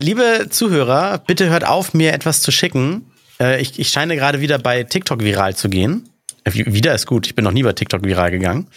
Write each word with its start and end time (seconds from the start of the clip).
Liebe 0.00 0.46
Zuhörer, 0.48 1.18
bitte 1.26 1.48
hört 1.50 1.66
auf, 1.66 1.92
mir 1.92 2.12
etwas 2.12 2.40
zu 2.40 2.52
schicken. 2.52 3.10
Äh, 3.40 3.60
ich, 3.60 3.80
ich 3.80 3.88
scheine 3.88 4.14
gerade 4.14 4.40
wieder 4.40 4.56
bei 4.60 4.84
TikTok 4.84 5.24
viral 5.24 5.56
zu 5.56 5.68
gehen. 5.68 6.08
Äh, 6.44 6.52
wieder 6.54 6.94
ist 6.94 7.06
gut, 7.06 7.26
ich 7.26 7.34
bin 7.34 7.44
noch 7.44 7.50
nie 7.50 7.64
bei 7.64 7.72
TikTok 7.72 8.04
viral 8.04 8.30
gegangen. 8.30 8.68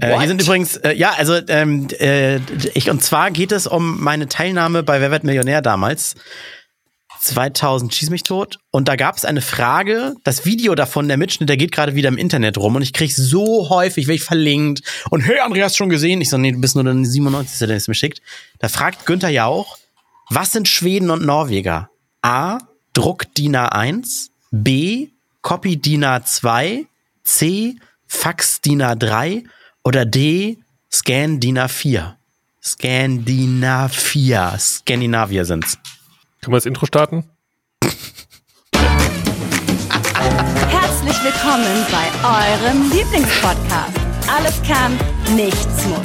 Äh, 0.00 0.18
hier 0.18 0.26
sind 0.26 0.40
übrigens, 0.40 0.78
äh, 0.78 0.94
ja, 0.94 1.12
also 1.18 1.38
ähm, 1.48 1.88
äh, 1.98 2.36
ich, 2.72 2.88
und 2.88 3.02
zwar 3.02 3.30
geht 3.30 3.52
es 3.52 3.66
um 3.66 4.02
meine 4.02 4.26
Teilnahme 4.26 4.82
bei 4.82 5.02
Wer 5.02 5.10
wird 5.10 5.24
Millionär 5.24 5.60
damals. 5.60 6.14
2000 7.20 7.94
schieß 7.94 8.08
mich 8.08 8.22
tot 8.22 8.58
und 8.70 8.88
da 8.88 8.96
gab 8.96 9.16
es 9.16 9.26
eine 9.26 9.42
Frage, 9.42 10.14
das 10.24 10.46
Video 10.46 10.74
davon, 10.74 11.08
der 11.08 11.18
Mitschnitt, 11.18 11.48
der 11.50 11.58
geht 11.58 11.72
gerade 11.72 11.94
wieder 11.94 12.08
im 12.08 12.18
Internet 12.18 12.56
rum 12.56 12.76
und 12.76 12.82
ich 12.82 12.94
krieg 12.94 13.12
so 13.14 13.68
häufig, 13.68 14.06
werde 14.06 14.16
ich 14.16 14.24
verlinkt 14.24 14.82
und 15.10 15.20
hey, 15.22 15.40
Andreas 15.40 15.76
schon 15.76 15.90
gesehen? 15.90 16.22
Ich 16.22 16.30
so, 16.30 16.38
nee, 16.38 16.52
du 16.52 16.60
bist 16.60 16.74
nur 16.74 16.84
der 16.84 16.94
97. 16.94 17.66
der 17.66 17.76
es 17.76 17.88
mir 17.88 17.94
schickt. 17.94 18.22
Da 18.58 18.68
fragt 18.68 19.04
Günther 19.06 19.30
Jauch, 19.30 19.78
was 20.30 20.52
sind 20.52 20.68
Schweden 20.68 21.10
und 21.10 21.24
Norweger? 21.24 21.90
A. 22.22 22.58
Druck 22.92 23.32
DIN 23.34 23.56
A1. 23.56 24.30
B. 24.50 25.08
Copy 25.42 25.76
DIN 25.76 26.04
A2. 26.04 26.86
C. 27.24 27.76
Fax 28.06 28.60
DIN 28.60 28.82
A3. 28.82 29.44
Oder 29.82 30.04
D. 30.04 30.58
Scan 30.90 31.40
DIN 31.40 31.58
A4. 31.58 32.14
Skandinavier. 32.62 34.56
Skandinavier 34.58 35.44
sind's. 35.44 35.76
Können 36.40 36.52
wir 36.52 36.56
das 36.56 36.66
Intro 36.66 36.86
starten? 36.86 37.24
Herzlich 40.70 41.22
willkommen 41.22 41.86
bei 41.90 42.06
eurem 42.26 42.90
Lieblingspodcast. 42.90 43.98
Alles 44.34 44.62
kann, 44.62 44.98
nichts 45.36 45.84
muss. 45.86 45.98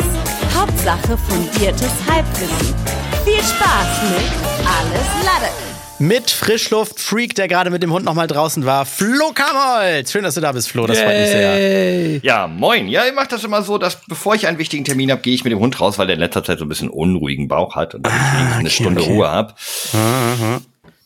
Hauptsache 0.53 1.17
fundiertes 1.17 1.93
Halbwissen. 2.09 2.98
Viel 3.29 3.43
Spaß 3.43 4.01
mit 4.09 4.65
Alles 4.65 5.07
Lade. 5.23 5.53
Mit 5.99 6.31
Frischluft-Freak, 6.31 7.35
der 7.35 7.47
gerade 7.47 7.69
mit 7.69 7.83
dem 7.83 7.93
Hund 7.93 8.03
nochmal 8.03 8.25
draußen 8.25 8.65
war. 8.65 8.87
Flo 8.87 9.33
Kamholz. 9.35 10.11
Schön, 10.11 10.23
dass 10.23 10.33
du 10.33 10.41
da 10.41 10.51
bist, 10.51 10.69
Flo. 10.69 10.87
Das 10.87 10.97
freut 10.97 11.19
mich 11.19 11.29
sehr. 11.29 12.17
Ja, 12.23 12.47
moin. 12.47 12.87
Ja, 12.87 13.05
ich 13.05 13.13
mache 13.13 13.27
das 13.27 13.43
immer 13.43 13.61
so, 13.61 13.77
dass 13.77 14.01
bevor 14.07 14.33
ich 14.33 14.47
einen 14.47 14.57
wichtigen 14.57 14.83
Termin 14.83 15.11
habe, 15.11 15.21
gehe 15.21 15.35
ich 15.35 15.43
mit 15.43 15.53
dem 15.53 15.59
Hund 15.59 15.79
raus, 15.79 15.99
weil 15.99 16.07
der 16.07 16.15
in 16.15 16.21
letzter 16.21 16.43
Zeit 16.43 16.57
so 16.57 16.65
ein 16.65 16.69
bisschen 16.69 16.89
unruhigen 16.89 17.47
Bauch 17.47 17.75
hat 17.75 17.93
und 17.93 18.07
dann 18.07 18.13
ah, 18.13 18.57
eine 18.57 18.71
Stunde 18.71 19.01
okay. 19.01 19.11
Ruhe 19.11 19.29
habe. 19.29 19.53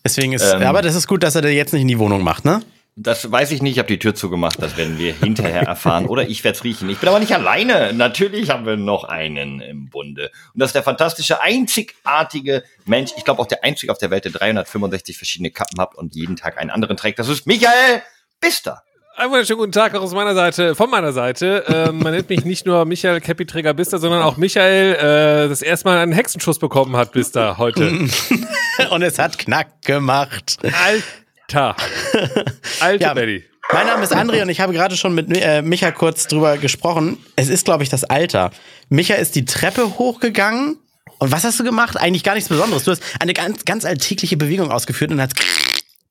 Deswegen 0.05 0.31
ist, 0.31 0.49
ähm, 0.49 0.61
aber 0.63 0.81
das 0.81 0.95
ist 0.95 1.07
gut, 1.07 1.23
dass 1.23 1.35
er 1.35 1.41
das 1.41 1.51
jetzt 1.51 1.73
nicht 1.73 1.81
in 1.81 1.89
die 1.89 1.99
Wohnung 1.99 2.23
macht, 2.23 2.45
ne? 2.45 2.61
Das 2.95 3.31
weiß 3.31 3.51
ich 3.51 3.63
nicht, 3.63 3.73
ich 3.73 3.79
habe 3.79 3.87
die 3.87 3.97
Tür 3.97 4.13
zugemacht, 4.13 4.61
das 4.61 4.77
werden 4.77 4.99
wir 4.99 5.13
hinterher 5.13 5.63
erfahren. 5.63 6.05
Oder 6.05 6.29
ich 6.29 6.43
werde 6.43 6.57
es 6.57 6.63
riechen. 6.63 6.89
Ich 6.89 6.99
bin 6.99 7.09
aber 7.09 7.19
nicht 7.19 7.33
alleine. 7.33 7.91
Natürlich 7.91 8.51
haben 8.51 8.67
wir 8.67 8.77
noch 8.77 9.03
einen 9.03 9.61
im 9.61 9.89
Bunde. 9.89 10.29
Und 10.53 10.59
das 10.59 10.69
ist 10.69 10.75
der 10.75 10.83
fantastische, 10.83 11.41
einzigartige 11.41 12.63
Mensch. 12.85 13.11
Ich 13.17 13.25
glaube 13.25 13.41
auch 13.41 13.47
der 13.47 13.63
einzige 13.63 13.91
auf 13.91 13.97
der 13.97 14.11
Welt, 14.11 14.25
der 14.25 14.31
365 14.31 15.17
verschiedene 15.17 15.49
Kappen 15.49 15.81
hat 15.81 15.95
und 15.95 16.13
jeden 16.13 16.35
Tag 16.35 16.59
einen 16.59 16.69
anderen 16.69 16.95
trägt. 16.95 17.17
Das 17.17 17.29
ist 17.29 17.47
Michael 17.47 18.03
Bister. 18.39 18.83
Einen 19.15 19.31
wunderschönen 19.31 19.59
guten 19.59 19.71
Tag 19.71 19.95
auch 19.95 20.01
aus 20.01 20.13
meiner 20.13 20.35
Seite, 20.35 20.75
von 20.75 20.89
meiner 20.89 21.13
Seite. 21.13 21.63
Ähm, 21.67 21.99
man 21.99 22.13
nennt 22.13 22.29
mich 22.29 22.45
nicht 22.45 22.65
nur 22.65 22.85
Michael 22.85 23.21
Cappy-Träger 23.21 23.73
Bister, 23.73 23.99
sondern 23.99 24.21
auch 24.21 24.37
Michael, 24.37 24.95
äh, 24.95 25.49
das 25.49 25.61
erste 25.63 25.87
Mal 25.87 25.97
einen 25.99 26.13
Hexenschuss 26.13 26.57
bekommen 26.57 26.95
hat, 26.95 27.11
Bister, 27.11 27.57
heute. 27.57 27.89
und 28.91 29.01
es 29.01 29.19
hat 29.19 29.37
Knack 29.37 29.81
gemacht. 29.83 30.57
Alter. 30.63 31.22
Alter. 31.51 31.75
Alter 32.79 33.05
ja, 33.05 33.13
Betty. 33.13 33.43
Mein 33.71 33.87
Name 33.87 34.03
ist 34.03 34.15
André 34.15 34.41
und 34.41 34.49
ich 34.49 34.59
habe 34.59 34.73
gerade 34.73 34.95
schon 34.97 35.15
mit 35.15 35.35
äh, 35.35 35.61
Micha 35.61 35.91
kurz 35.91 36.27
drüber 36.27 36.57
gesprochen. 36.57 37.17
Es 37.35 37.49
ist, 37.49 37.65
glaube 37.65 37.83
ich, 37.83 37.89
das 37.89 38.03
Alter. 38.03 38.51
Micha 38.89 39.15
ist 39.15 39.35
die 39.35 39.45
Treppe 39.45 39.97
hochgegangen. 39.97 40.77
Und 41.19 41.31
was 41.31 41.43
hast 41.43 41.59
du 41.59 41.63
gemacht? 41.63 41.97
Eigentlich 41.97 42.23
gar 42.23 42.35
nichts 42.35 42.49
Besonderes. 42.49 42.83
Du 42.83 42.91
hast 42.91 43.01
eine 43.19 43.33
ganz, 43.33 43.65
ganz 43.65 43.85
alltägliche 43.85 44.37
Bewegung 44.37 44.71
ausgeführt 44.71 45.11
und 45.11 45.21
hast 45.21 45.35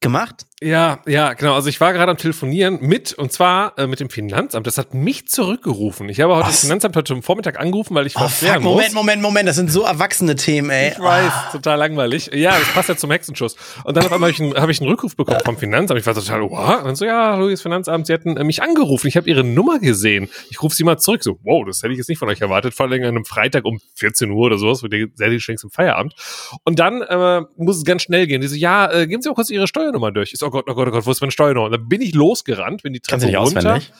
gemacht? 0.00 0.46
Ja, 0.62 1.00
ja, 1.06 1.32
genau. 1.32 1.54
Also 1.54 1.68
ich 1.68 1.80
war 1.80 1.92
gerade 1.92 2.10
am 2.10 2.16
Telefonieren 2.16 2.78
mit, 2.80 3.12
und 3.14 3.32
zwar 3.32 3.76
äh, 3.78 3.86
mit 3.86 3.98
dem 4.00 4.10
Finanzamt. 4.10 4.66
Das 4.66 4.78
hat 4.78 4.94
mich 4.94 5.26
zurückgerufen. 5.26 6.08
Ich 6.08 6.20
habe 6.20 6.34
heute 6.34 6.46
Was? 6.46 6.52
das 6.52 6.60
Finanzamt 6.60 6.94
heute 6.94 7.14
am 7.14 7.22
Vormittag 7.22 7.58
angerufen, 7.58 7.94
weil 7.94 8.06
ich 8.06 8.16
oh, 8.16 8.20
was 8.20 8.42
Moment, 8.42 8.62
muss. 8.62 8.72
Moment, 8.72 8.94
Moment, 8.94 9.22
Moment. 9.22 9.48
Das 9.48 9.56
sind 9.56 9.72
so 9.72 9.82
erwachsene 9.82 10.36
Themen, 10.36 10.70
ey. 10.70 10.92
Ich 10.92 11.00
weiß, 11.00 11.32
oh. 11.48 11.52
total 11.52 11.78
langweilig. 11.78 12.30
Ja, 12.32 12.56
das 12.56 12.68
passt 12.68 12.88
ja 12.88 12.96
zum 12.96 13.10
Hexenschuss. 13.10 13.56
Und 13.82 13.96
dann 13.96 14.06
auf 14.06 14.12
einmal 14.12 14.30
habe 14.30 14.36
ich, 14.36 14.40
einen, 14.40 14.54
hab 14.54 14.70
ich 14.70 14.80
einen 14.80 14.88
Rückruf 14.88 15.16
bekommen 15.16 15.40
vom 15.44 15.58
Finanzamt. 15.58 15.98
Ich 15.98 16.06
war 16.06 16.14
total, 16.14 16.42
wow. 16.42 16.78
Und 16.78 16.84
dann 16.84 16.96
so, 16.96 17.04
ja, 17.06 17.32
hallo, 17.32 17.48
ist 17.48 17.62
Finanzamt. 17.62 18.06
Sie 18.06 18.12
hatten 18.12 18.36
äh, 18.36 18.44
mich 18.44 18.62
angerufen. 18.62 19.08
Ich 19.08 19.16
habe 19.16 19.28
Ihre 19.28 19.42
Nummer 19.42 19.80
gesehen. 19.80 20.28
Ich 20.50 20.62
rufe 20.62 20.76
Sie 20.76 20.84
mal 20.84 20.98
zurück. 20.98 21.24
So, 21.24 21.40
wow, 21.42 21.64
das 21.66 21.82
hätte 21.82 21.92
ich 21.92 21.98
jetzt 21.98 22.08
nicht 22.08 22.18
von 22.18 22.28
euch 22.28 22.40
erwartet. 22.40 22.74
Vor 22.74 22.86
allem 22.86 23.02
an 23.02 23.08
einem 23.08 23.24
Freitag 23.24 23.64
um 23.64 23.80
14 23.96 24.30
Uhr 24.30 24.46
oder 24.46 24.58
sowas. 24.58 24.78
Sehr 24.78 24.88
die 24.90 25.38
längst 25.44 25.64
im 25.64 25.70
Feierabend. 25.70 26.14
Und 26.64 26.78
dann 26.78 27.02
äh, 27.02 27.42
muss 27.56 27.78
es 27.78 27.84
ganz 27.84 28.02
schnell 28.02 28.28
gehen. 28.28 28.40
Die 28.40 28.46
so, 28.46 28.54
ja, 28.54 28.92
äh, 28.92 29.08
geben 29.08 29.22
Sie 29.22 29.28
mal 29.28 29.34
kurz 29.34 29.50
Ihre 29.50 29.66
Steuernummer 29.66 30.12
durch. 30.12 30.32
Ist, 30.32 30.44
oh 30.44 30.51
Gott, 30.52 30.66
oh 30.68 30.74
Gott, 30.74 30.88
oh 30.88 30.90
Gott, 30.92 31.06
wo 31.06 31.10
ist 31.10 31.20
meine 31.20 31.32
Steuernummer? 31.32 31.66
Und 31.66 31.72
dann 31.72 31.88
bin 31.88 32.00
ich 32.00 32.14
losgerannt, 32.14 32.82
bin 32.82 32.92
die 32.92 33.00
Treppe 33.00 33.30
Kannst 33.30 33.56
runter. 33.56 33.80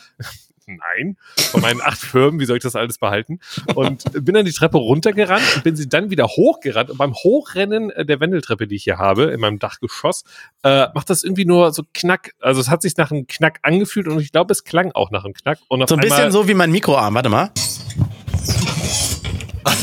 Nein, 0.67 1.17
von 1.51 1.61
meinen 1.61 1.81
acht 1.81 1.99
Firmen, 1.99 2.39
wie 2.39 2.45
soll 2.45 2.57
ich 2.57 2.63
das 2.63 2.77
alles 2.77 2.99
behalten? 2.99 3.41
Und 3.75 4.05
bin 4.25 4.35
dann 4.35 4.45
die 4.45 4.53
Treppe 4.53 4.79
runtergerannt 4.79 5.43
und 5.57 5.65
bin 5.65 5.75
sie 5.75 5.89
dann 5.89 6.11
wieder 6.11 6.29
hochgerannt. 6.29 6.91
Und 6.91 6.99
beim 6.99 7.15
Hochrennen 7.15 7.93
der 7.97 8.21
Wendeltreppe, 8.21 8.69
die 8.69 8.77
ich 8.77 8.85
hier 8.85 8.99
habe, 8.99 9.25
in 9.25 9.41
meinem 9.41 9.59
Dachgeschoss, 9.59 10.23
äh, 10.63 10.87
macht 10.95 11.11
das 11.11 11.25
irgendwie 11.25 11.45
nur 11.45 11.73
so 11.73 11.83
Knack. 11.95 12.35
Also 12.41 12.61
es 12.61 12.69
hat 12.69 12.81
sich 12.83 12.97
nach 12.97 13.11
einem 13.11 13.27
Knack 13.27 13.59
angefühlt 13.63 14.07
und 14.07 14.21
ich 14.21 14.31
glaube, 14.31 14.53
es 14.53 14.63
klang 14.63 14.93
auch 14.93 15.11
nach 15.11 15.25
einem 15.25 15.35
Knack. 15.35 15.59
Und 15.67 15.89
so 15.89 15.97
ein 15.97 16.01
bisschen 16.01 16.31
so 16.31 16.47
wie 16.47 16.55
mein 16.55 16.71
Mikroarm, 16.71 17.15
warte 17.15 17.29
mal. 17.29 17.51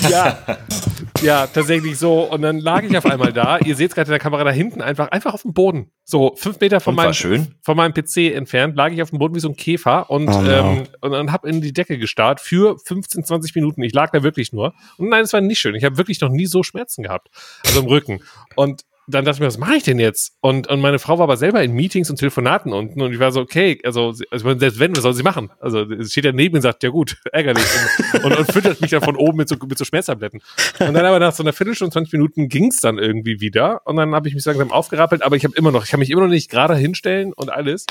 Ja, 0.09 0.37
ja, 1.21 1.47
tatsächlich 1.47 1.97
so. 1.97 2.23
Und 2.23 2.41
dann 2.41 2.59
lag 2.59 2.83
ich 2.83 2.97
auf 2.97 3.05
einmal 3.05 3.33
da. 3.33 3.57
Ihr 3.59 3.75
seht 3.75 3.89
es 3.89 3.95
gerade 3.95 4.07
in 4.07 4.11
der 4.11 4.19
Kamera 4.19 4.43
da 4.43 4.51
hinten 4.51 4.81
einfach, 4.81 5.09
einfach 5.09 5.33
auf 5.33 5.41
dem 5.43 5.53
Boden. 5.53 5.91
So 6.03 6.33
fünf 6.35 6.59
Meter 6.59 6.79
von, 6.79 6.95
meinem, 6.95 7.13
von 7.61 7.77
meinem 7.77 7.93
PC 7.93 8.33
entfernt 8.33 8.75
lag 8.75 8.91
ich 8.91 9.01
auf 9.01 9.09
dem 9.09 9.19
Boden 9.19 9.35
wie 9.35 9.39
so 9.39 9.49
ein 9.49 9.55
Käfer 9.55 10.09
und, 10.09 10.29
oh 10.29 10.41
no. 10.41 10.49
ähm, 10.49 10.83
und 11.01 11.11
dann 11.11 11.31
hab 11.31 11.45
in 11.45 11.61
die 11.61 11.73
Decke 11.73 11.97
gestarrt 11.97 12.39
für 12.39 12.77
15, 12.83 13.23
20 13.23 13.55
Minuten. 13.55 13.81
Ich 13.83 13.93
lag 13.93 14.11
da 14.11 14.23
wirklich 14.23 14.53
nur. 14.53 14.73
Und 14.97 15.09
nein, 15.09 15.23
es 15.23 15.33
war 15.33 15.41
nicht 15.41 15.59
schön. 15.59 15.75
Ich 15.75 15.83
habe 15.83 15.97
wirklich 15.97 16.21
noch 16.21 16.29
nie 16.29 16.45
so 16.45 16.63
Schmerzen 16.63 17.03
gehabt. 17.03 17.29
Also 17.65 17.81
im 17.81 17.87
Rücken. 17.87 18.21
Und 18.55 18.83
dann 19.09 19.25
dachte 19.25 19.37
ich 19.37 19.39
mir, 19.41 19.47
was 19.47 19.57
mache 19.57 19.75
ich 19.75 19.83
denn 19.83 19.99
jetzt? 19.99 20.37
Und, 20.41 20.67
und 20.67 20.81
meine 20.81 20.99
Frau 20.99 21.17
war 21.17 21.23
aber 21.23 21.37
selber 21.37 21.63
in 21.63 21.73
Meetings 21.73 22.09
und 22.09 22.17
Telefonaten 22.17 22.73
unten 22.73 23.01
und 23.01 23.11
ich 23.11 23.19
war 23.19 23.31
so, 23.31 23.41
okay, 23.41 23.79
also, 23.83 24.13
also 24.31 24.59
selbst 24.59 24.79
wenn, 24.79 24.95
was 24.95 25.03
soll 25.03 25.13
sie 25.13 25.23
machen? 25.23 25.49
Also 25.59 25.85
steht 26.05 26.25
ja 26.25 26.31
neben 26.31 26.55
und 26.55 26.61
sagt, 26.61 26.83
ja 26.83 26.89
gut, 26.89 27.17
ärgerlich. 27.31 27.65
Und, 28.13 28.25
und, 28.25 28.37
und 28.37 28.51
füttert 28.51 28.81
mich 28.81 28.91
dann 28.91 29.01
von 29.01 29.15
oben 29.15 29.37
mit 29.37 29.49
so, 29.49 29.55
mit 29.67 29.77
so 29.77 29.85
Schmerztabletten. 29.85 30.41
Und 30.79 30.93
dann 30.93 31.05
aber 31.05 31.19
nach 31.19 31.33
so 31.33 31.43
einer 31.43 31.53
Viertelstunde, 31.53 31.91
20 31.91 32.13
Minuten 32.13 32.49
ging's 32.49 32.81
dann 32.81 32.97
irgendwie 32.97 33.41
wieder 33.41 33.81
und 33.85 33.95
dann 33.95 34.13
habe 34.13 34.27
ich 34.27 34.35
mich 34.35 34.45
langsam 34.45 34.71
aufgerappelt, 34.71 35.23
aber 35.23 35.35
ich 35.35 35.43
habe 35.43 35.55
immer 35.55 35.71
noch, 35.71 35.83
ich 35.83 35.91
kann 35.91 35.99
mich 35.99 36.09
immer 36.09 36.21
noch 36.21 36.27
nicht 36.27 36.49
gerade 36.49 36.75
hinstellen 36.75 37.33
und 37.33 37.49
alles. 37.49 37.85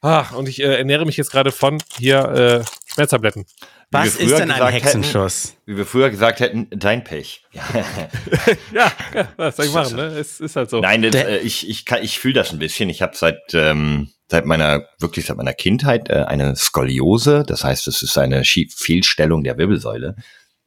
Ah, 0.00 0.34
und 0.36 0.50
ich 0.50 0.60
äh, 0.60 0.76
ernähre 0.76 1.06
mich 1.06 1.16
jetzt 1.16 1.30
gerade 1.30 1.50
von 1.50 1.78
hier 1.96 2.18
äh, 2.18 2.64
Schmerztabletten. 2.92 3.46
Was 3.90 4.16
ist 4.16 4.38
denn 4.38 4.50
ein 4.50 4.72
Hexenschuss? 4.72 5.50
Hätten, 5.50 5.58
wie 5.66 5.76
wir 5.78 5.86
früher 5.86 6.10
gesagt 6.10 6.40
hätten, 6.40 6.68
dein 6.70 7.04
Pech. 7.04 7.44
ja, 8.72 8.92
ja, 9.14 9.28
was 9.36 9.56
soll 9.56 9.66
ich 9.66 9.72
machen, 9.72 9.96
ne? 9.96 10.06
Es 10.06 10.40
ist 10.40 10.56
halt 10.56 10.70
so. 10.70 10.80
Nein, 10.80 11.02
das, 11.02 11.14
äh, 11.14 11.38
ich, 11.38 11.68
ich, 11.68 11.84
kann, 11.84 12.02
ich 12.02 12.18
fühle 12.18 12.34
das 12.34 12.52
ein 12.52 12.58
bisschen. 12.58 12.88
Ich 12.90 13.02
habe 13.02 13.16
seit, 13.16 13.40
ähm, 13.54 14.10
seit 14.28 14.46
meiner, 14.46 14.86
wirklich 14.98 15.26
seit 15.26 15.36
meiner 15.36 15.54
Kindheit 15.54 16.10
äh, 16.10 16.24
eine 16.26 16.56
Skoliose. 16.56 17.44
Das 17.46 17.64
heißt, 17.64 17.86
es 17.88 18.02
ist 18.02 18.18
eine 18.18 18.42
Fehlstellung 18.44 19.44
der 19.44 19.58
Wirbelsäule. 19.58 20.16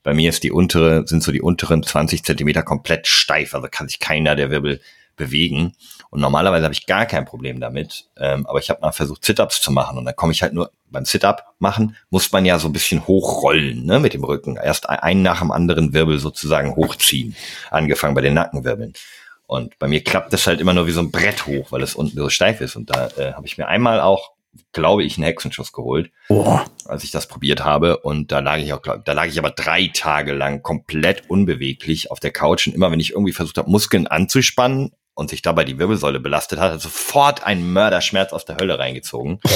Bei 0.03 0.13
mir 0.13 0.29
ist 0.29 0.43
die 0.43 0.51
untere, 0.51 1.05
sind 1.05 1.21
so 1.21 1.33
die 1.33 1.41
unteren 1.41 1.83
20 1.83 2.23
Zentimeter 2.23 2.63
komplett 2.63 3.07
steif, 3.07 3.53
also 3.53 3.67
kann 3.69 3.89
sich 3.89 3.99
keiner 3.99 4.37
der 4.37 4.49
Wirbel 4.51 4.79
bewegen. 5.17 5.73
Und 6.09 6.21
normalerweise 6.21 6.63
habe 6.63 6.73
ich 6.73 6.85
gar 6.85 7.05
kein 7.05 7.25
Problem 7.25 7.59
damit. 7.59 8.05
Ähm, 8.17 8.45
aber 8.47 8.59
ich 8.59 8.69
habe 8.69 8.81
mal 8.81 8.93
versucht, 8.93 9.25
Sit-Ups 9.25 9.61
zu 9.61 9.71
machen. 9.71 9.97
Und 9.97 10.05
dann 10.05 10.15
komme 10.15 10.31
ich 10.31 10.41
halt 10.41 10.53
nur 10.53 10.71
beim 10.89 11.03
Sit-Up 11.03 11.53
machen, 11.59 11.97
muss 12.09 12.31
man 12.31 12.45
ja 12.45 12.59
so 12.59 12.69
ein 12.69 12.73
bisschen 12.73 13.05
hochrollen 13.07 13.85
ne, 13.85 13.99
mit 13.99 14.13
dem 14.13 14.23
Rücken. 14.23 14.55
Erst 14.55 14.89
einen 14.89 15.21
nach 15.21 15.39
dem 15.39 15.51
anderen 15.51 15.93
Wirbel 15.93 16.19
sozusagen 16.19 16.75
hochziehen. 16.75 17.35
Angefangen 17.71 18.15
bei 18.15 18.21
den 18.21 18.35
Nackenwirbeln. 18.35 18.93
Und 19.47 19.79
bei 19.79 19.87
mir 19.87 20.03
klappt 20.03 20.33
das 20.33 20.45
halt 20.45 20.61
immer 20.61 20.73
nur 20.73 20.87
wie 20.87 20.91
so 20.91 20.99
ein 20.99 21.11
Brett 21.11 21.45
hoch, 21.45 21.71
weil 21.71 21.81
es 21.81 21.95
unten 21.95 22.17
so 22.17 22.29
steif 22.29 22.61
ist. 22.61 22.75
Und 22.75 22.89
da 22.89 23.07
äh, 23.17 23.33
habe 23.33 23.47
ich 23.47 23.57
mir 23.57 23.67
einmal 23.67 24.01
auch, 24.01 24.33
glaube 24.73 25.03
ich, 25.03 25.17
einen 25.17 25.23
Hexenschuss 25.23 25.71
geholt, 25.71 26.11
oh. 26.29 26.59
als 26.85 27.03
ich 27.03 27.11
das 27.11 27.27
probiert 27.27 27.63
habe. 27.63 27.97
Und 27.97 28.31
da 28.31 28.39
lag 28.39 28.57
ich 28.57 28.73
auch, 28.73 28.81
glaub, 28.81 29.05
da 29.05 29.13
lag 29.13 29.25
ich 29.27 29.39
aber 29.39 29.51
drei 29.51 29.89
Tage 29.93 30.33
lang 30.33 30.63
komplett 30.63 31.29
unbeweglich 31.29 32.11
auf 32.11 32.19
der 32.19 32.31
Couch. 32.31 32.67
Und 32.67 32.73
immer 32.73 32.91
wenn 32.91 32.99
ich 32.99 33.11
irgendwie 33.11 33.33
versucht 33.33 33.57
habe, 33.57 33.69
Muskeln 33.69 34.07
anzuspannen, 34.07 34.91
und 35.17 35.31
sich 35.31 35.41
dabei 35.41 35.63
die 35.63 35.79
Wirbelsäule 35.79 36.19
belastet 36.19 36.59
hat, 36.59 36.73
hat 36.73 36.81
sofort 36.81 37.43
ein 37.43 37.73
Mörderschmerz 37.73 38.33
aus 38.33 38.45
der 38.45 38.57
Hölle 38.57 38.79
reingezogen. 38.79 39.39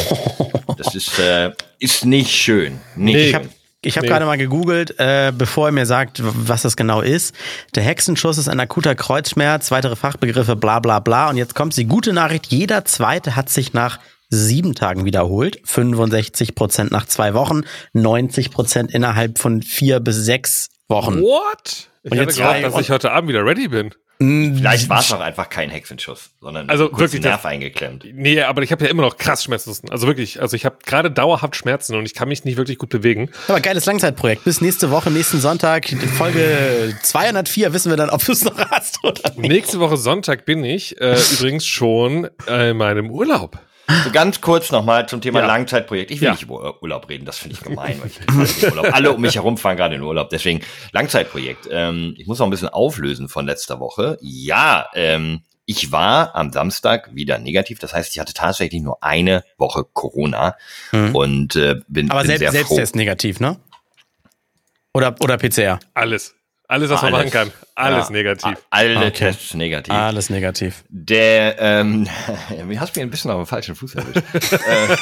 Das 0.78 0.96
ist, 0.96 1.20
äh, 1.20 1.52
ist 1.78 2.06
nicht 2.06 2.32
schön. 2.32 2.80
Nicht 2.96 3.16
nee, 3.16 3.28
ich 3.28 3.36
habe 3.36 3.50
ich 3.84 3.98
hab 3.98 4.04
nee. 4.04 4.08
gerade 4.08 4.26
mal 4.26 4.38
gegoogelt, 4.38 4.96
äh, 5.00 5.32
bevor 5.38 5.68
er 5.68 5.72
mir 5.72 5.86
sagt, 5.86 6.22
was 6.24 6.64
das 6.64 6.76
genau 6.76 7.02
ist. 7.02 7.36
Der 7.76 7.84
Hexenschuss 7.84 8.40
ist 8.40 8.48
ein 8.48 8.60
akuter 8.60 8.96
Kreuzschmerz, 8.96 9.70
weitere 9.70 9.96
Fachbegriffe, 9.96 10.56
bla 10.56 10.80
bla 10.80 11.00
bla. 11.00 11.30
Und 11.30 11.38
jetzt 11.38 11.54
kommt 11.54 11.78
die 11.78 11.86
gute 11.86 12.14
Nachricht, 12.14 12.48
jeder 12.48 12.84
zweite 12.86 13.36
hat 13.36 13.50
sich 13.50 13.74
nach 13.74 14.00
sieben 14.30 14.74
Tagen 14.74 15.06
wiederholt, 15.06 15.60
65 15.66 16.56
Prozent 16.56 16.92
nach 16.92 17.06
zwei 17.06 17.36
Wochen, 17.36 17.62
90 17.94 18.50
Prozent 18.50 18.92
innerhalb 18.92 19.38
von 19.38 19.62
vier 19.62 20.00
bis 20.00 20.16
sechs 20.16 20.70
Wochen. 20.88 21.22
What? 21.22 21.90
Ich 22.02 22.12
und 22.12 22.18
hatte 22.18 22.30
jetzt 22.30 22.38
gedacht, 22.38 22.64
dass 22.64 22.80
ich 22.80 22.90
heute 22.90 23.12
Abend 23.12 23.30
wieder 23.30 23.46
ready 23.46 23.68
bin. 23.68 23.94
Vielleicht 24.22 24.88
war 24.88 25.00
es 25.00 25.12
auch 25.12 25.20
einfach 25.20 25.50
kein 25.50 25.72
Hexenschuss, 25.72 26.30
sondern 26.40 26.70
also 26.70 26.96
wirklich 26.96 27.24
Nerv 27.24 27.44
eingeklemmt. 27.44 28.06
Nee, 28.14 28.42
aber 28.42 28.62
ich 28.62 28.72
habe 28.72 28.84
ja 28.86 28.92
immer 28.92 29.02
noch 29.02 29.18
krass 29.18 29.44
Schmerzen. 29.44 29.90
Also 29.90 30.06
wirklich, 30.06 30.40
also 30.42 30.56
ich 30.56 30.64
habe 30.64 30.78
gerade 30.86 31.10
dauerhaft 31.10 31.56
Schmerzen 31.56 31.96
und 31.96 32.06
ich 32.06 32.14
kann 32.14 32.28
mich 32.28 32.46
nicht 32.46 32.58
wirklich 32.58 32.78
gut 32.78 32.90
bewegen. 32.90 33.32
Aber 33.48 33.60
geiles 33.62 33.86
Langzeitprojekt. 33.86 34.44
Bis 34.44 34.62
nächste 34.62 34.92
Woche, 34.92 35.10
nächsten 35.10 35.40
Sonntag, 35.40 35.88
Folge 36.18 36.96
204, 37.04 37.74
wissen 37.74 37.90
wir 37.90 37.98
dann, 37.98 38.12
ob 38.12 38.24
du 38.24 38.32
es 38.34 38.44
noch 38.44 38.58
hast 38.70 39.04
oder 39.04 39.32
nicht. 39.38 39.50
Nächste 39.50 39.80
Woche 39.80 39.98
Sonntag 39.98 40.46
bin 40.46 40.64
ich 40.64 41.02
äh, 41.02 41.18
übrigens 41.34 41.66
schon 41.66 42.30
äh, 42.48 42.72
in 42.72 42.78
meinem 42.78 43.10
Urlaub. 43.10 43.60
So 44.04 44.12
ganz 44.12 44.42
kurz 44.42 44.72
nochmal 44.72 45.08
zum 45.08 45.22
Thema 45.22 45.40
ja. 45.40 45.48
Langzeitprojekt. 45.48 46.12
Ich 46.12 46.22
will 46.22 46.28
ja. 46.28 46.32
nicht 46.32 46.44
über 46.44 46.82
Urlaub 46.82 47.10
reden, 47.10 47.26
das 47.26 47.38
finde 47.38 47.56
ich 47.56 47.64
gemein. 47.64 48.00
Weil 48.02 48.46
ich 48.46 48.64
Urlaub. 48.64 48.94
Alle 48.94 49.12
um 49.12 49.22
mich 49.22 49.36
herum 49.36 49.58
fahren 49.58 49.78
gerade 49.78 49.96
in 49.96 50.02
Urlaub. 50.02 50.30
Deswegen 50.30 50.62
Langzeitprojekt. 50.92 51.68
Ähm, 51.72 52.16
ich 52.18 52.28
muss 52.28 52.40
noch 52.40 52.48
ein 52.48 52.52
bisschen 52.52 52.70
auflösen 52.70 53.30
von 53.30 53.46
letzter 53.46 53.80
Woche. 53.80 54.18
Ja, 54.22 54.88
ähm, 54.94 55.42
ich 55.66 55.92
war 55.92 56.36
am 56.36 56.52
Samstag 56.52 57.14
wieder 57.14 57.38
negativ. 57.38 57.80
Das 57.80 57.94
heißt, 57.94 58.12
ich 58.12 58.20
hatte 58.20 58.34
tatsächlich 58.34 58.82
nur 58.82 59.04
eine 59.04 59.44
Woche 59.58 59.86
Corona 59.86 60.56
mhm. 60.92 61.16
und 61.16 61.56
äh, 61.56 61.76
bin, 61.88 62.12
Aber 62.12 62.22
bin 62.22 62.28
selbst, 62.28 62.40
sehr 62.40 62.52
selbst 62.52 62.68
froh. 62.70 62.80
ist 62.80 62.96
negativ, 62.96 63.40
ne? 63.40 63.58
Oder, 64.94 65.16
oder 65.22 65.38
PCR? 65.38 65.80
Alles. 65.94 66.36
Alles, 66.72 66.90
was 66.90 67.02
man 67.02 67.12
machen 67.12 67.32
kann. 67.32 67.52
Alles 67.76 68.08
ja, 68.08 68.14
negativ. 68.14 68.58
Alle 68.70 68.96
okay. 68.96 69.12
Tests 69.12 69.54
negativ. 69.56 69.94
Alles 69.94 70.30
negativ. 70.30 70.86
Der, 70.88 71.60
ähm, 71.60 72.08
du 72.50 72.80
hast 72.80 72.96
mir 72.96 73.02
ein 73.02 73.10
bisschen 73.10 73.30
auf 73.30 73.44
dem 73.44 73.46
falschen 73.46 73.76
Fuß 73.76 73.96
erwischt. 73.96 74.24
äh, 74.54 74.96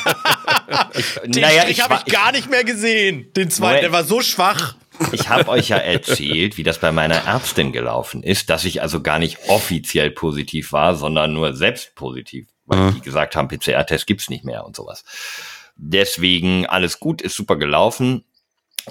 ich, 0.98 1.14
Den 1.32 1.44
naja, 1.44 1.66
ich 1.68 1.80
habe 1.82 2.02
ich 2.04 2.12
gar 2.12 2.32
nicht 2.32 2.50
mehr 2.50 2.64
gesehen. 2.64 3.32
Den 3.36 3.52
zweiten, 3.52 3.82
der 3.82 3.92
war 3.92 4.04
so 4.04 4.22
schwach. 4.22 4.78
Ich 5.12 5.30
habe 5.30 5.48
euch 5.48 5.70
ja 5.70 5.78
erzählt, 5.78 6.58
wie 6.58 6.64
das 6.64 6.80
bei 6.80 6.92
meiner 6.92 7.28
Ärztin 7.28 7.72
gelaufen 7.72 8.24
ist, 8.24 8.50
dass 8.50 8.66
ich 8.66 8.82
also 8.82 9.04
gar 9.04 9.20
nicht 9.20 9.38
offiziell 9.48 10.10
positiv 10.10 10.74
war, 10.74 10.96
sondern 10.96 11.34
nur 11.34 11.56
selbst 11.56 11.94
positiv, 11.94 12.48
weil 12.66 12.80
mhm. 12.80 12.96
die 12.96 13.02
gesagt 13.02 13.36
haben, 13.36 13.48
PCR-Test 13.48 14.08
gibt's 14.08 14.32
nicht 14.32 14.44
mehr 14.44 14.66
und 14.66 14.76
sowas. 14.76 15.06
Deswegen 15.76 16.66
alles 16.66 17.00
gut, 17.00 17.22
ist 17.22 17.36
super 17.36 17.58
gelaufen. 17.58 18.26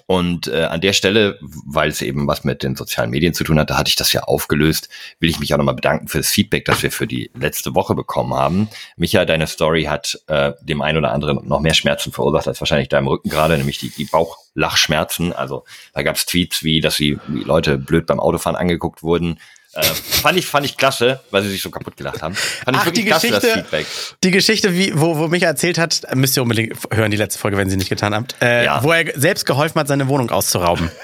Und 0.06 0.46
äh, 0.48 0.64
an 0.64 0.80
der 0.80 0.92
Stelle, 0.92 1.38
weil 1.40 1.90
es 1.90 2.02
eben 2.02 2.26
was 2.26 2.44
mit 2.44 2.62
den 2.62 2.76
sozialen 2.76 3.10
Medien 3.10 3.34
zu 3.34 3.44
tun 3.44 3.58
hat, 3.58 3.70
da 3.70 3.78
hatte 3.78 3.88
ich 3.88 3.96
das 3.96 4.12
ja 4.12 4.22
aufgelöst, 4.22 4.88
will 5.20 5.30
ich 5.30 5.38
mich 5.38 5.52
auch 5.52 5.58
nochmal 5.58 5.74
bedanken 5.74 6.08
für 6.08 6.18
das 6.18 6.28
Feedback, 6.28 6.64
das 6.64 6.82
wir 6.82 6.90
für 6.90 7.06
die 7.06 7.30
letzte 7.38 7.74
Woche 7.74 7.94
bekommen 7.94 8.34
haben. 8.34 8.68
Micha, 8.96 9.24
deine 9.24 9.46
Story 9.46 9.84
hat 9.84 10.18
äh, 10.26 10.52
dem 10.62 10.82
einen 10.82 10.98
oder 10.98 11.12
anderen 11.12 11.46
noch 11.46 11.60
mehr 11.60 11.74
Schmerzen 11.74 12.12
verursacht 12.12 12.48
als 12.48 12.60
wahrscheinlich 12.60 12.88
deinem 12.88 13.08
Rücken 13.08 13.30
gerade, 13.30 13.56
nämlich 13.56 13.78
die, 13.78 13.90
die 13.90 14.04
Bauchlachschmerzen. 14.04 15.32
Also 15.32 15.64
da 15.94 16.02
gab 16.02 16.16
es 16.16 16.26
Tweets 16.26 16.62
wie, 16.62 16.80
dass 16.80 16.98
wie 16.98 17.18
Leute 17.28 17.78
blöd 17.78 18.06
beim 18.06 18.20
Autofahren 18.20 18.56
angeguckt 18.56 19.02
wurden. 19.02 19.38
Äh, 19.78 19.84
fand 19.84 20.36
ich 20.36 20.46
fand 20.46 20.66
ich 20.66 20.76
klasse, 20.76 21.20
weil 21.30 21.42
sie 21.42 21.50
sich 21.50 21.62
so 21.62 21.70
kaputt 21.70 21.96
gelacht 21.96 22.20
haben. 22.20 22.34
Fand 22.34 22.76
Ach, 22.76 22.90
die 22.90 23.04
klasse, 23.04 23.28
Geschichte, 23.28 23.86
Die 24.24 24.30
Geschichte, 24.32 24.74
wie, 24.74 24.98
wo, 24.98 25.16
wo 25.18 25.28
Micha 25.28 25.46
erzählt 25.46 25.78
hat, 25.78 26.02
müsst 26.16 26.36
ihr 26.36 26.42
unbedingt 26.42 26.76
hören, 26.92 27.12
die 27.12 27.16
letzte 27.16 27.38
Folge, 27.38 27.56
wenn 27.56 27.70
sie 27.70 27.76
nicht 27.76 27.88
getan 27.88 28.12
habt, 28.12 28.34
äh, 28.42 28.64
ja. 28.64 28.82
wo 28.82 28.90
er 28.90 29.12
selbst 29.14 29.46
geholfen 29.46 29.78
hat, 29.78 29.86
seine 29.86 30.08
Wohnung 30.08 30.30
auszurauben. 30.30 30.90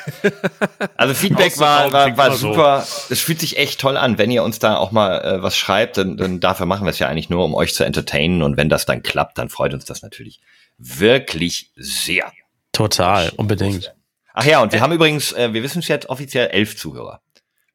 Also 0.97 1.15
Feedback 1.15 1.59
war, 1.59 1.93
war, 1.93 2.17
war 2.17 2.33
super. 2.37 2.87
Es 3.11 3.21
fühlt 3.21 3.41
sich 3.41 3.59
echt 3.59 3.81
toll 3.81 3.97
an, 3.97 4.19
wenn 4.19 4.31
ihr 4.31 4.43
uns 4.43 4.59
da 4.59 4.77
auch 4.77 4.93
mal 4.93 5.21
äh, 5.21 5.43
was 5.43 5.57
schreibt, 5.57 5.97
dann, 5.97 6.17
dann 6.17 6.41
dafür 6.41 6.67
machen 6.67 6.87
wir 6.87 6.91
es 6.91 6.99
ja 6.99 7.09
eigentlich 7.09 7.31
nur, 7.31 7.45
um 7.45 7.55
euch 7.55 7.75
zu 7.75 7.85
entertainen. 7.85 8.43
Und 8.43 8.57
wenn 8.57 8.69
das 8.69 8.87
dann 8.87 9.03
klappt, 9.03 9.39
dann 9.39 9.49
freut 9.49 9.75
uns 9.75 9.85
das 9.85 10.03
natürlich 10.03 10.41
wirklich 10.79 11.71
sehr. 11.77 12.33
Total, 12.73 13.33
unbedingt. 13.37 13.95
Ach 14.35 14.45
ja, 14.45 14.63
und 14.63 14.73
wir 14.73 14.81
haben 14.81 14.93
übrigens, 14.93 15.33
äh, 15.33 15.53
wir 15.53 15.63
wissen 15.63 15.81
es 15.81 15.89
jetzt 15.89 16.09
offiziell 16.09 16.49
elf 16.49 16.77
Zuhörer 16.77 17.21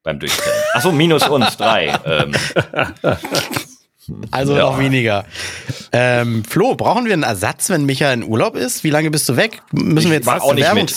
beim 0.09 0.19
Durchzählen. 0.19 0.55
Achso, 0.73 0.91
minus 0.91 1.27
uns, 1.27 1.57
drei. 1.57 1.93
Ähm. 2.05 2.33
Also 4.31 4.55
ja. 4.55 4.63
noch 4.63 4.79
weniger. 4.79 5.23
Ähm, 5.91 6.43
Flo, 6.43 6.73
brauchen 6.73 7.05
wir 7.05 7.13
einen 7.13 7.21
Ersatz, 7.21 7.69
wenn 7.69 7.85
Micha 7.85 8.11
in 8.11 8.23
Urlaub 8.23 8.55
ist? 8.55 8.83
Wie 8.83 8.89
lange 8.89 9.11
bist 9.11 9.29
du 9.29 9.35
weg? 9.35 9.61
Müssen 9.71 10.09
wir 10.09 10.17
jetzt 10.17 10.27
auch 10.27 10.55
nicht 10.55 10.73
mit. 10.73 10.91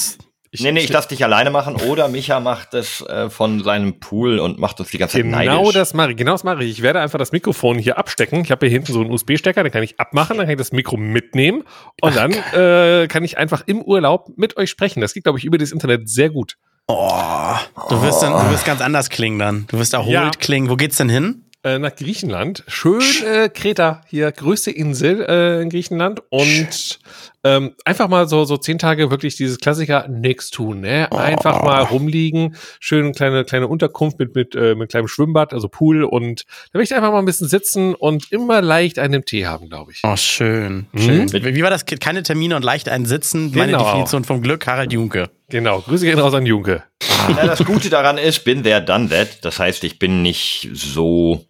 Ich, 0.50 0.62
nee, 0.62 0.72
nee, 0.72 0.80
ich 0.80 0.88
lasse 0.88 1.08
dich 1.08 1.22
alleine 1.22 1.50
machen 1.50 1.76
oder 1.76 2.08
Micha 2.08 2.40
macht 2.40 2.72
das 2.72 3.02
äh, 3.02 3.28
von 3.28 3.62
seinem 3.62 4.00
Pool 4.00 4.38
und 4.38 4.58
macht 4.58 4.80
uns 4.80 4.90
die 4.90 4.96
ganze 4.96 5.18
Zeit 5.18 5.24
genau 5.24 5.36
neidisch. 5.36 5.54
Genau 5.54 5.72
das 5.72 5.92
mache 5.92 6.10
ich, 6.12 6.16
genau 6.16 6.32
das 6.32 6.44
mache 6.44 6.64
ich. 6.64 6.70
Ich 6.70 6.82
werde 6.82 7.00
einfach 7.00 7.18
das 7.18 7.32
Mikrofon 7.32 7.78
hier 7.78 7.98
abstecken. 7.98 8.40
Ich 8.42 8.50
habe 8.50 8.64
hier 8.66 8.72
hinten 8.72 8.94
so 8.94 9.00
einen 9.02 9.10
USB-Stecker, 9.10 9.62
den 9.62 9.72
kann 9.72 9.82
ich 9.82 10.00
abmachen, 10.00 10.38
dann 10.38 10.46
kann 10.46 10.52
ich 10.52 10.58
das 10.58 10.72
Mikro 10.72 10.96
mitnehmen 10.96 11.64
und 12.00 12.16
dann 12.16 12.32
äh, 12.32 13.08
kann 13.08 13.24
ich 13.24 13.36
einfach 13.36 13.62
im 13.66 13.82
Urlaub 13.82 14.30
mit 14.36 14.56
euch 14.56 14.70
sprechen. 14.70 15.02
Das 15.02 15.12
geht, 15.12 15.24
glaube 15.24 15.38
ich, 15.38 15.44
über 15.44 15.58
das 15.58 15.70
Internet 15.70 16.08
sehr 16.08 16.30
gut. 16.30 16.56
Oh, 16.94 17.54
du 17.88 18.02
wirst 18.02 18.22
dann, 18.22 18.32
du 18.32 18.50
wirst 18.50 18.66
ganz 18.66 18.82
anders 18.82 19.08
klingen 19.08 19.38
dann. 19.38 19.66
Du 19.68 19.78
wirst 19.78 19.94
erholt 19.94 20.12
ja. 20.12 20.30
klingen. 20.38 20.68
Wo 20.68 20.76
geht's 20.76 20.98
denn 20.98 21.08
hin? 21.08 21.46
Äh, 21.64 21.78
nach 21.78 21.94
Griechenland. 21.96 22.64
Schön 22.66 23.00
äh, 23.24 23.48
Kreta, 23.48 24.02
hier 24.08 24.30
größte 24.30 24.70
Insel 24.70 25.24
äh, 25.26 25.62
in 25.62 25.70
Griechenland 25.70 26.22
und 26.28 26.98
ähm, 27.44 27.74
einfach 27.84 28.08
mal 28.08 28.28
so 28.28 28.44
so 28.44 28.56
zehn 28.56 28.78
Tage 28.78 29.10
wirklich 29.10 29.36
dieses 29.36 29.58
Klassiker 29.58 30.06
nix 30.08 30.50
tun, 30.50 30.80
ne? 30.80 31.10
Einfach 31.12 31.62
oh. 31.62 31.64
mal 31.64 31.82
rumliegen, 31.82 32.56
schön 32.78 33.12
kleine 33.12 33.44
kleine 33.44 33.68
Unterkunft 33.68 34.18
mit 34.18 34.34
mit 34.34 34.54
äh, 34.54 34.74
mit 34.74 34.90
kleinem 34.90 35.08
Schwimmbad, 35.08 35.52
also 35.52 35.68
Pool 35.68 36.04
und 36.04 36.44
da 36.72 36.78
will 36.78 36.84
ich 36.84 36.94
einfach 36.94 37.10
mal 37.10 37.18
ein 37.18 37.24
bisschen 37.24 37.48
sitzen 37.48 37.94
und 37.94 38.30
immer 38.30 38.62
leicht 38.62 38.98
einen 38.98 39.24
Tee 39.24 39.46
haben, 39.46 39.68
glaube 39.68 39.92
ich. 39.92 40.00
Oh 40.04 40.16
schön, 40.16 40.86
mhm. 40.92 41.00
schön. 41.00 41.32
Wie 41.32 41.62
war 41.62 41.70
das? 41.70 41.84
Keine 41.84 42.22
Termine 42.22 42.56
und 42.56 42.64
leicht 42.64 42.88
einen 42.88 43.06
sitzen. 43.06 43.52
Genau. 43.52 43.64
Meine 43.64 43.76
Definition 43.76 44.24
vom 44.24 44.42
Glück, 44.42 44.66
Harald 44.66 44.92
Junke. 44.92 45.30
Genau. 45.48 45.80
Grüße 45.80 46.06
gehen 46.06 46.18
raus 46.18 46.32
an 46.34 46.46
Junke. 46.46 46.84
Ja, 47.28 47.46
das 47.46 47.64
Gute 47.64 47.90
daran 47.90 48.18
ist, 48.18 48.44
bin 48.44 48.62
there, 48.62 48.82
done 48.82 49.08
that. 49.10 49.44
Das 49.44 49.58
heißt, 49.58 49.84
ich 49.84 49.98
bin 49.98 50.22
nicht 50.22 50.70
so 50.72 51.44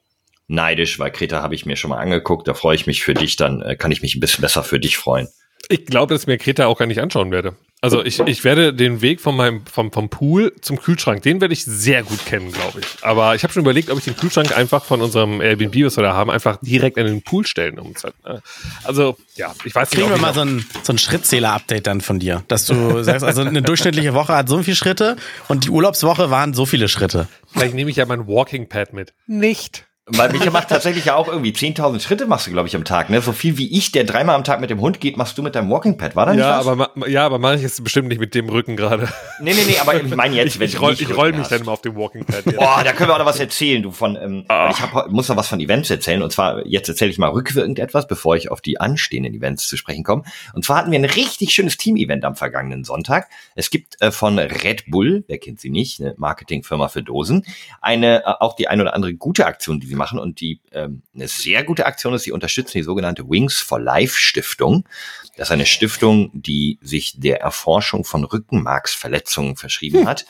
neidisch, 0.49 0.99
weil 0.99 1.11
Kreta 1.11 1.43
habe 1.43 1.55
ich 1.55 1.67
mir 1.67 1.77
schon 1.77 1.91
mal 1.91 1.99
angeguckt. 1.99 2.49
Da 2.49 2.55
freue 2.55 2.75
ich 2.75 2.87
mich 2.87 3.03
für 3.03 3.15
dich, 3.15 3.37
dann 3.37 3.63
äh, 3.63 3.77
kann 3.77 3.93
ich 3.93 4.03
mich 4.03 4.15
ein 4.15 4.21
bisschen 4.21 4.43
besser 4.43 4.65
für 4.65 4.81
dich 4.81 4.97
freuen. 4.97 5.29
Ich 5.69 5.87
glaube, 5.87 6.15
dass 6.15 6.23
ich 6.23 6.27
mir 6.27 6.39
Kreta 6.39 6.67
auch 6.67 6.79
gar 6.79 6.87
nicht 6.87 7.01
anschauen 7.01 7.31
werde. 7.31 7.55
Also 7.85 8.05
ich, 8.05 8.21
ich 8.21 8.45
werde 8.45 8.73
den 8.73 9.01
Weg 9.01 9.21
von 9.21 9.35
meinem, 9.35 9.67
vom, 9.67 9.91
vom 9.91 10.09
Pool 10.09 10.53
zum 10.61 10.81
Kühlschrank, 10.81 11.21
den 11.23 11.41
werde 11.41 11.53
ich 11.53 11.65
sehr 11.65 12.05
gut 12.05 12.25
kennen, 12.27 12.53
glaube 12.53 12.79
ich. 12.79 12.87
Aber 13.03 13.35
ich 13.35 13.43
habe 13.43 13.53
schon 13.53 13.63
überlegt, 13.63 13.91
ob 13.91 13.99
ich 13.99 14.05
den 14.05 14.17
Kühlschrank 14.17 14.57
einfach 14.57 14.85
von 14.85 15.03
unserem 15.03 15.41
Airbnb, 15.41 15.75
was 15.87 15.97
wir 15.97 16.05
da 16.05 16.13
haben, 16.15 16.31
einfach 16.31 16.59
direkt 16.63 16.97
in 16.97 17.07
den 17.07 17.23
Pool 17.23 17.45
stellen. 17.45 17.75
Ne? 17.75 18.41
Also, 18.85 19.17
ja, 19.35 19.53
ich 19.65 19.75
weiß 19.75 19.91
nicht. 19.91 19.99
Kriegen 19.99 20.15
wir 20.15 20.21
mal 20.21 20.33
so 20.33 20.43
ein, 20.43 20.65
so 20.85 20.93
ein 20.93 20.99
Schrittzähler-Update 20.99 21.89
dann 21.89 22.01
von 22.01 22.21
dir, 22.21 22.45
dass 22.47 22.67
du 22.67 23.03
sagst, 23.03 23.25
also 23.25 23.43
eine 23.43 23.63
durchschnittliche 23.63 24.15
Woche 24.15 24.33
hat 24.33 24.49
so 24.49 24.63
viele 24.63 24.77
Schritte 24.77 25.17
und 25.49 25.65
die 25.65 25.71
Urlaubswoche 25.71 26.31
waren 26.31 26.55
so 26.55 26.67
viele 26.67 26.89
Schritte. 26.89 27.27
Vielleicht 27.53 27.75
nehme 27.75 27.91
ich 27.91 27.97
ja 27.97 28.07
mein 28.07 28.29
Walking 28.29 28.69
Pad 28.69 28.93
mit. 28.93 29.13
Nicht. 29.27 29.87
Weil 30.07 30.33
Micha 30.33 30.51
macht 30.51 30.69
tatsächlich 30.69 31.05
ja 31.05 31.15
auch 31.15 31.29
irgendwie 31.29 31.53
10.000 31.53 32.01
Schritte 32.01 32.27
machst 32.27 32.49
du, 32.49 32.51
glaube 32.51 32.67
ich, 32.67 32.75
am 32.75 32.85
Tag. 32.85 33.09
Ne? 33.09 33.21
So 33.21 33.31
viel 33.31 33.57
wie 33.57 33.71
ich, 33.71 33.93
der 33.93 34.03
dreimal 34.03 34.35
am 34.35 34.43
Tag 34.43 34.61
mit 34.61 34.69
dem 34.69 34.81
Hund 34.81 35.01
geht, 35.01 35.17
machst 35.17 35.39
du 35.39 35.43
mit 35.43 35.55
deinem 35.55 35.71
Walking 35.71 35.97
Pad. 35.97 36.17
War 36.17 36.27
da 36.27 36.33
ja, 36.33 36.57
nicht 36.57 36.67
was? 36.67 36.67
Aber, 36.67 37.09
ja, 37.09 37.25
aber 37.25 37.39
mache 37.39 37.55
ich 37.55 37.63
jetzt 37.63 37.85
bestimmt 37.85 38.09
nicht 38.09 38.19
mit 38.19 38.35
dem 38.35 38.49
Rücken 38.49 38.75
gerade. 38.75 39.09
Nee, 39.41 39.55
nee, 39.55 39.63
nee, 39.65 39.79
aber 39.79 39.95
ich 39.95 40.13
meine 40.17 40.35
jetzt, 40.35 40.59
wenn 40.59 40.67
ich, 40.67 40.75
ich 40.75 40.81
roll, 40.81 40.95
ich 40.99 41.17
roll 41.17 41.31
mich 41.31 41.43
hast. 41.43 41.53
dann 41.53 41.61
immer 41.61 41.71
auf 41.71 41.83
dem 41.83 41.95
Walking 41.95 42.25
Pad. 42.25 42.47
Jetzt. 42.47 42.57
Boah, 42.57 42.83
da 42.83 42.93
können 42.93 43.11
wir 43.11 43.15
auch 43.15 43.21
noch 43.21 43.27
was 43.27 43.39
erzählen, 43.39 43.81
du 43.81 43.93
von, 43.93 44.17
ähm, 44.17 44.45
ah. 44.49 44.71
ich 44.73 44.81
hab, 44.81 45.09
muss 45.13 45.29
noch 45.29 45.37
was 45.37 45.47
von 45.47 45.61
Events 45.61 45.89
erzählen. 45.89 46.21
Und 46.21 46.33
zwar, 46.33 46.67
jetzt 46.67 46.89
erzähle 46.89 47.13
ich 47.13 47.19
mal 47.19 47.31
rückwirkend 47.31 47.79
etwas, 47.79 48.09
bevor 48.09 48.35
ich 48.35 48.51
auf 48.51 48.61
die 48.61 48.81
anstehenden 48.81 49.33
Events 49.33 49.69
zu 49.69 49.77
sprechen 49.77 50.03
komme. 50.03 50.25
Und 50.53 50.65
zwar 50.65 50.79
hatten 50.79 50.91
wir 50.91 50.99
ein 50.99 51.05
richtig 51.05 51.55
schönes 51.55 51.77
Team-Event 51.77 52.25
am 52.25 52.35
vergangenen 52.35 52.83
Sonntag. 52.83 53.29
Es 53.55 53.71
gibt 53.71 54.03
äh, 54.03 54.11
von 54.11 54.37
Red 54.41 54.87
Bull, 54.91 55.23
wer 55.29 55.39
kennt 55.39 55.61
sie 55.61 55.71
nicht, 55.71 56.01
eine 56.01 56.15
Marketingfirma 56.17 56.89
für 56.89 57.05
Dosen, 57.05 57.47
eine, 57.81 58.25
äh, 58.25 58.33
auch 58.41 58.57
die 58.57 58.67
ein 58.67 58.81
oder 58.81 58.95
andere 58.95 59.15
gute 59.15 59.47
Aktion, 59.47 59.79
die 59.79 59.92
sie 59.93 59.97
machen 59.97 60.19
und 60.19 60.41
die 60.41 60.61
ähm, 60.73 61.03
eine 61.15 61.29
sehr 61.29 61.63
gute 61.65 61.87
Aktion 61.87 62.15
ist. 62.15 62.23
Sie 62.23 62.33
unterstützen 62.33 62.79
die 62.79 62.83
sogenannte 62.83 63.29
Wings 63.29 63.59
for 63.59 63.79
Life 63.79 64.17
Stiftung. 64.17 64.89
Das 65.37 65.49
ist 65.49 65.53
eine 65.53 65.67
Stiftung, 65.67 66.31
die 66.33 66.79
sich 66.83 67.21
der 67.21 67.41
Erforschung 67.41 68.05
von 68.05 68.25
Rückenmarksverletzungen 68.25 69.57
verschrieben 69.57 70.07
hat. 70.09 70.27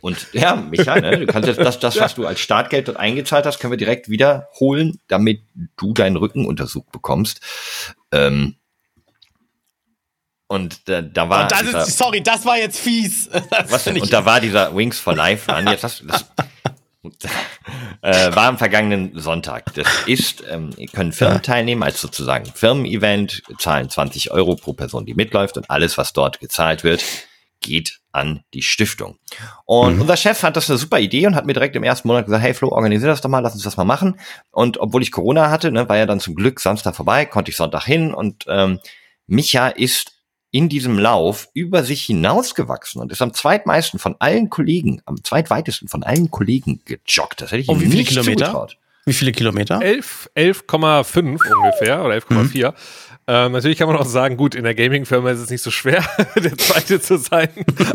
Und 0.00 0.28
ja, 0.32 0.54
Michael, 0.54 1.00
ne, 1.02 1.18
du 1.18 1.26
kannst 1.26 1.48
jetzt 1.48 1.60
das, 1.60 1.78
das, 1.80 1.98
was 1.98 2.14
du 2.14 2.26
als 2.26 2.40
Startgeld 2.40 2.88
dort 2.88 2.98
eingezahlt 2.98 3.46
hast, 3.46 3.58
können 3.58 3.72
wir 3.72 3.78
direkt 3.78 4.08
wiederholen, 4.08 5.00
damit 5.08 5.42
du 5.76 5.92
deinen 5.92 6.16
Rücken 6.16 6.46
untersucht 6.46 6.92
bekommst. 6.92 7.40
Ähm, 8.12 8.56
und 10.46 10.88
da, 10.88 11.02
da 11.02 11.28
war. 11.28 11.48
Das 11.48 11.62
dieser, 11.62 11.82
ist, 11.82 11.98
sorry, 11.98 12.22
das 12.22 12.44
war 12.44 12.58
jetzt 12.58 12.78
fies. 12.78 13.28
Das 13.50 13.72
was 13.72 13.84
denn? 13.84 14.00
Und 14.00 14.12
da 14.12 14.24
war 14.24 14.40
dieser 14.40 14.76
Wings 14.76 15.00
for 15.00 15.16
Life 15.16 15.50
Run. 15.50 15.66
Jetzt 15.66 15.82
hast 15.82 16.00
du 16.00 16.06
das, 16.06 16.26
äh, 18.02 18.34
war 18.34 18.48
am 18.48 18.58
vergangenen 18.58 19.18
Sonntag. 19.18 19.74
Das 19.74 19.88
ist, 20.06 20.44
ähm, 20.48 20.70
können 20.92 21.12
Firmen 21.12 21.42
teilnehmen 21.42 21.82
als 21.82 22.00
sozusagen 22.00 22.46
Firmen-Event, 22.46 23.42
zahlen 23.58 23.90
20 23.90 24.30
Euro 24.30 24.56
pro 24.56 24.72
Person, 24.72 25.06
die 25.06 25.14
mitläuft 25.14 25.56
und 25.56 25.68
alles, 25.70 25.98
was 25.98 26.12
dort 26.12 26.40
gezahlt 26.40 26.84
wird, 26.84 27.02
geht 27.60 28.00
an 28.12 28.44
die 28.54 28.62
Stiftung. 28.62 29.18
Und 29.64 29.96
mhm. 29.96 30.00
unser 30.02 30.16
Chef 30.16 30.42
hat 30.42 30.56
das 30.56 30.68
eine 30.68 30.78
super 30.78 30.98
Idee 30.98 31.26
und 31.26 31.34
hat 31.34 31.46
mir 31.46 31.54
direkt 31.54 31.76
im 31.76 31.84
ersten 31.84 32.08
Monat 32.08 32.26
gesagt, 32.26 32.42
hey 32.42 32.54
Flo, 32.54 32.68
organisier 32.68 33.08
das 33.08 33.20
doch 33.20 33.30
mal, 33.30 33.40
lass 33.40 33.54
uns 33.54 33.62
das 33.62 33.76
mal 33.76 33.84
machen. 33.84 34.20
Und 34.50 34.78
obwohl 34.78 35.02
ich 35.02 35.12
Corona 35.12 35.50
hatte, 35.50 35.72
ne, 35.72 35.88
war 35.88 35.96
ja 35.96 36.06
dann 36.06 36.20
zum 36.20 36.34
Glück 36.34 36.60
Samstag 36.60 36.94
vorbei, 36.94 37.24
konnte 37.24 37.50
ich 37.50 37.56
Sonntag 37.56 37.84
hin 37.84 38.12
und 38.12 38.44
ähm, 38.48 38.80
Micha 39.26 39.68
ist 39.68 40.11
in 40.52 40.68
diesem 40.68 40.98
Lauf 40.98 41.48
über 41.54 41.82
sich 41.82 42.04
hinausgewachsen 42.04 43.00
und 43.00 43.10
ist 43.10 43.22
am 43.22 43.32
zweitmeisten 43.32 43.98
von 43.98 44.14
allen 44.18 44.50
Kollegen, 44.50 45.00
am 45.06 45.24
zweitweitesten 45.24 45.88
von 45.88 46.04
allen 46.04 46.30
Kollegen 46.30 46.80
gejoggt. 46.84 47.40
Das 47.40 47.50
hätte 47.50 47.62
ich 47.62 47.68
ihm 47.68 47.80
wie 47.80 47.86
viele 47.86 47.96
nicht 47.96 48.08
Kilometer? 48.10 48.44
zugetraut. 48.44 48.76
Wie 49.04 49.14
viele 49.14 49.32
Kilometer? 49.32 49.82
11, 49.82 50.30
11,5 50.36 51.40
ungefähr 51.56 52.04
oder 52.04 52.14
11,4. 52.14 52.68
Mhm. 52.68 52.74
Ähm, 53.28 53.52
natürlich 53.52 53.78
kann 53.78 53.88
man 53.88 53.96
auch 53.96 54.04
sagen, 54.04 54.36
gut, 54.36 54.54
in 54.54 54.64
der 54.64 54.74
Gaming-Firma 54.74 55.30
ist 55.30 55.38
es 55.38 55.48
nicht 55.48 55.62
so 55.62 55.70
schwer, 55.70 56.04
der 56.36 56.56
Zweite 56.58 57.00
zu 57.00 57.16
sein. 57.16 57.48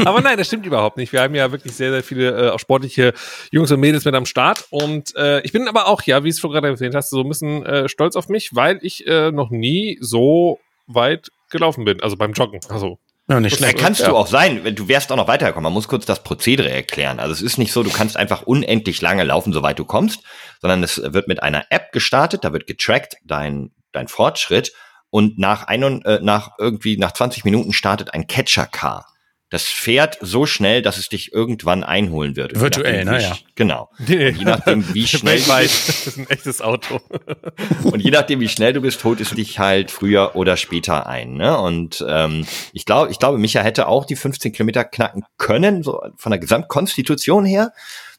Aber 0.06 0.22
nein, 0.22 0.38
das 0.38 0.48
stimmt 0.48 0.66
überhaupt 0.66 0.98
nicht. 0.98 1.14
Wir 1.14 1.22
haben 1.22 1.36
ja 1.36 1.52
wirklich 1.52 1.76
sehr, 1.76 1.92
sehr 1.92 2.04
viele 2.04 2.48
äh, 2.48 2.50
auch 2.50 2.60
sportliche 2.60 3.14
Jungs 3.52 3.72
und 3.72 3.80
Mädels 3.80 4.04
mit 4.04 4.16
am 4.16 4.26
Start. 4.26 4.66
Und 4.70 5.16
äh, 5.16 5.42
ich 5.42 5.52
bin 5.52 5.68
aber 5.68 5.88
auch, 5.88 6.02
ja, 6.04 6.24
wie 6.24 6.30
es 6.30 6.42
du 6.42 6.50
gerade 6.50 6.68
erwähnt 6.68 6.96
hast, 6.96 7.10
so 7.10 7.22
ein 7.22 7.30
bisschen 7.30 7.66
äh, 7.66 7.88
stolz 7.88 8.16
auf 8.16 8.30
mich, 8.30 8.56
weil 8.56 8.80
ich 8.82 9.06
äh, 9.06 9.32
noch 9.32 9.52
nie 9.52 9.98
so 10.02 10.60
weit 10.88 11.30
gelaufen 11.50 11.86
bin, 11.86 12.02
also 12.02 12.18
beim 12.18 12.34
Joggen. 12.34 12.60
Also 12.70 13.00
ja, 13.30 13.40
nicht 13.42 13.58
schlecht. 13.58 13.78
Kannst 13.78 14.02
ja. 14.02 14.10
du 14.10 14.16
auch 14.16 14.28
sein, 14.28 14.64
wenn 14.64 14.76
du 14.76 14.88
wärst 14.88 15.12
auch 15.12 15.18
noch 15.18 15.28
weitergekommen. 15.28 15.66
Man 15.66 15.74
muss 15.74 15.90
kurz 15.90 16.06
das 16.06 16.24
Prozedere 16.24 16.70
erklären. 16.70 17.20
Also 17.20 17.34
es 17.34 17.42
ist 17.42 17.58
nicht 17.58 17.74
so, 17.74 17.84
du 17.84 17.90
kannst 17.90 18.16
einfach 18.16 18.44
unendlich 18.44 19.02
lange 19.02 19.24
laufen, 19.24 19.52
soweit 19.52 19.78
du 19.80 19.86
kommst, 19.86 20.24
sondern 20.62 20.82
es 20.82 21.02
wird 21.04 21.28
mit 21.28 21.44
einer 21.44 21.66
App 21.70 21.92
gestartet, 21.92 22.46
da 22.46 22.54
wird 22.54 22.68
getrackt 22.68 23.18
dein, 23.26 23.72
dein 23.92 24.08
Fortschritt 24.08 24.72
und 25.10 25.38
nach, 25.38 25.64
ein, 25.64 25.84
äh, 26.04 26.20
nach 26.22 26.52
irgendwie 26.58 26.98
nach 26.98 27.12
20 27.12 27.44
Minuten 27.44 27.74
startet 27.74 28.14
ein 28.14 28.28
Catcher-Car 28.28 29.08
das 29.50 29.64
fährt 29.64 30.18
so 30.20 30.46
schnell, 30.46 30.82
dass 30.82 30.98
es 30.98 31.08
dich 31.08 31.32
irgendwann 31.32 31.84
einholen 31.86 32.36
wird. 32.36 32.60
Virtuell, 32.60 33.06
naja. 33.06 33.38
Genau. 33.56 33.90
Und 34.00 34.10
je 34.10 34.44
nachdem, 34.44 34.94
wie 34.94 35.08
schnell 35.08 35.40
du 35.40 35.58
bist. 35.58 35.88
Das 35.88 36.08
ist 36.08 36.18
ein 36.18 36.30
echtes 36.30 36.62
Auto. 36.62 37.00
und 37.84 38.02
je 38.02 38.12
nachdem, 38.12 38.42
wie 38.42 38.50
schnell 38.50 38.74
du 38.74 38.82
bist, 38.82 39.04
holt 39.06 39.22
es 39.22 39.30
dich 39.30 39.58
halt 39.58 39.90
früher 39.90 40.36
oder 40.36 40.58
später 40.58 41.08
ein. 41.08 41.36
Ne? 41.36 41.58
Und 41.58 42.06
ähm, 42.08 42.46
ich 42.74 42.86
glaube, 42.86 43.10
ich 43.10 43.20
glaube, 43.20 43.38
Micha 43.38 43.62
hätte 43.62 43.88
auch 43.88 44.06
die 44.06 44.18
15 44.18 44.52
Kilometer 44.52 44.84
knacken 44.84 45.24
können, 45.38 45.82
so 45.82 46.02
von 46.18 46.32
der 46.32 46.40
Gesamtkonstitution 46.40 47.46
her. 47.46 47.72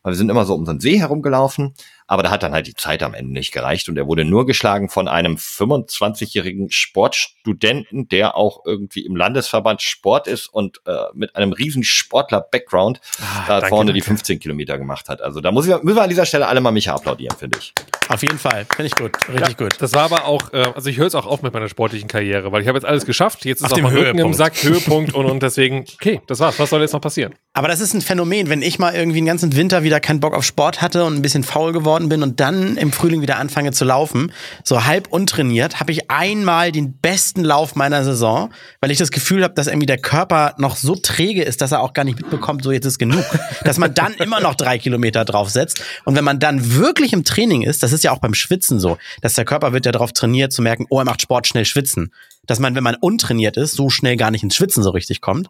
Weil 0.02 0.12
wir 0.12 0.16
sind 0.16 0.30
immer 0.30 0.47
so 0.47 0.54
um 0.54 0.66
einen 0.66 0.80
See 0.80 0.99
herumgelaufen. 0.99 1.75
Aber 2.09 2.23
da 2.23 2.31
hat 2.31 2.43
dann 2.43 2.53
halt 2.53 2.67
die 2.67 2.75
Zeit 2.75 3.03
am 3.03 3.15
Ende 3.15 3.33
nicht 3.33 3.53
gereicht 3.53 3.88
und 3.88 3.97
er 3.97 4.07
wurde 4.07 4.25
nur 4.25 4.47
geschlagen 4.47 4.88
von 4.88 5.07
einem 5.09 5.37
25-jährigen 5.37 6.71
Sportstudenten, 6.71 8.09
der 8.09 8.35
auch 8.35 8.65
irgendwie 8.65 9.05
im 9.05 9.15
Landesverband 9.15 9.83
Sport 9.83 10.27
ist 10.27 10.47
und 10.49 10.81
äh, 10.87 10.97
mit 11.12 11.37
einem 11.37 11.53
riesen 11.53 11.85
Sportler-Background 11.85 13.00
ah, 13.21 13.45
da 13.47 13.55
danke, 13.61 13.69
vorne 13.69 13.93
danke. 13.93 14.00
die 14.00 14.07
15 14.07 14.41
Kilometer 14.41 14.79
gemacht 14.79 15.09
hat. 15.09 15.21
Also 15.21 15.41
da 15.41 15.53
muss 15.53 15.67
ich, 15.69 15.83
müssen 15.83 15.97
wir 15.97 16.03
an 16.03 16.09
dieser 16.09 16.27
Stelle 16.27 16.49
alle 16.49 16.61
mal 16.61 16.71
Micha 16.71 16.95
applaudieren, 16.95 17.37
finde 17.37 17.59
ich. 17.59 17.75
Auf 18.09 18.23
jeden 18.23 18.38
Fall, 18.38 18.65
finde 18.65 18.87
ich 18.87 18.97
gut, 18.97 19.17
richtig 19.29 19.61
ja, 19.61 19.67
gut. 19.67 19.77
Das 19.81 19.93
war 19.93 20.05
aber 20.05 20.25
auch, 20.25 20.53
äh, 20.55 20.73
also 20.75 20.88
ich 20.88 20.97
höre 20.97 21.05
jetzt 21.05 21.15
auch 21.15 21.27
auf 21.27 21.43
mit 21.43 21.53
meiner 21.53 21.69
sportlichen 21.69 22.09
Karriere, 22.09 22.50
weil 22.53 22.62
ich 22.62 22.69
habe 22.69 22.79
jetzt 22.79 22.87
alles 22.87 23.05
geschafft. 23.05 23.45
Jetzt 23.45 23.61
ist 23.61 23.71
Auf 23.71 23.79
auch 23.79 23.83
mein 23.83 23.95
Rücken 23.95 24.19
im 24.19 24.33
Sack, 24.33 24.62
Höhepunkt 24.62 25.12
und, 25.15 25.27
und 25.27 25.43
deswegen, 25.43 25.85
okay, 25.95 26.23
das 26.27 26.41
war's. 26.41 26.59
Was 26.59 26.71
soll 26.71 26.81
jetzt 26.81 26.95
noch 26.95 27.03
passieren? 27.03 27.35
Aber 27.59 27.67
das 27.67 27.81
ist 27.81 27.93
ein 27.93 28.03
Phänomen, 28.03 28.49
wenn 28.50 28.62
ich 28.62 28.79
mal 28.79 28.95
irgendwie 28.95 29.17
einen 29.19 29.27
ganzen 29.27 29.57
Winter 29.57 29.83
wieder 29.83 29.99
keinen 29.99 30.21
Bock 30.21 30.33
auf 30.33 30.45
Sport 30.45 30.81
hatte 30.81 31.05
und 31.05 31.17
ein 31.17 31.23
bisschen 31.23 31.43
faul 31.43 31.73
geworden 31.73 32.09
bin 32.09 32.23
und 32.23 32.38
dann 32.38 32.77
im 32.77 32.93
Frühling 32.93 33.21
wieder 33.21 33.37
anfange 33.37 33.73
zu 33.73 33.85
laufen, 33.85 34.31
so 34.62 34.85
halb 34.85 35.09
untrainiert, 35.09 35.81
habe 35.81 35.91
ich 35.91 36.09
einmal 36.09 36.71
den 36.71 36.93
besten 36.93 37.43
Lauf 37.43 37.75
meiner 37.75 38.05
Saison, 38.05 38.50
weil 38.81 38.93
ich 38.93 38.99
das 38.99 39.11
Gefühl 39.11 39.43
habe, 39.43 39.55
dass 39.55 39.67
irgendwie 39.67 39.87
der 39.87 39.99
Körper 39.99 40.55
noch 40.59 40.77
so 40.77 40.95
träge 40.95 41.43
ist, 41.43 41.61
dass 41.61 41.73
er 41.73 41.81
auch 41.81 41.95
gar 41.95 42.05
nicht 42.05 42.21
mitbekommt, 42.21 42.62
so 42.62 42.71
jetzt 42.71 42.85
ist 42.85 43.00
genug. 43.00 43.25
dass 43.65 43.79
man 43.79 43.93
dann 43.93 44.15
immer 44.15 44.38
noch 44.38 44.55
drei 44.55 44.79
Kilometer 44.79 45.25
draufsetzt. 45.25 45.83
Und 46.05 46.15
wenn 46.15 46.23
man 46.23 46.38
dann 46.38 46.77
wirklich 46.77 47.12
im 47.12 47.25
Training 47.25 47.62
ist, 47.62 47.83
das 47.83 47.93
ist 47.93 48.05
ja 48.05 48.12
auch 48.12 48.21
beim 48.21 48.35
Schwitzen 48.35 48.79
so, 48.79 48.99
dass 49.21 49.35
der 49.35 49.45
Körper 49.45 49.73
wird 49.73 49.85
ja 49.85 49.91
darauf 49.91 50.12
trainiert 50.12 50.53
zu 50.53 50.62
merken, 50.62 50.87
oh, 50.91 51.00
er 51.00 51.05
macht 51.05 51.23
Sport 51.23 51.49
schnell 51.49 51.65
schwitzen. 51.65 52.12
Dass 52.47 52.61
man, 52.61 52.77
wenn 52.77 52.85
man 52.85 52.95
untrainiert 52.95 53.57
ist, 53.57 53.73
so 53.73 53.91
schnell 53.91 54.17
gar 54.17 54.31
nicht 54.31 54.45
ins 54.45 54.55
Schwitzen 54.55 54.85
so 54.85 54.91
richtig 54.91 55.21
kommt. 55.21 55.49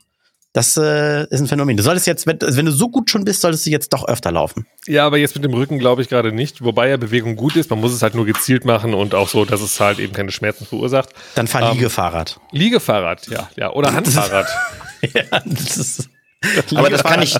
Das 0.55 0.77
äh, 0.77 1.25
ist 1.25 1.41
ein 1.41 1.47
Phänomen. 1.47 1.77
Du 1.77 1.83
solltest 1.83 2.07
jetzt, 2.07 2.27
wenn, 2.27 2.39
wenn, 2.41 2.67
du 2.67 2.73
so 2.73 2.89
gut 2.89 3.11
schon 3.11 3.25
bist, 3.25 3.43
solltest 3.43 3.67
du 3.67 3.71
jetzt 3.71 3.93
doch 3.93 4.09
öfter 4.09 4.33
laufen. 4.33 4.67
Ja, 4.87 5.07
aber 5.07 5.19
jetzt 5.19 5.35
mit 5.35 5.45
dem 5.45 5.53
Rücken 5.53 5.79
glaube 5.79 6.01
ich 6.01 6.09
gerade 6.09 6.33
nicht. 6.33 6.65
Wobei 6.65 6.89
ja 6.89 6.97
Bewegung 6.97 7.37
gut 7.37 7.55
ist. 7.57 7.69
Man 7.71 7.81
muss 7.81 7.93
es 7.93 8.03
halt 8.03 8.15
nur 8.15 8.25
gezielt 8.25 8.65
machen 8.65 8.95
und 8.95 9.15
auch 9.15 9.29
so, 9.29 9.45
dass 9.45 9.61
es 9.61 9.79
halt 9.79 9.99
eben 9.99 10.15
keine 10.15 10.33
Schmerzen 10.33 10.65
verursacht. 10.67 11.11
Dann 11.35 11.47
fahr 11.47 11.63
ähm, 11.63 11.77
Liegefahrrad. 11.77 12.41
Liegefahrrad, 12.51 13.29
ja, 13.29 13.51
ja. 13.57 13.73
Oder 13.73 13.93
Handfahrrad. 13.93 14.49
ja, 15.15 15.25
das 15.45 15.77
ist. 15.77 16.09
Aber 16.75 16.89
das 16.89 17.05
kann 17.05 17.21
ich, 17.21 17.37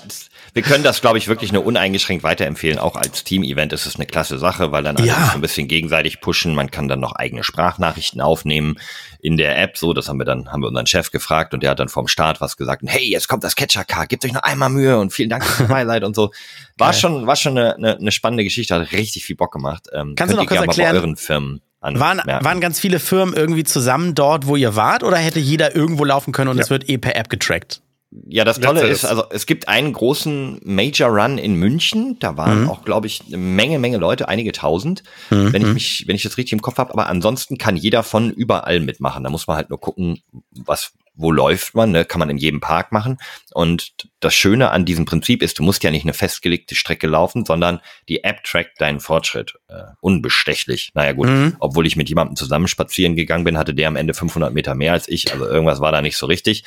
wir 0.55 0.63
können 0.63 0.85
das, 0.85 1.01
glaube 1.01 1.19
ich, 1.19 1.29
wirklich 1.29 1.53
nur 1.53 1.65
uneingeschränkt 1.65 2.25
weiterempfehlen. 2.25 2.79
Auch 2.79 2.97
als 2.97 3.25
Team-Event 3.25 3.73
ist 3.73 3.87
es 3.87 3.97
eine 3.97 4.07
klasse 4.07 4.39
Sache, 4.39 4.73
weil 4.73 4.83
dann 4.83 4.97
alle 4.97 5.07
ja. 5.07 5.27
so 5.27 5.35
ein 5.35 5.41
bisschen 5.41 5.69
gegenseitig 5.69 6.21
pushen. 6.21 6.55
Man 6.55 6.71
kann 6.71 6.89
dann 6.89 7.01
noch 7.01 7.13
eigene 7.13 7.45
Sprachnachrichten 7.45 8.21
aufnehmen 8.21 8.79
in 9.21 9.37
der 9.37 9.61
App. 9.61 9.77
So, 9.77 9.93
das 9.93 10.09
haben 10.09 10.19
wir 10.19 10.25
dann, 10.25 10.51
haben 10.51 10.63
wir 10.63 10.69
unseren 10.69 10.87
Chef 10.87 11.11
gefragt 11.11 11.55
und 11.55 11.63
der 11.63 11.71
hat 11.71 11.81
dann 11.81 11.89
vom 11.89 12.09
Start 12.09 12.41
was 12.41 12.57
gesagt. 12.57 12.83
Und, 12.83 12.89
hey, 12.89 13.09
jetzt 13.09 13.29
kommt 13.29 13.45
das 13.45 13.57
Catcher-Car, 13.57 14.07
gebt 14.07 14.25
euch 14.25 14.33
noch 14.33 14.43
einmal 14.43 14.71
Mühe 14.71 14.99
und 14.99 15.13
vielen 15.13 15.31
Dank 15.31 15.45
für 15.45 15.65
dabei 15.65 15.85
seid 15.85 16.05
und 16.05 16.15
so. 16.15 16.31
War 16.79 16.93
Geil. 16.93 17.01
schon, 17.01 17.27
war 17.27 17.35
schon 17.35 17.59
eine, 17.59 17.75
eine, 17.75 17.97
eine 17.97 18.13
spannende 18.13 18.45
Geschichte, 18.45 18.73
hat 18.73 18.93
richtig 18.93 19.25
viel 19.25 19.35
Bock 19.35 19.53
gemacht. 19.53 19.89
Ähm, 19.93 20.15
Kannst 20.15 20.33
du 20.33 20.37
noch 20.39 20.47
kurz 20.47 20.61
erklären? 20.61 20.93
Bei 20.95 21.01
euren 21.01 21.17
Firmen 21.17 21.61
waren, 21.81 22.19
waren 22.19 22.61
ganz 22.61 22.79
viele 22.81 22.99
Firmen 23.01 23.35
irgendwie 23.35 23.65
zusammen 23.65 24.15
dort, 24.15 24.47
wo 24.47 24.57
ihr 24.57 24.77
wart, 24.77 25.03
oder 25.03 25.17
hätte 25.17 25.41
jeder 25.41 25.75
irgendwo 25.75 26.05
laufen 26.05 26.33
können 26.33 26.51
und 26.51 26.57
ja. 26.57 26.63
es 26.63 26.71
wird 26.71 26.89
eh 26.89 26.99
per 26.99 27.17
App 27.17 27.29
getrackt? 27.29 27.83
Ja, 28.11 28.45
das 28.45 28.59
Tolle 28.59 28.87
ist, 28.87 29.05
also 29.05 29.25
es 29.31 29.45
gibt 29.45 29.69
einen 29.69 29.93
großen 29.93 30.61
Major 30.65 31.11
Run 31.11 31.37
in 31.37 31.57
München. 31.57 32.19
Da 32.19 32.39
waren 32.39 32.63
mhm. 32.63 32.71
auch, 32.71 32.83
glaube 32.83 33.07
ich, 33.07 33.23
eine 33.27 33.37
Menge, 33.37 33.79
Menge 33.79 33.99
Leute, 33.99 34.29
einige 34.29 34.53
tausend, 34.53 35.03
mhm. 35.29 35.53
wenn 35.53 35.63
ich 35.63 35.75
mich, 35.75 36.05
wenn 36.07 36.17
ich 36.17 36.23
das 36.23 36.39
richtig 36.39 36.55
im 36.55 36.63
Kopf 36.63 36.79
habe. 36.79 36.93
Aber 36.93 37.09
ansonsten 37.09 37.59
kann 37.59 37.77
jeder 37.77 38.03
von 38.03 38.31
überall 38.31 38.81
mitmachen. 38.81 39.25
Da 39.25 39.31
muss 39.31 39.47
man 39.47 39.57
halt 39.57 39.69
nur 39.69 39.79
gucken, 39.79 40.23
was, 40.53 40.93
wo 41.17 41.31
läuft 41.31 41.75
man, 41.75 41.91
ne? 41.91 42.07
kann 42.07 42.19
man 42.19 42.31
in 42.31 42.39
jedem 42.39 42.61
Park 42.61 42.93
machen. 42.93 43.19
Und 43.53 43.93
das 44.21 44.35
Schöne 44.35 44.71
an 44.71 44.87
diesem 44.87 45.05
Prinzip 45.05 45.43
ist, 45.43 45.59
du 45.59 45.63
musst 45.63 45.85
ja 45.85 45.91
nicht 45.91 46.05
eine 46.05 46.15
festgelegte 46.15 46.77
Strecke 46.77 47.09
laufen, 47.09 47.45
sondern 47.45 47.81
die 48.09 48.25
App 48.25 48.43
trackt 48.43 48.81
deinen 48.81 49.01
Fortschritt. 49.01 49.57
Äh, 49.69 49.83
unbestechlich. 50.01 50.93
Naja 50.95 51.13
gut, 51.13 51.29
mhm. 51.29 51.57
obwohl 51.61 51.87
ich 51.87 51.97
mit 51.97 52.09
jemandem 52.09 52.37
zusammen 52.37 52.69
spazieren 52.69 53.17
gegangen 53.17 53.45
bin, 53.45 53.59
hatte 53.59 53.75
der 53.75 53.89
am 53.89 53.97
Ende 53.97 54.15
500 54.15 54.55
Meter 54.55 54.75
mehr 54.75 54.95
als 54.95 55.09
ich. 55.09 55.31
Also 55.31 55.47
irgendwas 55.47 55.81
war 55.81 55.93
da 55.93 56.01
nicht 56.01 56.17
so 56.17 56.25
richtig 56.25 56.65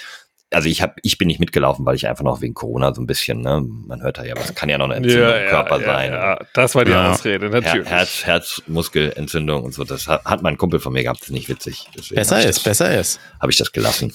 also 0.53 0.67
ich 0.67 0.81
habe, 0.81 0.95
ich 1.01 1.17
bin 1.17 1.27
nicht 1.27 1.39
mitgelaufen, 1.39 1.85
weil 1.85 1.95
ich 1.95 2.07
einfach 2.07 2.23
noch 2.23 2.41
wegen 2.41 2.53
Corona 2.53 2.93
so 2.93 3.01
ein 3.01 3.07
bisschen, 3.07 3.41
ne, 3.41 3.61
man 3.61 4.01
hört 4.01 4.17
da 4.17 4.23
ja, 4.23 4.35
was 4.35 4.53
kann 4.53 4.69
ja 4.69 4.77
noch 4.77 4.85
eine 4.85 4.95
Entzündung 4.95 5.29
ja, 5.29 5.37
im 5.37 5.49
Körper 5.49 5.79
ja, 5.79 5.85
sein. 5.85 6.11
Ja, 6.11 6.39
das 6.53 6.75
war 6.75 6.85
die 6.85 6.91
ja. 6.91 7.11
Ausrede, 7.11 7.49
natürlich. 7.49 7.87
Herz, 7.87 8.25
Herzmuskelentzündung 8.25 9.63
und 9.63 9.73
so, 9.73 9.85
das 9.85 10.07
hat, 10.07 10.25
hat 10.25 10.41
mein 10.41 10.57
Kumpel 10.57 10.79
von 10.79 10.93
mir 10.93 11.03
gehabt, 11.03 11.21
das 11.21 11.29
ist 11.29 11.33
nicht 11.33 11.49
witzig. 11.49 11.87
Deswegen 11.95 12.15
besser 12.15 12.39
ist, 12.39 12.57
das, 12.57 12.63
besser 12.63 12.99
ist. 12.99 13.19
Habe 13.39 13.51
ich 13.51 13.57
das 13.57 13.71
gelassen. 13.71 14.13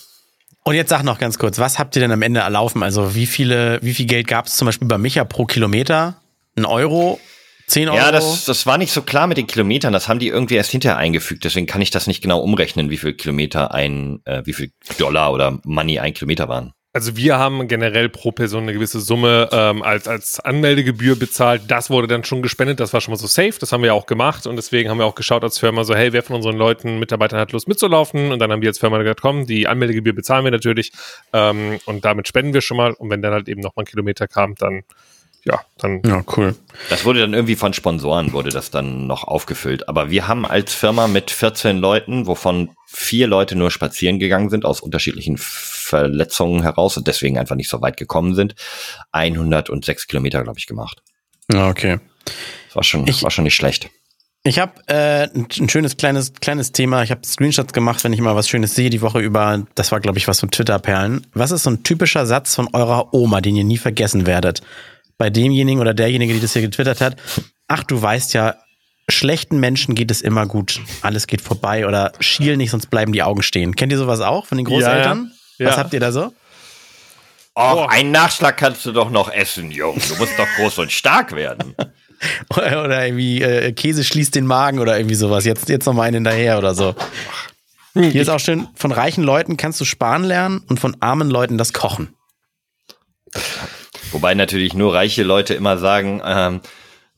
Und 0.63 0.75
jetzt 0.75 0.91
sag 0.91 1.05
noch 1.05 1.19
ganz 1.19 1.39
kurz, 1.39 1.59
was 1.59 1.79
habt 1.79 1.97
ihr 1.97 2.01
denn 2.01 2.13
am 2.13 2.23
Ende 2.23 2.41
erlaufen? 2.41 2.83
Also 2.83 3.15
wie 3.15 3.27
viele, 3.27 3.79
wie 3.83 3.95
viel 3.95 4.07
Geld 4.07 4.27
gab 4.27 4.47
es 4.47 4.57
zum 4.57 4.67
Beispiel 4.67 4.89
bei 4.89 4.99
Micha 4.99 5.25
pro 5.25 5.47
Kilometer? 5.47 6.17
Ein 6.57 6.65
Euro? 6.67 7.21
10 7.67 7.89
Euro? 7.89 7.97
Ja, 7.97 8.13
das, 8.13 8.45
das 8.45 8.67
war 8.67 8.79
nicht 8.79 8.93
so 8.93 9.03
klar 9.03 9.27
mit 9.27 9.39
den 9.39 9.47
Kilometern. 9.47 9.93
Das 9.93 10.09
haben 10.09 10.19
die 10.19 10.29
irgendwie 10.29 10.55
erst 10.55 10.71
hinterher 10.71 10.99
eingefügt. 10.99 11.45
Deswegen 11.45 11.67
kann 11.67 11.83
ich 11.83 11.91
das 11.91 12.07
nicht 12.07 12.23
genau 12.23 12.41
umrechnen, 12.41 12.91
wie 12.91 12.97
viel 12.97 13.15
Kilometer 13.15 13.73
ein, 13.75 14.21
äh, 14.25 14.43
wie 14.45 14.53
viel 14.53 14.73
Dollar 14.99 15.33
oder 15.33 15.59
Money 15.65 15.99
ein 15.99 16.15
Kilometer 16.15 16.49
waren. 16.49 16.73
Also 16.97 17.15
wir 17.15 17.37
haben 17.37 17.69
generell 17.69 18.09
pro 18.09 18.33
Person 18.33 18.63
eine 18.63 18.73
gewisse 18.73 19.01
Summe 19.01 19.51
ähm, 19.53 19.83
als, 19.83 20.09
als 20.09 20.41
Anmeldegebühr 20.41 21.15
bezahlt. 21.15 21.65
Das 21.69 21.91
wurde 21.91 22.07
dann 22.07 22.25
schon 22.25 22.41
gespendet, 22.41 22.81
das 22.81 22.95
war 22.95 23.03
schon 23.03 23.13
mal 23.13 23.19
so 23.19 23.27
safe, 23.27 23.53
das 23.61 23.71
haben 23.71 23.83
wir 23.83 23.93
auch 23.93 24.07
gemacht 24.07 24.47
und 24.47 24.57
deswegen 24.57 24.89
haben 24.89 24.97
wir 24.97 25.05
auch 25.05 25.15
geschaut 25.15 25.45
als 25.45 25.59
Firma 25.59 25.85
so, 25.85 25.95
hey, 25.95 26.15
wer 26.15 26.23
von 26.23 26.37
unseren 26.37 26.57
Leuten, 26.57 26.99
Mitarbeitern 26.99 27.39
hat 27.39 27.53
Lust 27.53 27.69
mitzulaufen? 27.69 28.33
Und 28.33 28.39
dann 28.39 28.51
haben 28.51 28.63
wir 28.63 28.71
als 28.71 28.79
Firma 28.79 28.97
gesagt, 28.97 29.21
komm, 29.21 29.45
die 29.45 29.69
Anmeldegebühr 29.69 30.15
bezahlen 30.15 30.45
wir 30.45 30.51
natürlich 30.51 30.91
ähm, 31.35 31.79
und 31.85 32.03
damit 32.07 32.29
spenden 32.29 32.55
wir 32.55 32.63
schon 32.63 32.79
mal 32.79 32.95
und 32.95 33.11
wenn 33.11 33.21
dann 33.21 33.35
halt 33.35 33.51
eben 33.51 33.61
nochmal 33.61 33.83
ein 33.83 33.91
Kilometer 33.91 34.27
kam, 34.27 34.55
dann 34.55 34.85
ja, 35.47 35.61
dann. 35.79 36.03
Ja, 36.05 36.25
cool. 36.37 36.57
Das 36.91 37.05
wurde 37.05 37.21
dann 37.21 37.33
irgendwie 37.33 37.57
von 37.57 37.73
Sponsoren 37.73 38.33
wurde 38.33 38.51
das 38.51 38.71
dann 38.71 39.07
noch 39.07 39.25
aufgefüllt. 39.25 39.89
Aber 39.89 40.11
wir 40.11 40.27
haben 40.27 40.45
als 40.45 40.75
Firma 40.75 41.07
mit 41.07 41.31
14 41.31 41.79
Leuten, 41.79 42.27
wovon 42.27 42.71
vier 42.87 43.27
Leute 43.29 43.55
nur 43.55 43.71
spazieren 43.71 44.19
gegangen 44.19 44.51
sind, 44.51 44.65
aus 44.65 44.81
unterschiedlichen 44.81 45.37
Verletzungen 45.39 46.63
heraus 46.63 46.97
und 46.97 47.07
deswegen 47.07 47.39
einfach 47.39 47.55
nicht 47.55 47.69
so 47.69 47.81
weit 47.81 47.97
gekommen 47.97 48.35
sind, 48.35 48.57
106 49.13 50.09
Kilometer, 50.09 50.43
glaube 50.43 50.59
ich, 50.59 50.67
gemacht. 50.67 51.03
Ja, 51.53 51.69
okay. 51.69 52.01
Das 52.67 52.77
war 52.77 52.83
schon, 52.83 53.07
ich, 53.07 53.23
war 53.23 53.31
schon 53.31 53.45
nicht 53.45 53.55
schlecht. 53.55 53.89
Ich 54.43 54.59
habe 54.59 54.73
äh, 54.87 55.29
ein 55.35 55.69
schönes 55.69 55.97
kleines 55.97 56.33
kleines 56.35 56.71
Thema. 56.71 57.03
Ich 57.03 57.11
habe 57.11 57.21
Screenshots 57.25 57.73
gemacht, 57.73 58.05
wenn 58.05 58.13
ich 58.13 58.21
mal 58.21 58.37
was 58.37 58.49
Schönes 58.49 58.75
sehe 58.77 58.91
die 58.91 59.03
Woche 59.03 59.21
über. 59.21 59.67
Das 59.75 59.91
war 59.91 60.01
glaube 60.01 60.19
ich 60.19 60.29
was 60.29 60.39
von 60.39 60.51
Twitter 60.53 60.79
Perlen. 60.79 61.27
Was 61.35 61.51
ist 61.51 61.65
so 61.65 61.71
ein 61.71 61.83
typischer 61.83 62.27
Satz 62.27 62.55
von 62.55 62.69
eurer 62.73 63.13
Oma, 63.13 63.41
den 63.41 63.57
ihr 63.57 63.65
nie 63.65 63.79
vergessen 63.79 64.25
werdet? 64.25 64.63
Bei 65.19 65.31
demjenigen 65.31 65.81
oder 65.81 65.95
derjenige, 65.95 66.35
die 66.35 66.41
das 66.41 66.53
hier 66.53 66.63
getwittert 66.63 67.01
hat, 67.01 67.17
ach, 67.69 67.83
du 67.85 68.01
weißt 68.01 68.35
ja, 68.35 68.57
schlechten 69.09 69.61
Menschen 69.61 69.95
geht 69.95 70.11
es 70.11 70.21
immer 70.21 70.47
gut. 70.47 70.81
Alles 71.03 71.27
geht 71.27 71.41
vorbei 71.41 71.87
oder 71.87 72.13
schiel 72.21 72.57
nicht, 72.57 72.71
sonst 72.71 72.91
bleiben 72.91 73.13
die 73.13 73.23
Augen 73.23 73.43
stehen. 73.43 73.77
Kennt 73.77 73.93
ihr 73.93 73.99
sowas 73.99 74.21
auch 74.21 74.47
von 74.47 74.59
den 74.59 74.65
Großeltern? 74.65 75.33
Ja, 75.59 75.65
ja. 75.65 75.71
Was 75.71 75.79
habt 75.79 75.95
ihr 75.95 76.01
da 76.01 76.13
so? 76.13 76.33
Oh, 77.55 77.87
einen 77.89 78.11
Nachschlag 78.11 78.59
kannst 78.59 78.85
du 78.85 78.93
doch 78.93 79.11
noch 79.11 79.33
essen, 79.33 79.71
Junge. 79.71 80.01
Du 80.07 80.17
musst 80.17 80.39
doch 80.39 80.49
groß 80.57 80.79
und 80.79 80.93
stark 80.93 81.35
werden. 81.35 81.75
oder, 82.51 83.07
irgendwie 83.07 83.41
äh, 83.41 83.73
Käse 83.73 84.05
schließt 84.05 84.35
den 84.35 84.47
Magen 84.47 84.79
oder 84.79 84.99
irgendwie 84.99 85.15
sowas. 85.15 85.47
Jetzt, 85.47 85.69
jetzt 85.69 85.87
noch 85.87 85.95
mal 85.95 86.03
einen 86.03 86.17
hinterher 86.17 86.59
oder 86.59 86.75
so. 86.75 86.95
Hier 87.95 88.21
ist 88.21 88.29
auch 88.29 88.41
schön, 88.41 88.69
von 88.75 88.93
reichen 88.93 89.25
Leuten 89.25 89.57
kannst 89.57 89.81
du 89.81 89.87
sparen 89.87 90.25
lernen 90.25 90.63
und 90.69 90.79
von 90.79 90.99
armen 91.01 91.31
Leuten 91.31 91.57
das 91.57 91.73
Kochen. 91.73 92.15
Wobei 94.17 94.33
natürlich 94.33 94.73
nur 94.73 94.95
reiche 94.95 95.25
Leute 95.25 95.53
immer 95.53 95.77
sagen, 95.77 96.23
ähm, 96.25 96.63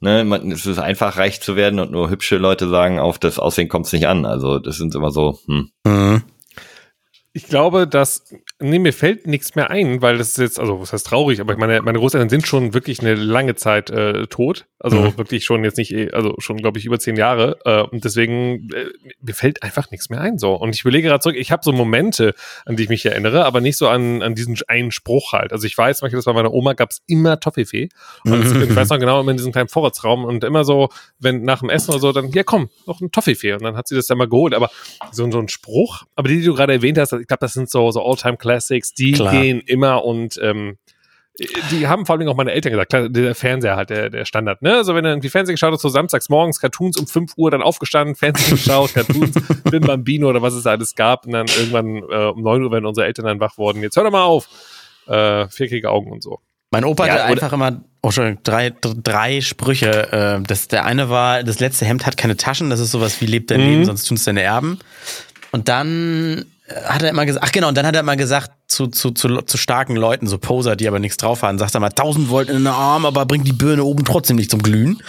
ne, 0.00 0.22
es 0.52 0.66
ist 0.66 0.80
einfach 0.80 1.16
reich 1.16 1.40
zu 1.40 1.54
werden 1.54 1.78
und 1.78 1.92
nur 1.92 2.10
hübsche 2.10 2.38
Leute 2.38 2.68
sagen, 2.68 2.98
auf 2.98 3.20
das 3.20 3.38
Aussehen 3.38 3.68
kommt 3.68 3.86
es 3.86 3.92
nicht 3.92 4.08
an. 4.08 4.26
Also 4.26 4.58
das 4.58 4.78
sind 4.78 4.96
immer 4.96 5.12
so, 5.12 5.38
hm. 5.46 5.70
Mhm. 5.84 6.22
Ich 7.32 7.46
glaube, 7.46 7.86
dass, 7.86 8.24
nee, 8.60 8.78
mir 8.78 8.92
fällt 8.92 9.26
nichts 9.26 9.54
mehr 9.54 9.70
ein, 9.70 10.02
weil 10.02 10.18
das 10.18 10.30
ist 10.30 10.38
jetzt, 10.38 10.60
also 10.60 10.80
was 10.80 10.92
heißt 10.92 11.06
traurig, 11.06 11.40
aber 11.40 11.56
meine, 11.56 11.80
meine 11.82 11.98
Großeltern 11.98 12.28
sind 12.28 12.46
schon 12.46 12.74
wirklich 12.74 13.00
eine 13.00 13.14
lange 13.14 13.54
Zeit 13.54 13.90
äh, 13.90 14.26
tot. 14.26 14.66
Also 14.80 15.00
mhm. 15.00 15.18
wirklich 15.18 15.44
schon 15.44 15.64
jetzt 15.64 15.76
nicht, 15.76 15.92
eh, 15.92 16.10
also 16.12 16.34
schon, 16.38 16.58
glaube 16.58 16.78
ich, 16.78 16.84
über 16.84 16.98
zehn 16.98 17.16
Jahre. 17.16 17.58
Äh, 17.64 17.82
und 17.82 18.04
deswegen, 18.04 18.68
äh, 18.72 18.86
mir 19.20 19.34
fällt 19.34 19.62
einfach 19.62 19.90
nichts 19.90 20.08
mehr 20.08 20.20
ein. 20.20 20.38
so. 20.38 20.54
Und 20.54 20.74
ich 20.74 20.82
überlege 20.82 21.08
gerade 21.08 21.20
zurück, 21.20 21.36
ich 21.36 21.50
habe 21.50 21.62
so 21.64 21.72
Momente, 21.72 22.34
an 22.64 22.76
die 22.76 22.84
ich 22.84 22.88
mich 22.88 23.04
erinnere, 23.04 23.44
aber 23.44 23.60
nicht 23.60 23.76
so 23.76 23.88
an, 23.88 24.22
an 24.22 24.34
diesen 24.34 24.56
einen 24.68 24.92
Spruch 24.92 25.32
halt. 25.32 25.52
Also 25.52 25.66
ich 25.66 25.76
weiß, 25.76 26.02
manchmal, 26.02 26.18
dass 26.18 26.26
bei 26.26 26.32
meiner 26.32 26.52
Oma 26.52 26.74
gab 26.74 26.90
es 26.90 27.02
immer 27.06 27.40
Toffifee. 27.40 27.88
Und 28.24 28.54
mhm. 28.54 28.62
ich 28.70 28.76
weiß 28.76 28.88
noch 28.90 28.98
genau, 28.98 29.20
immer 29.20 29.32
in 29.32 29.36
diesem 29.36 29.52
kleinen 29.52 29.68
Vorratsraum 29.68 30.24
und 30.24 30.44
immer 30.44 30.64
so, 30.64 30.88
wenn 31.18 31.42
nach 31.42 31.60
dem 31.60 31.70
Essen 31.70 31.90
oder 31.90 32.00
so, 32.00 32.12
dann, 32.12 32.30
ja 32.30 32.44
komm, 32.44 32.70
noch 32.86 33.00
ein 33.00 33.10
Toffifee. 33.10 33.54
Und 33.54 33.62
dann 33.62 33.76
hat 33.76 33.88
sie 33.88 33.96
das 33.96 34.06
dann 34.06 34.18
mal 34.18 34.28
geholt. 34.28 34.54
Aber 34.54 34.70
so, 35.10 35.28
so 35.30 35.38
ein 35.38 35.48
Spruch, 35.48 36.04
aber 36.14 36.28
die, 36.28 36.38
die 36.38 36.44
du 36.44 36.54
gerade 36.54 36.72
erwähnt 36.72 36.98
hast, 36.98 37.12
ich 37.12 37.26
glaube, 37.26 37.40
das 37.40 37.52
sind 37.52 37.68
so, 37.68 37.90
so 37.90 38.00
All-Time-Classics, 38.48 38.94
die 38.94 39.12
Klar. 39.12 39.32
gehen 39.32 39.60
immer 39.60 40.04
und 40.04 40.38
ähm, 40.42 40.78
die 41.70 41.86
haben 41.86 42.04
vor 42.04 42.16
allem 42.16 42.26
auch 42.26 42.34
meine 42.34 42.50
Eltern 42.50 42.72
gesagt, 42.72 42.90
klar, 42.90 43.08
der 43.08 43.34
Fernseher 43.36 43.76
halt, 43.76 43.90
der, 43.90 44.10
der 44.10 44.24
Standard, 44.24 44.60
ne? 44.60 44.74
Also 44.74 44.96
wenn 44.96 45.04
du 45.04 45.10
irgendwie 45.10 45.28
Fernsehen 45.28 45.54
geschaut 45.54 45.72
hast, 45.72 45.82
so 45.82 45.88
samstags 45.88 46.28
morgens, 46.28 46.58
Cartoons 46.58 46.96
um 46.96 47.06
5 47.06 47.34
Uhr, 47.36 47.52
dann 47.52 47.62
aufgestanden, 47.62 48.16
Fernsehen 48.16 48.56
geschaut, 48.56 48.92
Cartoons, 48.92 49.36
Bin 49.70 49.82
Bambino 49.82 50.28
oder 50.28 50.42
was 50.42 50.54
es 50.54 50.66
alles 50.66 50.96
gab 50.96 51.26
und 51.26 51.32
dann 51.32 51.46
irgendwann 51.46 52.02
äh, 52.10 52.30
um 52.30 52.42
9 52.42 52.64
Uhr, 52.64 52.72
wenn 52.72 52.84
unsere 52.84 53.06
Eltern 53.06 53.26
dann 53.26 53.38
wach 53.38 53.56
wurden, 53.56 53.82
jetzt 53.82 53.96
hör 53.96 54.02
doch 54.02 54.10
mal 54.10 54.24
auf, 54.24 54.48
äh, 55.06 55.46
vierkige 55.48 55.90
Augen 55.90 56.10
und 56.10 56.24
so. 56.24 56.40
Mein 56.72 56.84
Opa 56.84 57.06
ja, 57.06 57.14
hatte 57.14 57.24
einfach 57.24 57.52
immer 57.52 57.80
oh, 58.02 58.10
schon 58.10 58.38
drei, 58.42 58.70
drei 58.80 59.40
Sprüche. 59.40 60.12
Äh, 60.12 60.42
das, 60.44 60.68
der 60.68 60.84
eine 60.84 61.08
war, 61.08 61.44
das 61.44 61.60
letzte 61.60 61.86
Hemd 61.86 62.04
hat 62.04 62.16
keine 62.16 62.36
Taschen, 62.36 62.68
das 62.68 62.80
ist 62.80 62.90
sowas 62.90 63.20
wie 63.20 63.26
lebt 63.26 63.52
dein 63.52 63.60
mhm. 63.60 63.66
Leben, 63.66 63.84
sonst 63.84 64.04
tun 64.06 64.16
es 64.16 64.24
deine 64.24 64.42
Erben. 64.42 64.80
Und 65.52 65.68
dann 65.68 66.44
hat 66.68 67.02
er 67.02 67.10
immer 67.10 67.24
gesagt, 67.26 67.44
ach 67.46 67.52
genau, 67.52 67.68
und 67.68 67.76
dann 67.76 67.86
hat 67.86 67.94
er 67.94 68.00
immer 68.00 68.16
gesagt 68.16 68.50
zu, 68.66 68.88
zu, 68.88 69.10
zu, 69.10 69.42
zu 69.42 69.56
starken 69.56 69.96
Leuten, 69.96 70.26
so 70.26 70.38
Poser, 70.38 70.76
die 70.76 70.86
aber 70.86 70.98
nichts 70.98 71.16
drauf 71.16 71.42
haben, 71.42 71.58
sagt 71.58 71.74
er 71.74 71.80
mal 71.80 71.88
1000 71.88 72.28
Volt 72.28 72.48
in 72.48 72.56
den 72.56 72.66
Arm, 72.66 73.06
aber 73.06 73.24
bringt 73.26 73.46
die 73.46 73.52
Birne 73.52 73.84
oben 73.84 74.04
trotzdem 74.04 74.36
nicht 74.36 74.50
zum 74.50 74.62
Glühen. 74.62 75.02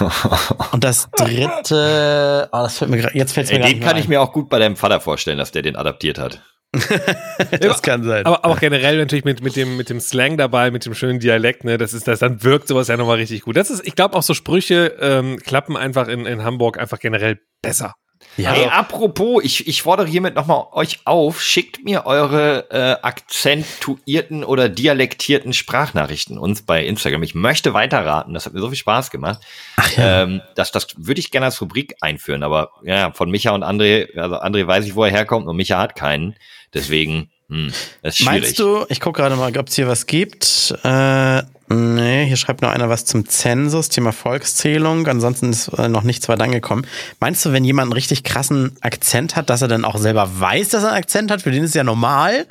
und 0.72 0.84
das 0.84 1.08
dritte, 1.16 2.48
oh, 2.52 2.58
das 2.58 2.78
fällt 2.78 2.90
mir 2.90 3.10
jetzt 3.14 3.32
fällt 3.32 3.50
mir 3.50 3.64
Ey, 3.64 3.74
Den 3.74 3.80
kann 3.80 3.96
ein. 3.96 4.02
ich 4.02 4.08
mir 4.08 4.20
auch 4.20 4.32
gut 4.32 4.48
bei 4.48 4.58
deinem 4.58 4.76
Vater 4.76 5.00
vorstellen, 5.00 5.38
dass 5.38 5.52
der 5.52 5.62
den 5.62 5.76
adaptiert 5.76 6.18
hat. 6.18 6.42
das 7.60 7.80
kann 7.80 8.04
sein. 8.04 8.26
Aber, 8.26 8.44
aber 8.44 8.54
auch 8.54 8.60
generell 8.60 8.98
natürlich 8.98 9.24
mit, 9.24 9.42
mit, 9.42 9.56
dem, 9.56 9.76
mit 9.76 9.88
dem 9.88 10.00
Slang 10.00 10.36
dabei, 10.36 10.70
mit 10.70 10.84
dem 10.84 10.94
schönen 10.94 11.18
Dialekt, 11.18 11.64
ne, 11.64 11.78
das 11.78 11.94
ist 11.94 12.06
das, 12.08 12.18
dann 12.18 12.42
wirkt 12.42 12.68
sowas 12.68 12.88
ja 12.88 12.96
nochmal 12.96 13.16
richtig 13.16 13.42
gut. 13.42 13.56
Das 13.56 13.70
ist, 13.70 13.86
ich 13.86 13.94
glaube, 13.94 14.16
auch 14.16 14.22
so 14.22 14.34
Sprüche 14.34 14.96
ähm, 15.00 15.38
klappen 15.38 15.76
einfach 15.76 16.08
in, 16.08 16.26
in 16.26 16.44
Hamburg 16.44 16.78
einfach 16.78 16.98
generell 16.98 17.40
besser. 17.62 17.94
Ja. 18.38 18.52
Hey, 18.52 18.66
apropos, 18.66 19.42
ich, 19.42 19.66
ich 19.66 19.82
fordere 19.82 20.06
hiermit 20.06 20.36
nochmal 20.36 20.66
euch 20.70 21.00
auf, 21.04 21.42
schickt 21.42 21.84
mir 21.84 22.06
eure 22.06 22.70
äh, 22.70 23.04
akzentuierten 23.04 24.44
oder 24.44 24.68
dialektierten 24.68 25.52
Sprachnachrichten 25.52 26.38
uns 26.38 26.62
bei 26.62 26.84
Instagram. 26.84 27.24
Ich 27.24 27.34
möchte 27.34 27.74
weiterraten, 27.74 28.34
das 28.34 28.46
hat 28.46 28.52
mir 28.52 28.60
so 28.60 28.68
viel 28.68 28.76
Spaß 28.76 29.10
gemacht. 29.10 29.40
Ach 29.76 29.90
ja. 29.96 30.22
ähm, 30.22 30.40
das, 30.54 30.70
das 30.70 30.86
würde 30.96 31.18
ich 31.18 31.32
gerne 31.32 31.46
als 31.46 31.60
Rubrik 31.60 31.96
einführen, 32.00 32.44
aber 32.44 32.70
ja, 32.84 33.10
von 33.10 33.28
Micha 33.28 33.50
und 33.50 33.64
André, 33.64 34.16
also 34.16 34.36
André 34.36 34.64
weiß 34.64 34.86
ich, 34.86 34.94
wo 34.94 35.02
er 35.02 35.10
herkommt 35.10 35.48
und 35.48 35.56
Micha 35.56 35.80
hat 35.80 35.96
keinen. 35.96 36.36
Deswegen, 36.72 37.30
hm, 37.48 37.72
das 38.02 38.14
ist 38.14 38.18
schwierig. 38.18 38.42
Meinst 38.42 38.58
du, 38.60 38.86
ich 38.88 39.00
gucke 39.00 39.20
gerade 39.20 39.34
mal, 39.34 39.56
ob 39.56 39.66
es 39.66 39.74
hier 39.74 39.88
was 39.88 40.06
gibt. 40.06 40.78
Äh, 40.84 41.42
Nee, 41.70 42.26
hier 42.26 42.36
schreibt 42.36 42.62
noch 42.62 42.70
einer 42.70 42.88
was 42.88 43.04
zum 43.04 43.28
Zensus, 43.28 43.90
Thema 43.90 44.12
Volkszählung. 44.12 45.06
Ansonsten 45.06 45.50
ist 45.50 45.68
äh, 45.68 45.88
noch 45.88 46.02
nichts 46.02 46.28
weiter 46.28 46.44
angekommen. 46.44 46.86
Meinst 47.20 47.44
du, 47.44 47.52
wenn 47.52 47.64
jemand 47.64 47.86
einen 47.86 47.92
richtig 47.92 48.24
krassen 48.24 48.76
Akzent 48.80 49.36
hat, 49.36 49.50
dass 49.50 49.60
er 49.60 49.68
dann 49.68 49.84
auch 49.84 49.98
selber 49.98 50.40
weiß, 50.40 50.70
dass 50.70 50.84
er 50.84 50.90
einen 50.90 50.98
Akzent 50.98 51.30
hat? 51.30 51.42
Für 51.42 51.50
den 51.50 51.62
ist 51.64 51.70
es 51.70 51.74
ja 51.74 51.84
normal. 51.84 52.46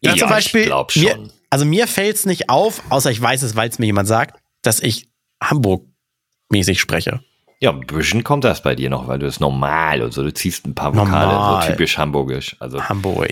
Ja, 0.00 0.12
ja 0.12 0.16
zum 0.16 0.28
Beispiel, 0.28 0.62
ich 0.62 0.66
glaub 0.66 0.90
schon. 0.90 1.02
Mir, 1.02 1.30
also 1.50 1.64
mir 1.64 1.86
fällt 1.86 2.16
es 2.16 2.26
nicht 2.26 2.50
auf, 2.50 2.82
außer 2.88 3.10
ich 3.10 3.20
weiß 3.20 3.42
es, 3.42 3.54
weil 3.54 3.68
es 3.68 3.78
mir 3.78 3.86
jemand 3.86 4.08
sagt, 4.08 4.40
dass 4.62 4.80
ich 4.80 5.08
Hamburg-mäßig 5.42 6.80
spreche. 6.80 7.20
Ja, 7.60 7.70
ein 7.70 7.80
bisschen 7.86 8.24
kommt 8.24 8.42
das 8.42 8.62
bei 8.62 8.74
dir 8.74 8.90
noch, 8.90 9.06
weil 9.06 9.20
du 9.20 9.26
es 9.26 9.38
normal 9.38 10.02
und 10.02 10.12
so, 10.12 10.24
du 10.24 10.34
ziehst 10.34 10.66
ein 10.66 10.74
paar 10.74 10.96
Vokale, 10.96 11.32
normal. 11.32 11.62
so 11.62 11.68
typisch 11.68 11.96
hamburgisch. 11.96 12.56
Also 12.58 12.82
Hamburg. 12.82 13.30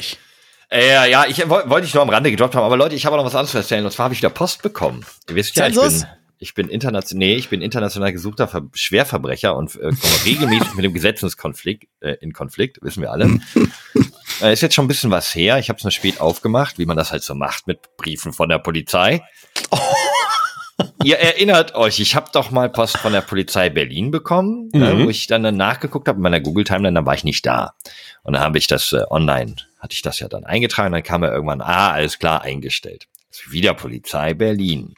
Äh, 0.71 1.11
ja, 1.11 1.27
ich 1.27 1.49
wollte 1.49 1.87
ich 1.87 1.95
nur 1.95 2.03
am 2.03 2.11
Rande 2.11 2.31
gedroppt 2.31 2.55
haben, 2.55 2.65
aber 2.65 2.77
Leute, 2.77 2.95
ich 2.95 3.05
habe 3.05 3.17
noch 3.17 3.25
was 3.25 3.35
anderes 3.35 3.51
zu 3.51 3.59
erzählen. 3.59 3.85
Und 3.85 3.91
zwar 3.91 4.05
habe 4.05 4.15
ich 4.15 4.21
wieder 4.21 4.31
Post 4.31 4.63
bekommen. 4.63 5.05
Ihr 5.29 5.35
wisst 5.35 5.57
ja, 5.57 5.67
ich 5.67 5.75
bin, 5.75 6.05
ich 6.39 6.55
bin 6.55 6.69
international, 6.69 7.19
nee, 7.19 7.35
ich 7.35 7.49
bin 7.49 7.61
international 7.61 8.13
gesuchter 8.13 8.47
Ver 8.47 8.63
Schwerverbrecher 8.73 9.57
und 9.57 9.75
äh, 9.75 9.91
komme 9.91 9.97
regelmäßig 10.25 10.75
mit 10.75 10.85
dem 10.85 10.95
Gesetzeskonflikt 10.95 11.89
äh, 12.01 12.17
in 12.21 12.33
Konflikt, 12.33 12.79
wissen 12.83 13.03
wir 13.03 13.11
alle. 13.11 13.41
äh, 14.43 14.53
ist 14.53 14.63
jetzt 14.63 14.75
schon 14.77 14.85
ein 14.85 14.89
bisschen 14.89 15.11
was 15.11 15.35
her. 15.35 15.59
Ich 15.59 15.71
habe 15.71 15.79
es 15.79 15.85
nur 15.85 15.91
spät 15.91 16.21
aufgemacht, 16.21 16.79
wie 16.79 16.87
man 16.87 16.97
das 16.97 17.11
halt 17.11 17.25
so 17.25 17.35
macht 17.35 17.67
mit 17.67 17.97
Briefen 17.97 18.33
von 18.33 18.49
der 18.49 18.59
Polizei. 18.59 19.25
Oh. 19.71 19.79
Ihr 21.05 21.19
erinnert 21.19 21.75
euch, 21.75 21.99
ich 21.99 22.15
habe 22.15 22.31
doch 22.33 22.51
mal 22.51 22.71
Post 22.71 22.99
von 22.99 23.13
der 23.13 23.21
Polizei 23.23 23.71
Berlin 23.71 24.11
bekommen, 24.11 24.71
äh, 24.73 24.79
mhm. 24.79 24.85
äh, 24.85 25.05
wo 25.05 25.11
ich 25.11 25.27
dann 25.27 25.43
nachgeguckt 25.57 26.07
habe 26.07 26.17
in 26.17 26.23
meiner 26.23 26.41
Google 26.41 26.65
Timeline, 26.65 26.95
dann 26.95 27.07
war 27.07 27.15
ich 27.15 27.25
nicht 27.25 27.45
da. 27.45 27.75
Und 28.23 28.35
dann 28.35 28.43
habe 28.43 28.57
ich 28.57 28.67
das 28.67 28.93
äh, 28.93 29.03
online 29.11 29.57
hatte 29.81 29.95
ich 29.95 30.03
das 30.03 30.21
ja 30.21 30.29
dann 30.29 30.45
eingetragen, 30.45 30.93
dann 30.93 31.03
kam 31.03 31.23
er 31.23 31.33
irgendwann, 31.33 31.61
ah, 31.61 31.93
alles 31.93 32.19
klar, 32.19 32.43
eingestellt. 32.43 33.07
Wieder 33.49 33.75
Polizei 33.75 34.35
Berlin. 34.35 34.95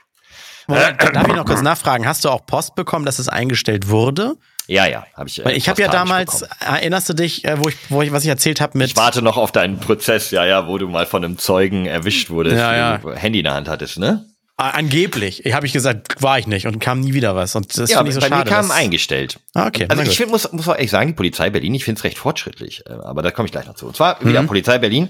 Moment, 0.67 1.01
darf 1.01 1.29
ich 1.29 1.35
noch 1.35 1.45
kurz 1.45 1.63
nachfragen? 1.63 2.07
Hast 2.07 2.25
du 2.25 2.29
auch 2.29 2.47
Post 2.47 2.75
bekommen, 2.75 3.05
dass 3.05 3.19
es 3.19 3.29
eingestellt 3.29 3.89
wurde? 3.89 4.37
Ja, 4.69 4.87
ja, 4.87 5.05
habe 5.17 5.29
ich. 5.29 5.41
Äh, 5.41 5.45
Weil 5.45 5.57
ich 5.57 5.69
habe 5.69 5.83
ja 5.83 5.89
damals, 5.89 6.43
erinnerst 6.61 7.09
du 7.09 7.15
dich, 7.15 7.45
äh, 7.45 7.59
wo 7.59 7.69
ich, 7.69 7.77
wo 7.89 8.03
ich, 8.03 8.13
was 8.13 8.23
ich 8.23 8.29
erzählt 8.29 8.61
habe 8.61 8.79
mit. 8.79 8.89
Ich 8.89 8.97
warte 8.97 9.23
noch 9.23 9.37
auf 9.37 9.51
deinen 9.53 9.81
Prozess, 9.81 10.31
ja, 10.31 10.45
ja, 10.45 10.69
wo 10.69 10.79
du 10.79 10.89
mal 10.89 11.07
von 11.07 11.25
einem 11.25 11.39
Zeugen 11.39 11.87
erwischt 11.87 12.31
wurdest, 12.31 12.57
ja, 12.57 12.99
ja. 12.99 13.15
Handy 13.15 13.41
in 13.41 13.45
der 13.45 13.55
Hand 13.55 13.69
hattest, 13.69 13.99
ne? 13.99 14.27
Angeblich, 14.71 15.43
habe 15.53 15.67
ich 15.67 15.73
gesagt, 15.73 16.23
war 16.23 16.39
ich 16.39 16.47
nicht 16.47 16.67
und 16.67 16.79
kam 16.79 17.01
nie 17.01 17.15
wieder 17.15 17.35
was. 17.35 17.55
Und 17.57 17.77
das 17.77 17.91
ja, 17.91 17.99
finde 17.99 18.11
ich 18.11 18.15
so 18.15 18.21
bei 18.21 18.29
schade. 18.29 18.51
Mir 18.51 18.57
kam 18.57 18.71
eingestellt. 18.71 19.39
Ah, 19.55 19.67
okay. 19.67 19.87
Also 19.89 20.03
ich 20.03 20.17
find, 20.17 20.31
muss, 20.31 20.51
muss 20.53 20.69
auch 20.69 20.75
ehrlich 20.75 20.91
sagen, 20.91 21.09
die 21.09 21.15
Polizei 21.15 21.51
Berlin, 21.51 21.75
ich 21.75 21.85
finde 21.85 21.99
es 21.99 22.05
recht 22.05 22.19
fortschrittlich. 22.19 22.85
Äh, 22.87 22.93
aber 22.93 23.23
da 23.23 23.31
komme 23.31 23.47
ich 23.47 23.53
gleich 23.53 23.67
noch 23.67 23.75
zu. 23.75 23.87
Und 23.87 23.97
zwar 23.97 24.25
wieder 24.25 24.43
mhm. 24.43 24.47
Polizei 24.47 24.79
Berlin. 24.79 25.09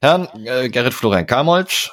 Herrn 0.00 0.28
äh, 0.44 0.68
Gerrit 0.68 0.94
Florian 0.94 1.26
Kamolz, 1.26 1.90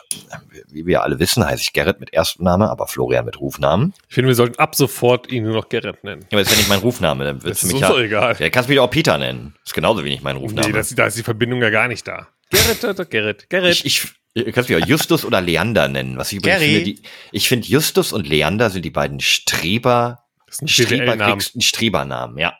wie 0.67 0.86
wir 0.86 1.01
alle 1.01 1.17
wissen, 1.17 1.43
heiße 1.43 1.63
ich 1.63 1.73
Gerrit 1.73 1.99
mit 1.99 2.13
Erstname, 2.13 2.69
aber 2.69 2.88
Florian 2.88 3.25
mit 3.25 3.39
Rufnamen. 3.39 3.95
Ich 4.08 4.13
finde, 4.13 4.27
wir 4.27 4.36
sollten 4.36 4.60
ab 4.60 4.75
sofort 4.75 5.31
ihn 5.31 5.43
nur 5.43 5.55
noch 5.55 5.69
Gerrit 5.69 6.03
nennen. 6.03 6.21
Ja, 6.21 6.27
aber 6.34 6.41
das 6.41 6.49
ist 6.49 6.53
ja 6.53 6.58
nicht 6.60 6.69
mein 6.69 6.79
Rufname, 6.79 7.23
dann 7.23 7.43
wird 7.43 7.55
es 7.55 7.63
mich 7.63 7.79
ja. 7.79 7.97
egal. 7.97 8.36
Ja, 8.38 8.49
kannst 8.51 8.69
mich 8.69 8.79
auch 8.79 8.91
Peter 8.91 9.17
nennen. 9.17 9.55
Ist 9.65 9.73
genauso 9.73 10.03
wenig 10.03 10.21
mein 10.21 10.38
Rufname. 10.38 10.67
Nee, 10.67 10.73
das, 10.73 10.93
da 10.93 11.08
ist 11.08 11.17
die 11.17 11.23
Verbindung 11.23 11.63
ja 11.63 11.71
gar 11.71 11.88
nicht 11.88 12.08
da. 12.08 12.27
Gerrit, 12.51 12.84
äh, 12.84 13.05
Gerrit, 13.05 13.49
Gerrit. 13.49 13.71
Ich, 13.71 13.86
ich, 13.86 14.13
Ihr 14.35 14.51
könnt 14.51 14.67
mich 14.67 14.83
auch 14.83 14.87
Justus 14.87 15.23
oder 15.23 15.39
Leander 15.39 15.87
nennen. 15.87 16.17
Was 16.17 16.31
ich 16.31 16.39
übrigens 16.39 16.59
finde, 16.61 16.83
die, 16.83 17.01
ich 17.31 17.47
finde 17.47 17.67
Justus 17.67 18.11
und 18.11 18.27
Leander 18.27 18.69
sind 18.69 18.83
die 18.83 18.89
beiden 18.91 19.21
Streber, 19.21 20.25
Streber, 20.51 21.39
Strebernamen, 21.57 22.37
ja. 22.37 22.53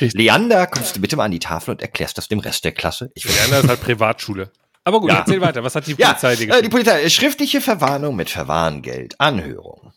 Leander, 0.00 0.66
kommst 0.66 0.96
du 0.96 1.00
bitte 1.00 1.16
mal 1.16 1.24
an 1.24 1.30
die 1.30 1.38
Tafel 1.38 1.70
und 1.72 1.82
erklärst 1.82 2.18
das 2.18 2.28
dem 2.28 2.40
Rest 2.40 2.64
der 2.64 2.72
Klasse? 2.72 3.12
Ich 3.14 3.24
Leander 3.24 3.60
ist 3.60 3.68
halt 3.68 3.80
Privatschule. 3.80 4.50
Aber 4.82 5.00
gut, 5.00 5.10
ja. 5.10 5.18
erzähl 5.20 5.40
weiter. 5.40 5.64
Was 5.64 5.74
hat 5.74 5.86
die 5.86 5.94
Polizei 5.94 6.34
ja, 6.34 6.58
äh, 6.58 6.62
Die 6.62 6.68
Polizei, 6.68 7.08
schriftliche 7.08 7.60
Verwarnung 7.60 8.16
mit 8.16 8.28
Verwarngeld, 8.28 9.18
Anhörung. 9.18 9.92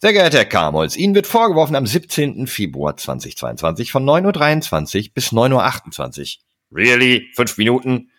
Sehr 0.00 0.12
geehrter 0.12 0.38
Herr 0.38 0.44
Kamolz, 0.44 0.96
Ihnen 0.96 1.14
wird 1.14 1.26
vorgeworfen 1.26 1.74
am 1.74 1.86
17. 1.86 2.46
Februar 2.46 2.96
2022 2.96 3.90
von 3.90 4.04
9.23 4.04 5.06
Uhr 5.06 5.10
bis 5.14 5.32
9.28 5.32 6.36
Uhr. 6.36 6.78
Really? 6.78 7.28
Fünf 7.34 7.56
Minuten? 7.56 8.10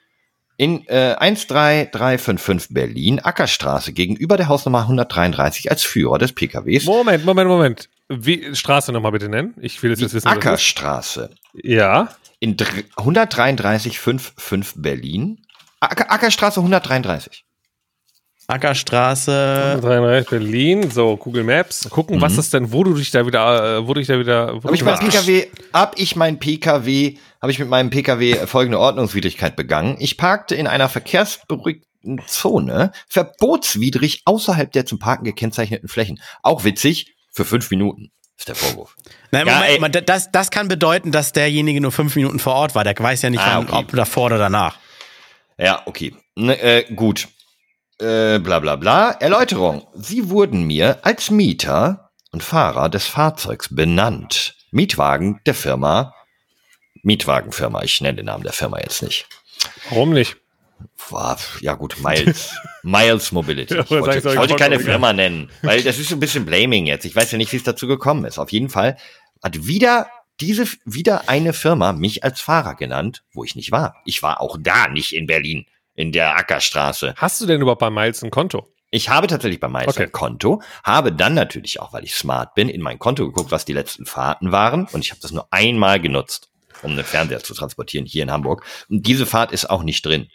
In 0.59 0.85
äh, 0.89 1.15
13355 1.15 2.73
Berlin, 2.73 3.19
Ackerstraße, 3.19 3.93
gegenüber 3.93 4.35
der 4.35 4.49
Hausnummer 4.49 4.81
133 4.81 5.71
als 5.71 5.83
Führer 5.83 6.17
des 6.17 6.33
PKWs. 6.33 6.83
Moment, 6.83 7.23
Moment, 7.23 7.47
Moment. 7.47 7.87
Wie, 8.09 8.53
Straße 8.53 8.91
nochmal 8.91 9.13
bitte 9.13 9.29
nennen? 9.29 9.55
Ich 9.61 9.81
will 9.81 9.91
jetzt, 9.91 10.01
jetzt 10.01 10.13
wissen. 10.13 10.27
Ackerstraße. 10.27 11.29
Ja. 11.53 12.09
In 12.39 12.57
13355 12.57 14.81
Berlin. 14.81 15.45
Acker, 15.79 16.11
Ackerstraße 16.11 16.59
133. 16.59 17.45
Ackerstraße. 18.49 19.75
133 19.77 20.29
Berlin, 20.29 20.91
so 20.91 21.15
Google 21.17 21.43
Maps. 21.43 21.87
Gucken, 21.89 22.17
mhm. 22.17 22.21
was 22.21 22.37
ist 22.37 22.53
denn, 22.53 22.71
wo 22.71 22.83
du 22.83 22.93
dich 22.95 23.11
da 23.11 23.25
wieder, 23.25 23.77
äh, 23.77 23.87
wo 23.87 23.93
du 23.93 23.99
dich 23.99 24.07
da 24.07 24.19
wieder. 24.19 24.61
Wo 24.63 24.69
hab 24.69 24.73
ich 24.73 24.83
mein 24.83 24.97
PKW, 24.99 25.47
hab 25.73 25.97
ich 25.97 26.15
mein 26.15 26.39
PKW 26.39 27.17
habe 27.41 27.51
ich 27.51 27.59
mit 27.59 27.69
meinem 27.69 27.89
Pkw 27.89 28.47
folgende 28.47 28.79
Ordnungswidrigkeit 28.79 29.55
begangen. 29.55 29.95
Ich 29.99 30.17
parkte 30.17 30.55
in 30.55 30.67
einer 30.67 30.89
verkehrsberuhigten 30.89 32.21
Zone, 32.27 32.91
verbotswidrig 33.07 34.23
außerhalb 34.25 34.71
der 34.71 34.85
zum 34.85 34.99
Parken 34.99 35.23
gekennzeichneten 35.23 35.87
Flächen. 35.87 36.19
Auch 36.43 36.63
witzig, 36.63 37.15
für 37.31 37.45
fünf 37.45 37.69
Minuten. 37.71 38.11
Ist 38.37 38.47
der 38.47 38.55
Vorwurf. 38.55 38.95
Nein, 39.31 39.47
ja, 39.47 39.63
Moment, 39.75 40.07
das, 40.07 40.31
das 40.31 40.49
kann 40.49 40.69
bedeuten, 40.69 41.11
dass 41.11 41.33
derjenige 41.33 41.81
nur 41.81 41.91
fünf 41.91 42.15
Minuten 42.15 42.39
vor 42.39 42.53
Ort 42.53 42.73
war. 42.73 42.85
Der 42.85 42.97
weiß 42.97 43.21
ja 43.21 43.29
nicht, 43.29 43.41
ah, 43.41 43.59
okay. 43.59 43.75
ob 43.75 43.91
davor 43.91 44.27
oder 44.27 44.37
danach. 44.37 44.77
Ja, 45.57 45.81
okay. 45.85 46.15
Ne, 46.35 46.57
äh, 46.61 46.93
gut. 46.93 47.27
Äh, 47.99 48.39
bla 48.39 48.59
bla 48.59 48.75
bla. 48.77 49.11
Erläuterung. 49.11 49.85
Sie 49.93 50.29
wurden 50.29 50.63
mir 50.63 50.99
als 51.03 51.31
Mieter 51.31 52.11
und 52.31 52.43
Fahrer 52.43 52.89
des 52.89 53.07
Fahrzeugs 53.07 53.73
benannt. 53.75 54.55
Mietwagen 54.71 55.41
der 55.45 55.53
Firma. 55.53 56.13
Mietwagenfirma. 57.03 57.83
Ich 57.83 57.99
nenne 58.01 58.17
den 58.17 58.25
Namen 58.27 58.43
der 58.43 58.53
Firma 58.53 58.79
jetzt 58.79 59.01
nicht. 59.01 59.27
Warum 59.89 60.13
nicht? 60.13 60.37
Ja 61.61 61.73
gut, 61.73 61.97
Miles. 62.01 62.55
Miles 62.83 63.31
Mobility. 63.31 63.77
Ich 63.79 63.89
wollte, 63.89 64.29
ich 64.29 64.37
wollte 64.37 64.55
keine 64.55 64.79
Firma 64.79 65.11
nennen, 65.11 65.49
weil 65.61 65.83
das 65.83 65.99
ist 65.99 66.11
ein 66.11 66.19
bisschen 66.19 66.45
Blaming 66.45 66.85
jetzt. 66.85 67.05
Ich 67.05 67.15
weiß 67.15 67.31
ja 67.31 67.37
nicht, 67.37 67.51
wie 67.51 67.57
es 67.57 67.63
dazu 67.63 67.87
gekommen 67.87 68.25
ist. 68.25 68.37
Auf 68.37 68.51
jeden 68.51 68.69
Fall 68.69 68.97
hat 69.43 69.65
wieder 69.65 70.09
diese, 70.39 70.65
wieder 70.85 71.27
eine 71.27 71.51
Firma 71.51 71.91
mich 71.91 72.23
als 72.23 72.39
Fahrer 72.39 72.75
genannt, 72.75 73.23
wo 73.33 73.43
ich 73.43 73.55
nicht 73.55 73.71
war. 73.71 73.95
Ich 74.05 74.23
war 74.23 74.39
auch 74.39 74.57
da 74.59 74.87
nicht 74.87 75.13
in 75.13 75.27
Berlin, 75.27 75.65
in 75.99 76.13
der 76.13 76.37
Ackerstraße. 76.37 77.13
Hast 77.17 77.41
du 77.41 77.45
denn 77.45 77.61
überhaupt 77.61 77.81
bei 77.81 77.89
Miles 77.89 78.23
ein 78.23 78.31
Konto? 78.31 78.65
Ich 78.89 79.09
habe 79.09 79.27
tatsächlich 79.27 79.59
bei 79.59 79.67
Miles 79.67 79.89
okay. 79.89 80.03
ein 80.03 80.11
Konto, 80.13 80.61
habe 80.81 81.11
dann 81.11 81.33
natürlich 81.33 81.81
auch, 81.81 81.91
weil 81.91 82.05
ich 82.05 82.15
smart 82.15 82.55
bin, 82.55 82.69
in 82.69 82.81
mein 82.81 82.97
Konto 82.97 83.25
geguckt, 83.25 83.51
was 83.51 83.65
die 83.65 83.73
letzten 83.73 84.05
Fahrten 84.05 84.53
waren 84.53 84.87
und 84.93 85.03
ich 85.03 85.11
habe 85.11 85.19
das 85.21 85.31
nur 85.31 85.47
einmal 85.51 85.99
genutzt, 85.99 86.49
um 86.83 86.91
einen 86.91 87.03
Fernseher 87.03 87.43
zu 87.43 87.53
transportieren 87.53 88.05
hier 88.05 88.23
in 88.23 88.31
Hamburg. 88.31 88.65
Und 88.89 89.05
diese 89.05 89.25
Fahrt 89.25 89.51
ist 89.51 89.69
auch 89.69 89.83
nicht 89.83 90.05
drin. 90.05 90.29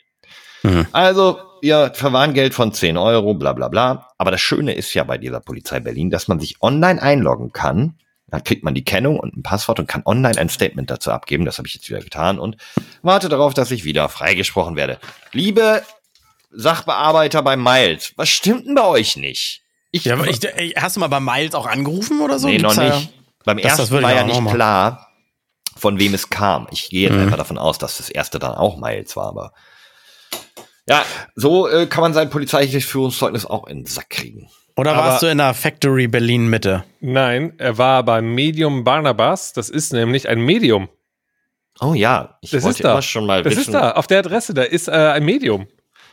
Mhm. 0.62 0.87
Also, 0.92 1.38
ja, 1.62 1.90
Verwarngeld 1.94 2.53
von 2.53 2.74
10 2.74 2.98
Euro, 2.98 3.33
bla 3.33 3.55
bla 3.55 3.68
bla. 3.68 4.11
Aber 4.18 4.31
das 4.31 4.42
Schöne 4.42 4.74
ist 4.74 4.92
ja 4.92 5.05
bei 5.05 5.16
dieser 5.16 5.40
Polizei 5.40 5.81
Berlin, 5.81 6.11
dass 6.11 6.29
man 6.29 6.40
sich 6.40 6.61
online 6.61 7.00
einloggen 7.00 7.53
kann. 7.53 7.98
Dann 8.35 8.42
kriegt 8.42 8.64
man 8.64 8.75
die 8.75 8.83
Kennung 8.83 9.20
und 9.20 9.37
ein 9.37 9.44
Passwort 9.44 9.79
und 9.79 9.87
kann 9.87 10.03
online 10.05 10.37
ein 10.37 10.49
Statement 10.49 10.90
dazu 10.90 11.12
abgeben. 11.12 11.44
Das 11.44 11.59
habe 11.59 11.68
ich 11.68 11.75
jetzt 11.75 11.88
wieder 11.88 12.01
getan 12.01 12.40
und 12.40 12.57
warte 13.01 13.29
darauf, 13.29 13.55
dass 13.55 13.70
ich 13.70 13.85
wieder 13.85 14.09
freigesprochen 14.09 14.75
werde. 14.75 14.99
Liebe 15.31 15.85
Sachbearbeiter 16.51 17.42
bei 17.42 17.57
Miles, 17.57 18.12
was 18.16 18.29
stimmt 18.29 18.66
denn 18.66 18.75
bei 18.75 18.83
euch 18.83 19.16
nicht? 19.16 19.62
Ich, 19.92 20.05
ja, 20.05 20.20
ich, 20.25 20.40
hast 20.77 20.97
du 20.97 21.01
mal 21.01 21.07
bei 21.07 21.20
Miles 21.20 21.55
auch 21.55 21.66
angerufen 21.66 22.20
oder 22.23 22.40
so? 22.40 22.49
Nee, 22.49 22.57
Gibt's 22.57 22.75
noch 22.75 22.83
nicht. 22.83 23.12
Beim 23.44 23.59
das, 23.59 23.79
ersten 23.79 23.94
das 23.94 24.03
war 24.03 24.12
ja 24.12 24.25
nicht 24.25 24.44
klar, 24.49 25.12
von 25.77 26.01
wem 26.01 26.12
es 26.12 26.29
kam. 26.29 26.66
Ich 26.73 26.88
gehe 26.88 27.03
jetzt 27.03 27.14
mhm. 27.14 27.23
einfach 27.23 27.37
davon 27.37 27.57
aus, 27.57 27.79
dass 27.79 27.99
das 27.99 28.11
erste 28.11 28.40
dann 28.40 28.57
auch 28.57 28.79
Miles 28.79 29.14
war, 29.14 29.29
aber 29.29 29.53
ja, 30.88 31.05
so 31.37 31.68
äh, 31.68 31.87
kann 31.87 32.01
man 32.01 32.14
sein 32.14 32.31
polizeiliches 32.31 32.85
Führungszeugnis 32.85 33.47
auch 33.47 33.68
in 33.68 33.85
den 33.85 33.87
Sack 33.87 34.11
kriegen. 34.11 34.51
Oder 34.77 34.93
Aber 34.93 35.03
warst 35.03 35.23
du 35.23 35.27
in 35.27 35.39
der 35.39 35.55
Factory 35.55 36.09
Berlin 36.09 36.49
Mitte? 36.49 36.85
Nein, 37.01 37.53
er 37.59 37.79
war 37.79 38.03
beim 38.03 38.35
Medium 38.35 38.83
Barnabas. 38.83 39.53
Das 39.53 39.71
ist 39.71 39.93
nämlich 39.93 40.29
ein 40.29 40.41
Medium. 40.41 40.89
Oh 41.81 41.95
ja, 41.95 42.39
ich 42.41 42.51
das 42.51 42.63
wollte 42.63 42.79
ist 42.79 42.85
da. 42.85 43.03
schon 43.03 43.27
mal 43.27 43.43
das 43.43 43.53
wissen. 43.57 43.73
Das 43.73 43.83
ist 43.83 43.89
da, 43.89 43.93
auf 43.93 44.07
der 44.07 44.21
Adresse, 44.21 44.55
da 44.55 44.63
ist 44.63 44.89
äh, 44.89 44.93
ein 44.93 45.25
Medium. 45.25 45.67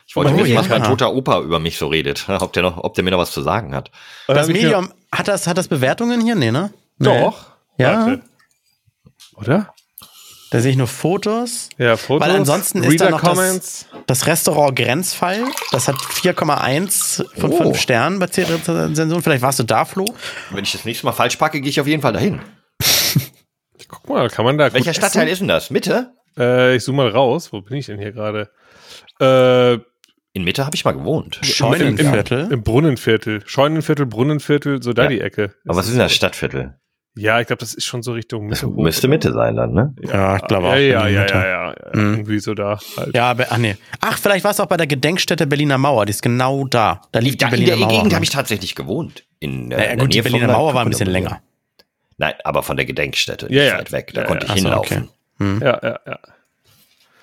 Ich 0.08 0.15
wollte 0.15 0.34
oh, 0.34 0.38
wissen, 0.38 0.54
ja. 0.54 0.60
was 0.60 0.69
mein 0.69 0.84
toter 0.84 1.13
Opa 1.13 1.39
über 1.41 1.60
mich 1.60 1.78
so 1.78 1.88
redet, 1.88 2.28
ob 2.39 2.54
der, 2.54 2.63
noch, 2.63 2.78
ob 2.78 2.93
der 2.95 3.04
mir 3.04 3.12
noch 3.12 3.19
was 3.19 3.32
zu 3.32 3.41
sagen 3.41 3.74
hat. 3.74 3.91
Das 4.28 4.47
Medium, 4.47 4.91
hat 5.12 5.28
das, 5.28 5.47
hat 5.47 5.58
das 5.58 5.67
Bewertungen 5.67 6.21
hier? 6.21 6.36
Nee, 6.36 6.52
ne? 6.52 6.74
Doch. 7.00 7.47
Nee. 7.78 7.86
Ja. 7.86 8.06
Warte. 8.06 8.21
Oder? 9.36 9.74
Da 10.51 10.59
sehe 10.59 10.71
ich 10.71 10.77
nur 10.77 10.87
Fotos. 10.87 11.69
Ja, 11.77 11.95
Fotos. 11.95 12.27
Weil 12.27 12.35
ansonsten 12.35 12.83
ist 12.83 12.99
da 12.99 13.09
noch 13.09 13.21
das, 13.21 13.85
das, 14.05 14.27
Restaurant 14.27 14.75
Grenzfall. 14.77 15.45
Das 15.71 15.87
hat 15.87 15.95
4,1 15.95 17.25
von 17.39 17.53
oh. 17.53 17.57
5 17.57 17.79
Sternen 17.79 18.19
bei 18.19 18.27
C-Rezension. 18.27 19.23
Vielleicht 19.23 19.41
warst 19.41 19.59
du 19.59 19.63
da, 19.63 19.85
Flo. 19.85 20.03
Wenn 20.49 20.65
ich 20.65 20.73
das 20.73 20.83
nächste 20.83 21.05
Mal 21.05 21.13
falsch 21.13 21.37
packe, 21.37 21.61
gehe 21.61 21.69
ich 21.69 21.79
auf 21.79 21.87
jeden 21.87 22.01
Fall 22.01 22.11
dahin. 22.11 22.41
Guck 23.87 24.09
mal, 24.09 24.29
kann 24.29 24.43
man 24.43 24.57
da. 24.57 24.73
Welcher 24.73 24.93
Stadtteil 24.93 25.23
essen? 25.23 25.31
ist 25.31 25.39
denn 25.39 25.47
das? 25.47 25.69
Mitte? 25.69 26.11
Äh, 26.37 26.75
ich 26.75 26.83
zoome 26.83 26.97
mal 27.03 27.09
raus. 27.09 27.53
Wo 27.53 27.61
bin 27.61 27.77
ich 27.77 27.85
denn 27.85 27.97
hier 27.97 28.11
gerade? 28.11 28.51
Äh, 29.21 29.75
in 30.33 30.43
Mitte 30.43 30.65
habe 30.65 30.75
ich 30.75 30.83
mal 30.83 30.91
gewohnt. 30.91 31.39
Scheunenviertel? 31.43 32.47
Im, 32.47 32.51
Im, 32.51 32.63
Brunnenviertel. 32.63 33.41
Scheunenviertel, 33.45 34.05
Brunnenviertel, 34.05 34.83
so 34.83 34.91
da 34.91 35.03
ja. 35.03 35.09
die 35.09 35.21
Ecke. 35.21 35.55
Aber 35.65 35.77
was 35.77 35.85
ist 35.85 35.93
denn 35.93 35.99
das 35.99 36.13
Stadtviertel? 36.13 36.77
Ja, 37.15 37.41
ich 37.41 37.47
glaube, 37.47 37.60
das 37.60 37.74
ist 37.74 37.84
schon 37.84 38.04
so 38.04 38.13
Richtung 38.13 38.47
Mitte. 38.47 38.67
Das 38.67 38.76
müsste 38.76 39.08
Mitte 39.10 39.34
sein 39.34 39.58
dann, 39.58 39.74
ne? 39.74 39.93
Ja, 40.02 40.38
ich 40.38 40.43
glaube 40.43 40.67
auch. 40.67 40.74
Ja, 40.76 40.80
ja, 40.80 41.08
ja, 41.08 41.26
ja, 41.26 41.45
ja, 41.45 41.76
mhm. 41.93 42.13
Irgendwie 42.13 42.39
so 42.39 42.54
da. 42.54 42.80
Halt. 42.95 43.13
Ja, 43.13 43.32
aber, 43.32 43.47
ach 43.50 43.58
nee. 43.58 43.76
Ach, 44.00 44.17
vielleicht 44.17 44.45
war 44.45 44.52
es 44.52 44.60
auch 44.62 44.67
bei 44.67 44.78
der 44.78 44.88
Gedenkstätte 44.88 45.45
Berliner 45.45 45.78
Mauer. 45.78 46.06
Die 46.06 46.12
ist 46.12 46.21
genau 46.21 46.65
da. 46.65 47.02
Da 47.12 47.19
liegt 47.19 47.41
da, 47.41 47.47
die 47.47 47.58
Berliner 47.58 47.76
Mauer. 47.76 47.84
In 47.84 47.89
der 47.89 47.97
Gegend 47.97 48.13
habe 48.13 48.24
ich 48.24 48.30
tatsächlich 48.30 48.76
gewohnt. 48.76 49.26
In, 49.39 49.71
äh, 49.71 49.89
ja, 49.89 49.95
gut, 49.95 50.13
die 50.13 50.21
Berliner 50.21 50.47
Mauer 50.47 50.74
war 50.74 50.84
ein 50.84 50.89
bisschen 50.89 51.10
länger. 51.10 51.41
Nein, 52.17 52.34
aber 52.45 52.63
von 52.63 52.78
der 52.78 52.86
Gedenkstätte 52.86 53.47
ja, 53.52 53.63
ja. 53.63 53.78
weit 53.80 53.91
weg. 53.91 54.12
Da 54.13 54.21
ja, 54.21 54.28
konnte 54.28 54.45
ich 54.45 54.54
hinlaufen. 54.54 54.97
Okay. 54.97 55.10
Hm. 55.39 55.62
Ja, 55.62 55.80
ja, 55.84 56.00
ja. 56.06 56.19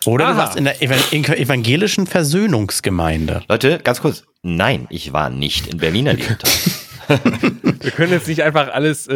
Oder 0.07 0.27
Aha. 0.27 0.33
du 0.33 0.39
warst 0.39 0.57
in 0.57 0.65
der 0.65 0.83
evangelischen 0.83 2.07
Versöhnungsgemeinde. 2.07 3.43
Leute, 3.49 3.79
ganz 3.79 4.01
kurz. 4.01 4.25
Nein, 4.57 4.87
ich 4.89 5.13
war 5.13 5.29
nicht 5.31 5.67
in 5.67 5.79
Berliner 5.79 6.15
Liebenthal. 6.15 6.51
Wir 7.81 7.91
können 7.91 8.13
jetzt 8.13 8.29
nicht 8.29 8.43
einfach 8.43 8.69
alles 8.69 9.07
äh, 9.07 9.15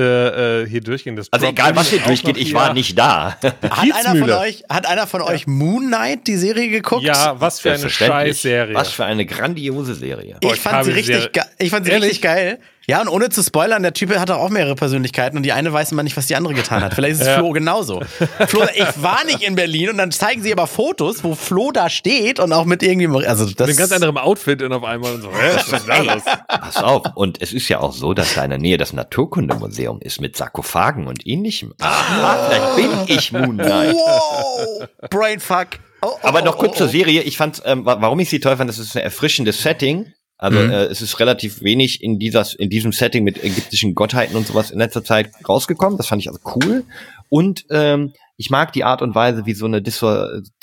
äh 0.63 0.67
hier 0.69 0.81
durchgehen. 0.81 1.17
Das 1.17 1.31
also 1.31 1.47
egal, 1.47 1.77
was 1.77 1.89
hier 1.91 2.01
durchgeht, 2.01 2.39
ich 2.39 2.55
war 2.55 2.73
nicht 2.73 2.99
da. 2.99 3.37
Hat 3.43 4.07
einer 4.07 4.19
von 4.19 4.31
euch, 4.31 4.65
hat 4.69 4.87
einer 4.87 5.07
von 5.07 5.21
euch 5.21 5.47
Moon 5.47 5.89
Knight 5.89 6.27
die 6.27 6.37
Serie 6.37 6.69
geguckt? 6.69 7.03
Ja, 7.03 7.39
was 7.39 7.61
für 7.61 7.73
eine 7.73 7.91
Scheiß-Serie. 7.91 8.75
Was 8.75 8.91
für 8.91 9.05
eine 9.05 9.27
grandiose 9.27 9.95
Serie. 9.95 10.37
Ich 10.41 10.61
fand 10.61 10.85
sie 10.85 10.93
richtig, 10.93 11.31
ich 11.59 11.71
fand 11.71 11.87
sie 11.87 11.93
richtig 11.93 12.23
geil. 12.23 12.59
Ja, 12.89 13.01
und 13.01 13.09
ohne 13.09 13.29
zu 13.29 13.43
spoilern, 13.43 13.83
der 13.83 13.93
Typ 13.93 14.17
hat 14.17 14.31
auch 14.31 14.51
mehrere 14.51 14.75
Persönlichkeiten 14.75 15.37
und 15.37 15.45
die 15.45 15.53
eine 15.53 15.73
weiß 15.73 15.93
immer 15.93 16.03
nicht, 16.03 16.17
was 16.17 16.27
die 16.27 16.35
andere 16.35 16.53
getan 16.55 16.83
hat. 16.83 16.95
Vielleicht 16.95 17.15
ist 17.15 17.21
es 17.21 17.27
ja. 17.29 17.39
Flo 17.39 17.51
genauso. 17.51 18.03
Flo, 18.49 18.65
ich 18.75 19.03
war 19.03 19.25
nicht 19.25 19.43
in 19.43 19.55
Berlin 19.55 19.91
und 19.91 19.99
dann 19.99 20.11
zeigen 20.11 20.43
sie 20.43 20.53
aber 20.53 20.67
Fotos, 20.67 21.23
wo 21.23 21.37
Flo 21.37 21.71
da 21.71 21.89
steht 21.89 22.41
und 22.41 22.53
auch 22.53 22.65
mit 22.65 22.83
irgendwie, 22.83 23.07
also 23.25 23.45
das. 23.45 23.51
Mit 23.51 23.61
einem 23.61 23.77
ganz 23.77 23.93
anderem 23.93 24.17
Outfit 24.17 24.63
und 24.63 24.73
auf 24.73 24.83
einmal 24.83 25.15
und 25.15 25.22
so, 25.23 25.31
hä, 25.31 25.55
was 25.55 25.73
ist 25.73 25.89
da 25.89 26.03
los? 26.03 26.23
Pass 26.49 26.77
auf. 26.83 27.03
Und 27.15 27.41
es 27.41 27.53
ist 27.53 27.69
ja 27.69 27.81
auch 27.81 27.93
so, 27.93 28.15
dass 28.15 28.35
da 28.35 28.45
in 28.45 28.51
der 28.51 28.59
Nähe 28.59 28.77
das 28.77 28.93
Naturkundemuseum 28.93 30.01
ist 30.01 30.21
mit 30.21 30.37
Sarkophagen 30.37 31.07
und 31.07 31.27
ähnlichem. 31.27 31.73
Ah, 31.81 32.49
vielleicht 32.49 32.77
bin 32.77 33.17
ich 33.17 33.33
Moon 33.33 33.57
Knight. 33.57 33.95
Wow! 33.95 34.89
Brainfuck. 35.11 35.69
Oh, 36.03 36.09
oh, 36.11 36.19
aber 36.23 36.43
noch 36.43 36.59
kurz 36.59 36.73
oh, 36.75 36.79
zur 36.79 36.89
Serie. 36.89 37.23
Ich 37.23 37.37
fand, 37.37 37.63
ähm, 37.65 37.85
warum 37.85 38.19
ich 38.21 38.29
sie 38.29 38.41
toll 38.41 38.57
fand, 38.57 38.69
das 38.69 38.79
ist 38.79 38.97
ein 38.97 39.03
erfrischendes 39.03 39.63
Setting. 39.63 40.13
Also 40.37 40.59
mhm. 40.59 40.71
äh, 40.71 40.85
es 40.87 41.01
ist 41.01 41.21
relativ 41.21 41.63
wenig 41.63 42.03
in 42.03 42.19
dieser 42.19 42.45
in 42.59 42.69
diesem 42.69 42.91
Setting 42.91 43.23
mit 43.23 43.43
ägyptischen 43.45 43.95
Gottheiten 43.95 44.35
und 44.37 44.45
sowas 44.45 44.73
in 44.73 44.79
letzter 44.79 45.05
Zeit 45.05 45.31
rausgekommen. 45.49 45.97
Das 45.97 46.09
fand 46.09 46.21
ich 46.21 46.29
also 46.29 46.41
cool. 46.57 46.85
Und 47.29 47.65
ähm, 47.71 48.13
ich 48.37 48.51
mag 48.51 48.73
die 48.73 48.83
Art 48.83 49.03
und 49.03 49.15
Weise, 49.15 49.47
wie 49.47 49.55
so 49.55 49.67
eine 49.67 49.83
Dis, 49.83 50.05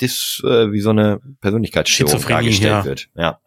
Dis 0.00 0.42
äh, 0.44 0.70
wie 0.70 0.80
so 0.80 0.90
eine 0.90 1.20
Persönlichkeitsstörung 1.40 2.26
dargestellt 2.28 2.70
ja. 2.70 2.84
wird. 2.84 3.08
Ja. 3.16 3.40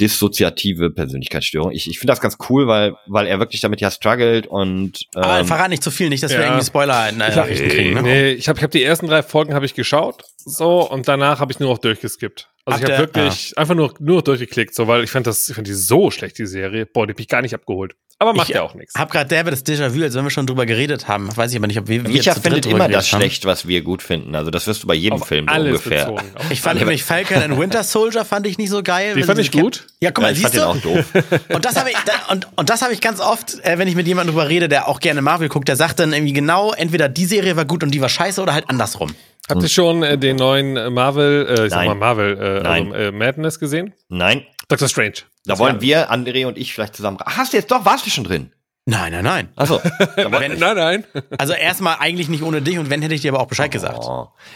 Dissoziative 0.00 0.90
Persönlichkeitsstörung. 0.90 1.70
Ich, 1.70 1.88
ich 1.88 1.98
finde 1.98 2.12
das 2.12 2.20
ganz 2.20 2.36
cool, 2.48 2.66
weil, 2.66 2.94
weil 3.06 3.26
er 3.26 3.38
wirklich 3.38 3.60
damit 3.60 3.80
ja 3.80 3.90
struggelt 3.90 4.46
und 4.46 5.06
ähm, 5.14 5.22
Aber 5.22 5.44
verrat 5.44 5.70
nicht 5.70 5.82
zu 5.82 5.90
viel, 5.90 6.08
nicht, 6.08 6.22
dass 6.22 6.32
ja. 6.32 6.38
wir 6.38 6.46
irgendwie 6.46 6.64
Spoiler 6.64 7.08
in 7.08 7.18
Nachrichten 7.18 7.68
kriegen. 7.68 7.94
Ne? 7.94 8.02
Nee, 8.02 8.30
ich 8.32 8.48
habe 8.48 8.58
ich 8.58 8.64
hab 8.64 8.70
die 8.70 8.82
ersten 8.82 9.06
drei 9.06 9.22
Folgen 9.22 9.54
habe 9.54 9.66
ich 9.66 9.74
geschaut, 9.74 10.24
so 10.36 10.88
und 10.88 11.06
danach 11.06 11.40
habe 11.40 11.52
ich 11.52 11.60
nur 11.60 11.70
noch 11.70 11.78
durchgeskippt. 11.78 12.50
Also 12.64 12.78
Ab 12.78 12.82
ich 12.82 12.92
habe 12.92 13.06
wirklich 13.06 13.52
ah. 13.56 13.60
einfach 13.60 13.74
nur 13.74 13.94
nur 14.00 14.22
durchgeklickt, 14.22 14.74
so 14.74 14.88
weil 14.88 15.04
ich 15.04 15.10
fand 15.10 15.26
das 15.26 15.48
ich 15.48 15.54
fand 15.54 15.66
die 15.66 15.74
so 15.74 16.10
schlecht 16.10 16.38
die 16.38 16.46
Serie. 16.46 16.86
Boah, 16.86 17.06
die 17.06 17.12
hab 17.12 17.20
ich 17.20 17.28
gar 17.28 17.42
nicht 17.42 17.54
abgeholt. 17.54 17.94
Aber 18.18 18.32
macht 18.32 18.48
ich 18.48 18.54
ja 18.54 18.62
auch 18.62 18.74
nichts. 18.74 18.94
Hab 18.94 19.10
gerade 19.10 19.28
derbe 19.28 19.50
das 19.50 19.64
Déjà-vu, 19.64 20.02
als 20.02 20.14
wenn 20.14 20.24
wir 20.24 20.30
schon 20.30 20.46
drüber 20.46 20.66
geredet 20.66 21.08
haben. 21.08 21.34
Weiß 21.36 21.50
ich 21.50 21.58
aber 21.58 21.66
nicht, 21.66 21.78
ob 21.78 21.88
wir, 21.88 22.04
wir 22.04 22.10
Micha 22.10 22.34
findet 22.34 22.66
immer 22.66 22.88
das 22.88 23.12
haben. 23.12 23.20
schlecht, 23.20 23.44
was 23.44 23.66
wir 23.66 23.82
gut 23.82 24.02
finden. 24.02 24.34
Also 24.34 24.50
das 24.50 24.66
wirst 24.66 24.82
du 24.82 24.86
bei 24.86 24.94
jedem 24.94 25.20
auf 25.20 25.28
Film 25.28 25.46
so 25.48 25.60
ungefähr. 25.60 26.14
Ich 26.50 26.60
fand 26.60 26.78
nämlich 26.78 27.02
Falcon 27.02 27.42
and 27.42 27.58
Winter 27.58 27.82
Soldier 27.82 28.24
fand 28.24 28.46
ich 28.46 28.56
nicht 28.58 28.70
so 28.70 28.82
geil. 28.82 29.14
Die 29.14 29.22
fand 29.22 29.38
ich 29.40 29.50
gut. 29.50 29.86
Ja, 30.00 30.10
guck 30.10 30.22
mal, 30.22 30.28
ja, 30.28 30.36
ich 30.36 30.40
fand 30.42 30.54
du? 30.54 30.58
den 30.58 30.66
auch 30.66 30.76
doof. 30.76 31.04
Und 31.48 31.64
das 31.64 31.76
habe 31.76 31.90
ich 31.90 31.96
und, 32.30 32.48
und 32.56 32.70
das 32.70 32.82
habe 32.82 32.92
ich 32.92 33.00
ganz 33.00 33.20
oft, 33.20 33.62
äh, 33.64 33.78
wenn 33.78 33.88
ich 33.88 33.94
mit 33.94 34.06
jemandem 34.06 34.34
drüber 34.34 34.48
rede, 34.48 34.68
der 34.68 34.88
auch 34.88 35.00
gerne 35.00 35.22
Marvel 35.22 35.48
guckt, 35.48 35.68
der 35.68 35.76
sagt 35.76 36.00
dann 36.00 36.12
irgendwie 36.12 36.32
genau, 36.32 36.72
entweder 36.72 37.08
die 37.08 37.26
Serie 37.26 37.56
war 37.56 37.64
gut 37.64 37.82
und 37.82 37.90
die 37.90 38.00
war 38.00 38.08
scheiße 38.08 38.40
oder 38.40 38.54
halt 38.54 38.68
andersrum. 38.68 39.14
Habt 39.48 39.62
ihr 39.62 39.68
schon 39.68 40.02
äh, 40.02 40.16
den 40.16 40.36
neuen 40.36 40.94
Marvel, 40.94 41.46
äh, 41.46 41.66
ich 41.66 41.70
sag 41.70 41.86
mal 41.86 41.94
Marvel, 41.94 42.38
äh, 42.38 42.62
Nein. 42.62 42.92
Also, 42.92 43.08
äh, 43.08 43.12
Madness 43.12 43.60
gesehen? 43.60 43.92
Nein. 44.08 44.46
Doctor 44.68 44.88
Strange. 44.88 45.14
Da 45.44 45.58
wollen 45.58 45.80
wir, 45.80 46.10
André 46.10 46.46
und 46.46 46.58
ich, 46.58 46.72
vielleicht 46.72 46.96
zusammen. 46.96 47.18
Ach, 47.20 47.36
hast 47.36 47.52
du 47.52 47.56
jetzt 47.56 47.70
doch, 47.70 47.84
warst 47.84 48.06
du 48.06 48.10
schon 48.10 48.24
drin? 48.24 48.52
Nein, 48.86 49.12
nein, 49.12 49.24
nein. 49.24 49.48
Achso. 49.56 49.80
nein, 50.16 50.58
nein. 50.58 51.04
Also 51.38 51.54
erstmal 51.54 51.96
eigentlich 52.00 52.28
nicht 52.28 52.42
ohne 52.42 52.60
dich 52.60 52.78
und 52.78 52.90
wenn 52.90 53.00
hätte 53.00 53.14
ich 53.14 53.22
dir 53.22 53.32
aber 53.32 53.40
auch 53.40 53.46
Bescheid 53.46 53.70
oh. 53.70 53.72
gesagt. 53.72 54.04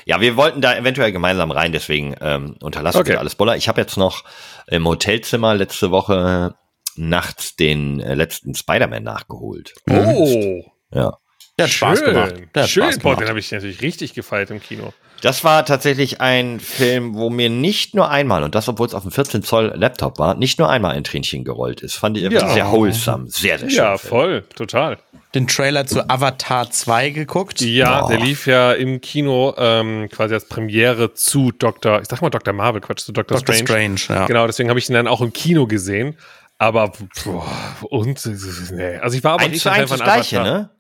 Ja, 0.05 0.21
wir 0.21 0.37
wollten 0.37 0.61
da 0.61 0.77
eventuell 0.77 1.13
gemeinsam 1.13 1.51
rein, 1.51 1.73
deswegen 1.73 2.15
ähm, 2.21 2.57
unterlassen 2.61 3.01
okay. 3.01 3.13
wir 3.13 3.21
alles 3.21 3.35
Boller. 3.35 3.57
Ich 3.57 3.69
habe 3.69 3.81
jetzt 3.81 3.97
noch 3.97 4.25
im 4.67 4.87
Hotelzimmer 4.87 5.55
letzte 5.55 5.91
Woche 5.91 6.55
nachts 6.97 7.57
den 7.57 8.01
äh, 8.01 8.15
letzten 8.15 8.55
Spider-Man 8.55 9.03
nachgeholt. 9.03 9.75
Oh. 9.89 10.63
Ja. 10.93 11.17
Der 11.59 11.65
hat 11.65 11.73
Schön. 11.73 11.89
Spaß 11.89 12.05
gemacht. 12.05 12.35
Der 12.55 12.63
hat 12.63 12.71
Schön. 12.71 12.83
Spaß 12.85 12.99
gemacht. 13.01 13.17
Boah, 13.17 13.23
den 13.23 13.29
habe 13.29 13.39
ich 13.39 13.51
natürlich 13.51 13.83
richtig 13.83 14.15
gefeiert 14.15 14.51
im 14.51 14.63
Kino. 14.63 14.93
Das 15.21 15.43
war 15.43 15.67
tatsächlich 15.67 16.21
ein 16.21 16.61
Film, 16.61 17.17
wo 17.17 17.29
mir 17.29 17.51
nicht 17.51 17.95
nur 17.95 18.09
einmal, 18.09 18.45
und 18.45 18.55
das 18.55 18.69
obwohl 18.69 18.87
es 18.87 18.95
auf 18.95 19.03
dem 19.03 19.11
14 19.11 19.43
Zoll 19.43 19.73
Laptop 19.75 20.21
war, 20.21 20.37
nicht 20.37 20.61
nur 20.61 20.71
einmal 20.71 20.95
ein 20.95 21.03
Tränchen 21.03 21.43
gerollt 21.43 21.81
ist. 21.81 21.97
Fand 21.97 22.17
ich 22.17 22.31
ja. 22.31 22.49
sehr 22.51 22.71
wholesome. 22.71 23.29
Sehr, 23.29 23.59
sehr 23.59 23.69
schön. 23.69 23.79
Ja, 23.79 23.99
Film. 23.99 24.09
voll. 24.09 24.45
Total. 24.55 24.99
den 25.35 25.49
Trailer 25.49 25.87
zu 25.87 26.09
Avatar 26.09 26.71
2 26.71 27.11
geguckt? 27.11 27.61
Ja, 27.61 28.03
Boah. 28.03 28.09
der 28.11 28.21
lief 28.21 28.47
ja 28.47 28.73
im 28.73 29.01
Kino 29.01 29.55
ähm, 29.59 30.09
quasi 30.09 30.35
als 30.35 30.47
Premiere 30.47 31.15
zu 31.15 31.51
Dr. 31.51 32.01
Ich 32.01 32.09
sag 32.09 32.23
mal 32.23 32.31
Dr. 32.31 32.55
Marvel, 32.55 32.81
Quatsch, 32.81 33.01
zu 33.01 33.11
Dr. 33.11 33.39
Dr. 33.39 33.57
Strange. 33.57 33.99
Strange 33.99 34.21
ja. 34.21 34.27
Genau, 34.27 34.47
deswegen 34.47 34.69
habe 34.69 34.79
ich 34.79 34.89
ihn 34.89 34.95
dann 34.95 35.09
auch 35.09 35.21
im 35.21 35.33
Kino 35.33 35.67
gesehen. 35.67 36.17
Aber 36.59 36.93
boah, 37.25 37.47
und 37.83 38.25
nee. 38.73 38.97
Also 38.99 39.17
ich 39.17 39.25
war 39.25 39.35
aber 39.35 39.49
nicht 39.49 39.63
Fan 39.63 39.87
von 39.89 39.99
Gleiche, 39.99 40.43
ne? 40.43 40.71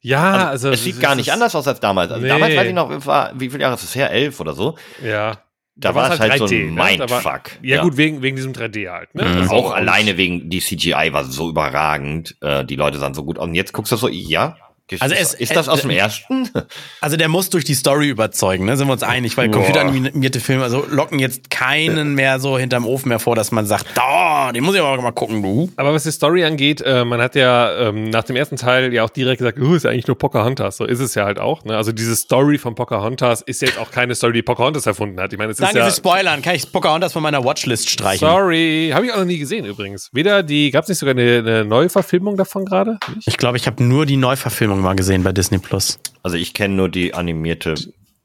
Ja, 0.00 0.32
also, 0.32 0.68
also 0.68 0.70
es 0.70 0.84
sieht 0.84 1.00
gar 1.00 1.14
nicht 1.14 1.32
anders 1.32 1.54
aus 1.54 1.66
als 1.66 1.80
damals. 1.80 2.10
Also 2.10 2.22
nee. 2.22 2.28
Damals 2.28 2.56
weiß 2.56 2.68
ich 2.68 2.74
noch, 2.74 3.06
war, 3.06 3.32
wie 3.38 3.50
viele 3.50 3.62
Jahre 3.62 3.74
ist 3.74 3.84
es 3.84 3.94
her? 3.94 4.10
Elf 4.10 4.38
oder 4.40 4.54
so. 4.54 4.76
Ja. 5.02 5.38
Da, 5.74 5.90
da 5.90 5.94
war 5.94 6.12
es 6.12 6.18
halt, 6.18 6.32
halt 6.32 6.42
3D, 6.42 6.48
so 6.48 6.54
ein 6.54 6.74
ne? 6.74 6.82
Mindfuck. 6.82 7.24
War, 7.24 7.42
ja, 7.62 7.76
ja, 7.76 7.82
gut, 7.82 7.96
wegen, 7.96 8.20
wegen 8.20 8.34
diesem 8.34 8.52
3D 8.52 8.90
halt. 8.90 9.14
Ne? 9.14 9.24
Mhm. 9.24 9.50
Auch 9.50 9.72
alleine 9.72 10.16
wegen, 10.16 10.50
die 10.50 10.60
CGI 10.60 11.12
war 11.12 11.24
so 11.24 11.48
überragend. 11.48 12.36
Äh, 12.40 12.64
die 12.64 12.74
Leute 12.74 12.98
sahen 12.98 13.14
so 13.14 13.24
gut 13.24 13.38
aus. 13.38 13.46
Und 13.46 13.54
jetzt 13.54 13.72
guckst 13.72 13.92
du 13.92 13.96
so, 13.96 14.08
ja, 14.08 14.56
also 15.00 15.14
es, 15.14 15.34
ist 15.34 15.54
das 15.54 15.68
aus 15.68 15.82
dem 15.82 15.90
ersten? 15.90 16.48
Also 17.00 17.16
der 17.16 17.28
muss 17.28 17.50
durch 17.50 17.64
die 17.64 17.74
Story 17.74 18.08
überzeugen, 18.08 18.64
ne? 18.64 18.76
sind 18.76 18.88
wir 18.88 18.92
uns 18.92 19.02
einig, 19.02 19.36
weil 19.36 19.50
computeranimierte 19.50 20.40
Filme 20.40 20.64
also 20.64 20.84
locken 20.90 21.18
jetzt 21.18 21.50
keinen 21.50 22.14
mehr 22.14 22.40
so 22.40 22.58
hinterm 22.58 22.86
Ofen 22.86 23.08
mehr 23.08 23.18
vor, 23.18 23.36
dass 23.36 23.52
man 23.52 23.66
sagt, 23.66 23.86
da, 23.94 24.52
den 24.52 24.64
muss 24.64 24.74
ich 24.74 24.80
aber 24.80 25.00
mal 25.00 25.12
gucken, 25.12 25.42
du. 25.42 25.70
Aber 25.76 25.92
was 25.92 26.02
die 26.02 26.10
Story 26.10 26.44
angeht, 26.44 26.80
äh, 26.80 27.04
man 27.04 27.20
hat 27.20 27.34
ja 27.34 27.88
ähm, 27.88 28.10
nach 28.10 28.24
dem 28.24 28.36
ersten 28.36 28.56
Teil 28.56 28.92
ja 28.92 29.04
auch 29.04 29.10
direkt 29.10 29.38
gesagt, 29.38 29.58
oh, 29.60 29.74
ist 29.74 29.84
ja 29.84 29.90
eigentlich 29.90 30.06
nur 30.06 30.18
Pocahontas, 30.18 30.76
so 30.76 30.84
ist 30.84 31.00
es 31.00 31.14
ja 31.14 31.24
halt 31.24 31.38
auch. 31.38 31.64
Ne? 31.64 31.76
Also 31.76 31.92
diese 31.92 32.16
Story 32.16 32.58
von 32.58 32.74
Pocahontas 32.74 33.42
ist 33.42 33.62
jetzt 33.62 33.78
auch 33.78 33.90
keine 33.90 34.14
Story, 34.14 34.32
die 34.32 34.42
Pocahontas 34.42 34.86
erfunden 34.86 35.20
hat. 35.20 35.32
Ich 35.32 35.38
meine, 35.38 35.52
es 35.52 35.58
Danke 35.58 35.78
ist 35.78 35.84
ja, 35.84 35.90
Spoilern, 35.90 36.42
kann 36.42 36.54
ich 36.54 36.70
Pocahontas 36.70 37.12
von 37.12 37.22
meiner 37.22 37.44
Watchlist 37.44 37.88
streichen. 37.88 38.26
Sorry, 38.26 38.90
habe 38.92 39.06
ich 39.06 39.12
auch 39.12 39.18
noch 39.18 39.24
nie 39.24 39.38
gesehen 39.38 39.64
übrigens. 39.64 40.10
Weder 40.12 40.42
die, 40.42 40.70
gab 40.70 40.84
es 40.84 40.88
nicht 40.88 40.98
sogar 40.98 41.14
eine, 41.14 41.38
eine 41.38 41.64
Neuverfilmung 41.64 42.36
davon 42.36 42.64
gerade? 42.64 42.98
Ich 43.26 43.36
glaube, 43.36 43.56
ich 43.56 43.66
habe 43.66 43.82
nur 43.82 44.06
die 44.06 44.16
Neuverfilmung 44.16 44.77
mal 44.80 44.96
gesehen 44.96 45.22
bei 45.22 45.32
Disney 45.32 45.58
Plus. 45.58 45.98
Also 46.22 46.36
ich 46.36 46.54
kenne 46.54 46.74
nur 46.74 46.88
die 46.88 47.14
animierte, 47.14 47.74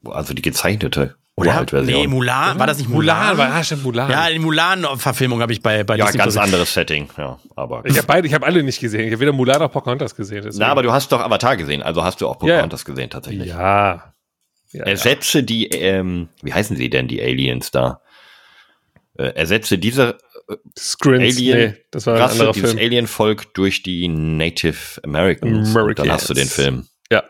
also 0.04 0.34
die 0.34 0.42
gezeichnete. 0.42 1.16
Oder? 1.36 1.66
Nee, 1.82 2.06
Mulan, 2.06 2.60
war 2.60 2.68
das 2.68 2.78
nicht 2.78 2.88
Mulan? 2.88 3.34
Mulan, 3.34 3.38
war, 3.38 3.56
ja, 3.56 3.64
stimmt, 3.64 3.82
Mulan. 3.82 4.08
Ja, 4.08 4.30
die 4.30 4.38
Mulan-Verfilmung 4.38 5.40
habe 5.40 5.52
ich 5.52 5.60
bei, 5.60 5.82
bei 5.82 5.96
Ja, 5.96 6.04
Disney 6.04 6.18
ganz 6.18 6.34
Plus. 6.34 6.44
anderes 6.44 6.72
Setting, 6.72 7.08
ja, 7.18 7.38
aber. 7.56 7.82
Ich 7.86 7.96
habe 7.96 8.06
beide, 8.06 8.28
ich 8.28 8.34
habe 8.34 8.46
alle 8.46 8.62
nicht 8.62 8.78
gesehen. 8.78 9.06
Ich 9.06 9.12
habe 9.12 9.20
weder 9.20 9.32
Mulan 9.32 9.58
noch 9.58 9.72
Pocahontas 9.72 10.14
gesehen. 10.14 10.42
Deswegen. 10.44 10.60
Na, 10.60 10.68
aber 10.68 10.84
du 10.84 10.92
hast 10.92 11.10
doch 11.10 11.20
Avatar 11.20 11.56
gesehen, 11.56 11.82
also 11.82 12.04
hast 12.04 12.20
du 12.20 12.28
auch 12.28 12.38
Pocahontas 12.38 12.82
ja. 12.82 12.86
gesehen, 12.86 13.10
tatsächlich. 13.10 13.48
Ja. 13.48 14.12
ja 14.70 14.84
Ersetze 14.84 15.38
ja. 15.38 15.44
die, 15.44 15.66
ähm, 15.70 16.28
wie 16.42 16.54
heißen 16.54 16.76
sie 16.76 16.88
denn, 16.88 17.08
die 17.08 17.20
Aliens 17.20 17.72
da? 17.72 18.00
Äh, 19.18 19.34
ersetze 19.34 19.78
diese 19.78 20.18
Skrins, 20.78 21.36
Alien, 21.36 21.58
nee, 21.58 21.74
das 21.90 22.06
war 22.06 22.14
ein 22.14 22.20
Rasse, 22.22 22.50
dieses 22.54 22.76
Alien-Volk 22.76 23.54
durch 23.54 23.82
die 23.82 24.08
Native 24.08 25.00
Americans. 25.02 25.70
Americans. 25.70 25.96
dann 25.96 26.12
hast 26.12 26.28
du 26.28 26.34
den 26.34 26.48
Film. 26.48 26.86
Ja. 27.10 27.22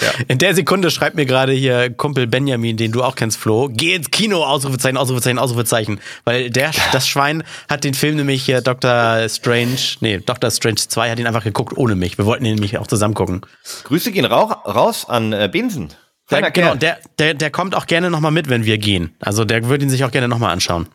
ja. 0.00 0.10
In 0.28 0.38
der 0.38 0.54
Sekunde 0.54 0.90
schreibt 0.90 1.16
mir 1.16 1.26
gerade 1.26 1.52
hier 1.52 1.90
Kumpel 1.90 2.26
Benjamin, 2.26 2.76
den 2.76 2.92
du 2.92 3.02
auch 3.02 3.16
kennst, 3.16 3.38
Flo, 3.38 3.68
geh 3.72 3.94
ins 3.94 4.10
Kino, 4.10 4.44
Ausrufezeichen, 4.44 4.96
Ausrufezeichen, 4.96 5.38
Ausrufezeichen. 5.38 6.00
Weil 6.24 6.50
der, 6.50 6.70
das 6.92 7.08
Schwein 7.08 7.42
hat 7.68 7.84
den 7.84 7.94
Film 7.94 8.16
nämlich 8.16 8.44
hier 8.44 8.60
Dr. 8.60 9.28
Strange, 9.28 9.78
nee, 10.00 10.18
Dr. 10.18 10.50
Strange 10.50 10.76
2 10.76 11.10
hat 11.10 11.18
ihn 11.18 11.26
einfach 11.26 11.44
geguckt 11.44 11.76
ohne 11.76 11.96
mich. 11.96 12.18
Wir 12.18 12.26
wollten 12.26 12.44
ihn 12.44 12.54
nämlich 12.54 12.78
auch 12.78 12.86
zusammen 12.86 13.14
gucken. 13.14 13.40
Grüße 13.84 14.12
gehen 14.12 14.24
rauch, 14.24 14.64
raus 14.66 15.08
an 15.08 15.32
äh, 15.32 15.48
Binsen. 15.50 15.92
Der, 16.30 16.50
genau, 16.50 16.74
der, 16.74 16.98
der, 17.18 17.34
der 17.34 17.50
kommt 17.50 17.74
auch 17.74 17.86
gerne 17.86 18.10
nochmal 18.10 18.30
mit, 18.30 18.48
wenn 18.48 18.64
wir 18.64 18.78
gehen. 18.78 19.14
Also 19.20 19.44
der 19.44 19.68
würde 19.68 19.84
ihn 19.84 19.90
sich 19.90 20.04
auch 20.04 20.10
gerne 20.10 20.28
nochmal 20.28 20.52
anschauen. 20.52 20.88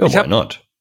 Ja, 0.00 0.06
ich 0.06 0.16
habe 0.16 0.28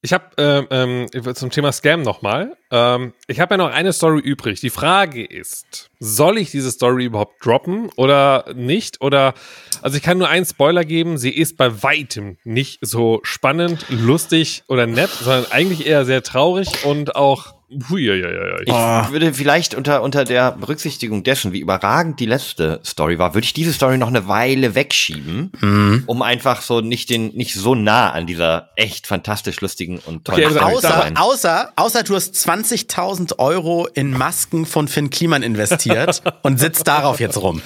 ich 0.01 0.13
habe 0.13 0.25
ähm, 0.37 1.07
ähm, 1.11 1.35
zum 1.35 1.49
Thema 1.49 1.73
Scam 1.73 2.03
nochmal. 2.03 2.55
Ähm, 2.71 3.13
ich 3.27 3.41
habe 3.41 3.55
ja 3.55 3.57
noch 3.57 3.69
eine 3.69 3.91
Story 3.91 4.21
übrig. 4.21 4.61
Die 4.61 4.69
Frage 4.69 5.25
ist, 5.25 5.91
soll 5.99 6.37
ich 6.37 6.51
diese 6.51 6.71
Story 6.71 7.03
überhaupt 7.03 7.45
droppen 7.45 7.89
oder 7.97 8.45
nicht? 8.55 9.01
Oder 9.01 9.33
also 9.81 9.97
ich 9.97 10.03
kann 10.03 10.17
nur 10.17 10.29
einen 10.29 10.45
Spoiler 10.45 10.85
geben. 10.85 11.17
Sie 11.17 11.31
ist 11.31 11.57
bei 11.57 11.83
weitem 11.83 12.37
nicht 12.45 12.79
so 12.81 13.19
spannend, 13.23 13.85
lustig 13.89 14.63
oder 14.69 14.87
nett, 14.87 15.09
sondern 15.09 15.51
eigentlich 15.51 15.85
eher 15.85 16.05
sehr 16.05 16.23
traurig 16.23 16.85
und 16.85 17.17
auch 17.17 17.58
Huiuiui. 17.89 18.63
Ich 18.65 18.73
oh. 18.73 19.11
würde 19.11 19.33
vielleicht 19.33 19.75
unter, 19.75 20.01
unter 20.01 20.25
der 20.25 20.53
Berücksichtigung 20.53 21.23
dessen, 21.23 21.53
wie 21.53 21.59
überragend 21.59 22.19
die 22.19 22.25
letzte 22.25 22.79
Story 22.83 23.19
war, 23.19 23.35
würde 23.35 23.45
ich 23.45 23.53
diese 23.53 23.73
Story 23.73 23.99
noch 23.99 24.07
eine 24.07 24.27
Weile 24.27 24.73
wegschieben, 24.73 25.51
mhm. 25.59 26.03
um 26.07 26.23
einfach 26.23 26.61
so 26.61 26.81
nicht 26.81 27.11
den, 27.11 27.27
nicht 27.35 27.53
so 27.53 27.75
nah 27.75 28.09
an 28.09 28.25
dieser 28.25 28.69
echt 28.75 29.05
fantastisch 29.05 29.61
lustigen 29.61 29.99
und 29.99 30.25
tollen 30.25 30.45
okay, 30.45 30.55
Story 30.55 30.73
außer, 30.73 30.87
zu 30.87 30.93
sein. 30.97 31.17
Außer, 31.17 31.73
außer 31.75 32.03
du 32.03 32.15
hast 32.15 32.35
20.000 32.35 33.37
Euro 33.37 33.87
in 33.93 34.11
Masken 34.11 34.65
von 34.65 34.87
Finn 34.87 35.11
Kliman 35.11 35.43
investiert 35.43 36.23
und 36.41 36.59
sitzt 36.59 36.87
darauf 36.87 37.19
jetzt 37.19 37.37
rum. 37.37 37.61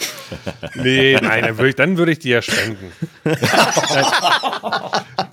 Nee, 0.76 1.18
nein, 1.22 1.44
dann 1.46 1.58
würde 1.58 1.70
ich, 1.70 1.76
dann 1.76 1.98
würde 1.98 2.12
ich 2.12 2.20
dir 2.20 2.36
ja 2.36 2.42
spenden. 2.42 2.92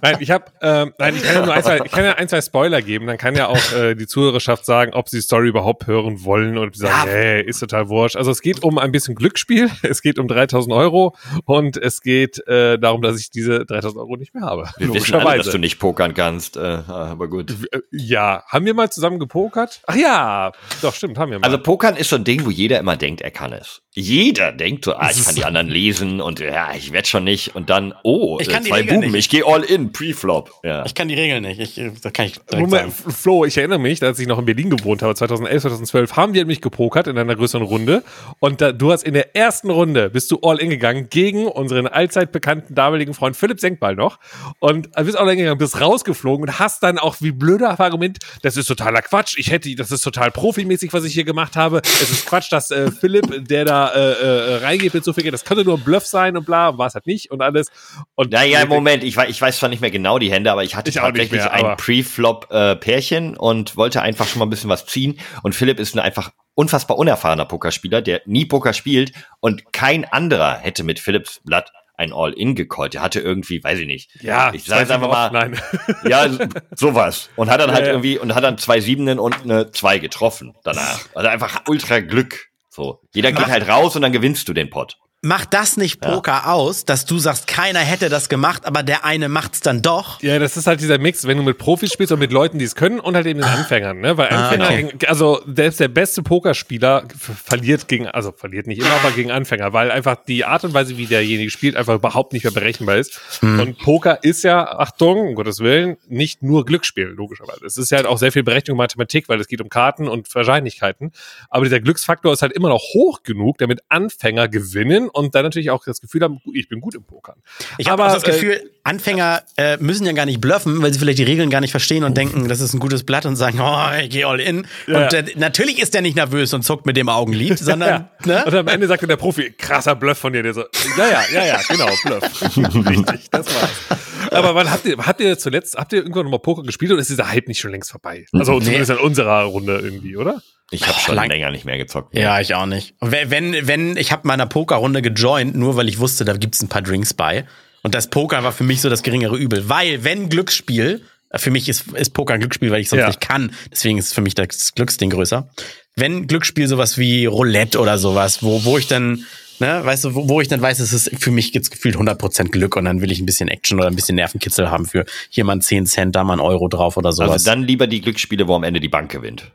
nein, 0.01 0.17
ich 0.21 0.31
habe, 0.31 0.45
ähm, 0.63 0.93
nein, 0.99 1.17
ich 1.17 1.25
kann 1.25 1.35
ja 1.35 1.45
nur 1.45 1.55
ein, 1.55 1.63
zwei, 1.65 1.81
ich 1.85 1.91
kann 1.91 2.05
ja 2.05 2.13
ein, 2.13 2.29
zwei 2.29 2.41
Spoiler 2.41 2.83
geben, 2.83 3.09
dann 3.09 3.19
kann 3.19 3.35
ja 3.35 3.49
auch 3.49 3.73
äh, 3.73 3.97
die 3.97 4.07
Zuhörerschaft 4.07 4.60
Hörerschaft 4.61 4.67
sagen, 4.67 4.95
ob 4.95 5.09
sie 5.09 5.19
die 5.19 5.23
Story 5.23 5.49
überhaupt 5.49 5.87
hören 5.87 6.25
wollen 6.25 6.59
oder 6.59 6.71
sie 6.73 6.81
sagen, 6.81 7.09
ja. 7.09 7.13
hey, 7.13 7.45
ist 7.45 7.61
total 7.61 7.89
wurscht. 7.89 8.17
Also 8.17 8.31
es 8.31 8.43
geht 8.43 8.63
um 8.63 8.79
ein 8.79 8.93
bisschen 8.93 9.15
Glücksspiel, 9.15 9.71
es 9.83 10.03
geht 10.03 10.19
um 10.19 10.29
3000 10.29 10.75
Euro 10.75 11.17
und 11.45 11.77
es 11.77 12.03
geht 12.03 12.47
äh, 12.47 12.79
darum, 12.79 13.03
dass 13.03 13.19
ich 13.19 13.31
diese 13.31 13.65
3000 13.65 14.01
Euro 14.01 14.17
nicht 14.17 14.35
mehr 14.35 14.45
habe. 14.45 14.69
Wir 14.79 14.93
wissen 14.93 15.15
alle, 15.15 15.39
dass 15.39 15.51
du 15.51 15.59
nicht 15.59 15.79
pokern 15.79 16.15
kannst, 16.15 16.57
äh, 16.57 16.61
aber 16.61 17.29
gut. 17.29 17.55
Äh, 17.73 17.81
ja, 17.91 18.43
haben 18.47 18.67
wir 18.67 18.75
mal 18.75 18.91
zusammen 18.91 19.19
gepokert? 19.19 19.83
Ach 19.87 19.97
ja, 19.97 20.53
doch 20.83 20.95
stimmt, 20.95 21.19
haben 21.19 21.31
wir 21.33 21.39
mal. 21.39 21.47
Also 21.47 21.59
Pokern 21.59 21.97
ist 21.97 22.11
so 22.11 22.17
ein 22.17 22.25
Ding, 22.25 22.45
wo 22.45 22.51
jeder 22.51 22.79
immer 22.79 22.97
denkt, 22.97 23.21
er 23.21 23.31
kann 23.31 23.53
es. 23.53 23.83
Jeder 23.93 24.53
denkt 24.53 24.85
so, 24.85 24.95
ah, 24.95 25.11
ich 25.11 25.25
kann 25.25 25.35
die 25.35 25.45
anderen 25.45 25.67
lesen 25.67 26.21
und 26.21 26.39
ja, 26.39 26.73
ich 26.77 26.93
werde 26.93 27.09
schon 27.09 27.25
nicht 27.25 27.57
und 27.57 27.71
dann, 27.71 27.93
oh, 28.05 28.39
ich 28.41 28.49
kann 28.49 28.65
äh, 28.65 28.69
zwei 28.69 28.83
Buben, 28.85 29.13
ich 29.17 29.29
gehe 29.29 29.45
all 29.45 29.65
in, 29.65 29.91
Preflop. 29.91 30.53
Ja. 30.63 30.85
Ich 30.87 30.95
kann 30.95 31.09
die 31.09 31.15
Regeln 31.15 31.43
nicht. 31.43 31.59
Ich, 31.59 32.01
da 32.01 32.11
kann 32.13 32.27
ich 32.27 32.37
Moment, 32.53 32.95
sagen. 32.95 33.13
Flo, 33.13 33.45
ich 33.45 33.59
erinnere 33.59 33.81
mich, 33.81 34.01
als 34.01 34.21
ich 34.21 34.29
noch 34.29 34.39
in 34.39 34.45
Berlin 34.45 34.71
gewohnt 34.71 35.03
habe, 35.03 35.17
2011, 35.17 35.63
2012, 35.63 36.17
haben 36.17 36.35
wir 36.35 36.43
nämlich 36.43 36.61
gepokert 36.61 37.09
in 37.09 37.19
einer 37.19 37.35
größeren 37.35 37.65
Runde 37.65 38.05
und 38.39 38.61
da, 38.61 38.71
du 38.71 38.93
hast 38.93 39.03
in 39.03 39.15
der 39.15 39.35
ersten 39.35 39.71
Runde 39.71 40.09
bist 40.09 40.31
du 40.31 40.39
all 40.41 40.59
in 40.59 40.71
gegangen 40.71 41.09
gegen 41.11 41.49
unseren 41.49 41.89
allzeit 41.89 42.31
bekannten 42.31 42.77
damaligen 42.77 43.13
Freund 43.13 43.37
Philipp 43.37 43.59
Senkball 43.59 43.97
noch 43.97 44.21
und 44.61 44.93
bist 44.93 45.19
all 45.19 45.29
in 45.31 45.39
gegangen, 45.39 45.59
bist 45.59 45.81
rausgeflogen 45.81 46.47
und 46.47 46.61
hast 46.61 46.85
dann 46.85 46.99
auch 46.99 47.17
wie 47.19 47.33
blöder 47.33 47.81
Argument, 47.81 48.19
das 48.43 48.57
ist 48.57 48.67
totaler 48.67 49.03
Quatsch. 49.03 49.37
Ich 49.37 49.51
hätte, 49.51 49.75
das 49.75 49.91
ist 49.91 50.03
total 50.03 50.31
profimäßig, 50.31 50.93
was 50.93 51.03
ich 51.03 51.13
hier 51.13 51.25
gemacht 51.25 51.57
habe. 51.57 51.83
Es 51.85 52.11
ist 52.11 52.27
Quatsch, 52.27 52.53
dass 52.53 52.71
äh, 52.71 52.93
Philipp, 52.93 53.49
der 53.49 53.65
da 53.65 53.80
äh, 53.89 54.13
äh, 54.13 54.57
reingeht 54.57 54.95
mit 54.95 55.05
so 55.05 55.13
viel 55.13 55.23
Geld. 55.23 55.35
Das 55.35 55.45
könnte 55.45 55.65
nur 55.65 55.77
ein 55.79 55.85
Bluff 55.85 56.07
sein 56.07 56.37
und 56.37 56.47
bla, 56.47 56.79
war 56.79 56.87
es 56.87 56.95
halt 56.95 57.07
nicht 57.07 57.31
und 57.31 57.43
alles. 57.43 57.69
Und 58.15 58.33
naja, 58.33 58.65
Moment, 58.67 59.05
ich, 59.05 59.17
ich 59.17 59.41
weiß 59.41 59.59
zwar 59.59 59.69
nicht 59.69 59.81
mehr 59.81 59.91
genau 59.91 60.19
die 60.19 60.31
Hände, 60.31 60.53
aber 60.53 60.65
ich 60.65 60.77
hatte 60.77 60.91
ich 60.91 60.97
tatsächlich 60.97 61.33
mehr, 61.33 61.53
ein 61.53 61.77
Pre-Flop-Pärchen 61.77 63.35
äh, 63.35 63.39
und 63.39 63.77
wollte 63.77 64.03
einfach 64.03 64.27
schon 64.27 64.39
mal 64.41 64.47
ein 64.47 64.51
bisschen 64.51 64.71
was 64.71 64.87
ziehen. 64.87 65.19
Und 65.43 65.55
Philipp 65.55 65.81
ist 65.81 65.95
ein 65.95 66.01
einfach 66.01 66.31
unfassbar 66.55 66.99
unerfahrener 66.99 67.47
Pokerspieler, 67.47 68.03
der 68.03 68.23
nie 68.27 68.45
Poker 68.45 68.73
spielt 68.73 69.13
und 69.41 69.73
kein 69.73 70.05
anderer 70.05 70.59
hätte 70.59 70.85
mit 70.85 70.99
Philipps 70.99 71.41
Blatt 71.45 71.73
ein 72.01 72.13
All-In 72.15 72.55
gecallt. 72.55 72.95
Der 72.95 73.03
hatte 73.03 73.21
irgendwie, 73.21 73.63
weiß 73.63 73.79
ich 73.79 73.87
nicht. 73.87 74.11
Ja, 74.23 74.53
ich 74.55 74.65
sage 74.65 74.93
einfach 74.93 75.09
mal, 75.09 75.31
nein. 75.31 75.61
ja, 76.05 76.29
sowas. 76.75 77.29
Und 77.37 77.51
hat 77.51 77.61
dann 77.61 77.71
halt 77.75 77.87
ja, 77.87 77.93
irgendwie 77.93 78.19
und 78.19 78.35
hat 78.35 78.43
dann 78.43 78.59
zwei 78.59 78.81
Siebenen 78.81 79.19
und 79.19 79.43
eine 79.43 79.71
zwei 79.71 79.99
getroffen 79.99 80.55
danach. 80.65 81.01
Also 81.15 81.29
einfach 81.29 81.63
ultra 81.69 82.01
Glück. 82.01 82.50
So, 82.81 83.03
jeder 83.13 83.31
geht 83.31 83.49
halt 83.49 83.69
raus 83.69 83.95
und 83.95 84.01
dann 84.01 84.11
gewinnst 84.11 84.49
du 84.49 84.55
den 84.55 84.71
Pot 84.71 84.97
macht 85.23 85.53
das 85.53 85.77
nicht 85.77 86.01
Poker 86.01 86.43
ja. 86.45 86.53
aus, 86.53 86.87
dass 86.87 87.05
du 87.05 87.19
sagst, 87.19 87.47
keiner 87.47 87.81
hätte 87.81 88.09
das 88.09 88.31
gemacht, 88.31 88.65
aber 88.65 88.83
der 88.83 89.05
eine 89.05 89.29
macht's 89.29 89.61
dann 89.61 89.83
doch? 89.83 90.23
Ja, 90.23 90.39
das 90.39 90.57
ist 90.57 90.67
halt 90.67 90.81
dieser 90.81 90.97
Mix, 90.99 91.27
wenn 91.27 91.37
du 91.37 91.43
mit 91.43 91.59
Profis 91.59 91.93
spielst 91.93 92.11
und 92.13 92.21
mit 92.21 92.33
Leuten, 92.33 92.59
die 92.59 92.65
es 92.65 92.75
können 92.75 93.01
und 93.01 93.15
halt 93.17 93.27
eben 93.27 93.41
den 93.41 93.49
ah. 93.49 93.55
Anfängern, 93.57 94.01
ne? 94.01 94.17
Weil 94.17 94.31
ah, 94.31 94.49
Anfänger, 94.49 94.95
okay. 94.95 95.07
also 95.07 95.43
selbst 95.47 95.79
der 95.79 95.89
beste 95.89 96.23
Pokerspieler 96.23 97.05
verliert 97.19 97.87
gegen, 97.87 98.09
also 98.09 98.33
verliert 98.33 98.67
nicht 98.67 98.81
immer, 98.81 98.93
aber 98.93 99.11
gegen 99.11 99.31
Anfänger, 99.31 99.75
weil 99.75 99.91
einfach 99.91 100.17
die 100.27 100.47
Art 100.47 100.65
und 100.65 100.73
Weise, 100.73 100.97
wie 100.97 101.07
derjenige 101.07 101.51
spielt, 101.51 101.77
einfach 101.77 101.97
überhaupt 101.97 102.33
nicht 102.33 102.45
mehr 102.45 102.53
berechenbar 102.53 102.97
ist. 102.97 103.21
Hm. 103.41 103.61
Und 103.61 103.79
Poker 103.79 104.25
ist 104.25 104.43
ja, 104.43 104.79
Achtung, 104.79 105.29
um 105.29 105.35
Gottes 105.35 105.61
Willen, 105.61 105.99
nicht 106.09 106.43
nur 106.43 106.65
Glücksspiel, 106.65 107.09
logischerweise. 107.09 107.67
Es 107.67 107.77
ist 107.77 107.91
ja 107.91 107.99
halt 107.99 108.07
auch 108.07 108.17
sehr 108.17 108.33
viel 108.33 108.43
Berechnung 108.43 108.79
Mathematik, 108.79 109.29
weil 109.29 109.39
es 109.39 109.49
geht 109.49 109.61
um 109.61 109.69
Karten 109.69 110.09
und 110.09 110.35
Wahrscheinlichkeiten. 110.35 111.13
Aber 111.51 111.65
dieser 111.65 111.81
Glücksfaktor 111.81 112.33
ist 112.33 112.41
halt 112.41 112.53
immer 112.53 112.71
noch 112.71 112.81
hoch 112.95 113.23
genug, 113.23 113.59
damit 113.59 113.81
Anfänger 113.91 114.49
gewinnen 114.49 115.10
und 115.13 115.35
dann 115.35 115.45
natürlich 115.45 115.71
auch 115.71 115.85
das 115.85 116.01
Gefühl 116.01 116.23
haben, 116.23 116.41
ich 116.53 116.69
bin 116.69 116.81
gut 116.81 116.95
im 116.95 117.05
Pokern. 117.05 117.43
Ich 117.79 117.89
habe 117.89 118.03
das 118.03 118.23
Gefühl, 118.23 118.53
äh, 118.53 118.69
Anfänger 118.91 119.43
äh, 119.57 119.77
müssen 119.77 120.05
ja 120.05 120.13
gar 120.13 120.27
nicht 120.27 120.41
bluffen, 120.41 120.83
weil 120.83 120.93
sie 120.93 120.99
vielleicht 120.99 121.19
die 121.19 121.25
Regeln 121.25 121.49
gar 121.49 121.61
nicht 121.61 121.71
verstehen 121.71 122.03
und 122.03 122.17
denken, 122.17 122.49
das 122.49 122.61
ist 122.61 122.75
ein 122.75 122.81
gutes 122.81 123.05
Blatt 123.05 123.25
und 123.25 123.37
sagen, 123.37 123.61
oh, 123.61 124.01
ich 124.03 124.11
gehe 124.11 124.27
all 124.27 124.41
in. 124.41 124.67
Ja. 124.89 125.05
Und 125.05 125.15
äh, 125.15 125.25
natürlich 125.37 125.81
ist 125.81 125.95
der 125.95 126.03
nicht 126.03 126.17
nervös 126.17 126.53
und 126.53 126.63
zuckt 126.63 126.87
mit 126.87 126.97
dem 126.97 127.09
Augenlid, 127.09 127.59
sondern. 127.61 128.09
ja. 128.25 128.27
ne? 128.27 128.45
Und 128.45 128.55
am 128.55 128.67
Ende 128.67 128.89
sagt 128.89 129.09
der 129.09 129.17
Profi, 129.17 129.53
krasser 129.57 129.95
Bluff 129.95 130.19
von 130.19 130.33
dir, 130.33 130.43
der 130.43 130.55
so, 130.55 130.65
ja, 130.99 131.09
ja, 131.09 131.23
ja, 131.33 131.47
ja, 131.47 131.61
genau, 131.69 131.89
Bluff. 132.05 132.57
Richtig, 132.89 133.31
das 133.31 133.47
war's. 133.47 134.01
Aber 134.33 134.57
wann 134.57 134.71
habt 134.71 134.85
ihr, 134.85 134.97
habt 134.99 135.21
ihr 135.21 135.39
zuletzt, 135.39 135.77
habt 135.77 135.93
ihr 135.93 136.01
irgendwann 136.01 136.25
nochmal 136.25 136.41
Poker 136.41 136.63
gespielt 136.63 136.91
oder 136.91 137.01
ist 137.01 137.11
dieser 137.11 137.31
Hype 137.31 137.47
nicht 137.47 137.61
schon 137.61 137.71
längst 137.71 137.93
vorbei? 137.93 138.27
Also 138.33 138.59
nee. 138.59 138.65
zumindest 138.65 138.91
in 138.91 138.99
unserer 138.99 139.45
Runde 139.45 139.79
irgendwie, 139.79 140.17
oder? 140.17 140.43
Ich 140.73 140.87
habe 140.87 140.99
schon 140.99 141.15
Lang 141.15 141.29
länger 141.29 141.51
nicht 141.51 141.65
mehr 141.65 141.79
gezockt. 141.79 142.17
Ja, 142.17 142.41
ich 142.41 142.55
auch 142.55 142.67
nicht. 142.67 142.95
Wenn, 143.01 143.67
wenn, 143.67 143.97
ich 143.97 144.13
habe 144.13 144.27
meiner 144.27 144.47
Pokerrunde 144.47 145.03
gejoint, 145.03 145.57
nur 145.57 145.77
weil 145.77 145.89
ich 145.89 145.99
wusste, 145.99 146.25
da 146.25 146.35
gibt's 146.35 146.63
ein 146.63 146.69
paar 146.69 146.83
Drinks 146.83 147.15
bei. 147.15 147.45
Und 147.83 147.95
das 147.95 148.09
Poker 148.09 148.43
war 148.43 148.53
für 148.53 148.65
mich 148.65 148.81
so 148.81 148.89
das 148.89 149.03
geringere 149.03 149.37
Übel. 149.37 149.69
Weil, 149.69 150.05
wenn 150.05 150.29
Glücksspiel, 150.29 151.03
für 151.35 151.51
mich 151.51 151.69
ist, 151.69 151.93
ist 151.93 152.11
Poker 152.11 152.35
ein 152.35 152.41
Glücksspiel, 152.41 152.71
weil 152.71 152.81
ich 152.81 152.89
sonst 152.89 153.01
ja. 153.01 153.07
nicht 153.07 153.21
kann. 153.21 153.53
Deswegen 153.71 153.99
ist 153.99 154.15
für 154.15 154.21
mich 154.21 154.35
das 154.35 154.75
Glücksding 154.75 155.11
größer. 155.11 155.49
Wenn 155.97 156.27
Glücksspiel 156.27 156.67
sowas 156.67 156.99
wie 156.99 157.27
Roulette 157.27 157.79
oder 157.79 157.99
sowas, 157.99 158.43
wo, 158.43 158.65
wo 158.65 158.79
ich 158.79 158.89
dann, 158.89 159.25
ne, 159.61 159.81
weißt 159.85 160.05
du, 160.05 160.15
wo, 160.15 160.29
wo 160.29 160.41
ich 160.41 160.49
dann 160.49 160.61
weiß, 160.61 160.81
es 160.81 160.93
ist 160.93 161.11
für 161.19 161.31
mich 161.31 161.53
jetzt 161.53 161.71
gefühlt 161.71 161.97
100% 161.97 162.49
Glück 162.49 162.77
und 162.77 162.85
dann 162.85 163.01
will 163.01 163.13
ich 163.13 163.21
ein 163.21 163.27
bisschen 163.27 163.49
Action 163.49 163.79
oder 163.79 163.89
ein 163.89 163.97
bisschen 163.97 164.17
Nervenkitzel 164.17 164.71
haben 164.71 164.87
für 164.87 165.05
hier 165.29 165.45
mal 165.45 165.61
10 165.61 165.87
Cent, 165.87 166.17
da 166.17 166.25
mal 166.25 166.35
ein 166.35 166.41
Euro 166.41 166.69
drauf 166.69 166.97
oder 166.97 167.13
sowas. 167.13 167.31
Also 167.31 167.51
dann 167.51 167.63
lieber 167.63 167.87
die 167.87 168.01
Glücksspiele, 168.01 168.49
wo 168.49 168.57
am 168.57 168.65
Ende 168.65 168.81
die 168.81 168.89
Bank 168.89 169.11
gewinnt. 169.11 169.53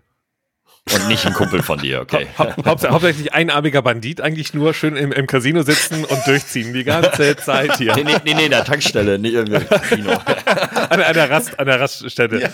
Und 0.94 1.08
nicht 1.08 1.26
ein 1.26 1.34
Kumpel 1.34 1.64
von 1.64 1.80
dir, 1.80 2.00
okay. 2.02 2.28
Hau 2.38 2.56
Haupt 2.64 2.88
hauptsächlich 2.88 3.34
einarmiger 3.34 3.82
Bandit 3.82 4.22
eigentlich 4.22 4.54
nur 4.54 4.72
schön 4.76 4.96
im, 4.96 5.12
im 5.12 5.26
Casino 5.26 5.64
sitzen 5.64 6.06
und 6.06 6.28
durchziehen 6.28 6.74
die 6.74 6.84
ganze 6.84 7.36
Zeit 7.44 7.78
hier. 7.78 7.96
Nee, 7.96 8.04
nee, 8.04 8.16
nee, 8.24 8.34
nee 8.36 8.50
der 8.50 8.64
Tankstelle, 8.64 9.18
nicht 9.18 9.34
irgendwie 9.34 9.66
Casino. 9.66 10.12
an, 10.90 11.02
an, 11.02 11.14
der 11.16 11.30
Rast, 11.32 11.60
an 11.60 11.66
der 11.66 11.80
Raststätte. 11.80 12.40
Ja. 12.40 12.50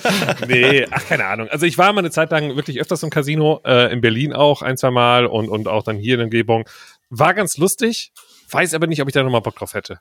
Nee, 0.47 0.87
ach, 0.89 1.05
keine 1.05 1.25
Ahnung. 1.25 1.49
Also 1.49 1.65
ich 1.65 1.77
war 1.77 1.91
mal 1.91 1.99
eine 1.99 2.11
Zeit 2.11 2.31
lang 2.31 2.55
wirklich 2.55 2.79
öfters 2.79 3.03
im 3.03 3.09
Casino, 3.09 3.59
äh, 3.65 3.91
in 3.91 3.99
Berlin 3.99 4.31
auch 4.31 4.61
ein, 4.61 4.77
zwei 4.77 4.91
Mal 4.91 5.25
und, 5.25 5.49
und 5.49 5.67
auch 5.67 5.83
dann 5.83 5.97
hier 5.97 6.13
in 6.13 6.19
der 6.19 6.25
Umgebung. 6.27 6.63
War 7.09 7.33
ganz 7.33 7.57
lustig, 7.57 8.13
weiß 8.49 8.73
aber 8.73 8.87
nicht, 8.87 9.01
ob 9.01 9.09
ich 9.09 9.13
da 9.13 9.23
nochmal 9.23 9.41
Bock 9.41 9.57
drauf 9.57 9.73
hätte. 9.73 9.99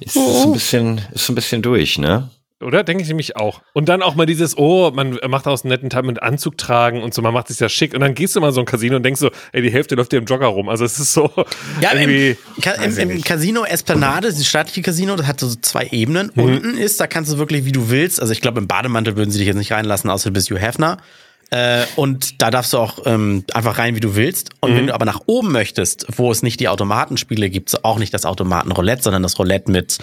Ist, 0.00 0.16
ist, 0.16 0.44
ein 0.44 0.52
bisschen, 0.52 1.00
ist 1.12 1.30
ein 1.30 1.34
bisschen 1.34 1.62
durch, 1.62 1.96
ne? 1.96 2.30
Oder? 2.60 2.84
Denke 2.84 3.02
ich 3.02 3.08
nämlich 3.08 3.36
auch. 3.36 3.62
Und 3.72 3.88
dann 3.88 4.02
auch 4.02 4.14
mal 4.16 4.26
dieses, 4.26 4.58
oh, 4.58 4.90
man 4.90 5.18
macht 5.28 5.46
aus 5.46 5.64
einem 5.64 5.70
netten 5.70 5.88
Tag 5.88 6.04
mit 6.04 6.22
Anzug 6.22 6.58
tragen 6.58 7.02
und 7.02 7.14
so, 7.14 7.22
man 7.22 7.32
macht 7.32 7.48
sich 7.48 7.58
ja 7.58 7.70
schick. 7.70 7.94
Und 7.94 8.00
dann 8.00 8.14
gehst 8.14 8.36
du 8.36 8.40
mal 8.40 8.52
so 8.52 8.60
ein 8.60 8.66
Casino 8.66 8.96
und 8.96 9.02
denkst 9.02 9.20
so, 9.20 9.30
ey, 9.52 9.62
die 9.62 9.70
Hälfte 9.72 9.94
läuft 9.94 10.12
dir 10.12 10.18
im 10.18 10.26
Jogger 10.26 10.48
rum. 10.48 10.68
Also 10.68 10.84
es 10.84 10.98
ist 10.98 11.14
so 11.14 11.30
ja, 11.80 11.94
irgendwie. 11.94 12.36
Im, 12.84 12.98
im, 12.98 13.10
im 13.10 13.22
Casino 13.22 13.64
Esplanade, 13.64 14.28
das 14.28 14.46
staatliche 14.46 14.82
Casino, 14.82 15.16
das 15.16 15.26
hat 15.26 15.40
so 15.40 15.54
zwei 15.54 15.88
Ebenen. 15.90 16.30
Mhm. 16.34 16.42
Unten 16.42 16.78
ist, 16.78 17.00
da 17.00 17.06
kannst 17.06 17.32
du 17.32 17.38
wirklich, 17.38 17.64
wie 17.64 17.72
du 17.72 17.88
willst. 17.88 18.20
Also 18.20 18.32
ich 18.32 18.42
glaube, 18.42 18.60
im 18.60 18.68
Bademantel 18.68 19.16
würden 19.16 19.30
sie 19.30 19.38
dich 19.38 19.46
jetzt 19.46 19.56
nicht 19.56 19.72
reinlassen, 19.72 20.10
außer 20.10 20.28
du 20.28 20.34
bist 20.34 20.50
Hugh 20.50 20.60
Hefner. 20.60 20.98
Äh, 21.50 21.84
und 21.96 22.42
da 22.42 22.50
darfst 22.50 22.74
du 22.74 22.78
auch 22.78 23.00
ähm, 23.06 23.44
einfach 23.54 23.78
rein, 23.78 23.96
wie 23.96 24.00
du 24.00 24.14
willst. 24.16 24.50
Und 24.60 24.72
mhm. 24.72 24.76
wenn 24.76 24.86
du 24.88 24.94
aber 24.94 25.06
nach 25.06 25.22
oben 25.26 25.50
möchtest, 25.50 26.06
wo 26.14 26.30
es 26.30 26.42
nicht 26.42 26.60
die 26.60 26.68
Automatenspiele 26.68 27.48
gibt, 27.48 27.84
auch 27.84 27.98
nicht 27.98 28.14
das 28.14 28.26
Automatenroulette, 28.26 29.02
sondern 29.02 29.22
das 29.22 29.38
Roulette 29.38 29.70
mit 29.70 29.98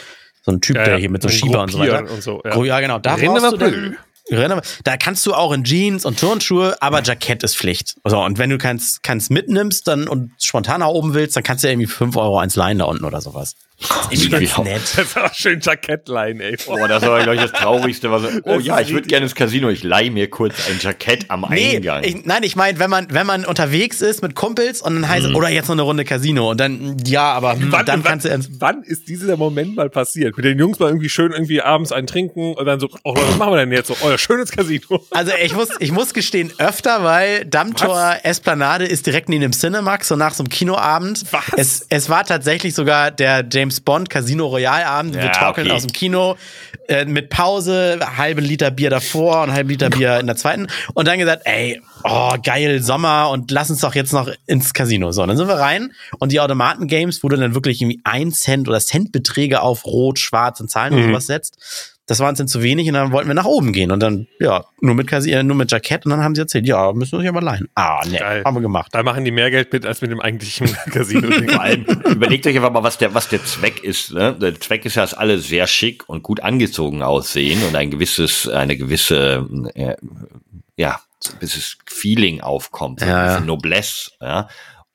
so 0.48 0.54
ein 0.54 0.62
Typ, 0.62 0.78
ja, 0.78 0.86
der 0.86 0.98
hier 0.98 1.10
mit 1.10 1.22
so 1.22 1.28
Schieber 1.28 1.62
und 1.62 1.72
so 1.72 1.80
weiter. 1.80 2.10
Und 2.10 2.24
so, 2.24 2.42
ja. 2.46 2.64
ja, 2.64 2.80
genau. 2.80 3.00
Da 3.00 3.18
brauchst 3.18 3.52
du 3.52 3.58
dann, 3.58 4.62
da 4.84 4.98
kannst 4.98 5.26
du 5.26 5.34
auch 5.34 5.52
in 5.52 5.64
Jeans 5.66 6.06
und 6.06 6.20
Turnschuhe, 6.20 6.78
aber 6.82 7.02
Jackett 7.04 7.44
ist 7.44 7.58
Pflicht. 7.58 7.96
So, 8.06 8.20
und 8.20 8.38
wenn 8.38 8.50
du 8.50 8.58
keins, 8.58 9.02
keins 9.02 9.30
mitnimmst 9.30 9.88
dann 9.88 10.08
und 10.08 10.32
spontan 10.42 10.80
nach 10.80 10.88
oben 10.88 11.14
willst, 11.14 11.36
dann 11.36 11.44
kannst 11.44 11.64
du 11.64 11.68
ja 11.68 11.74
irgendwie 11.74 11.88
fünf 11.88 12.16
Euro 12.16 12.40
eins 12.40 12.56
leihen 12.56 12.80
da 12.80 12.86
unten 12.86 13.04
oder 13.06 13.22
sowas. 13.22 13.56
Das 13.80 14.08
ist 14.12 14.24
irgendwie 14.24 14.46
ganz 14.48 14.58
nett. 14.58 14.82
Das 14.98 15.18
auch 15.18 15.34
schön 15.34 15.60
Jackettleihen, 15.62 16.42
ey. 16.42 16.58
Boah, 16.66 16.88
das 16.88 17.04
war, 17.04 17.22
glaube 17.22 17.36
ich, 17.36 17.42
das 17.42 17.52
Traurigste. 17.52 18.10
Was, 18.10 18.24
oh 18.44 18.60
ja, 18.60 18.80
ich 18.80 18.92
würde 18.92 19.08
gerne 19.08 19.26
ins 19.26 19.36
Casino, 19.36 19.70
ich 19.70 19.84
leih 19.84 20.10
mir 20.10 20.30
kurz 20.30 20.56
ein 20.68 20.80
Jackett 20.80 21.30
am 21.30 21.46
nee, 21.50 21.76
Eingang. 21.76 22.04
Ich, 22.04 22.26
nein, 22.26 22.42
ich 22.42 22.56
meine, 22.56 22.80
wenn 22.80 22.90
man, 22.90 23.08
wenn 23.12 23.28
man 23.28 23.46
unterwegs 23.46 24.02
ist 24.02 24.24
mit 24.24 24.34
Kumpels 24.34 24.82
und 24.82 24.96
dann 24.96 25.08
heißt 25.08 25.28
mhm. 25.28 25.36
oder 25.36 25.50
jetzt 25.50 25.68
noch 25.68 25.76
eine 25.76 25.84
Runde 25.84 26.06
Casino 26.06 26.50
und 26.50 26.60
dann, 26.60 26.98
ja, 27.06 27.32
aber 27.34 27.54
hm, 27.54 27.72
wann, 27.72 27.86
dann 27.86 28.04
kannst 28.04 28.28
wann, 28.28 28.42
du. 28.42 28.48
Wann 28.60 28.84
ist 28.84 29.08
dieser 29.08 29.38
Moment 29.38 29.76
mal 29.76 29.92
passiert? 29.92 30.36
Mit 30.36 30.46
den 30.46 30.58
Jungs 30.58 30.80
mal 30.80 30.88
irgendwie 30.88 31.10
schön 31.10 31.32
irgendwie 31.32 31.62
abends 31.62 31.92
einen 31.92 32.08
trinken 32.08 32.56
und 32.56 32.66
dann 32.66 32.80
so, 32.80 32.90
oh, 33.04 33.16
was 33.16 33.38
machen 33.38 33.54
wir 33.54 33.58
denn 33.58 33.72
jetzt 33.72 33.88
so? 33.88 33.98
Oh, 34.02 34.18
schön 34.18 34.40
ins 34.40 34.52
Casino. 34.52 35.06
Also 35.12 35.34
ich 35.44 35.54
muss, 35.54 35.70
ich 35.80 35.92
muss 35.92 36.16
gestehen, 36.16 36.52
öfter, 36.58 37.04
weil 37.04 37.46
Dammtor? 37.46 38.16
Esplanade 38.24 38.86
ist 38.86 39.06
direkt 39.06 39.30
neben 39.30 39.42
dem 39.42 39.52
Cinemax, 39.52 40.08
so 40.08 40.16
nach 40.16 40.34
so 40.34 40.42
einem 40.42 40.50
Kinoabend. 40.50 41.26
Was? 41.32 41.44
Es, 41.56 41.86
es 41.90 42.10
war 42.10 42.24
tatsächlich 42.24 42.74
sogar 42.74 43.12
der 43.12 43.46
James 43.50 43.67
Bond 43.82 44.10
Casino 44.10 44.48
Royalabend. 44.48 45.16
Ja, 45.16 45.24
wir 45.24 45.32
talken 45.32 45.66
okay. 45.66 45.72
aus 45.72 45.84
dem 45.84 45.92
Kino 45.92 46.38
äh, 46.88 47.06
mit 47.06 47.30
Pause, 47.30 48.00
halbe 48.18 48.42
Liter 48.42 48.72
Bier 48.72 48.90
davor 48.90 49.44
und 49.44 49.52
halbe 49.52 49.72
Liter 49.72 49.90
Bier 49.90 50.20
in 50.20 50.28
der 50.28 50.36
zweiten. 50.36 50.68
Und 50.94 51.08
dann 51.08 51.20
gesagt, 51.20 51.44
ey, 51.46 51.82
oh, 52.04 52.36
geil, 52.44 52.82
Sommer 52.82 53.30
und 53.30 53.52
lass 53.52 53.70
uns 53.70 53.82
doch 53.82 53.96
jetzt 53.96 54.14
noch 54.14 54.30
ins 54.46 54.74
Casino. 54.74 55.12
So, 55.12 55.26
dann 55.26 55.38
sind 55.38 55.48
wir 55.48 55.60
rein 55.60 55.92
und 56.20 56.32
die 56.32 56.40
Automaten-Games, 56.40 57.24
wo 57.24 57.30
du 57.30 57.38
dann 57.38 57.54
wirklich 57.54 57.82
irgendwie 57.82 58.02
ein 58.04 58.32
Cent 58.32 58.68
oder 58.68 58.80
Centbeträge 58.80 59.62
auf 59.62 59.86
Rot, 59.86 60.20
Schwarz 60.20 60.60
und 60.60 60.70
Zahlen 60.70 60.94
mhm. 60.94 61.02
und 61.02 61.08
sowas 61.10 61.28
setzt 61.28 61.97
das 62.08 62.20
war 62.20 62.30
uns 62.30 62.38
dann 62.38 62.48
zu 62.48 62.64
wenig 62.64 62.88
und 62.88 62.94
dann 62.94 63.12
wollten 63.12 63.28
wir 63.28 63.34
nach 63.36 63.46
oben 63.46 63.74
gehen 63.74 63.92
und 63.92 64.00
dann, 64.00 64.28
ja, 64.40 64.64
nur 64.80 64.96
mit, 64.96 65.08
Kasi 65.08 65.44
nur 65.44 65.58
mit 65.58 65.70
Jackett 65.70 66.06
und 66.06 66.12
dann 66.12 66.24
haben 66.24 66.36
sie 66.36 66.42
erzählt, 66.42 66.66
ja, 66.66 66.94
müssen 66.94 67.12
wir 67.12 67.20
sich 67.20 67.30
aber 67.30 67.42
leihen. 67.42 67.68
Ah, 67.76 68.02
ne, 68.08 68.44
haben 68.46 68.56
wir 68.56 68.62
gemacht. 68.62 68.90
Da 68.94 69.04
machen 69.04 69.26
die 69.26 69.32
mehr 69.32 69.52
Geld 69.52 69.74
mit 69.74 69.86
als 69.86 70.02
mit 70.02 70.12
dem 70.12 70.22
eigentlichen 70.22 70.68
Casino. 70.92 71.30
Vor 71.30 71.62
allem, 71.62 71.84
überlegt 71.84 72.48
euch 72.48 72.56
einfach 72.56 72.72
mal, 72.72 72.84
was 72.84 72.98
der, 72.98 73.14
was 73.14 73.28
der 73.28 73.44
Zweck 73.44 73.84
ist. 73.84 74.14
Ne? 74.14 74.34
Der 74.40 74.58
Zweck 74.58 74.86
ist 74.86 74.96
ja, 74.96 75.02
dass 75.02 75.14
alle 75.14 75.40
sehr 75.40 75.68
schick 75.68 76.08
und 76.08 76.24
gut 76.24 76.40
angezogen 76.40 77.04
aussehen 77.04 77.62
und 77.68 77.76
ein 77.76 77.92
gewisses, 77.92 78.48
eine 78.48 78.78
gewisse, 78.78 79.46
äh, 79.76 79.96
ja, 80.78 81.02
gewisses 81.40 81.78
Feeling 81.86 82.40
aufkommt, 82.40 83.02
ja, 83.02 83.08
ein 83.08 83.26
bisschen 83.26 83.42
ja. 83.42 83.48
Noblesse. 83.48 84.12
Ja? 84.22 84.48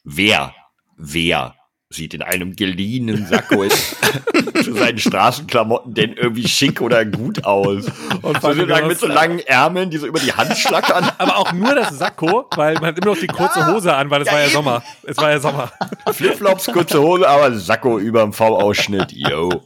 Wer, 0.03 0.55
wer 0.97 1.55
sieht 1.93 2.15
in 2.15 2.23
einem 2.23 2.57
geliehenen 2.57 3.27
Sakko 3.27 3.67
zu 4.63 4.75
seinen 4.75 4.99
Straßenklamotten 4.99 5.95
denn 5.95 6.13
irgendwie 6.15 6.49
schick 6.49 6.81
oder 6.81 7.05
gut 7.05 7.45
aus. 7.45 7.87
Und 8.23 8.41
so 8.41 8.53
lang 8.53 8.89
mit 8.89 8.99
so 8.99 9.07
langen 9.07 9.41
Ärmeln, 9.41 9.91
die 9.91 9.99
so 9.99 10.07
über 10.07 10.21
die 10.21 10.33
Hand 10.33 10.57
schlackern. 10.57 11.11
Aber 11.19 11.39
auch 11.39 11.53
nur 11.53 11.75
das 11.75 11.99
Sakko, 11.99 12.47
weil 12.57 12.75
man 12.75 12.87
hat 12.87 12.99
immer 12.99 13.15
noch 13.15 13.19
die 13.19 13.27
kurze 13.27 13.67
Hose 13.67 13.95
an, 13.95 14.11
weil 14.11 14.23
es 14.23 14.27
ja, 14.27 14.33
war 14.33 14.41
ja 14.41 14.47
eben. 14.47 14.55
Sommer. 14.55 14.83
Es 15.03 15.17
war 15.17 15.31
ja 15.31 15.41
Sommer. 15.41 15.73
Flipflops, 16.13 16.67
kurze 16.67 17.01
Hose, 17.01 17.29
aber 17.29 17.55
Sakko 17.55 17.99
über 17.99 18.23
dem 18.23 18.33
V-Ausschnitt. 18.33 19.13
Yo. 19.13 19.51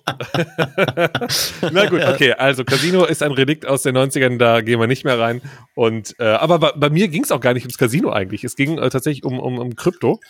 Na 1.72 1.86
gut, 1.86 2.02
okay. 2.04 2.32
Also 2.32 2.64
Casino 2.64 3.04
ist 3.04 3.22
ein 3.22 3.32
Relikt 3.32 3.66
aus 3.66 3.82
den 3.82 3.96
90ern, 3.96 4.38
da 4.38 4.60
gehen 4.60 4.80
wir 4.80 4.86
nicht 4.86 5.04
mehr 5.04 5.18
rein. 5.18 5.40
Und 5.74 6.14
äh, 6.18 6.24
aber 6.24 6.58
bei, 6.58 6.72
bei 6.76 6.90
mir 6.90 7.08
ging 7.08 7.24
es 7.24 7.32
auch 7.32 7.40
gar 7.40 7.54
nicht 7.54 7.64
ums 7.64 7.78
Casino 7.78 8.10
eigentlich. 8.10 8.44
Es 8.44 8.56
ging 8.56 8.78
äh, 8.78 8.88
tatsächlich 8.90 9.24
um, 9.24 9.38
um, 9.38 9.58
um 9.58 9.76
Krypto. 9.76 10.20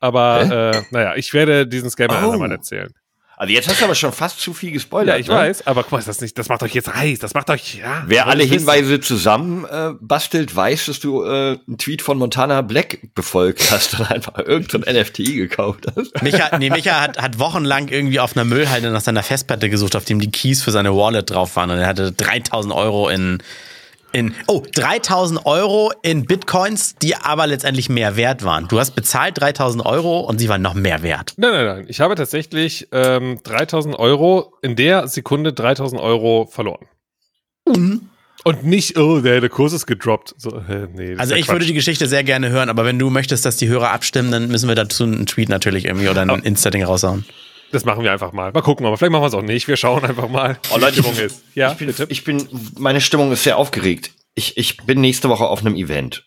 Aber 0.00 0.72
äh, 0.74 0.82
naja, 0.90 1.14
ich 1.16 1.32
werde 1.34 1.66
diesen 1.66 1.90
Scam 1.90 2.10
oh. 2.10 2.32
einmal 2.32 2.52
erzählen. 2.52 2.92
Also 3.38 3.54
jetzt 3.54 3.68
hast 3.68 3.80
du 3.80 3.84
aber 3.84 3.94
schon 3.94 4.10
fast 4.10 4.40
zu 4.40 4.52
viel 4.52 4.72
gespoilert. 4.72 5.14
Ja, 5.14 5.20
ich 5.20 5.28
ne? 5.28 5.34
weiß, 5.34 5.64
aber 5.68 5.84
guck 5.84 5.92
mal, 5.92 6.02
das 6.02 6.20
nicht, 6.20 6.36
das 6.36 6.48
macht 6.48 6.60
euch 6.64 6.74
jetzt 6.74 6.92
heiß, 6.92 7.20
das 7.20 7.34
macht 7.34 7.50
euch, 7.50 7.76
ja. 7.76 8.02
Wer 8.04 8.26
alle 8.26 8.42
Hinweise 8.42 8.90
wissen. 8.90 9.02
zusammen 9.02 9.64
äh, 9.64 9.92
bastelt, 10.00 10.56
weiß, 10.56 10.86
dass 10.86 10.98
du 10.98 11.22
äh, 11.22 11.56
einen 11.68 11.78
Tweet 11.78 12.02
von 12.02 12.18
Montana 12.18 12.62
Black 12.62 13.14
befolgt 13.14 13.70
hast 13.70 14.00
und 14.00 14.10
einfach 14.10 14.38
irgendein 14.38 14.92
NFT 14.92 15.18
gekauft 15.18 15.86
hast. 15.94 16.20
Micha, 16.20 16.58
nee, 16.58 16.68
Micha 16.68 17.00
hat, 17.00 17.22
hat 17.22 17.38
wochenlang 17.38 17.86
irgendwie 17.86 18.18
auf 18.18 18.36
einer 18.36 18.44
Müllhalde 18.44 18.90
nach 18.90 19.02
seiner 19.02 19.22
Festplatte 19.22 19.70
gesucht, 19.70 19.94
auf 19.94 20.04
dem 20.04 20.18
die 20.18 20.32
Keys 20.32 20.64
für 20.64 20.72
seine 20.72 20.96
Wallet 20.96 21.30
drauf 21.30 21.54
waren 21.54 21.70
und 21.70 21.78
er 21.78 21.86
hatte 21.86 22.10
3000 22.10 22.74
Euro 22.74 23.08
in 23.08 23.38
in, 24.12 24.34
oh, 24.46 24.62
3000 24.74 25.44
Euro 25.46 25.92
in 26.02 26.24
Bitcoins, 26.24 26.94
die 26.96 27.14
aber 27.16 27.46
letztendlich 27.46 27.88
mehr 27.88 28.16
wert 28.16 28.44
waren. 28.44 28.68
Du 28.68 28.78
hast 28.78 28.92
bezahlt 28.92 29.40
3000 29.40 29.84
Euro 29.84 30.20
und 30.20 30.38
sie 30.38 30.48
waren 30.48 30.62
noch 30.62 30.74
mehr 30.74 31.02
wert. 31.02 31.34
Nein, 31.36 31.52
nein, 31.52 31.66
nein. 31.66 31.86
Ich 31.88 32.00
habe 32.00 32.14
tatsächlich 32.14 32.88
ähm, 32.92 33.40
3000 33.42 33.98
Euro, 33.98 34.54
in 34.62 34.76
der 34.76 35.08
Sekunde 35.08 35.52
3000 35.52 36.00
Euro 36.00 36.48
verloren. 36.50 36.86
Mhm. 37.66 38.08
Und 38.44 38.64
nicht, 38.64 38.96
oh, 38.96 39.20
der, 39.20 39.40
der 39.40 39.50
Kurs 39.50 39.72
ist 39.72 39.86
gedroppt. 39.86 40.34
So, 40.38 40.50
äh, 40.50 40.88
nee, 40.94 41.16
also 41.16 41.34
ich 41.34 41.46
Quatsch. 41.46 41.54
würde 41.54 41.66
die 41.66 41.74
Geschichte 41.74 42.06
sehr 42.06 42.24
gerne 42.24 42.50
hören, 42.50 42.68
aber 42.70 42.84
wenn 42.84 42.98
du 42.98 43.10
möchtest, 43.10 43.44
dass 43.44 43.56
die 43.56 43.68
Hörer 43.68 43.90
abstimmen, 43.90 44.30
dann 44.30 44.48
müssen 44.48 44.68
wir 44.68 44.74
dazu 44.74 45.04
einen 45.04 45.26
Tweet 45.26 45.48
natürlich 45.48 45.84
irgendwie 45.84 46.08
oder 46.08 46.22
ein 46.22 46.30
Insta-Ding 46.30 46.84
raushauen. 46.84 47.24
Das 47.70 47.84
machen 47.84 48.02
wir 48.02 48.12
einfach 48.12 48.32
mal. 48.32 48.52
Mal 48.52 48.62
gucken, 48.62 48.86
aber 48.86 48.96
vielleicht 48.96 49.12
machen 49.12 49.22
wir 49.22 49.28
es 49.28 49.34
auch 49.34 49.42
nicht. 49.42 49.68
Wir 49.68 49.76
schauen 49.76 50.04
einfach 50.04 50.28
mal, 50.28 50.58
oh, 50.72 50.78
Leute, 50.78 50.94
Stimmung 50.94 51.16
ist. 51.16 51.44
Ja, 51.54 51.72
ich 51.72 51.78
bin, 51.78 51.94
ich 52.08 52.24
bin, 52.24 52.48
meine 52.78 53.00
Stimmung 53.00 53.30
ist 53.32 53.42
sehr 53.42 53.58
aufgeregt. 53.58 54.12
Ich, 54.34 54.56
ich 54.56 54.78
bin 54.78 55.00
nächste 55.00 55.28
Woche 55.28 55.46
auf 55.46 55.60
einem 55.60 55.74
Event. 55.74 56.24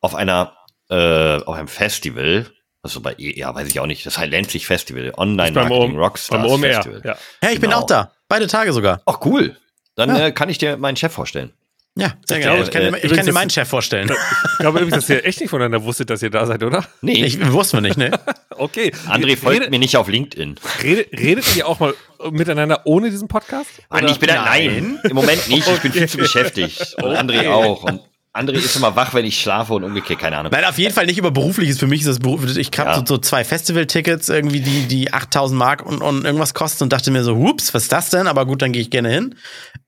Auf 0.00 0.14
einer, 0.14 0.56
äh, 0.90 1.36
auf 1.36 1.54
einem 1.54 1.68
Festival. 1.68 2.46
Also 2.82 3.00
bei, 3.00 3.14
ja, 3.18 3.54
weiß 3.54 3.68
ich 3.68 3.80
auch 3.80 3.86
nicht. 3.86 4.04
Das 4.04 4.18
nennt 4.18 4.50
sich 4.50 4.66
Festival. 4.66 5.12
Online 5.16 5.52
Marketing 5.52 5.96
Rockstars 5.96 6.42
beim 6.42 6.50
OMR, 6.50 6.74
Festival. 6.74 7.02
Ja, 7.04 7.16
ja 7.42 7.50
ich 7.50 7.60
genau. 7.60 7.60
bin 7.60 7.72
auch 7.72 7.86
da. 7.86 8.12
Beide 8.28 8.46
Tage 8.46 8.72
sogar. 8.72 9.00
Ach, 9.06 9.20
cool. 9.24 9.56
Dann 9.94 10.10
ja. 10.10 10.26
äh, 10.26 10.32
kann 10.32 10.48
ich 10.48 10.58
dir 10.58 10.76
meinen 10.76 10.96
Chef 10.96 11.12
vorstellen. 11.12 11.52
Ja, 11.96 12.14
sehr 12.26 12.40
gerne. 12.40 12.62
Ich 12.62 12.70
kann, 12.70 12.82
äh, 12.82 12.98
ich 12.98 13.12
kann 13.12 13.24
dir 13.24 13.32
meinen 13.32 13.50
Chef 13.50 13.68
vorstellen. 13.68 14.10
Ich 14.10 14.58
glaube 14.58 14.80
übrigens, 14.80 15.06
dass 15.06 15.10
ihr 15.10 15.24
echt 15.24 15.40
nicht 15.40 15.50
voneinander 15.50 15.84
wusstet, 15.84 16.10
dass 16.10 16.22
ihr 16.22 16.30
da 16.30 16.44
seid, 16.44 16.62
oder? 16.64 16.84
Nee. 17.02 17.24
Ich, 17.24 17.40
wussten 17.52 17.76
wir 17.76 17.82
nicht, 17.82 17.96
ne? 17.96 18.10
okay. 18.50 18.92
André 19.06 19.36
folgt 19.36 19.60
redet, 19.60 19.70
mir 19.70 19.78
nicht 19.78 19.96
auf 19.96 20.08
LinkedIn. 20.08 20.56
Redet, 20.82 21.12
redet 21.12 21.56
ihr 21.56 21.68
auch 21.68 21.78
mal 21.78 21.94
miteinander 22.30 22.80
ohne 22.84 23.10
diesen 23.10 23.28
Podcast? 23.28 23.70
Nein, 23.90 24.08
ich 24.08 24.18
bin 24.18 24.28
nein. 24.28 24.44
nein, 24.44 25.00
im 25.04 25.14
Moment 25.14 25.48
nicht. 25.48 25.68
Ich 25.68 25.80
bin 25.80 25.92
viel 25.92 26.08
zu 26.08 26.18
beschäftigt. 26.18 26.96
Und 27.00 27.14
André 27.14 27.48
auch. 27.48 27.84
Und 27.84 28.00
André 28.34 28.54
ist 28.54 28.74
immer 28.74 28.96
wach, 28.96 29.14
wenn 29.14 29.24
ich 29.24 29.40
schlafe 29.40 29.74
und 29.74 29.84
umgekehrt, 29.84 30.18
keine 30.18 30.36
Ahnung. 30.36 30.50
Nein, 30.50 30.64
auf 30.64 30.76
jeden 30.76 30.92
Fall 30.92 31.06
nicht 31.06 31.18
über 31.18 31.30
berufliches. 31.30 31.78
Für 31.78 31.86
mich 31.86 32.00
ist 32.00 32.08
das 32.08 32.18
beruflich. 32.18 32.56
Ich 32.56 32.76
habe 32.76 32.90
ja. 32.90 32.96
so, 32.96 33.04
so, 33.06 33.18
zwei 33.18 33.44
Festival-Tickets 33.44 34.28
irgendwie, 34.28 34.60
die, 34.60 34.88
die 34.88 35.12
8000 35.12 35.56
Mark 35.56 35.86
und, 35.86 36.02
und 36.02 36.24
irgendwas 36.24 36.52
kosten 36.52 36.82
und 36.82 36.92
dachte 36.92 37.12
mir 37.12 37.22
so, 37.22 37.36
hups, 37.36 37.72
was 37.74 37.84
ist 37.84 37.92
das 37.92 38.10
denn? 38.10 38.26
Aber 38.26 38.44
gut, 38.44 38.60
dann 38.60 38.72
gehe 38.72 38.82
ich 38.82 38.90
gerne 38.90 39.10
hin. 39.10 39.36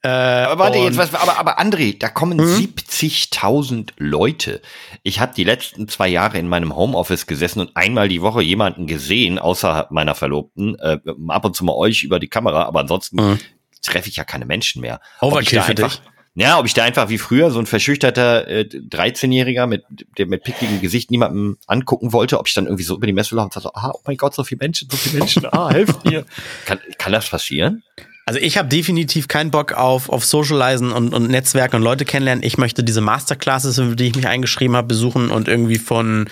Äh, 0.02 0.08
aber 0.08 0.62
warte, 0.62 0.78
jetzt 0.78 0.96
was, 0.96 1.12
aber, 1.12 1.40
aber 1.40 1.58
André, 1.58 1.98
da 1.98 2.08
kommen 2.08 2.38
mhm. 2.38 2.54
70.000 2.54 3.90
Leute. 3.96 4.62
Ich 5.02 5.18
habe 5.18 5.34
die 5.34 5.44
letzten 5.44 5.88
zwei 5.88 6.06
Jahre 6.06 6.38
in 6.38 6.46
meinem 6.46 6.76
Homeoffice 6.76 7.26
gesessen 7.26 7.58
und 7.58 7.76
einmal 7.76 8.08
die 8.08 8.22
Woche 8.22 8.42
jemanden 8.42 8.86
gesehen, 8.86 9.40
außer 9.40 9.88
meiner 9.90 10.14
Verlobten, 10.14 10.78
äh, 10.78 10.98
ab 11.28 11.44
und 11.44 11.56
zu 11.56 11.64
mal 11.64 11.74
euch 11.74 12.04
über 12.04 12.20
die 12.20 12.28
Kamera, 12.28 12.62
aber 12.66 12.78
ansonsten 12.78 13.16
mhm. 13.16 13.38
treffe 13.82 14.08
ich 14.08 14.14
ja 14.14 14.22
keine 14.22 14.46
Menschen 14.46 14.82
mehr. 14.82 15.00
Overkill 15.20 15.62
für 15.62 15.74
dich. 15.74 16.00
Ja, 16.38 16.58
ob 16.58 16.66
ich 16.66 16.74
da 16.74 16.84
einfach 16.84 17.08
wie 17.08 17.16
früher 17.16 17.50
so 17.50 17.58
ein 17.58 17.64
verschüchterter 17.64 18.46
äh, 18.46 18.64
13-Jähriger 18.64 19.66
mit 19.66 19.84
der 20.18 20.26
mit 20.26 20.44
pickligem 20.44 20.82
Gesicht 20.82 21.10
niemandem 21.10 21.56
angucken 21.66 22.12
wollte, 22.12 22.38
ob 22.38 22.46
ich 22.46 22.52
dann 22.52 22.66
irgendwie 22.66 22.84
so 22.84 22.94
über 22.94 23.06
die 23.06 23.14
Messe 23.14 23.34
laufe 23.34 23.46
und 23.46 23.52
sage, 23.54 23.74
ah, 23.74 23.92
oh 23.94 24.00
mein 24.04 24.18
Gott, 24.18 24.34
so 24.34 24.44
viele 24.44 24.58
Menschen, 24.58 24.88
so 24.90 24.98
viele 24.98 25.20
Menschen, 25.20 25.46
ah, 25.46 25.70
helft 25.70 26.04
mir. 26.08 26.26
Kann, 26.66 26.78
kann 26.98 27.12
das 27.12 27.30
passieren? 27.30 27.82
Also 28.26 28.38
ich 28.38 28.58
habe 28.58 28.68
definitiv 28.68 29.28
keinen 29.28 29.50
Bock 29.50 29.72
auf, 29.72 30.10
auf 30.10 30.26
Socializen 30.26 30.92
und, 30.92 31.14
und 31.14 31.30
Netzwerken 31.30 31.76
und 31.76 31.82
Leute 31.82 32.04
kennenlernen. 32.04 32.44
Ich 32.44 32.58
möchte 32.58 32.84
diese 32.84 33.00
Masterclasses, 33.00 33.76
für 33.76 33.96
die 33.96 34.08
ich 34.08 34.16
mich 34.16 34.26
eingeschrieben 34.26 34.76
habe, 34.76 34.88
besuchen 34.88 35.30
und 35.30 35.48
irgendwie 35.48 35.78
von 35.78 36.28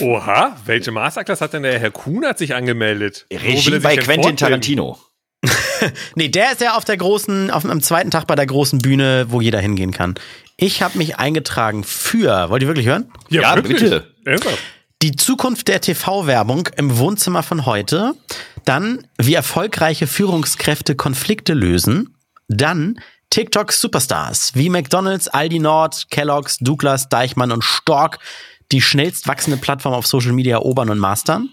Oha, 0.00 0.56
welche 0.64 0.90
Masterclass 0.90 1.40
hat 1.40 1.52
denn 1.52 1.64
der 1.64 1.78
Herr 1.78 1.90
Kuhn 1.90 2.24
hat 2.24 2.38
sich 2.38 2.54
angemeldet? 2.54 3.26
Regie 3.30 3.78
bei 3.78 3.96
Quentin 3.96 4.36
Tarantino. 4.36 4.98
nee, 6.14 6.28
der 6.28 6.52
ist 6.52 6.60
ja 6.60 6.76
auf 6.76 6.84
der 6.84 6.96
großen, 6.96 7.50
auf 7.50 7.62
dem 7.62 7.82
zweiten 7.82 8.10
Tag 8.10 8.26
bei 8.26 8.34
der 8.34 8.46
großen 8.46 8.78
Bühne, 8.78 9.26
wo 9.28 9.40
jeder 9.40 9.60
hingehen 9.60 9.92
kann. 9.92 10.14
Ich 10.56 10.82
habe 10.82 10.98
mich 10.98 11.16
eingetragen 11.16 11.82
für, 11.84 12.50
wollt 12.50 12.62
ihr 12.62 12.68
wirklich 12.68 12.86
hören? 12.86 13.10
Ja, 13.28 13.42
ja 13.42 13.60
bitte. 13.60 14.06
Die 15.02 15.16
Zukunft 15.16 15.66
der 15.66 15.80
TV-Werbung 15.80 16.68
im 16.76 16.98
Wohnzimmer 16.98 17.42
von 17.42 17.66
heute. 17.66 18.14
Dann, 18.64 19.08
wie 19.18 19.34
erfolgreiche 19.34 20.06
Führungskräfte 20.06 20.94
Konflikte 20.94 21.54
lösen. 21.54 22.14
Dann 22.46 23.00
TikTok 23.30 23.72
Superstars 23.72 24.52
wie 24.54 24.68
McDonald's, 24.68 25.26
Aldi 25.26 25.58
Nord, 25.58 26.06
Kellogg's, 26.10 26.58
Douglas, 26.58 27.08
Deichmann 27.08 27.50
und 27.50 27.64
Stork 27.64 28.20
die 28.72 28.80
schnellst 28.80 29.28
wachsende 29.28 29.58
Plattform 29.58 29.94
auf 29.94 30.06
Social 30.06 30.32
Media 30.32 30.56
erobern 30.56 30.90
und 30.90 30.98
mastern. 30.98 31.50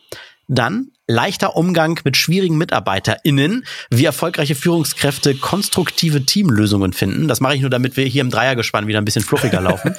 Dann 0.50 0.92
leichter 1.08 1.56
Umgang 1.56 2.00
mit 2.04 2.18
schwierigen 2.18 2.58
MitarbeiterInnen, 2.58 3.66
wie 3.92 4.06
erfolgreiche 4.06 4.56
Führungskräfte 4.56 5.36
konstruktive 5.36 6.26
Teamlösungen 6.26 6.92
finden. 6.92 7.28
Das 7.28 7.40
mache 7.40 7.56
ich 7.56 7.62
nur, 7.62 7.70
damit 7.70 7.98
wir 7.98 8.06
hier 8.06 8.22
im 8.22 8.32
Dreiergespann 8.32 8.88
wieder 8.88 9.00
ein 9.00 9.06
bisschen 9.06 9.24
fluffiger 9.24 9.62
laufen. 9.62 9.96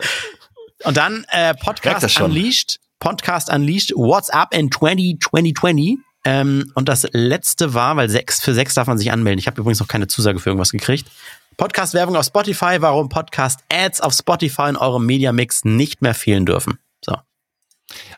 Und 0.84 0.96
dann 0.96 1.24
äh, 1.30 1.54
Podcast 1.54 2.20
Unleashed, 2.20 2.80
Podcast 2.98 3.52
Unleashed, 3.52 3.92
What's 3.94 4.30
Up 4.30 4.54
in 4.54 4.70
20, 4.70 5.20
2020. 5.20 5.98
Ähm, 6.24 6.72
und 6.74 6.88
das 6.88 7.06
letzte 7.12 7.74
war, 7.74 7.96
weil 7.96 8.08
sechs, 8.08 8.40
für 8.40 8.52
sechs 8.52 8.74
darf 8.74 8.86
man 8.86 8.98
sich 8.98 9.12
anmelden. 9.12 9.38
Ich 9.38 9.46
habe 9.46 9.60
übrigens 9.60 9.80
noch 9.80 9.88
keine 9.88 10.08
Zusage 10.08 10.40
für 10.40 10.50
irgendwas 10.50 10.72
gekriegt. 10.72 11.08
Podcast-Werbung 11.56 12.16
auf 12.16 12.26
Spotify, 12.26 12.76
warum 12.80 13.08
Podcast-Ads 13.08 14.00
auf 14.00 14.12
Spotify 14.12 14.68
in 14.68 14.76
eurem 14.76 15.06
Media-Mix 15.06 15.64
nicht 15.64 16.02
mehr 16.02 16.14
fehlen 16.14 16.46
dürfen. 16.46 16.78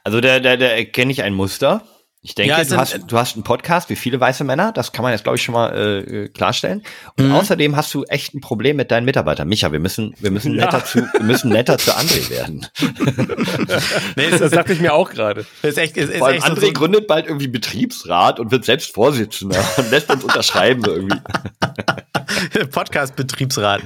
So. 0.05 0.11
Also 0.11 0.21
da, 0.21 0.41
da, 0.41 0.57
da 0.57 0.67
erkenne 0.67 1.13
ich 1.13 1.23
ein 1.23 1.35
Muster. 1.35 1.83
Ich 2.23 2.35
denke, 2.35 2.51
ja, 2.51 2.63
du, 2.63 2.77
hast, 2.77 3.01
du 3.07 3.17
hast 3.17 3.37
einen 3.37 3.45
Podcast 3.45 3.89
wie 3.89 3.97
viele 3.97 4.21
weiße 4.21 4.45
Männer, 4.45 4.73
das 4.73 4.93
kann 4.93 5.03
man 5.03 5.13
jetzt, 5.13 5.23
glaube 5.23 5.37
ich, 5.37 5.43
schon 5.43 5.55
mal 5.55 5.75
äh, 5.75 6.29
klarstellen. 6.29 6.83
Und 7.17 7.29
mhm. 7.29 7.35
außerdem 7.35 7.77
hast 7.77 7.95
du 7.95 8.05
echt 8.05 8.35
ein 8.35 8.43
Problem 8.43 8.77
mit 8.77 8.91
deinen 8.91 9.07
Mitarbeitern. 9.07 9.49
Micha, 9.49 9.73
wir 9.73 9.79
müssen, 9.79 10.15
wir 10.21 10.31
müssen 10.31 10.55
ja. 10.59 10.67
netter 10.67 10.85
zu, 10.85 10.99
wir 10.99 11.23
müssen 11.23 11.51
netter 11.51 11.79
zu 11.79 11.93
André 11.93 12.29
werden. 12.29 12.67
nee, 14.17 14.29
das, 14.29 14.41
das 14.41 14.51
dachte 14.51 14.75
ich 14.75 14.81
mir 14.81 14.93
auch 14.93 15.09
gerade. 15.09 15.47
Ist 15.63 15.79
echt, 15.79 15.97
ist, 15.97 16.11
ist 16.11 16.19
Vor 16.19 16.27
allem 16.27 16.37
echt 16.37 16.47
André 16.47 16.67
so 16.67 16.73
gründet 16.75 17.07
bald 17.07 17.27
irgendwie 17.27 17.49
Betriebsrat 17.49 18.39
und 18.39 18.51
wird 18.51 18.67
selbst 18.67 18.93
Vorsitzender 18.93 19.65
und 19.79 19.91
lässt 19.91 20.11
uns 20.11 20.23
unterschreiben 20.23 20.83
so 20.85 20.93
irgendwie. 20.93 21.21
Podcast-Betriebsrat. 22.71 23.81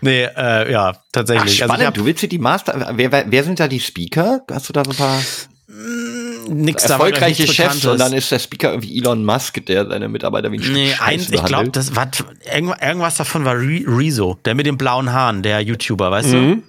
Nee, 0.00 0.24
äh, 0.24 0.72
ja, 0.72 0.96
tatsächlich. 1.12 1.52
Ach, 1.52 1.66
spannend, 1.66 1.72
also 1.74 1.86
hab, 1.86 1.94
du 1.94 2.04
willst 2.04 2.20
dir 2.20 2.28
die 2.28 2.38
Master, 2.38 2.92
wer, 2.96 3.12
wer, 3.12 3.24
wer 3.28 3.44
sind 3.44 3.60
da 3.60 3.68
die 3.68 3.78
Speaker? 3.78 4.40
Hast 4.50 4.68
du 4.68 4.72
da 4.72 4.84
so 4.84 4.90
ein 4.90 4.96
paar? 4.96 5.20
Nix 5.68 6.84
erfolgreiche 6.84 7.46
Chefs 7.46 7.84
und 7.86 7.98
dann 7.98 8.12
ist 8.12 8.30
der 8.30 8.38
Speaker 8.38 8.70
irgendwie 8.70 8.98
Elon 8.98 9.24
Musk, 9.24 9.64
der 9.66 9.86
seine 9.86 10.08
Mitarbeiter 10.08 10.52
wie 10.52 10.58
ein 10.58 10.72
Nee, 10.72 10.94
eins, 11.00 11.28
ich 11.30 11.44
glaube, 11.44 11.70
das 11.70 11.96
war 11.96 12.08
irgendwas 12.52 13.16
davon 13.16 13.44
war 13.44 13.56
Rezo, 13.56 14.38
der 14.44 14.54
mit 14.54 14.66
den 14.66 14.78
blauen 14.78 15.12
Haaren, 15.12 15.42
der 15.42 15.60
YouTuber, 15.60 16.10
weißt 16.10 16.28
mhm. 16.28 16.32
du? 16.32 16.62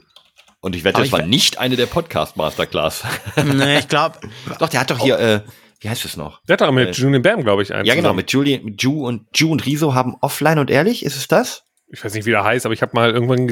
Und 0.59 0.75
ich 0.75 0.83
wette, 0.83 1.01
das 1.01 1.11
war 1.11 1.21
nicht 1.21 1.59
eine 1.59 1.75
der 1.75 1.85
Podcast 1.85 2.35
Masterclass. 2.35 3.03
Nee, 3.45 3.79
ich 3.79 3.87
glaube. 3.87 4.19
doch, 4.59 4.69
der 4.69 4.79
hat 4.79 4.89
doch 4.89 4.99
hier, 4.99 5.19
äh, 5.19 5.41
wie 5.79 5.89
heißt 5.89 6.03
es 6.03 6.17
noch? 6.17 6.41
Der 6.47 6.53
hat 6.53 6.61
doch 6.61 6.71
mit 6.71 6.89
äh, 6.89 6.91
Julian 6.91 7.21
Bam, 7.21 7.43
glaube 7.43 7.61
ich, 7.61 7.73
einen. 7.73 7.85
Ja, 7.85 7.93
genau, 7.93 8.13
mit 8.13 8.31
Julian, 8.31 8.65
mit 8.65 8.81
Ju 8.81 9.05
und 9.05 9.27
Ju 9.35 9.51
und 9.51 9.65
Riso 9.65 9.93
haben 9.93 10.15
offline 10.21 10.57
und 10.57 10.71
ehrlich, 10.71 11.05
ist 11.05 11.15
es 11.15 11.27
das? 11.27 11.63
Ich 11.89 12.03
weiß 12.03 12.13
nicht, 12.15 12.25
wie 12.25 12.31
der 12.31 12.43
heißt, 12.43 12.65
aber 12.65 12.73
ich 12.73 12.81
habe 12.81 12.91
mal 12.95 13.11
irgendwann 13.11 13.47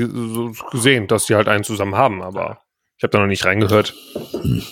gesehen, 0.72 1.08
dass 1.08 1.26
die 1.26 1.36
halt 1.36 1.48
einen 1.48 1.64
zusammen 1.64 1.96
haben, 1.96 2.22
aber 2.22 2.60
ich 2.98 3.04
habe 3.04 3.12
da 3.12 3.20
noch 3.20 3.28
nicht 3.28 3.46
reingehört. 3.46 3.94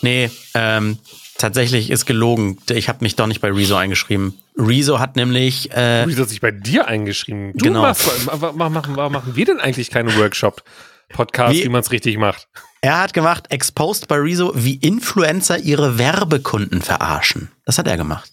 Nee, 0.02 0.30
ähm, 0.54 0.98
tatsächlich 1.38 1.90
ist 1.90 2.06
gelogen. 2.06 2.58
Ich 2.70 2.88
habe 2.88 3.00
mich 3.02 3.16
doch 3.16 3.28
nicht 3.28 3.42
bei 3.42 3.52
Rezo 3.52 3.76
eingeschrieben. 3.76 4.38
Rezo 4.58 5.00
hat 5.00 5.16
nämlich. 5.16 5.72
Äh, 5.72 6.04
Rezo 6.04 6.22
hat 6.22 6.30
sich 6.30 6.42
bei 6.42 6.52
dir 6.52 6.88
eingeschrieben. 6.88 7.52
Du 7.54 7.66
genau. 7.66 7.82
machst, 7.82 8.10
warum 8.26 8.74
machen, 8.74 8.96
machen 8.96 9.36
wir 9.36 9.46
denn 9.46 9.60
eigentlich 9.60 9.90
keine 9.90 10.16
Workshop-Podcast, 10.16 11.56
wie, 11.56 11.66
wie 11.66 11.70
man 11.70 11.82
es 11.82 11.92
richtig 11.92 12.18
macht? 12.18 12.48
Er 12.82 13.00
hat 13.00 13.14
gemacht, 13.14 13.46
exposed 13.50 14.08
bei 14.08 14.18
Rezo, 14.18 14.52
wie 14.56 14.76
Influencer 14.76 15.58
ihre 15.58 15.98
Werbekunden 15.98 16.82
verarschen. 16.82 17.50
Das 17.66 17.78
hat 17.78 17.88
er 17.88 17.98
gemacht. 17.98 18.32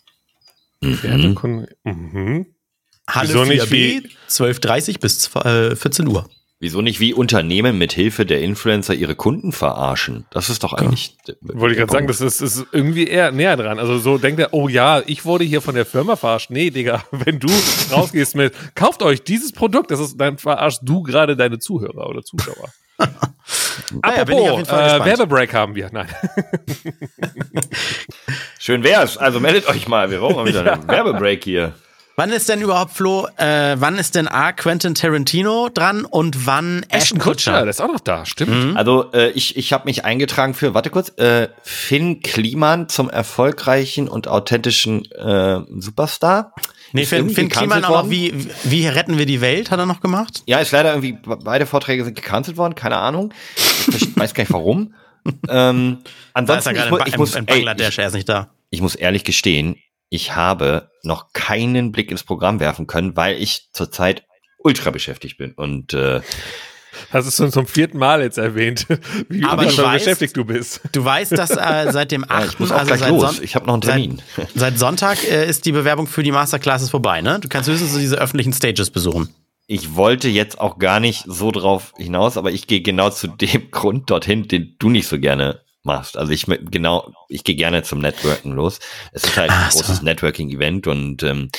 Mhm. 0.80 1.02
Werbekunden. 1.02 1.66
Mhm. 1.84 2.46
Halle 3.08 3.34
4B, 3.34 4.08
12.30 4.28 5.00
bis 5.00 5.26
14 5.26 6.06
Uhr. 6.06 6.28
Wieso 6.62 6.82
nicht 6.82 7.00
wie 7.00 7.14
Unternehmen 7.14 7.78
mit 7.78 7.94
Hilfe 7.94 8.26
der 8.26 8.42
Influencer 8.42 8.92
ihre 8.92 9.14
Kunden 9.14 9.50
verarschen? 9.50 10.26
Das 10.30 10.50
ist 10.50 10.62
doch 10.62 10.74
eigentlich. 10.74 11.16
Ja. 11.26 11.34
Wollte 11.40 11.72
ich 11.72 11.78
gerade 11.78 11.90
sagen, 11.90 12.06
das 12.06 12.20
ist, 12.20 12.42
ist, 12.42 12.66
irgendwie 12.70 13.06
eher 13.06 13.32
näher 13.32 13.56
dran. 13.56 13.78
Also 13.78 13.98
so 13.98 14.18
denkt 14.18 14.38
er, 14.40 14.52
oh 14.52 14.68
ja, 14.68 15.02
ich 15.06 15.24
wurde 15.24 15.44
hier 15.44 15.62
von 15.62 15.74
der 15.74 15.86
Firma 15.86 16.16
verarscht. 16.16 16.50
Nee, 16.50 16.68
Digga, 16.68 17.02
wenn 17.12 17.40
du 17.40 17.48
rausgehst 17.90 18.36
mit, 18.36 18.52
kauft 18.74 19.02
euch 19.02 19.22
dieses 19.22 19.52
Produkt, 19.52 19.90
das 19.90 20.00
ist, 20.00 20.20
dann 20.20 20.36
verarschst 20.36 20.82
du 20.84 21.02
gerade 21.02 21.34
deine 21.34 21.58
Zuhörer 21.58 22.06
oder 22.06 22.22
Zuschauer. 22.22 22.68
Apropos, 24.02 24.68
ja, 24.68 24.96
äh, 24.98 25.04
Werbebreak 25.06 25.54
haben 25.54 25.74
wir. 25.74 25.88
Nein. 25.90 26.08
Schön 28.58 28.84
wär's. 28.84 29.16
Also 29.16 29.40
meldet 29.40 29.66
euch 29.66 29.88
mal. 29.88 30.10
Wir 30.10 30.18
brauchen 30.18 30.36
mal 30.36 30.46
wieder 30.46 30.72
einen 30.74 30.86
Werbebreak 30.86 31.42
hier. 31.42 31.72
Wann 32.16 32.30
ist 32.30 32.48
denn 32.48 32.60
überhaupt, 32.60 32.92
Flo, 32.92 33.26
äh, 33.36 33.76
wann 33.78 33.96
ist 33.96 34.14
denn 34.14 34.28
A, 34.28 34.52
Quentin 34.52 34.94
Tarantino 34.94 35.70
dran 35.72 36.04
und 36.04 36.46
wann 36.46 36.84
Ashton 36.90 37.18
Kutcher? 37.18 37.52
Der 37.52 37.70
ist 37.70 37.80
auch 37.80 37.88
noch 37.88 38.00
da, 38.00 38.26
stimmt. 38.26 38.72
Mhm. 38.72 38.76
Also 38.76 39.10
äh, 39.12 39.30
ich, 39.30 39.56
ich 39.56 39.72
habe 39.72 39.86
mich 39.86 40.04
eingetragen 40.04 40.52
für, 40.52 40.74
warte 40.74 40.90
kurz, 40.90 41.10
äh, 41.18 41.48
Finn 41.62 42.20
Kliman 42.20 42.88
zum 42.88 43.08
erfolgreichen 43.08 44.06
und 44.06 44.28
authentischen 44.28 45.10
äh, 45.12 45.60
Superstar. 45.78 46.54
Nee, 46.92 47.06
Finn, 47.06 47.30
Finn 47.30 47.48
Kliman 47.48 47.84
auch 47.84 48.04
noch, 48.04 48.10
wie, 48.10 48.48
wie 48.64 48.86
retten 48.86 49.16
wir 49.16 49.26
die 49.26 49.40
Welt, 49.40 49.70
hat 49.70 49.78
er 49.78 49.86
noch 49.86 50.00
gemacht? 50.00 50.42
Ja, 50.46 50.58
ist 50.58 50.72
leider 50.72 50.90
irgendwie, 50.90 51.16
beide 51.22 51.64
Vorträge 51.64 52.04
sind 52.04 52.16
gecancelt 52.16 52.56
worden, 52.56 52.74
keine 52.74 52.96
Ahnung. 52.96 53.32
Ich 53.88 54.16
weiß 54.16 54.34
gar 54.34 54.42
nicht 54.42 54.52
warum. 54.52 54.94
ähm, 55.48 55.98
ansonsten, 56.34 56.76
ich, 56.76 56.84
in, 56.84 56.98
ich 57.06 57.16
muss, 57.16 57.34
in 57.34 57.46
Bangladesch, 57.46 57.98
ey, 57.98 58.04
er 58.04 58.08
ist 58.08 58.14
nicht 58.14 58.28
da. 58.28 58.50
Ich 58.70 58.80
muss 58.80 58.94
ehrlich 58.94 59.24
gestehen, 59.24 59.76
ich 60.10 60.36
habe 60.36 60.90
noch 61.02 61.32
keinen 61.32 61.92
Blick 61.92 62.10
ins 62.10 62.24
Programm 62.24 62.60
werfen 62.60 62.86
können, 62.86 63.16
weil 63.16 63.40
ich 63.40 63.70
zurzeit 63.72 64.24
ultra 64.58 64.90
beschäftigt 64.90 65.38
bin 65.38 65.52
und 65.52 65.94
äh, 65.94 66.20
Hast 67.12 67.28
du 67.28 67.44
schon 67.44 67.52
zum 67.52 67.66
vierten 67.66 67.98
Mal 67.98 68.20
jetzt 68.20 68.36
erwähnt, 68.36 68.86
wie 69.28 69.44
Aber 69.44 69.64
du 69.64 69.78
weißt, 69.78 70.04
beschäftigt 70.04 70.36
du 70.36 70.44
bist. 70.44 70.80
Du 70.92 71.04
weißt, 71.04 71.32
dass 71.32 71.50
äh, 71.50 71.92
seit 71.92 72.10
dem 72.10 72.24
8. 72.24 72.30
Ja, 72.30 72.44
ich 72.46 72.58
muss 72.58 72.72
auch 72.72 72.78
also 72.78 72.94
gleich 72.94 73.08
los. 73.08 73.40
ich 73.40 73.54
habe 73.54 73.66
noch 73.66 73.74
einen 73.74 73.82
Termin. 73.82 74.22
Seit, 74.36 74.48
seit 74.54 74.78
Sonntag 74.78 75.24
äh, 75.24 75.48
ist 75.48 75.66
die 75.66 75.72
Bewerbung 75.72 76.08
für 76.08 76.24
die 76.24 76.32
Masterclasses 76.32 76.90
vorbei, 76.90 77.22
ne? 77.22 77.38
Du 77.38 77.48
kannst 77.48 77.70
höchstens 77.70 77.96
diese 77.96 78.16
öffentlichen 78.16 78.52
Stages 78.52 78.90
besuchen. 78.90 79.32
Ich 79.68 79.94
wollte 79.94 80.28
jetzt 80.28 80.60
auch 80.60 80.78
gar 80.78 80.98
nicht 80.98 81.24
so 81.28 81.52
drauf 81.52 81.92
hinaus, 81.96 82.36
aber 82.36 82.50
ich 82.50 82.66
gehe 82.66 82.82
genau 82.82 83.10
zu 83.10 83.28
dem 83.28 83.70
Grund 83.70 84.10
dorthin, 84.10 84.48
den 84.48 84.74
du 84.80 84.90
nicht 84.90 85.06
so 85.06 85.20
gerne 85.20 85.60
machst. 85.82 86.16
Also 86.16 86.32
ich 86.32 86.46
genau, 86.46 87.12
ich 87.28 87.44
gehe 87.44 87.56
gerne 87.56 87.82
zum 87.82 88.00
Networken 88.00 88.52
los. 88.52 88.80
Es 89.12 89.24
ist 89.24 89.36
halt 89.36 89.50
ein 89.50 89.56
Ach 89.58 89.72
großes 89.72 89.98
so. 89.98 90.04
Networking-Event 90.04 90.86
und 90.86 91.22
ähm, 91.22 91.50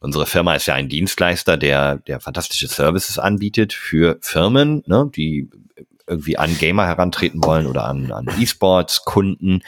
unsere 0.00 0.26
Firma 0.26 0.54
ist 0.54 0.66
ja 0.66 0.74
ein 0.74 0.88
Dienstleister, 0.88 1.56
der 1.56 1.96
der 1.96 2.20
fantastische 2.20 2.68
Services 2.68 3.18
anbietet 3.18 3.72
für 3.72 4.18
Firmen, 4.20 4.82
ne, 4.86 5.10
die 5.14 5.48
irgendwie 6.06 6.36
an 6.36 6.58
Gamer 6.58 6.86
herantreten 6.86 7.42
wollen 7.44 7.66
oder 7.66 7.84
an, 7.84 8.10
an 8.10 8.26
E-Sports-Kunden 8.38 9.62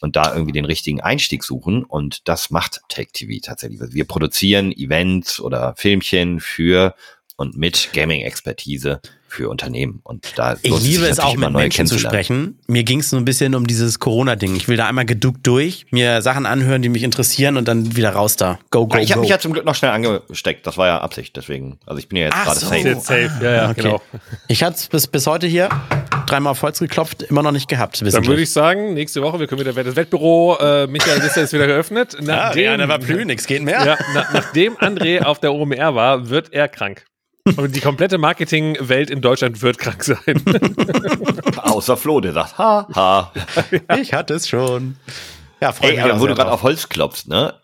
und 0.00 0.14
da 0.16 0.32
irgendwie 0.32 0.52
den 0.52 0.66
richtigen 0.66 1.00
Einstieg 1.00 1.42
suchen. 1.42 1.84
Und 1.84 2.28
das 2.28 2.50
macht 2.50 2.82
Take 2.88 3.12
TV 3.12 3.40
tatsächlich. 3.42 3.80
Wir 3.80 4.06
produzieren 4.06 4.72
Events 4.72 5.40
oder 5.40 5.74
Filmchen 5.76 6.40
für 6.40 6.94
und 7.36 7.56
mit 7.56 7.90
Gaming-Expertise 7.92 9.00
für 9.28 9.48
Unternehmen. 9.50 10.00
Und 10.02 10.32
da 10.36 10.56
ich 10.62 10.82
liebe 10.82 11.06
es 11.06 11.18
auch 11.18 11.36
mit 11.36 11.52
Menschen 11.52 11.86
zu 11.86 11.98
sprechen. 11.98 12.58
Mir 12.66 12.84
ging 12.84 13.00
es 13.00 13.10
so 13.10 13.16
ein 13.16 13.24
bisschen 13.24 13.54
um 13.54 13.66
dieses 13.66 13.98
Corona-Ding. 13.98 14.56
Ich 14.56 14.68
will 14.68 14.76
da 14.76 14.86
einmal 14.86 15.04
geduckt 15.04 15.46
durch, 15.46 15.86
mir 15.90 16.22
Sachen 16.22 16.46
anhören, 16.46 16.80
die 16.80 16.88
mich 16.88 17.02
interessieren 17.02 17.56
und 17.56 17.68
dann 17.68 17.96
wieder 17.96 18.10
raus 18.10 18.36
da. 18.36 18.58
Go, 18.70 18.86
go, 18.86 18.96
ja, 18.96 19.02
ich 19.02 19.10
habe 19.12 19.20
mich 19.20 19.30
ja 19.30 19.38
zum 19.38 19.52
Glück 19.52 19.64
noch 19.64 19.74
schnell 19.74 19.90
angesteckt. 19.90 20.66
Das 20.66 20.78
war 20.78 20.86
ja 20.86 21.00
Absicht. 21.00 21.36
Deswegen, 21.36 21.78
also 21.86 21.98
ich 21.98 22.08
bin 22.08 22.18
ja 22.18 22.26
jetzt 22.26 22.42
gerade 22.42 22.60
so. 22.60 22.66
safe. 22.66 22.94
safe. 23.00 23.30
Ja, 23.42 23.52
ja, 23.52 23.70
okay. 23.70 23.82
genau. 23.82 24.02
Ich 24.48 24.62
hatte 24.62 24.76
es 24.76 24.88
bis, 24.88 25.06
bis 25.06 25.26
heute 25.26 25.46
hier 25.46 25.68
dreimal 26.26 26.52
auf 26.52 26.62
Holz 26.62 26.78
geklopft, 26.78 27.22
immer 27.22 27.42
noch 27.42 27.52
nicht 27.52 27.68
gehabt. 27.68 28.00
Dann 28.00 28.26
würde 28.26 28.42
ich 28.42 28.50
sagen, 28.50 28.94
nächste 28.94 29.22
Woche, 29.22 29.38
wir 29.38 29.46
können 29.46 29.60
wieder 29.60 29.72
das 29.72 29.96
Wettbüro, 29.96 30.56
äh, 30.58 30.86
Michael 30.86 31.20
ist 31.20 31.36
jetzt 31.36 31.52
wieder 31.52 31.66
geöffnet. 31.66 32.16
Nachdem, 32.20 32.64
ja, 32.64 32.76
der 32.76 32.88
war 32.88 32.98
plü, 32.98 33.24
nichts 33.24 33.46
geht 33.46 33.62
mehr. 33.62 33.84
Ja, 33.84 33.98
na, 34.14 34.26
nachdem 34.32 34.76
André 34.76 35.22
auf 35.22 35.40
der 35.40 35.52
OMR 35.52 35.94
war, 35.94 36.28
wird 36.28 36.52
er 36.52 36.68
krank. 36.68 37.04
Und 37.56 37.76
die 37.76 37.80
komplette 37.80 38.18
Marketingwelt 38.18 39.10
in 39.10 39.20
Deutschland 39.20 39.62
wird 39.62 39.78
krank 39.78 40.02
sein. 40.02 40.42
Außer 41.56 41.96
Flo, 41.96 42.20
der 42.20 42.32
sagt, 42.32 42.58
ha, 42.58 42.88
ha. 42.94 43.32
Ich 44.00 44.12
hatte 44.12 44.34
es 44.34 44.48
schon. 44.48 44.96
Ja, 45.60 45.72
Ey, 45.80 45.98
aber 46.00 46.20
wo 46.20 46.26
du 46.26 46.34
gerade 46.34 46.50
auf 46.50 46.62
Holz 46.62 46.88
klopfst, 46.88 47.28
ne? 47.28 47.54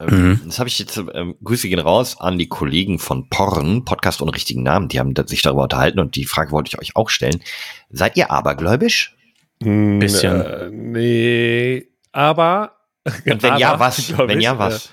Ähm, 0.00 0.30
mhm. 0.30 0.40
Das 0.46 0.58
habe 0.58 0.68
ich 0.68 0.78
jetzt, 0.78 0.96
ähm, 1.12 1.34
Grüße 1.42 1.68
gehen 1.68 1.78
raus 1.78 2.16
an 2.20 2.38
die 2.38 2.48
Kollegen 2.48 2.98
von 2.98 3.28
Porn, 3.28 3.84
Podcast 3.84 4.22
ohne 4.22 4.34
richtigen 4.34 4.62
Namen, 4.62 4.88
die 4.88 4.98
haben 4.98 5.14
sich 5.26 5.42
darüber 5.42 5.64
unterhalten 5.64 6.00
und 6.00 6.16
die 6.16 6.24
Frage 6.24 6.52
wollte 6.52 6.68
ich 6.68 6.78
euch 6.78 6.96
auch 6.96 7.10
stellen. 7.10 7.42
Seid 7.90 8.16
ihr 8.16 8.30
abergläubisch? 8.30 9.16
Ein 9.62 9.98
bisschen. 9.98 10.40
Äh, 10.40 10.70
nee, 10.70 11.88
aber. 12.12 12.72
Und 13.04 13.42
wenn 13.42 13.50
aber, 13.50 13.60
ja, 13.60 13.78
was? 13.78 14.16
Wenn 14.16 14.40
ja, 14.40 14.58
was? 14.58 14.90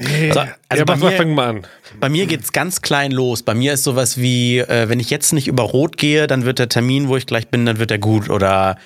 Also, 0.00 0.40
also 0.40 0.54
ja, 0.76 0.84
bei, 0.84 0.96
mir, 0.96 1.12
fang 1.12 1.34
mal 1.34 1.48
an. 1.48 1.66
bei 1.98 2.08
mir 2.08 2.26
geht's 2.26 2.52
ganz 2.52 2.80
klein 2.80 3.12
los. 3.12 3.42
Bei 3.42 3.54
mir 3.54 3.74
ist 3.74 3.84
sowas 3.84 4.18
wie, 4.18 4.58
äh, 4.58 4.88
wenn 4.88 4.98
ich 4.98 5.10
jetzt 5.10 5.32
nicht 5.32 5.46
über 5.46 5.62
Rot 5.62 5.98
gehe, 5.98 6.26
dann 6.26 6.44
wird 6.44 6.58
der 6.58 6.68
Termin, 6.70 7.08
wo 7.08 7.16
ich 7.16 7.26
gleich 7.26 7.48
bin, 7.48 7.66
dann 7.66 7.78
wird 7.78 7.90
er 7.90 7.98
gut. 7.98 8.30
Oder 8.30 8.78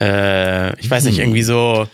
äh, 0.00 0.78
ich 0.80 0.88
weiß 0.88 1.04
nicht, 1.04 1.16
hm. 1.16 1.24
irgendwie 1.24 1.42
so. 1.42 1.88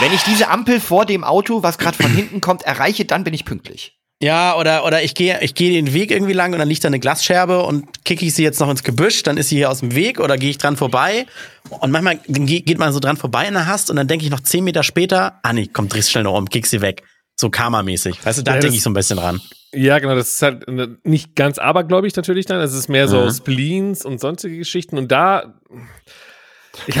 Wenn 0.00 0.12
ich 0.14 0.22
diese 0.22 0.48
Ampel 0.48 0.80
vor 0.80 1.04
dem 1.04 1.22
Auto, 1.22 1.62
was 1.62 1.76
gerade 1.76 1.96
von 2.02 2.10
hinten 2.10 2.40
kommt, 2.40 2.62
erreiche, 2.62 3.04
dann 3.04 3.22
bin 3.22 3.34
ich 3.34 3.44
pünktlich. 3.44 3.99
Ja, 4.22 4.56
oder, 4.58 4.84
oder 4.84 5.02
ich 5.02 5.14
gehe 5.14 5.40
ich 5.40 5.54
gehe 5.54 5.72
den 5.72 5.94
Weg 5.94 6.10
irgendwie 6.10 6.34
lang 6.34 6.52
und 6.52 6.58
dann 6.58 6.68
liegt 6.68 6.84
da 6.84 6.88
eine 6.88 7.00
Glasscherbe 7.00 7.62
und 7.62 8.04
kicke 8.04 8.26
ich 8.26 8.34
sie 8.34 8.42
jetzt 8.42 8.60
noch 8.60 8.68
ins 8.68 8.82
Gebüsch, 8.82 9.22
dann 9.22 9.38
ist 9.38 9.48
sie 9.48 9.56
hier 9.56 9.70
aus 9.70 9.80
dem 9.80 9.94
Weg 9.94 10.20
oder 10.20 10.36
gehe 10.36 10.50
ich 10.50 10.58
dran 10.58 10.76
vorbei. 10.76 11.26
Und 11.70 11.90
manchmal 11.90 12.18
geht 12.26 12.78
man 12.78 12.92
so 12.92 13.00
dran 13.00 13.16
vorbei 13.16 13.46
in 13.46 13.54
der 13.54 13.66
Hast 13.66 13.88
und 13.88 13.96
dann 13.96 14.08
denke 14.08 14.26
ich 14.26 14.30
noch 14.30 14.40
zehn 14.40 14.62
Meter 14.62 14.82
später, 14.82 15.40
ah 15.42 15.54
nee, 15.54 15.70
komm, 15.72 15.88
drehst 15.88 16.10
schnell 16.10 16.24
noch 16.24 16.36
um, 16.36 16.48
kick 16.48 16.66
sie 16.66 16.82
weg. 16.82 17.02
So 17.34 17.48
Karma-mäßig. 17.48 18.24
Weißt 18.24 18.40
du, 18.40 18.42
da 18.42 18.56
ja, 18.56 18.60
denke 18.60 18.76
ich 18.76 18.82
so 18.82 18.90
ein 18.90 18.94
bisschen 18.94 19.16
dran. 19.16 19.40
Ja, 19.72 19.98
genau, 19.98 20.14
das 20.14 20.34
ist 20.34 20.42
halt 20.42 20.66
nicht 21.06 21.34
ganz 21.34 21.58
abergläubig 21.58 22.14
natürlich 22.14 22.44
dann. 22.44 22.60
Es 22.60 22.74
ist 22.74 22.88
mehr 22.88 23.08
so 23.08 23.22
mhm. 23.22 23.30
Spleens 23.30 24.04
und 24.04 24.20
sonstige 24.20 24.58
Geschichten. 24.58 24.98
Und 24.98 25.10
da 25.10 25.54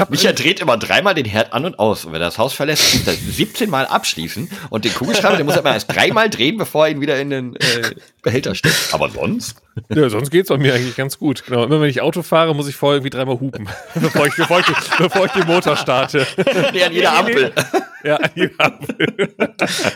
Micha 0.08 0.32
dreht 0.32 0.60
immer 0.60 0.76
dreimal 0.76 1.14
den 1.14 1.24
Herd 1.24 1.52
an 1.52 1.64
und 1.64 1.78
aus. 1.78 2.04
Und 2.04 2.12
wenn 2.12 2.20
er 2.20 2.26
das 2.26 2.38
Haus 2.38 2.52
verlässt, 2.52 2.94
muss 2.94 3.06
er 3.06 3.14
17 3.14 3.70
Mal 3.70 3.86
abschließen. 3.86 4.50
Und 4.68 4.84
den 4.84 4.92
Kugelschreiber, 4.92 5.36
den 5.36 5.46
muss 5.46 5.54
er 5.54 5.60
immer 5.60 5.72
erst 5.72 5.94
dreimal 5.94 6.28
drehen, 6.28 6.56
bevor 6.56 6.86
er 6.86 6.92
ihn 6.92 7.00
wieder 7.00 7.18
in 7.20 7.30
den 7.30 7.56
äh, 7.56 7.94
Behälter 8.22 8.54
steckt. 8.54 8.92
Aber 8.92 9.10
sonst? 9.10 9.62
Ja, 9.88 10.08
sonst 10.10 10.30
geht's 10.30 10.48
bei 10.48 10.58
mir 10.58 10.74
eigentlich 10.74 10.96
ganz 10.96 11.18
gut. 11.18 11.44
Genau. 11.46 11.64
Immer 11.64 11.80
wenn 11.80 11.88
ich 11.88 12.00
Auto 12.00 12.22
fahre, 12.22 12.54
muss 12.54 12.68
ich 12.68 12.76
vorher 12.76 12.96
irgendwie 12.96 13.10
dreimal 13.10 13.38
hupen. 13.40 13.68
bevor, 13.94 14.26
ich, 14.26 14.34
bevor, 14.34 14.60
ich, 14.60 14.66
bevor 14.98 15.26
ich 15.26 15.32
den 15.32 15.46
Motor 15.46 15.76
starte. 15.76 16.26
Nee, 16.72 16.84
an 16.84 16.92
jeder 16.92 17.16
Ampel. 17.16 17.52
Ja, 18.04 18.16
an 18.16 18.30
jeder 18.34 18.64
Ampel. 18.64 19.34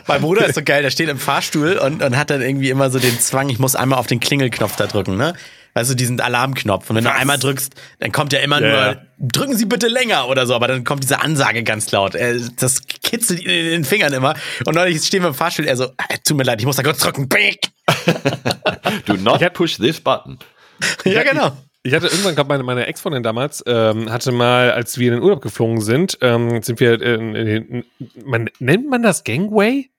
mein 0.07 0.21
Bruder 0.21 0.47
ist 0.47 0.55
so 0.55 0.63
geil, 0.63 0.83
der 0.83 0.91
steht 0.91 1.09
im 1.09 1.19
Fahrstuhl 1.19 1.79
und, 1.79 2.03
und 2.03 2.17
hat 2.17 2.31
dann 2.31 2.43
irgendwie 2.43 2.71
immer 2.71 2.91
so 2.91 2.99
den 2.99 3.19
Zwang, 3.21 3.49
ich 3.49 3.59
muss 3.59 3.77
einmal 3.77 3.99
auf 3.99 4.07
den 4.07 4.21
Klingelknopf 4.21 4.77
da 4.77 4.87
drücken, 4.87 5.17
ne? 5.17 5.35
Weißt 5.75 5.91
du, 5.91 5.95
diesen 5.95 6.21
Alarmknopf. 6.21 6.89
Und 6.89 6.97
wenn 6.97 7.05
Was? 7.05 7.13
du 7.13 7.19
einmal 7.19 7.39
drückst, 7.39 7.75
dann 7.99 8.13
kommt 8.13 8.33
ja 8.33 8.41
immer 8.41 8.61
yeah. 8.61 8.95
nur, 9.19 9.29
drücken 9.31 9.57
Sie 9.57 9.67
bitte 9.67 9.89
länger 9.89 10.29
oder 10.29 10.47
so, 10.47 10.55
aber 10.55 10.69
dann 10.69 10.85
kommt 10.85 11.03
diese 11.03 11.21
Ansage 11.21 11.63
ganz 11.65 11.91
laut. 11.91 12.15
Äh, 12.15 12.41
das 12.59 12.87
kitzelt 12.87 13.43
ihn 13.43 13.51
in 13.51 13.67
den 13.67 13.85
Fingern 13.85 14.13
immer. 14.13 14.35
Und 14.65 14.75
neulich 14.75 15.05
stehen 15.05 15.23
wir 15.23 15.29
im 15.29 15.35
Fahrstuhl, 15.35 15.67
er 15.67 15.77
so, 15.77 15.85
äh, 15.85 16.19
tut 16.25 16.37
mir 16.37 16.45
leid, 16.45 16.61
ich 16.61 16.67
muss 16.67 16.77
da 16.77 16.83
kurz 16.83 16.99
drücken. 16.99 17.29
Do 19.07 19.15
not 19.15 19.53
push 19.53 19.77
this 19.77 20.01
button. 20.01 20.39
ja, 21.05 21.23
genau. 21.23 21.53
Ich 21.87 21.93
hatte 21.93 22.07
irgendwann, 22.07 22.35
glaube 22.35 22.49
meine, 22.49 22.63
meine 22.63 22.87
Ex-Freundin 22.87 23.23
damals, 23.23 23.63
ähm, 23.67 24.11
hatte 24.11 24.33
mal, 24.33 24.73
als 24.73 24.99
wir 24.99 25.09
in 25.09 25.15
den 25.15 25.23
Urlaub 25.23 25.43
geflogen 25.43 25.83
sind, 25.83 26.17
ähm, 26.23 26.63
sind 26.63 26.81
wir, 26.81 27.01
in, 27.03 27.35
in, 27.35 27.47
in, 27.47 27.85
man, 28.25 28.49
nennt 28.59 28.89
man 28.89 29.03
das 29.03 29.23
Gangway? 29.23 29.91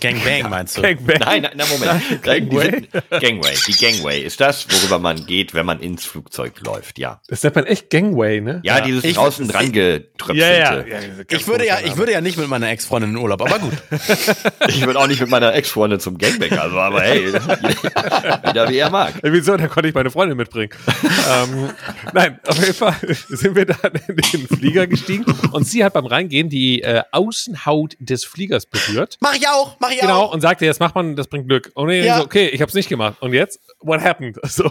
Gangbang 0.00 0.50
meinst 0.50 0.76
du? 0.76 0.82
Gangbang. 0.82 1.18
Nein, 1.18 1.42
nein, 1.42 1.52
nein 1.56 1.68
Moment. 1.68 2.22
Gangway? 2.22 2.88
Gangway. 3.20 3.54
Die 3.66 3.72
Gangway 3.72 4.22
ist 4.22 4.40
das, 4.40 4.66
worüber 4.70 4.98
man 4.98 5.26
geht, 5.26 5.54
wenn 5.54 5.66
man 5.66 5.80
ins 5.80 6.04
Flugzeug 6.04 6.54
läuft, 6.64 6.98
ja. 6.98 7.20
Das 7.28 7.42
nennt 7.42 7.56
man 7.56 7.66
echt 7.66 7.90
Gangway, 7.90 8.40
ne? 8.40 8.60
Ja, 8.64 8.78
ja. 8.78 8.84
dieses 8.84 9.04
ich, 9.04 9.14
draußen 9.14 9.48
dran 9.48 9.72
getröpfelte. 9.72 10.40
Ja, 10.40 10.52
ja. 10.52 10.86
ja 10.86 10.98
ich 11.28 11.46
würde 11.46 11.66
ja, 11.66 11.78
ich 11.84 11.96
würde 11.96 12.12
ja 12.12 12.20
nicht 12.20 12.38
mit 12.38 12.48
meiner 12.48 12.68
Ex-Freundin 12.70 13.10
in 13.10 13.16
Urlaub, 13.16 13.42
aber 13.42 13.58
gut. 13.58 13.74
ich 14.68 14.84
würde 14.84 14.98
auch 14.98 15.06
nicht 15.06 15.20
mit 15.20 15.30
meiner 15.30 15.54
Ex-Freundin 15.54 16.00
zum 16.00 16.18
Gangbang, 16.18 16.58
also, 16.58 16.78
aber 16.78 17.02
hey, 17.02 17.26
jeder 18.46 18.68
wie 18.68 18.78
er 18.78 18.90
mag. 18.90 19.14
Wieso? 19.22 19.56
Da 19.56 19.68
konnte 19.68 19.88
ich 19.88 19.94
meine 19.94 20.10
Freundin 20.10 20.36
mitbringen. 20.36 20.72
ähm, 21.30 21.70
nein, 22.12 22.38
auf 22.46 22.58
jeden 22.58 22.74
Fall 22.74 22.96
sind 23.28 23.54
wir 23.54 23.66
dann 23.66 23.92
in 24.08 24.16
den 24.16 24.48
Flieger 24.48 24.86
gestiegen 24.86 25.24
und 25.52 25.64
sie 25.64 25.84
hat 25.84 25.92
beim 25.92 26.06
Reingehen 26.06 26.48
die 26.48 26.82
äh, 26.82 27.02
Außenhaut 27.12 27.96
des 27.98 28.24
Fliegers 28.24 28.66
berührt. 28.66 29.16
Mach 29.20 29.34
ich 29.34 29.48
auch, 29.48 29.76
mach 29.80 29.87
ich 29.92 30.00
genau, 30.00 30.22
auch. 30.22 30.34
und 30.34 30.40
sagte, 30.40 30.64
jetzt 30.64 30.80
macht 30.80 30.94
man, 30.94 31.16
das 31.16 31.28
bringt 31.28 31.48
Glück. 31.48 31.70
Und 31.74 31.90
ich 31.90 32.04
ja. 32.04 32.18
so, 32.18 32.24
okay, 32.24 32.48
ich 32.48 32.60
habe 32.60 32.68
es 32.68 32.74
nicht 32.74 32.88
gemacht. 32.88 33.16
Und 33.20 33.32
jetzt, 33.32 33.60
what 33.80 34.00
happened? 34.00 34.38
So. 34.48 34.64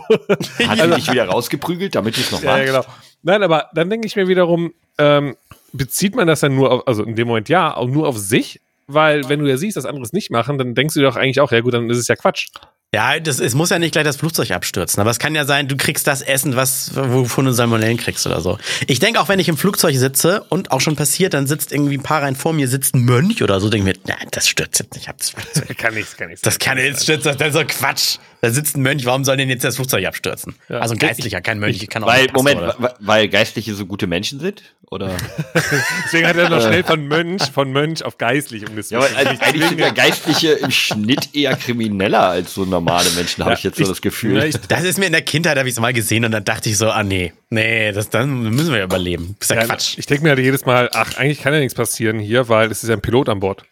Hat 0.67 0.81
also, 0.81 0.95
dich 0.95 1.11
wieder 1.11 1.27
rausgeprügelt, 1.27 1.95
damit 1.95 2.17
ich 2.17 2.25
es 2.25 2.31
noch 2.31 2.43
ja, 2.43 2.63
genau. 2.63 2.83
Nein, 3.23 3.43
aber 3.43 3.69
dann 3.73 3.89
denke 3.89 4.07
ich 4.07 4.15
mir 4.15 4.27
wiederum, 4.27 4.73
ähm, 4.97 5.35
bezieht 5.71 6.15
man 6.15 6.27
das 6.27 6.39
dann 6.39 6.55
nur 6.55 6.71
auf, 6.71 6.87
also 6.87 7.03
in 7.03 7.15
dem 7.15 7.27
Moment 7.27 7.49
ja, 7.49 7.75
auch 7.75 7.87
nur 7.87 8.07
auf 8.07 8.17
sich? 8.17 8.61
Weil 8.87 9.27
wenn 9.29 9.39
du 9.39 9.49
ja 9.49 9.57
siehst, 9.57 9.75
dass 9.75 9.85
andere 9.85 10.03
es 10.03 10.13
nicht 10.13 10.31
machen, 10.31 10.57
dann 10.57 10.73
denkst 10.73 10.93
du 10.93 11.01
dir 11.01 11.07
doch 11.07 11.17
eigentlich 11.17 11.41
auch, 11.41 11.51
ja 11.51 11.59
gut, 11.59 11.73
dann 11.73 11.89
ist 11.89 11.97
es 11.97 12.07
ja 12.07 12.15
Quatsch. 12.15 12.47
Ja, 12.95 13.19
das, 13.19 13.39
es 13.39 13.53
muss 13.53 13.69
ja 13.69 13.79
nicht 13.79 13.91
gleich 13.91 14.05
das 14.05 14.15
Flugzeug 14.15 14.51
abstürzen, 14.51 15.01
aber 15.01 15.11
es 15.11 15.19
kann 15.19 15.35
ja 15.35 15.43
sein, 15.43 15.67
du 15.67 15.75
kriegst 15.75 16.07
das 16.07 16.21
Essen, 16.21 16.55
was, 16.55 16.95
wovon 16.95 17.43
du 17.43 17.51
Salmonellen 17.51 17.97
kriegst 17.97 18.25
oder 18.25 18.39
so. 18.39 18.57
Ich 18.87 18.99
denke 18.99 19.19
auch, 19.19 19.27
wenn 19.27 19.39
ich 19.39 19.49
im 19.49 19.57
Flugzeug 19.57 19.93
sitze 19.97 20.45
und 20.47 20.71
auch 20.71 20.79
schon 20.79 20.95
passiert, 20.95 21.33
dann 21.33 21.47
sitzt 21.47 21.73
irgendwie 21.73 21.97
ein 21.97 22.03
paar 22.03 22.23
rein 22.23 22.37
vor 22.37 22.53
mir, 22.53 22.69
sitzt 22.69 22.95
ein 22.95 23.01
Mönch 23.01 23.43
oder 23.43 23.59
so, 23.59 23.69
denke 23.69 23.89
mir, 23.89 23.95
na, 24.05 24.15
das 24.31 24.47
stürzt 24.47 24.79
jetzt 24.79 24.95
nicht 24.95 25.09
ab. 25.09 25.17
Das 25.17 25.63
kann 25.77 25.95
nichts, 25.95 26.15
kann 26.15 26.29
nichts. 26.29 26.43
Das 26.43 26.59
kann 26.59 26.77
jetzt 26.77 27.03
stürzen, 27.03 27.37
das 27.37 27.47
ist 27.49 27.53
so 27.55 27.65
Quatsch. 27.65 28.19
Da 28.41 28.51
sitzt 28.51 28.77
ein 28.77 28.83
Mönch, 28.83 29.05
warum 29.05 29.23
soll 29.23 29.37
denn 29.37 29.49
jetzt 29.49 29.63
das 29.63 29.77
Flugzeug 29.77 30.05
abstürzen? 30.05 30.55
Ja. 30.69 30.79
Also 30.79 30.93
ein 30.93 30.99
Geistlicher, 30.99 31.41
kein 31.41 31.59
Mönch, 31.59 31.81
ich 31.81 31.89
kann 31.89 32.03
auch 32.03 32.07
Weil, 32.07 32.27
Moment, 32.33 32.61
oder? 32.61 32.95
weil 32.99 33.27
Geistliche 33.29 33.73
so 33.73 33.85
gute 33.85 34.05
Menschen 34.05 34.39
sind? 34.39 34.61
Oder? 34.89 35.17
Deswegen 36.05 36.27
hat 36.27 36.37
er 36.37 36.49
noch 36.49 36.61
schnell 36.61 36.83
von 36.83 37.07
Mönch, 37.07 37.43
von 37.43 37.71
Mönch 37.71 38.03
auf 38.03 38.17
geistlich 38.17 38.67
umgeswitcht. 38.67 38.91
Ja, 38.91 38.99
aber 38.99 39.43
eigentlich 39.43 39.67
sind 39.67 39.79
ja 39.79 39.89
Geistliche 39.89 40.51
im 40.53 40.71
Schnitt 40.71 41.35
eher 41.35 41.55
krimineller 41.55 42.29
als 42.29 42.53
so 42.53 42.63
normale 42.63 43.09
Menschen, 43.11 43.43
habe 43.43 43.51
ja, 43.51 43.57
ich 43.57 43.63
jetzt 43.63 43.77
so 43.77 43.83
ich, 43.83 43.89
das 43.89 44.01
Gefühl. 44.01 44.49
Das 44.69 44.83
ist 44.83 44.97
mir 44.97 45.07
in 45.07 45.11
der 45.11 45.23
Kindheit, 45.23 45.57
habe 45.57 45.67
ich 45.67 45.75
es 45.75 45.81
mal 45.81 45.93
gesehen 45.93 46.23
und 46.23 46.31
dann 46.31 46.45
dachte 46.45 46.69
ich 46.69 46.77
so, 46.77 46.89
ah 46.89 47.03
nee, 47.03 47.33
nee, 47.49 47.91
das, 47.91 48.09
dann 48.09 48.43
müssen 48.51 48.71
wir 48.71 48.79
ja 48.79 48.85
überleben. 48.85 49.35
Das 49.39 49.49
ist 49.49 49.55
ja, 49.55 49.61
ja 49.61 49.67
Quatsch. 49.67 49.97
Ich 49.97 50.05
denke 50.05 50.23
mir 50.23 50.29
halt 50.29 50.39
jedes 50.39 50.65
Mal, 50.65 50.89
ach, 50.93 51.17
eigentlich 51.17 51.41
kann 51.41 51.53
ja 51.53 51.59
nichts 51.59 51.75
passieren 51.75 52.19
hier, 52.19 52.47
weil 52.47 52.71
es 52.71 52.83
ist 52.83 52.89
ja 52.89 52.95
ein 52.95 53.01
Pilot 53.01 53.29
an 53.29 53.39
Bord. 53.39 53.65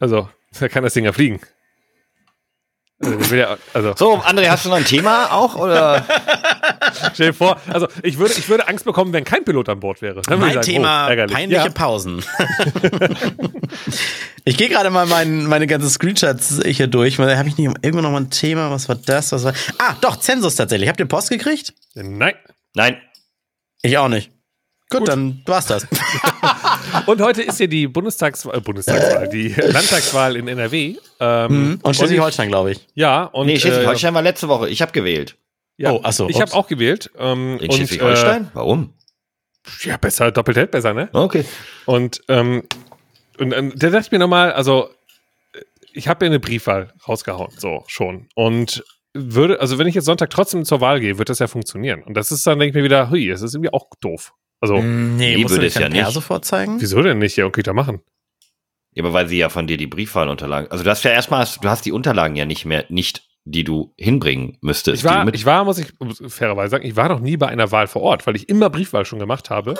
Also, 0.00 0.28
da 0.58 0.68
kann 0.68 0.82
das 0.82 0.94
Ding 0.94 1.04
ja 1.04 1.12
fliegen. 1.12 1.40
Also, 3.02 3.56
also. 3.72 3.94
So, 3.96 4.16
André, 4.18 4.48
hast 4.48 4.66
du 4.66 4.68
noch 4.68 4.76
ein 4.76 4.84
Thema 4.84 5.32
auch? 5.32 5.56
Oder? 5.56 6.04
Stell 7.14 7.28
dir 7.28 7.32
vor, 7.32 7.58
also 7.68 7.88
ich 8.02 8.18
würde, 8.18 8.34
ich 8.34 8.46
würde 8.50 8.68
Angst 8.68 8.84
bekommen, 8.84 9.14
wenn 9.14 9.24
kein 9.24 9.42
Pilot 9.42 9.70
an 9.70 9.80
Bord 9.80 10.02
wäre. 10.02 10.20
Dann 10.20 10.38
mein 10.38 10.52
sagen, 10.52 10.66
Thema 10.66 11.10
oh, 11.10 11.26
peinliche 11.32 11.64
ja. 11.64 11.70
Pausen. 11.70 12.22
ich 14.44 14.58
gehe 14.58 14.68
gerade 14.68 14.90
mal 14.90 15.06
mein, 15.06 15.46
meine 15.46 15.66
ganzen 15.66 15.88
Screenshots 15.88 16.60
hier 16.66 16.88
durch. 16.88 17.18
Weil 17.18 17.38
habe 17.38 17.48
ich 17.48 17.56
nicht 17.56 17.70
irgendwo 17.80 18.02
noch 18.02 18.10
mal 18.10 18.20
ein 18.20 18.30
Thema? 18.30 18.70
Was 18.70 18.86
war 18.90 18.96
das? 18.96 19.32
Was 19.32 19.44
war? 19.44 19.54
Ah, 19.78 19.94
doch, 20.02 20.16
Zensus 20.16 20.56
tatsächlich. 20.56 20.90
Habt 20.90 21.00
ihr 21.00 21.06
Post 21.06 21.30
gekriegt? 21.30 21.72
Nein. 21.94 22.34
Nein. 22.74 23.00
Ich 23.80 23.96
auch 23.96 24.08
nicht. 24.08 24.30
Gut, 24.90 25.00
Gut, 25.00 25.08
dann 25.08 25.40
war's 25.46 25.66
das. 25.66 25.86
und 27.06 27.20
heute 27.20 27.42
ist 27.42 27.60
ja 27.60 27.68
die 27.68 27.86
Bundestagswahl, 27.86 28.56
äh, 28.56 28.60
Bundestagswahl, 28.60 29.28
die 29.28 29.48
Landtagswahl 29.56 30.34
in 30.34 30.48
NRW. 30.48 30.96
Ähm, 31.20 31.52
mhm. 31.52 31.78
Und 31.82 31.94
Schleswig-Holstein, 31.94 32.48
glaube 32.48 32.72
ich. 32.72 32.86
Ja, 32.94 33.24
und. 33.24 33.46
Nee, 33.46 33.60
Schleswig-Holstein 33.60 34.10
äh, 34.10 34.14
war 34.16 34.22
letzte 34.22 34.48
Woche. 34.48 34.68
Ich 34.68 34.82
habe 34.82 34.90
gewählt. 34.90 35.36
Ja, 35.76 35.92
oh, 35.92 36.00
achso. 36.02 36.28
Ich 36.28 36.40
habe 36.40 36.52
auch 36.54 36.66
gewählt. 36.66 37.08
Ähm, 37.16 37.58
in 37.60 37.70
Schleswig-Holstein? 37.70 38.46
Äh, 38.46 38.50
Warum? 38.52 38.92
Ja, 39.82 39.96
besser, 39.96 40.32
doppelt 40.32 40.56
hält 40.56 40.72
besser, 40.72 40.92
ne? 40.92 41.08
Okay. 41.12 41.44
Und, 41.86 42.20
ähm, 42.26 42.64
und, 43.38 43.54
und 43.54 43.80
der 43.80 43.90
dachte 43.90 44.06
ich 44.06 44.12
mir 44.12 44.18
nochmal, 44.18 44.52
also, 44.52 44.90
ich 45.92 46.08
habe 46.08 46.24
ja 46.24 46.30
eine 46.30 46.40
Briefwahl 46.40 46.92
rausgehauen, 47.06 47.52
so 47.56 47.84
schon. 47.86 48.28
Und 48.34 48.82
würde, 49.14 49.60
also 49.60 49.78
wenn 49.78 49.86
ich 49.86 49.94
jetzt 49.94 50.06
Sonntag 50.06 50.30
trotzdem 50.30 50.64
zur 50.64 50.80
Wahl 50.80 50.98
gehe, 50.98 51.18
wird 51.18 51.28
das 51.28 51.38
ja 51.38 51.46
funktionieren. 51.46 52.02
Und 52.02 52.14
das 52.14 52.32
ist 52.32 52.44
dann, 52.44 52.58
denke 52.58 52.70
ich 52.70 52.82
mir 52.82 52.84
wieder, 52.84 53.10
hui, 53.10 53.28
das 53.28 53.42
ist 53.42 53.54
irgendwie 53.54 53.72
auch 53.72 53.86
doof. 54.00 54.32
Also, 54.60 54.80
nee, 54.80 55.36
nee 55.36 55.48
würde 55.48 55.66
es 55.66 55.74
ja 55.74 55.88
nicht. 55.88 56.06
sofort 56.10 56.44
zeigen? 56.44 56.80
Wieso 56.80 57.00
denn 57.02 57.18
nicht? 57.18 57.36
Ja, 57.36 57.46
okay, 57.46 57.62
da 57.62 57.72
machen. 57.72 58.00
Ja, 58.92 59.04
aber 59.04 59.12
weil 59.12 59.28
sie 59.28 59.38
ja 59.38 59.48
von 59.48 59.66
dir 59.66 59.76
die 59.76 59.86
Briefwahlunterlagen, 59.86 60.70
also 60.70 60.84
du 60.84 60.90
hast 60.90 61.02
ja 61.04 61.12
erstmal, 61.12 61.46
du 61.60 61.68
hast 61.68 61.86
die 61.86 61.92
Unterlagen 61.92 62.36
ja 62.36 62.44
nicht 62.44 62.64
mehr, 62.64 62.84
nicht, 62.88 63.28
die 63.44 63.64
du 63.64 63.94
hinbringen 63.96 64.58
müsstest. 64.60 65.04
Ich 65.04 65.04
war, 65.04 65.32
ich 65.32 65.46
war, 65.46 65.64
muss 65.64 65.78
ich 65.78 65.92
fairerweise 66.28 66.72
sagen, 66.72 66.86
ich 66.86 66.96
war 66.96 67.08
noch 67.08 67.20
nie 67.20 67.36
bei 67.36 67.46
einer 67.46 67.70
Wahl 67.70 67.86
vor 67.86 68.02
Ort, 68.02 68.26
weil 68.26 68.36
ich 68.36 68.48
immer 68.48 68.68
Briefwahl 68.68 69.04
schon 69.04 69.18
gemacht 69.18 69.48
habe. 69.48 69.74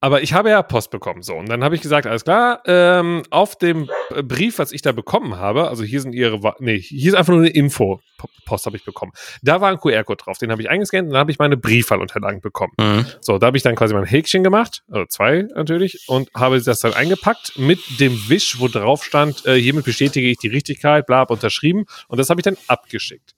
Aber 0.00 0.22
ich 0.22 0.32
habe 0.32 0.50
ja 0.50 0.62
Post 0.62 0.90
bekommen, 0.90 1.22
so. 1.22 1.34
Und 1.34 1.48
dann 1.48 1.64
habe 1.64 1.74
ich 1.74 1.80
gesagt, 1.80 2.06
alles 2.06 2.24
klar, 2.24 2.62
ähm, 2.66 3.24
auf 3.30 3.56
dem 3.56 3.90
Brief, 4.22 4.58
was 4.58 4.70
ich 4.70 4.82
da 4.82 4.92
bekommen 4.92 5.36
habe, 5.36 5.68
also 5.68 5.82
hier 5.82 6.00
sind 6.00 6.12
ihre, 6.12 6.38
nee, 6.60 6.78
hier 6.78 7.12
ist 7.12 7.16
einfach 7.16 7.32
nur 7.32 7.42
eine 7.42 7.50
Info, 7.50 8.00
Post 8.46 8.66
habe 8.66 8.76
ich 8.76 8.84
bekommen. 8.84 9.12
Da 9.42 9.60
war 9.60 9.70
ein 9.70 9.78
QR-Code 9.78 10.22
drauf, 10.22 10.38
den 10.38 10.52
habe 10.52 10.62
ich 10.62 10.70
eingescannt 10.70 11.06
und 11.06 11.12
dann 11.14 11.20
habe 11.20 11.32
ich 11.32 11.38
meine 11.38 11.56
Briefwahlunterlagen 11.56 12.40
bekommen. 12.40 12.72
Mhm. 12.78 13.06
So, 13.20 13.38
da 13.38 13.48
habe 13.48 13.56
ich 13.56 13.64
dann 13.64 13.74
quasi 13.74 13.92
mein 13.92 14.04
Häkchen 14.04 14.44
gemacht, 14.44 14.84
also 14.88 15.04
zwei 15.06 15.46
natürlich, 15.54 16.04
und 16.06 16.30
habe 16.34 16.60
das 16.60 16.80
dann 16.80 16.94
eingepackt 16.94 17.58
mit 17.58 17.80
dem 17.98 18.12
Wisch, 18.28 18.60
wo 18.60 18.68
drauf 18.68 19.04
stand, 19.04 19.46
äh, 19.46 19.60
hiermit 19.60 19.84
bestätige 19.84 20.28
ich 20.28 20.38
die 20.38 20.48
Richtigkeit, 20.48 21.06
bla, 21.06 21.22
unterschrieben. 21.22 21.86
Und 22.06 22.18
das 22.18 22.30
habe 22.30 22.40
ich 22.40 22.44
dann 22.44 22.56
abgeschickt. 22.68 23.34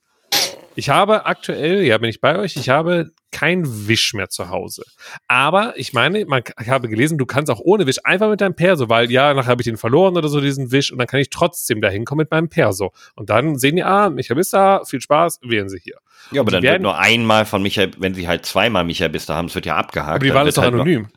Ich 0.75 0.89
habe 0.89 1.25
aktuell, 1.25 1.83
ja, 1.83 1.97
bin 1.97 2.09
ich 2.09 2.21
bei 2.21 2.37
euch, 2.37 2.55
ich 2.55 2.69
habe 2.69 3.11
kein 3.31 3.87
Wisch 3.87 4.13
mehr 4.13 4.29
zu 4.29 4.49
Hause. 4.49 4.83
Aber 5.27 5.73
ich 5.77 5.93
meine, 5.93 6.25
man, 6.25 6.43
ich 6.61 6.69
habe 6.69 6.89
gelesen, 6.89 7.17
du 7.17 7.25
kannst 7.25 7.51
auch 7.51 7.59
ohne 7.59 7.87
Wisch 7.87 7.99
einfach 8.03 8.29
mit 8.29 8.41
deinem 8.41 8.55
Perso, 8.55 8.89
weil 8.89 9.11
ja, 9.11 9.33
nachher 9.33 9.49
habe 9.49 9.61
ich 9.61 9.65
den 9.65 9.77
verloren 9.77 10.17
oder 10.17 10.27
so, 10.27 10.41
diesen 10.41 10.71
Wisch, 10.71 10.91
und 10.91 10.97
dann 10.97 11.07
kann 11.07 11.19
ich 11.19 11.29
trotzdem 11.29 11.81
da 11.81 11.89
hinkommen 11.89 12.23
mit 12.23 12.31
meinem 12.31 12.49
Perso. 12.49 12.91
Und 13.15 13.29
dann 13.29 13.57
sehen 13.57 13.75
die, 13.75 13.83
ah, 13.83 14.09
Michael 14.09 14.37
Bister, 14.37 14.83
viel 14.85 15.01
Spaß, 15.01 15.39
wählen 15.43 15.69
Sie 15.69 15.79
hier. 15.79 15.97
Ja, 16.31 16.41
aber 16.41 16.51
dann 16.51 16.63
werden, 16.63 16.73
wird 16.73 16.81
nur 16.83 16.97
einmal 16.97 17.45
von 17.45 17.61
Michael, 17.61 17.91
wenn 17.97 18.13
Sie 18.13 18.27
halt 18.27 18.45
zweimal 18.45 18.83
Michael 18.83 19.09
Bister 19.09 19.35
haben, 19.35 19.47
es 19.47 19.55
wird 19.55 19.65
ja 19.65 19.75
abgehakt. 19.75 20.15
Aber 20.15 20.25
die 20.25 20.33
Wahl 20.33 20.47
ist 20.47 20.57
doch 20.57 20.63
halt 20.63 20.73
anonym. 20.73 21.09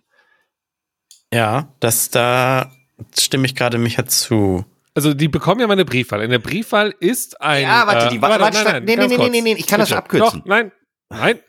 Ja, 1.33 1.69
das 1.81 2.11
da 2.11 2.71
stimme 3.19 3.47
ich 3.47 3.55
gerade 3.55 3.79
Micha 3.79 4.07
zu. 4.07 4.65
Also 4.95 5.13
die 5.13 5.29
bekommen 5.29 5.61
ja 5.61 5.67
mal 5.67 5.73
eine 5.73 5.85
Briefwahl. 5.85 6.23
In 6.23 6.31
der 6.31 6.39
Briefwahl 6.39 6.95
ist 7.01 7.41
ein. 7.41 7.65
Ja, 7.65 7.87
warte, 7.87 8.09
die 8.11 8.17
äh, 8.17 8.23
warte, 8.23 8.41
warte, 8.41 8.63
nein, 8.63 8.85
nein, 8.85 9.09
nee, 9.09 9.17
nee, 9.17 9.29
nee, 9.29 9.41
nee, 9.41 9.53
ich 9.55 9.67
kann 9.67 9.81
Bitte. 9.81 9.91
das 9.91 9.99
abkürzen. 9.99 10.41
Doch, 10.41 10.47
nein, 10.47 10.73
nein. 11.11 11.41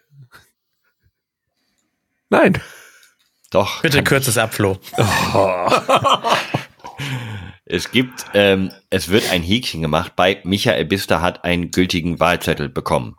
Nein. 2.29 2.61
Doch. 3.51 3.81
Bitte 3.83 4.03
kürze 4.03 4.31
es 4.31 4.37
ab, 4.37 4.53
Flo. 4.53 4.79
Oh. 5.33 5.71
es 7.65 7.91
gibt, 7.91 8.25
ähm, 8.33 8.71
es 8.89 9.09
wird 9.09 9.31
ein 9.31 9.43
Häkchen 9.43 9.81
gemacht 9.81 10.15
bei 10.15 10.41
Michael 10.43 10.85
Bister 10.85 11.21
hat 11.21 11.43
einen 11.43 11.71
gültigen 11.71 12.19
Wahlzettel 12.19 12.67
bekommen. 12.67 13.15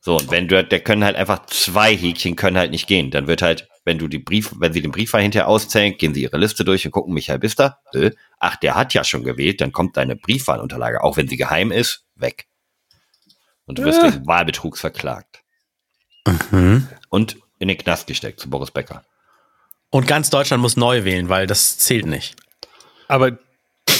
So, 0.00 0.16
und 0.16 0.30
wenn 0.30 0.48
du, 0.48 0.62
der 0.62 0.80
können 0.80 1.04
halt 1.04 1.16
einfach 1.16 1.46
zwei 1.46 1.96
Häkchen 1.96 2.36
können 2.36 2.58
halt 2.58 2.70
nicht 2.70 2.86
gehen. 2.86 3.10
Dann 3.10 3.28
wird 3.28 3.42
halt 3.42 3.68
wenn 3.86 3.98
du 3.98 4.08
die 4.08 4.18
Brief, 4.18 4.52
wenn 4.58 4.72
sie 4.72 4.82
den 4.82 4.90
Briefwahl 4.90 5.22
hinterher 5.22 5.48
auszählen, 5.48 5.96
gehen 5.96 6.12
sie 6.12 6.22
ihre 6.22 6.36
Liste 6.36 6.64
durch 6.64 6.84
und 6.84 6.90
gucken, 6.90 7.14
Michael 7.14 7.38
Bister, 7.38 7.78
äh, 7.94 8.10
ach, 8.38 8.56
der 8.56 8.74
hat 8.74 8.92
ja 8.92 9.04
schon 9.04 9.22
gewählt, 9.22 9.60
dann 9.60 9.72
kommt 9.72 9.96
deine 9.96 10.16
Briefwahlunterlage, 10.16 11.02
auch 11.02 11.16
wenn 11.16 11.28
sie 11.28 11.36
geheim 11.36 11.70
ist, 11.70 12.04
weg. 12.16 12.48
Und 13.64 13.78
du 13.78 13.84
wirst 13.84 14.02
äh. 14.02 14.12
wegen 14.12 14.26
Wahlbetrugs 14.26 14.80
verklagt. 14.80 15.44
Mhm. 16.26 16.88
Und 17.08 17.36
in 17.60 17.68
den 17.68 17.78
Knast 17.78 18.08
gesteckt 18.08 18.40
zu 18.40 18.50
Boris 18.50 18.72
Becker. 18.72 19.04
Und 19.90 20.08
ganz 20.08 20.30
Deutschland 20.30 20.60
muss 20.60 20.76
neu 20.76 21.04
wählen, 21.04 21.28
weil 21.28 21.46
das 21.46 21.78
zählt 21.78 22.06
nicht. 22.06 22.34
Aber 23.06 23.38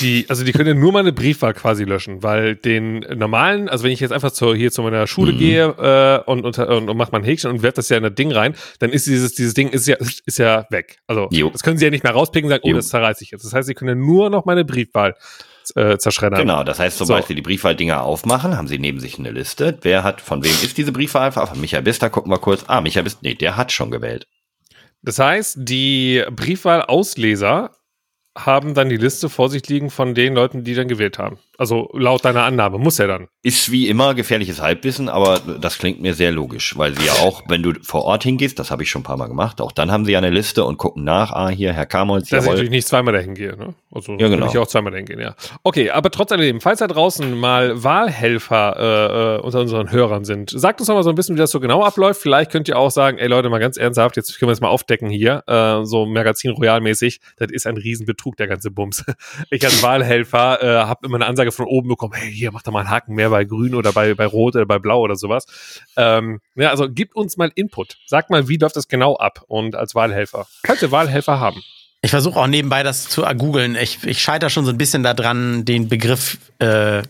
die, 0.00 0.26
also 0.28 0.44
die 0.44 0.52
können 0.52 0.68
ja 0.68 0.74
nur 0.74 0.92
meine 0.92 1.12
Briefwahl 1.12 1.54
quasi 1.54 1.84
löschen, 1.84 2.22
weil 2.22 2.56
den 2.56 3.00
normalen, 3.00 3.68
also 3.68 3.84
wenn 3.84 3.92
ich 3.92 4.00
jetzt 4.00 4.12
einfach 4.12 4.30
zu, 4.30 4.54
hier 4.54 4.70
zu 4.70 4.82
meiner 4.82 5.06
Schule 5.06 5.32
mhm. 5.32 5.38
gehe 5.38 5.64
äh, 5.64 6.30
und, 6.30 6.44
und, 6.44 6.58
und, 6.58 6.88
und 6.90 6.96
mache 6.96 7.10
mein 7.12 7.24
Häkchen 7.24 7.50
und 7.50 7.62
werfe 7.62 7.76
das 7.76 7.88
ja 7.88 7.96
in 7.96 8.02
das 8.02 8.14
Ding 8.14 8.32
rein, 8.32 8.54
dann 8.78 8.90
ist 8.90 9.06
dieses, 9.06 9.34
dieses 9.34 9.54
Ding 9.54 9.68
ist 9.68 9.86
ja, 9.86 9.96
ist 10.24 10.38
ja 10.38 10.66
weg. 10.70 10.98
Also 11.06 11.28
jo. 11.30 11.50
das 11.50 11.62
können 11.62 11.78
sie 11.78 11.84
ja 11.84 11.90
nicht 11.90 12.04
mehr 12.04 12.12
rauspicken 12.12 12.46
und 12.46 12.50
sagen, 12.50 12.64
oh, 12.64 12.72
das 12.72 12.88
zerreiße 12.88 13.24
ich 13.24 13.30
jetzt. 13.30 13.44
Das 13.44 13.52
heißt, 13.52 13.66
sie 13.66 13.74
können 13.74 13.88
ja 13.88 14.06
nur 14.06 14.30
noch 14.30 14.44
meine 14.44 14.64
Briefwahl 14.64 15.14
äh, 15.74 15.98
zerschreddern. 15.98 16.40
Genau, 16.40 16.64
das 16.64 16.78
heißt, 16.78 16.98
sobald 16.98 17.24
so. 17.24 17.28
sie 17.28 17.34
die 17.34 17.42
Briefwahldinger 17.42 18.02
aufmachen, 18.02 18.56
haben 18.56 18.68
sie 18.68 18.78
neben 18.78 19.00
sich 19.00 19.18
eine 19.18 19.30
Liste. 19.30 19.78
Wer 19.82 20.04
hat, 20.04 20.20
von 20.20 20.44
wem 20.44 20.52
ist 20.52 20.78
diese 20.78 20.92
Briefwahl? 20.92 21.32
Von 21.32 21.60
Michael 21.60 21.82
Bister, 21.82 22.10
gucken 22.10 22.30
wir 22.30 22.38
kurz. 22.38 22.64
Ah, 22.68 22.80
Michael 22.80 23.04
Bister, 23.04 23.20
nee, 23.22 23.34
der 23.34 23.56
hat 23.56 23.72
schon 23.72 23.90
gewählt. 23.90 24.26
Das 25.02 25.18
heißt, 25.18 25.58
die 25.60 26.24
Briefwahlausleser 26.30 27.75
haben 28.36 28.74
dann 28.74 28.88
die 28.88 28.96
Liste 28.96 29.28
vor 29.28 29.48
sich 29.50 29.68
liegen 29.68 29.90
von 29.90 30.14
den 30.14 30.34
Leuten, 30.34 30.64
die 30.64 30.74
dann 30.74 30.88
gewählt 30.88 31.18
haben. 31.18 31.38
Also 31.58 31.90
laut 31.94 32.24
deiner 32.24 32.44
Annahme, 32.44 32.78
muss 32.78 32.98
er 32.98 33.08
dann. 33.08 33.28
Ist 33.42 33.70
wie 33.70 33.88
immer 33.88 34.14
gefährliches 34.14 34.60
Halbwissen, 34.60 35.08
aber 35.08 35.40
das 35.60 35.78
klingt 35.78 36.00
mir 36.00 36.14
sehr 36.14 36.30
logisch, 36.30 36.76
weil 36.76 36.96
sie 36.96 37.06
ja 37.06 37.12
auch, 37.14 37.42
wenn 37.48 37.62
du 37.62 37.72
vor 37.82 38.04
Ort 38.04 38.24
hingehst, 38.24 38.58
das 38.58 38.70
habe 38.70 38.82
ich 38.82 38.90
schon 38.90 39.00
ein 39.00 39.04
paar 39.04 39.16
Mal 39.16 39.28
gemacht, 39.28 39.60
auch 39.60 39.72
dann 39.72 39.90
haben 39.90 40.04
sie 40.04 40.12
ja 40.12 40.18
eine 40.18 40.30
Liste 40.30 40.64
und 40.64 40.76
gucken 40.76 41.04
nach, 41.04 41.32
ah, 41.32 41.48
hier, 41.48 41.72
Herr 41.72 41.86
Kamolz, 41.86 42.28
Dass 42.28 42.44
ich 42.44 42.50
natürlich 42.50 42.70
nicht 42.70 42.86
zweimal 42.86 43.14
dahin 43.14 43.34
gehe, 43.34 43.56
ne? 43.56 43.74
Also 43.92 44.12
ja, 44.18 44.28
genau. 44.28 44.46
ich 44.48 44.58
auch 44.58 44.66
zweimal 44.66 44.92
dahin 44.92 45.06
gehen, 45.06 45.20
ja. 45.20 45.34
Okay, 45.62 45.90
aber 45.90 46.10
trotz 46.10 46.32
alledem, 46.32 46.60
falls 46.60 46.80
da 46.80 46.86
draußen 46.86 47.38
mal 47.38 47.82
Wahlhelfer 47.82 48.76
äh, 48.78 49.36
äh, 49.36 49.40
unter 49.40 49.60
unseren 49.60 49.90
Hörern 49.90 50.24
sind, 50.24 50.50
sagt 50.50 50.80
uns 50.80 50.88
doch 50.88 50.94
mal 50.94 51.02
so 51.02 51.10
ein 51.10 51.14
bisschen, 51.14 51.36
wie 51.36 51.40
das 51.40 51.50
so 51.50 51.60
genau 51.60 51.82
abläuft. 51.82 52.20
Vielleicht 52.20 52.50
könnt 52.50 52.68
ihr 52.68 52.78
auch 52.78 52.90
sagen, 52.90 53.18
ey 53.18 53.28
Leute, 53.28 53.48
mal 53.48 53.58
ganz 53.58 53.76
ernsthaft, 53.76 54.16
jetzt 54.16 54.38
können 54.38 54.48
wir 54.48 54.52
das 54.52 54.60
mal 54.60 54.68
aufdecken 54.68 55.08
hier, 55.08 55.42
äh, 55.46 55.84
so 55.84 56.04
Magazin 56.04 56.50
Royal 56.50 56.80
mäßig, 56.80 57.20
das 57.36 57.50
ist 57.50 57.66
ein 57.66 57.76
Riesenbetrug, 57.76 58.36
der 58.36 58.46
ganze 58.48 58.70
Bums. 58.70 59.04
Ich 59.50 59.64
als 59.64 59.82
Wahlhelfer 59.82 60.62
äh, 60.62 60.84
habe 60.86 61.06
immer 61.06 61.16
eine 61.16 61.26
Ansage 61.26 61.45
von 61.52 61.66
oben 61.66 61.88
bekommen, 61.88 62.14
hey, 62.14 62.32
hier, 62.32 62.52
mach 62.52 62.62
doch 62.62 62.72
mal 62.72 62.80
einen 62.80 62.90
Haken 62.90 63.14
mehr 63.14 63.30
bei 63.30 63.44
grün 63.44 63.74
oder 63.74 63.92
bei, 63.92 64.14
bei 64.14 64.26
rot 64.26 64.56
oder 64.56 64.66
bei 64.66 64.78
blau 64.78 65.00
oder 65.00 65.16
sowas. 65.16 65.46
Ähm, 65.96 66.40
ja, 66.54 66.70
also 66.70 66.88
gibt 66.90 67.16
uns 67.16 67.36
mal 67.36 67.50
Input. 67.54 67.98
Sag 68.06 68.30
mal, 68.30 68.48
wie 68.48 68.56
läuft 68.56 68.76
das 68.76 68.88
genau 68.88 69.16
ab 69.16 69.44
und 69.48 69.74
als 69.74 69.94
Wahlhelfer. 69.94 70.46
Könnt 70.62 70.82
ihr 70.82 70.90
Wahlhelfer 70.90 71.40
haben? 71.40 71.62
Ich 72.02 72.10
versuche 72.10 72.38
auch 72.38 72.46
nebenbei 72.46 72.82
das 72.82 73.08
zu 73.08 73.22
googeln. 73.22 73.74
Ich, 73.74 74.04
ich 74.04 74.20
scheitere 74.20 74.50
schon 74.50 74.64
so 74.64 74.70
ein 74.70 74.78
bisschen 74.78 75.02
daran, 75.02 75.64
den 75.64 75.88
Begriff 75.88 76.38
äh, 76.58 77.02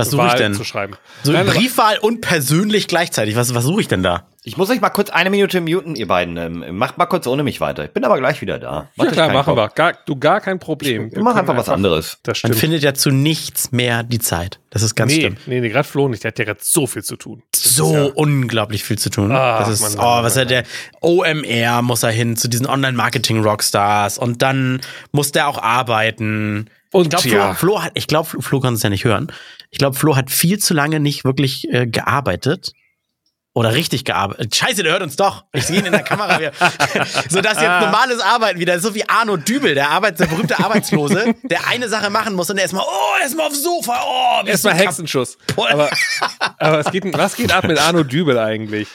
was 0.00 0.10
suche 0.10 0.26
ich 0.26 0.34
denn? 0.34 0.54
Zu 0.54 0.64
schreiben. 0.64 0.94
So 1.22 1.32
Nein, 1.32 1.46
Briefwahl 1.46 1.98
und 1.98 2.20
persönlich 2.20 2.86
gleichzeitig. 2.86 3.36
Was, 3.36 3.54
was 3.54 3.64
suche 3.64 3.80
ich 3.80 3.88
denn 3.88 4.02
da? 4.02 4.26
Ich 4.42 4.56
muss 4.56 4.70
euch 4.70 4.80
mal 4.80 4.88
kurz 4.88 5.10
eine 5.10 5.28
Minute 5.28 5.60
muten, 5.60 5.96
ihr 5.96 6.08
beiden. 6.08 6.38
Ähm, 6.38 6.76
macht 6.76 6.96
mal 6.96 7.04
kurz 7.04 7.26
ohne 7.26 7.42
mich 7.42 7.60
weiter. 7.60 7.84
Ich 7.84 7.90
bin 7.90 8.04
aber 8.04 8.16
gleich 8.16 8.40
wieder 8.40 8.58
da. 8.58 8.88
Ja 8.96 9.06
klar, 9.06 9.30
machen 9.32 9.54
wir. 9.54 9.68
Gar, 9.68 9.92
du 10.06 10.16
gar 10.16 10.40
kein 10.40 10.58
Problem. 10.58 11.08
Ich, 11.08 11.12
ich 11.12 11.22
mach 11.22 11.36
einfach 11.36 11.56
was 11.56 11.68
anderes. 11.68 12.18
Das 12.22 12.38
stimmt. 12.38 12.54
Man 12.54 12.60
findet 12.60 12.82
ja 12.82 12.94
zu 12.94 13.10
nichts 13.10 13.70
mehr 13.70 14.02
die 14.02 14.18
Zeit. 14.18 14.58
Das 14.70 14.82
ist 14.82 14.94
ganz 14.94 15.12
nee, 15.12 15.20
schlimm. 15.20 15.36
Nee, 15.44 15.60
nee, 15.60 15.68
gerade 15.68 15.86
Flo 15.86 16.08
nicht. 16.08 16.24
Der 16.24 16.30
hat 16.30 16.38
ja 16.38 16.46
gerade 16.46 16.60
so 16.62 16.86
viel 16.86 17.04
zu 17.04 17.16
tun. 17.16 17.42
Das 17.52 17.64
so 17.74 17.92
ja 17.92 18.04
unglaublich 18.14 18.82
viel 18.82 18.98
zu 18.98 19.10
tun. 19.10 19.30
Ah, 19.30 19.58
das 19.58 19.68
ist, 19.68 19.96
Mann, 19.96 19.98
oh, 19.98 20.22
was 20.22 20.36
hat 20.38 20.48
der 20.48 20.64
OMR 21.02 21.82
muss 21.82 22.02
er 22.02 22.10
hin 22.10 22.36
zu 22.36 22.48
diesen 22.48 22.66
Online-Marketing-Rockstars 22.66 24.16
und 24.16 24.40
dann 24.40 24.80
muss 25.12 25.32
der 25.32 25.48
auch 25.48 25.58
arbeiten. 25.58 26.70
Und 26.92 27.02
ich 27.02 27.10
glaube, 27.10 27.28
ja. 27.28 27.54
Flo, 27.54 27.72
Flo, 27.72 27.82
hat, 27.82 27.92
ich 27.94 28.06
glaube, 28.06 28.28
Flo 28.40 28.60
kann 28.60 28.74
es 28.74 28.82
ja 28.82 28.90
nicht 28.90 29.04
hören. 29.04 29.30
Ich 29.70 29.78
glaube, 29.78 29.96
Flo 29.96 30.16
hat 30.16 30.30
viel 30.30 30.58
zu 30.58 30.74
lange 30.74 31.00
nicht 31.00 31.24
wirklich 31.24 31.68
äh, 31.72 31.86
gearbeitet. 31.86 32.72
Oder 33.52 33.74
richtig 33.74 34.04
gearbeitet. 34.04 34.54
Scheiße, 34.54 34.84
der 34.84 34.92
hört 34.92 35.02
uns 35.02 35.16
doch. 35.16 35.44
Ich 35.52 35.66
sehe 35.66 35.80
ihn 35.80 35.86
in 35.86 35.90
der 35.90 36.04
Kamera. 36.04 36.38
so 37.28 37.40
dass 37.40 37.60
jetzt 37.60 37.80
normales 37.80 38.20
Arbeiten 38.20 38.60
wieder, 38.60 38.78
so 38.78 38.94
wie 38.94 39.08
Arno 39.08 39.36
Dübel, 39.36 39.74
der 39.74 39.90
Arbeit, 39.90 40.20
der 40.20 40.26
berühmte 40.26 40.60
Arbeitslose, 40.60 41.34
der 41.42 41.66
eine 41.66 41.88
Sache 41.88 42.10
machen 42.10 42.34
muss 42.34 42.48
und 42.48 42.56
der 42.56 42.62
erstmal, 42.62 42.84
oh, 42.86 43.20
erstmal 43.20 43.48
aufs 43.48 43.60
Sofa, 43.60 44.04
oh, 44.06 44.46
erstmal 44.46 44.74
Hexenschuss. 44.74 45.36
Aber, 45.56 45.90
aber 46.58 46.78
es 46.78 46.92
geht, 46.92 47.02
was 47.18 47.34
geht 47.34 47.52
ab 47.52 47.64
mit 47.64 47.78
Arno 47.78 48.04
Dübel 48.04 48.38
eigentlich? 48.38 48.86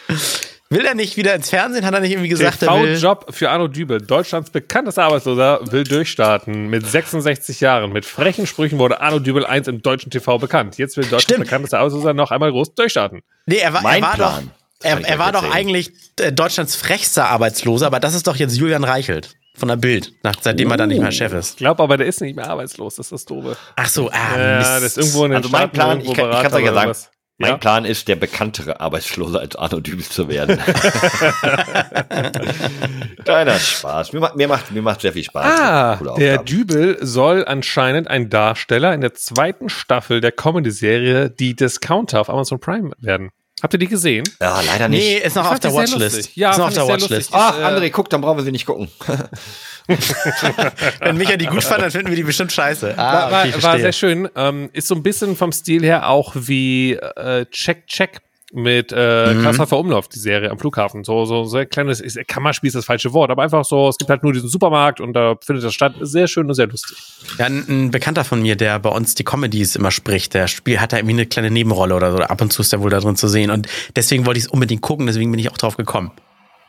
Will 0.70 0.86
er 0.86 0.96
nicht 0.96 1.16
wieder 1.16 1.36
ins 1.36 1.52
Fernsehen? 1.52 1.86
Hat 1.86 1.94
er 1.94 2.00
nicht 2.00 2.12
irgendwie 2.12 2.30
gesagt, 2.30 2.60
TV 2.60 2.76
er 2.76 2.84
will? 2.84 2.98
Job 2.98 3.28
für 3.30 3.52
Arno 3.52 3.68
Dübel, 3.68 4.02
Deutschlands 4.02 4.50
bekanntester 4.50 5.04
Arbeitsloser, 5.04 5.60
will 5.72 5.84
durchstarten. 5.84 6.70
Mit 6.70 6.88
66 6.88 7.60
Jahren. 7.60 7.94
Mit 7.94 8.06
frechen 8.06 8.48
Sprüchen 8.48 8.80
wurde 8.80 9.00
Arno 9.00 9.20
Dübel 9.20 9.46
eins 9.46 9.68
im 9.68 9.84
deutschen 9.84 10.10
TV 10.10 10.40
bekannt. 10.40 10.78
Jetzt 10.78 10.98
will 10.98 11.04
Deutschlands 11.04 11.24
Stimmt. 11.24 11.44
bekanntester 11.44 11.80
Arbeitsloser 11.80 12.14
noch 12.14 12.32
einmal 12.32 12.52
groß 12.52 12.74
durchstarten. 12.74 13.22
Nee, 13.46 13.58
er 13.58 13.74
war, 13.74 13.84
er 13.84 14.02
war 14.02 14.18
doch, 14.18 14.42
er, 14.82 15.06
er 15.06 15.20
war 15.20 15.32
doch 15.32 15.52
eigentlich 15.52 15.92
äh, 16.20 16.32
Deutschlands 16.32 16.76
frechster 16.76 17.28
Arbeitsloser, 17.30 17.86
aber 17.86 18.00
das 18.00 18.16
ist 18.16 18.26
doch 18.26 18.36
jetzt 18.36 18.58
Julian 18.58 18.84
Reichelt 18.84 19.36
von 19.56 19.70
der 19.70 19.78
Bild, 19.78 20.14
nach, 20.24 20.36
seitdem 20.42 20.68
uh, 20.68 20.72
er 20.72 20.78
dann 20.78 20.90
nicht 20.90 21.02
mehr 21.02 21.12
Chef 21.12 21.34
ist. 21.34 21.52
Ich 21.52 21.58
glaube 21.58 21.82
aber, 21.82 21.98
der 21.98 22.08
ist 22.08 22.22
nicht 22.22 22.36
mehr 22.36 22.50
arbeitslos, 22.50 22.96
das 22.96 23.08
ist 23.08 23.12
das 23.12 23.26
Doofe. 23.26 23.56
Ach 23.76 23.88
so, 23.88 24.10
ah, 24.10 24.38
ja, 24.38 24.58
Mist. 24.58 24.70
das 24.70 24.84
ist 24.84 24.98
irgendwo 24.98 25.26
in 25.26 25.32
den 25.32 25.38
also 25.38 25.50
mein 25.50 25.72
Plan, 25.72 26.02
ich 26.02 26.14
kann 26.14 26.46
es 26.46 26.54
euch 26.54 26.66
ja 26.66 26.74
sagen, 26.74 26.94
mein 27.38 27.52
ja? 27.52 27.58
Plan 27.58 27.84
ist, 27.84 28.08
der 28.08 28.16
bekanntere 28.16 28.80
Arbeitslose 28.80 29.40
als 29.40 29.58
Arno 29.58 29.82
Dübel 29.82 30.06
zu 30.06 30.30
werden. 30.30 30.58
Kleiner 33.26 33.60
Spaß. 33.60 34.14
Mir 34.14 34.22
macht, 34.22 34.38
mir, 34.38 34.48
macht, 34.48 34.72
mir 34.72 34.82
macht 34.82 35.02
sehr 35.02 35.12
viel 35.12 35.26
Spaß. 35.26 35.46
Ah, 35.46 36.00
der 36.18 36.38
Dübel 36.44 36.98
soll 37.02 37.44
anscheinend 37.44 38.08
ein 38.08 38.30
Darsteller 38.30 38.94
in 38.94 39.02
der 39.02 39.14
zweiten 39.16 39.68
Staffel 39.68 40.22
der 40.22 40.32
Comedy-Serie 40.32 41.30
Die 41.30 41.58
Discounter 41.58 42.22
auf 42.22 42.30
Amazon 42.30 42.62
Prime 42.62 42.92
werden. 43.00 43.32
Habt 43.66 43.74
ihr 43.74 43.80
die 43.80 43.88
gesehen? 43.88 44.24
Ja, 44.40 44.62
leider 44.62 44.88
nicht. 44.88 45.00
Nee, 45.00 45.18
ist 45.18 45.36
noch 45.36 45.50
auf 45.50 45.60
der 45.60 45.74
Watchlist. 45.74 46.36
Ja, 46.36 46.52
ist 46.52 46.60
noch 46.60 46.68
auf 46.68 46.74
der 46.76 46.88
Watchlist. 46.88 47.32
Ach, 47.34 47.58
André, 47.58 47.90
guck, 47.90 48.12
dann 48.12 48.22
brauchen 48.22 48.38
wir 48.38 48.44
sie 48.44 48.52
nicht 48.52 48.68
gucken. 48.68 48.90
Wenn 51.00 51.18
Micha 51.18 51.36
die 51.36 51.48
gut 51.48 51.64
fand, 51.64 51.82
dann 51.82 51.90
finden 51.90 52.10
wir 52.10 52.16
die 52.16 52.22
bestimmt 52.22 52.52
scheiße. 52.52 52.94
Ah, 52.96 53.32
war, 53.32 53.46
okay, 53.48 53.64
war 53.64 53.80
sehr 53.80 53.92
schön. 53.92 54.30
Ähm, 54.36 54.70
ist 54.74 54.88
so 54.88 54.94
ein 54.94 55.02
bisschen 55.02 55.36
vom 55.36 55.52
Stil 55.52 55.82
her 55.82 56.10
auch 56.10 56.34
wie 56.36 56.94
äh, 56.94 57.48
Check 57.50 57.88
Check 57.88 58.22
mit 58.56 58.94
äh, 58.96 59.34
mhm. 59.34 59.42
Klasshofer 59.42 59.78
Umlauf, 59.78 60.08
die 60.08 60.20
Serie 60.20 60.50
am 60.50 60.58
Flughafen. 60.58 61.04
So, 61.04 61.26
so, 61.26 61.44
so 61.44 61.58
ein 61.58 61.70
kleines, 61.70 62.02
Kammerspiel 62.28 62.70
ist 62.70 62.76
das 62.76 62.86
falsche 62.86 63.14
Wort, 63.14 63.30
aber 63.30 63.44
einfach 63.44 63.66
so, 63.66 63.90
es 63.90 63.98
gibt 63.98 64.10
halt 64.10 64.24
nur 64.24 64.34
diesen 64.34 64.50
Supermarkt 64.50 65.02
und 65.02 65.14
da 65.14 65.36
findet 65.44 65.66
das 65.66 65.74
statt. 65.74 65.94
Sehr 66.02 66.28
schön 66.28 66.48
und 66.48 66.54
sehr 66.54 66.68
lustig. 66.68 66.98
Ja, 67.38 67.46
ein, 67.46 67.66
ein 67.68 67.92
Bekannter 67.92 68.24
von 68.24 68.42
mir, 68.42 68.56
der 68.56 68.80
bei 68.80 68.90
uns 68.90 69.16
die 69.16 69.24
Comedies 69.24 69.76
immer 69.76 69.92
spricht, 69.92 70.34
der 70.34 70.48
spielt, 70.48 70.80
hat 70.80 70.94
da 70.94 70.98
irgendwie 70.98 71.16
eine 71.16 71.26
kleine 71.26 71.52
Nebenrolle 71.52 71.96
oder 71.96 72.12
so. 72.12 72.18
Ab 72.20 72.42
und 72.42 72.52
zu 72.52 72.62
ist 72.62 72.72
der 72.72 72.82
wohl 72.82 72.90
da 72.90 73.00
drin 73.00 73.16
zu 73.16 73.28
sehen. 73.28 73.52
Und 73.52 73.68
deswegen 73.96 74.26
wollte 74.26 74.38
ich 74.38 74.46
es 74.46 74.50
unbedingt 74.50 74.82
gucken, 74.82 75.06
deswegen 75.06 75.32
bin 75.32 75.40
ich 75.40 75.52
auch 75.52 75.58
drauf 75.58 75.78
gekommen. 75.78 76.12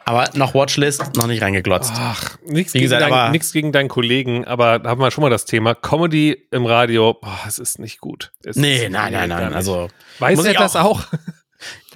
Aber 0.08 0.30
noch 0.34 0.54
Watchlist, 0.54 1.16
noch 1.16 1.26
nicht 1.26 1.42
reingeglotzt. 1.42 1.92
Ach, 1.96 2.38
nichts 2.46 2.72
gegen, 2.72 2.88
dein, 2.88 3.32
nix 3.32 3.52
gegen 3.52 3.72
deinen 3.72 3.88
Kollegen, 3.88 4.44
aber 4.44 4.78
da 4.78 4.90
haben 4.90 5.00
wir 5.00 5.10
schon 5.10 5.22
mal 5.22 5.30
das 5.30 5.46
Thema. 5.46 5.74
Comedy 5.74 6.46
im 6.52 6.64
Radio, 6.64 7.14
boah, 7.14 7.40
es 7.48 7.58
ist 7.58 7.80
nicht 7.80 8.00
gut. 8.00 8.30
Es 8.44 8.54
nee, 8.54 8.88
nein, 8.88 9.12
nein, 9.12 9.28
nein. 9.28 9.52
Also, 9.52 9.88
weiß 10.20 10.44
er 10.44 10.54
das 10.54 10.76
auch? 10.76 11.02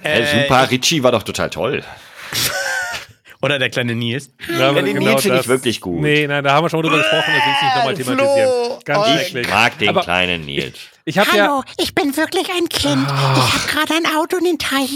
Äh, 0.03 0.43
super, 0.43 0.69
Richie 0.69 1.03
war 1.03 1.11
doch 1.11 1.23
total 1.23 1.49
toll. 1.49 1.83
Oder 3.41 3.57
der 3.57 3.71
kleine 3.71 3.95
Nils. 3.95 4.29
Ja, 4.47 4.71
den 4.71 4.85
genau 4.85 5.11
Nils 5.11 5.23
finde 5.23 5.39
ich 5.39 5.47
wirklich 5.47 5.81
gut. 5.81 5.99
Nee, 5.99 6.27
nein, 6.27 6.43
da 6.43 6.53
haben 6.53 6.65
wir 6.65 6.69
schon 6.69 6.79
mal 6.79 6.87
drüber 6.87 7.01
gesprochen, 7.01 7.33
das 7.35 7.45
will 7.45 7.53
ich 7.55 7.63
nicht 7.63 7.75
nochmal 7.75 7.95
thematisieren. 7.95 8.79
Ganz 8.85 9.07
ich 9.07 9.27
schrecklich. 9.29 9.49
mag 9.49 9.77
den 9.79 9.89
aber 9.89 10.01
kleinen 10.01 10.45
Nils. 10.45 10.77
Ich 11.05 11.17
Hallo, 11.17 11.35
ja 11.35 11.63
ich 11.77 11.95
bin 11.95 12.15
wirklich 12.15 12.47
ein 12.55 12.69
Kind. 12.69 13.07
Oh. 13.09 13.39
Ich 13.39 13.53
habe 13.53 13.67
gerade 13.67 13.93
ein 13.95 14.15
Auto 14.15 14.37
in 14.37 14.43
den 14.45 14.59
Teich 14.59 14.91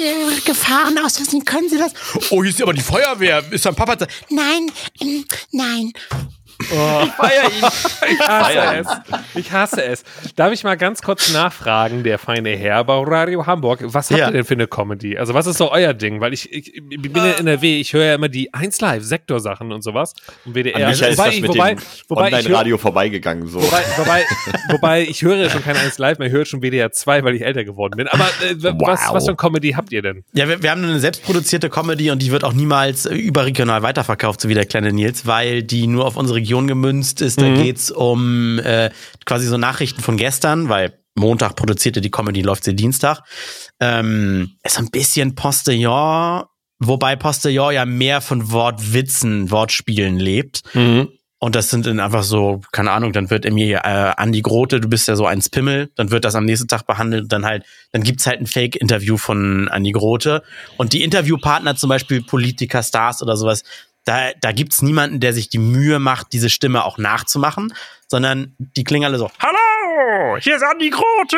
gefahren. 0.46 1.00
Aus 1.04 1.18
Versehen 1.18 1.44
können 1.44 1.70
Sie 1.70 1.80
das? 1.80 1.94
Oh, 2.30 2.44
hier 2.44 2.52
ist 2.52 2.62
aber 2.62 2.74
die 2.74 2.82
Feuerwehr. 2.82 3.44
Ist 3.52 3.66
dein 3.66 3.76
Papa 3.76 3.96
da? 3.96 4.06
Nein, 4.30 4.72
ähm, 5.02 5.26
nein. 5.52 5.92
Oh. 6.72 7.02
Ich 7.04 7.12
feiere 7.12 7.46
ihn. 7.46 7.66
Ich 8.08 8.20
hasse 8.28 8.60
es. 8.76 8.88
Ich 9.36 9.52
hasse 9.52 9.84
es. 9.84 10.04
Darf 10.36 10.54
ich 10.54 10.64
mal 10.64 10.76
ganz 10.78 11.02
kurz 11.02 11.34
nachfragen, 11.34 12.04
der 12.04 12.20
feine 12.20 12.52
Herr 12.52 12.84
bei 12.84 13.02
Radio 13.04 13.46
Hamburg, 13.46 13.80
was 13.82 14.10
habt 14.10 14.20
ja. 14.20 14.28
ihr 14.28 14.34
denn 14.34 14.46
für 14.46 14.54
eine 14.54 14.68
Comedy? 14.68 15.18
Also 15.18 15.34
was 15.34 15.48
ist 15.48 15.58
so 15.58 15.72
euer 15.72 15.94
Ding? 15.94 16.22
Weil 16.22 16.34
ich, 16.34 16.52
ich, 16.52 16.76
ich 16.76 17.02
bin 17.02 17.24
in 17.24 17.48
NRW, 17.48 17.80
ich 17.80 17.94
höre 17.94 18.06
ja 18.06 18.16
immer 18.16 18.30
die 18.30 18.54
1 18.54 18.80
Live 18.82 19.04
Sektorsachen 19.04 19.72
und 19.72 19.82
sowas 19.82 20.14
und 20.46 20.56
WDR. 20.56 20.88
Also, 20.88 21.06
wobei, 21.06 21.30
ist 21.30 21.44
das 21.44 21.50
wobei, 21.50 21.76
wobei 22.08 22.28
Online-Radio 22.28 22.78
vorbeigegangen 22.78 23.48
so. 23.48 23.62
Wobei, 23.62 23.84
wobei, 23.98 24.24
wobei 24.70 25.02
ich 25.02 25.22
höre 25.22 25.50
schon 25.50 25.64
kein 25.64 25.78
1 25.78 25.98
Live 25.98 26.20
mehr, 26.20 26.28
ich 26.28 26.34
höre 26.34 26.46
schon 26.46 26.62
WDR 26.62 26.92
2, 26.92 27.24
weil 27.24 27.36
ich 27.36 27.44
älter 27.44 27.64
geworden 27.64 27.94
bin. 27.98 28.08
Aber 28.08 28.26
äh, 28.26 28.56
wow. 28.62 28.76
was, 28.88 29.02
was 29.12 29.24
für 29.24 29.30
eine 29.30 29.38
Comedy 29.38 29.72
habt 29.72 29.92
ihr 29.92 30.02
denn? 30.02 30.24
Ja, 30.34 30.48
wir, 30.48 30.62
wir 30.62 30.72
haben 30.72 30.84
eine 30.84 31.00
selbstproduzierte 31.00 31.70
Comedy 31.70 32.12
und 32.12 32.22
die 32.22 32.32
wird 32.32 32.44
auch 32.44 32.54
niemals 32.54 33.06
überregional 33.06 33.82
weiterverkauft, 33.82 34.42
so 34.42 34.50
wie 34.50 34.54
der 34.54 34.66
kleine 34.66 34.94
Nils, 34.94 35.26
weil 35.26 35.64
die 35.64 35.88
nur 35.88 36.06
auf 36.06 36.18
unsere 36.18 36.45
Region 36.46 36.68
gemünzt 36.68 37.22
ist. 37.22 37.42
Da 37.42 37.48
mhm. 37.50 37.56
geht's 37.56 37.90
um 37.90 38.60
äh, 38.60 38.92
quasi 39.26 39.48
so 39.48 39.58
Nachrichten 39.58 40.02
von 40.02 40.16
gestern, 40.16 40.70
weil 40.70 41.00
Montag 41.16 41.56
produzierte 41.56 42.02
die 42.02 42.12
Comedy, 42.12 42.42
läuft 42.42 42.64
sie 42.66 42.76
Dienstag. 42.76 43.22
Ähm, 43.80 44.58
ist 44.64 44.78
ein 44.78 44.92
bisschen 44.92 45.34
Postillon, 45.34 46.44
wobei 46.80 47.16
Postillon 47.16 47.74
ja 47.74 47.86
mehr 47.86 48.22
von 48.22 48.52
Wortwitzen, 48.52 49.50
Wortspielen 49.50 50.18
lebt. 50.18 50.62
Mhm. 50.76 51.10
Und 51.40 51.56
das 51.56 51.70
sind 51.70 51.86
dann 51.86 52.00
einfach 52.00 52.24
so, 52.24 52.62
keine 52.72 52.92
Ahnung, 52.92 53.12
dann 53.12 53.30
wird 53.30 53.46
irgendwie 53.46 53.74
äh, 53.74 53.80
Andi 53.80 54.42
Grote, 54.42 54.80
du 54.80 54.88
bist 54.88 55.08
ja 55.08 55.16
so 55.16 55.26
ein 55.26 55.42
Spimmel, 55.42 55.92
dann 55.96 56.10
wird 56.10 56.26
das 56.26 56.36
am 56.36 56.46
nächsten 56.46 56.68
Tag 56.68 56.88
behandelt, 56.88 57.32
dann 57.32 57.46
halt, 57.46 57.66
dann 57.92 58.04
gibt's 58.04 58.26
halt 58.26 58.40
ein 58.40 58.48
Fake-Interview 58.48 59.18
von 59.18 59.68
Andi 59.68 59.92
Grote. 59.92 60.44
Und 60.78 60.94
die 60.94 61.04
Interviewpartner, 61.04 61.76
zum 61.76 61.90
Beispiel 61.90 62.24
Politiker, 62.24 62.82
Stars 62.84 63.22
oder 63.22 63.36
sowas, 63.36 63.64
da, 64.06 64.32
da 64.40 64.52
gibt's 64.52 64.82
niemanden, 64.82 65.20
der 65.20 65.34
sich 65.34 65.50
die 65.50 65.58
Mühe 65.58 66.00
macht, 66.00 66.32
diese 66.32 66.50
Stimme 66.50 66.86
auch 66.86 66.98
nachzumachen, 66.98 67.74
sondern 68.08 68.56
die 68.58 68.84
klingen 68.84 69.06
alle 69.06 69.18
so, 69.18 69.32
Hallo, 69.40 70.38
hier 70.40 70.56
ist 70.56 70.64
Andi 70.64 70.92
Grote. 70.92 71.38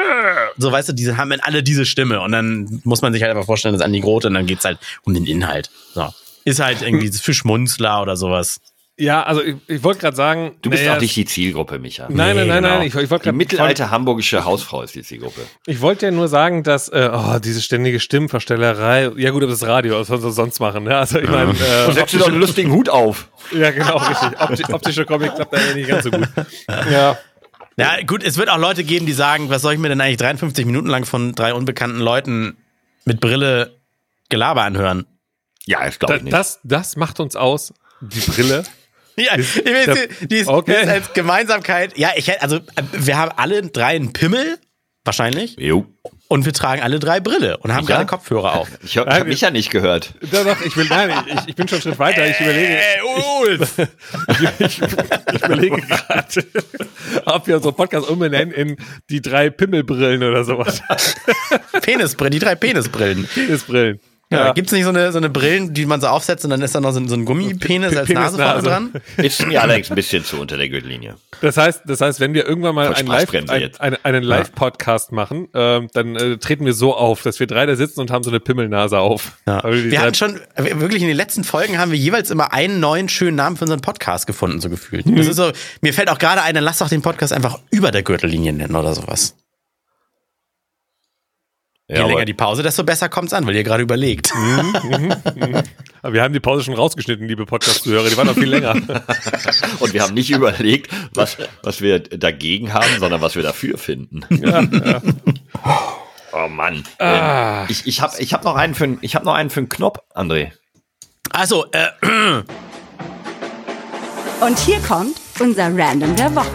So, 0.58 0.72
weißt 0.72 0.90
du, 0.90 0.94
die 0.94 1.16
haben 1.16 1.32
alle 1.42 1.64
diese 1.64 1.86
Stimme 1.86 2.22
und 2.22 2.34
dann 2.34 2.82
muss 2.84 3.02
man 3.02 3.14
sich 3.14 3.24
halt 3.24 3.32
einfach 3.32 3.46
vorstellen, 3.46 3.74
das 3.74 3.82
ist 3.82 3.86
Andi 3.86 4.02
Grote 4.02 4.28
und 4.28 4.34
dann 4.34 4.46
geht's 4.46 4.66
halt 4.66 4.80
um 5.04 5.14
den 5.14 5.26
Inhalt. 5.26 5.72
So. 5.94 6.14
Ist 6.44 6.60
halt 6.60 6.82
irgendwie 6.82 7.12
für 7.12 7.34
Schmunzler 7.34 8.02
oder 8.02 8.18
sowas. 8.18 8.60
Ja, 9.00 9.22
also 9.24 9.44
ich, 9.44 9.56
ich 9.68 9.84
wollte 9.84 10.00
gerade 10.00 10.18
sagen. 10.18 10.56
Du 10.64 10.72
bist 10.72 10.82
naja, 10.82 10.98
auch 10.98 11.02
nicht 11.02 11.16
die 11.16 11.26
Zielgruppe, 11.26 11.78
Micha. 11.78 12.08
Nein, 12.10 12.36
nein, 12.36 12.48
nein, 12.48 12.64
genau. 12.64 12.78
nein. 12.78 12.88
Ich, 12.88 12.96
ich 12.96 13.10
wollte 13.12 13.30
Die 13.30 13.36
mittelalte 13.36 13.84
wollt, 13.84 13.92
hamburgische 13.92 14.44
Hausfrau 14.44 14.82
ist 14.82 14.96
die 14.96 15.04
Zielgruppe. 15.04 15.42
Ich 15.68 15.82
wollte 15.82 16.08
ja 16.08 16.12
nur 16.12 16.28
sagen, 16.28 16.64
dass 16.64 16.90
äh, 16.90 17.12
oh, 17.14 17.38
diese 17.38 17.62
ständige 17.62 18.00
Stimmverstellerei. 18.00 19.12
Ja 19.18 19.30
gut, 19.30 19.44
aber 19.44 19.52
das 19.52 19.68
Radio, 19.68 20.00
was 20.00 20.08
soll 20.08 20.20
sie 20.20 20.32
sonst 20.32 20.60
machen? 20.60 20.86
Ne? 20.86 20.98
Also 20.98 21.20
ich 21.20 21.30
meine. 21.30 21.48
Äh, 21.68 21.92
setzt 21.92 22.14
du 22.14 22.20
doch 22.20 22.28
einen 22.28 22.40
lustigen 22.40 22.72
Hut 22.72 22.88
auf. 22.88 23.30
Ja, 23.52 23.72
genau, 23.72 23.98
richtig. 23.98 24.40
Opti 24.40 24.74
optische 24.74 25.06
Comic 25.06 25.36
klappt 25.36 25.54
da 25.54 25.58
ja 25.58 25.74
nicht 25.74 25.88
ganz 25.88 26.04
so 26.04 26.12
gut. 26.12 26.28
Ja. 26.92 27.18
Ja, 27.78 28.02
gut, 28.06 28.24
es 28.24 28.38
wird 28.38 28.50
auch 28.50 28.58
Leute 28.58 28.84
geben, 28.84 29.06
die 29.06 29.14
sagen, 29.14 29.50
was 29.50 29.62
soll 29.62 29.74
ich 29.74 29.80
mir 29.80 29.90
denn 29.90 30.02
eigentlich 30.02 30.18
53 30.18 30.66
Minuten 30.66 30.88
lang 30.88 31.06
von 31.06 31.34
drei 31.34 31.54
unbekannten 31.54 32.00
Leuten 32.00 32.58
mit 33.06 33.20
Brille 33.20 33.80
Gelaber 34.30 34.64
anhören? 34.64 35.06
Ja, 35.66 35.88
ich 35.88 36.00
glaube 36.00 36.24
nicht. 36.24 36.34
Das, 36.34 36.60
das 36.64 36.96
macht 36.96 37.20
uns 37.20 37.36
aus, 37.36 37.74
die 38.02 38.20
Brille. 38.20 38.64
Ja, 39.26 39.36
ich 39.36 39.56
will, 39.56 40.10
die 40.28 40.38
ist, 40.38 40.48
okay. 40.48 40.84
ist 40.84 40.90
als 40.90 41.14
Gemeinsamkeit. 41.14 41.98
Ja, 41.98 42.12
ich 42.16 42.40
also 42.42 42.60
wir 42.92 43.18
haben 43.18 43.32
alle 43.36 43.64
drei 43.64 43.96
einen 43.96 44.14
Pimmel, 44.14 44.60
wahrscheinlich. 45.04 45.56
Jo. 45.58 45.88
Und 46.28 46.46
wir 46.46 46.54
tragen 46.54 46.84
alle 46.84 47.00
drei 47.00 47.20
Brille 47.20 47.58
und 47.58 47.74
haben 47.74 47.88
gerade 47.88 48.06
Kopfhörer 48.06 48.54
auf. 48.54 48.68
Ich 48.84 48.98
habe 48.98 49.10
hab 49.10 49.26
mich 49.26 49.42
ja 49.42 49.50
nicht 49.50 49.72
gehört. 49.72 50.14
Doch, 50.32 50.44
doch, 50.44 50.62
ich 50.62 50.76
will, 50.76 50.86
nein, 50.90 51.10
ich, 51.26 51.48
ich 51.48 51.56
bin 51.56 51.68
schon 51.68 51.78
einen 51.78 51.84
Schritt 51.84 52.00
weiter. 52.00 52.28
Ich 52.30 52.40
überlege. 52.40 52.76
Äh, 52.76 53.42
Ulf. 53.42 53.78
ich, 53.80 54.66
ich, 54.66 54.82
ich 54.82 55.44
überlege 55.44 55.78
gerade, 55.78 56.46
ob 57.26 57.48
wir 57.48 57.56
unseren 57.56 57.76
Podcast 57.76 58.10
umbenennen 58.10 58.54
in 58.54 58.78
die 59.10 59.22
drei 59.22 59.50
Pimmelbrillen 59.50 60.22
oder 60.22 60.44
sowas. 60.44 60.84
Penisbrillen, 61.82 62.32
die 62.32 62.40
drei 62.40 62.56
Penisbrillen. 62.56 63.26
Penisbrillen. 63.34 64.00
Ja, 64.30 64.48
ja. 64.48 64.54
Gibt 64.54 64.68
es 64.68 64.74
nicht 64.74 64.84
so 64.84 64.90
eine, 64.90 65.14
so 65.14 65.20
eine 65.20 65.30
Brillen, 65.30 65.74
die 65.74 65.86
man 65.86 66.02
so 66.02 66.08
aufsetzt 66.08 66.44
und 66.44 66.52
dann 66.52 66.62
ist 66.62 66.76
da 66.76 66.82
noch 66.82 66.92
so 66.92 67.00
ein, 67.00 67.08
so 67.08 67.16
ein 67.16 67.24
Gummipenis 67.24 67.96
als 67.96 68.10
Nase 68.10 68.38
vorne 68.38 68.62
dran? 68.62 68.94
Ist 69.18 69.48
mir 69.48 69.62
allerdings 69.62 69.90
ein 69.90 69.96
bisschen 69.96 70.26
zu 70.26 70.42
unter 70.42 70.58
der 70.58 70.68
Gürtellinie. 70.68 71.16
Das 71.40 71.56
heißt, 71.56 71.84
das 71.86 72.02
heißt, 72.02 72.20
wenn 72.20 72.34
wir 72.34 72.46
irgendwann 72.46 72.76
mal 72.76 72.94
einen 72.94 73.08
Live, 73.08 73.34
ein, 73.34 73.50
ein, 73.80 73.98
einen 74.04 74.24
Live-Podcast 74.24 75.14
machen, 75.14 75.48
ähm, 75.54 75.88
dann 75.94 76.18
äh, 76.18 76.38
treten 76.40 76.66
wir 76.66 76.74
so 76.74 76.94
auf, 76.94 77.22
dass 77.22 77.40
wir 77.40 77.48
drei 77.48 77.66
da 77.66 77.78
sitzen 77.78 78.02
und 78.02 78.12
haben 78.12 78.24
so 78.24 78.30
eine 78.30 78.42
Pimmelnase 78.42 79.00
auf. 79.00 79.38
Ja. 79.48 79.64
Wir 79.64 80.02
hatten 80.02 80.16
schon, 80.16 80.42
wirklich 80.58 81.02
in 81.02 81.08
den 81.08 81.18
letzten 81.18 81.46
Folgen 81.46 81.78
haben 81.78 81.92
wir 81.92 81.98
jeweils 81.98 82.30
immer 82.30 82.52
einen 82.52 82.82
neuen 82.82 83.08
schönen 83.08 83.38
Namen 83.38 83.56
für 83.56 83.64
unseren 83.64 83.82
Podcast 83.82 84.28
gefunden, 84.28 84.60
so 84.60 84.70
gefühlt. 84.70 85.06
Mhm. 85.06 85.16
Das 85.16 85.28
ist 85.28 85.38
so, 85.38 85.52
mir 85.80 85.94
fällt 85.94 86.10
auch 86.10 86.20
gerade 86.20 86.42
ein, 86.42 86.54
lass 86.56 86.80
doch 86.80 86.90
den 86.90 87.02
Podcast 87.02 87.32
einfach 87.32 87.60
über 87.72 87.92
der 87.92 88.04
Gürtellinie 88.04 88.52
nennen 88.52 88.76
oder 88.76 88.94
sowas. 88.94 89.36
Je 91.90 92.04
länger 92.04 92.26
die 92.26 92.34
Pause, 92.34 92.64
desto 92.64 92.84
besser 92.84 93.08
kommt's 93.08 93.32
an, 93.32 93.48
weil 93.48 93.56
ihr 93.56 93.64
gerade 93.64 93.82
überlegt. 93.82 94.36
Mhm, 94.36 94.76
mhm, 95.36 95.64
wir 96.04 96.22
haben 96.22 96.34
die 96.34 96.42
Pause 96.42 96.66
schon 96.66 96.74
rausgeschnitten, 96.74 97.26
liebe 97.26 97.46
Podcast-Zuhörer. 97.46 98.10
Die 98.10 98.18
waren 98.18 98.28
noch 98.28 98.34
viel 98.34 98.50
länger. 98.50 98.74
Und 99.80 99.94
wir 99.94 100.02
haben 100.02 100.14
nicht 100.14 100.30
überlegt, 100.30 100.92
was, 101.14 101.38
was 101.64 101.80
wir 101.80 102.00
dagegen 102.00 102.74
haben, 102.74 103.00
sondern 103.00 103.22
was 103.22 103.36
wir 103.36 103.44
dafür 103.44 103.78
finden. 103.78 104.26
Ja, 104.30 104.62
ja. 104.64 105.02
Oh 106.34 106.50
Mann. 106.50 106.84
Ah. 107.00 107.66
Ich, 107.70 107.88
ich 107.88 108.02
habe 108.02 108.14
ich 108.20 108.34
hab 108.34 108.44
noch, 108.44 108.56
einen 108.56 108.76
für, 108.76 108.98
ich 109.00 109.16
hab 109.16 109.24
noch 109.24 109.36
einen 109.36 109.50
für 109.50 109.62
einen 109.62 109.70
Knopf, 109.70 110.00
André. 110.14 110.52
Also, 111.32 111.68
äh. 111.72 111.88
Und 114.42 114.60
hier 114.60 114.80
kommt 114.82 115.16
unser 115.40 115.76
Random 115.76 116.14
der 116.18 116.36
Woche. 116.36 116.52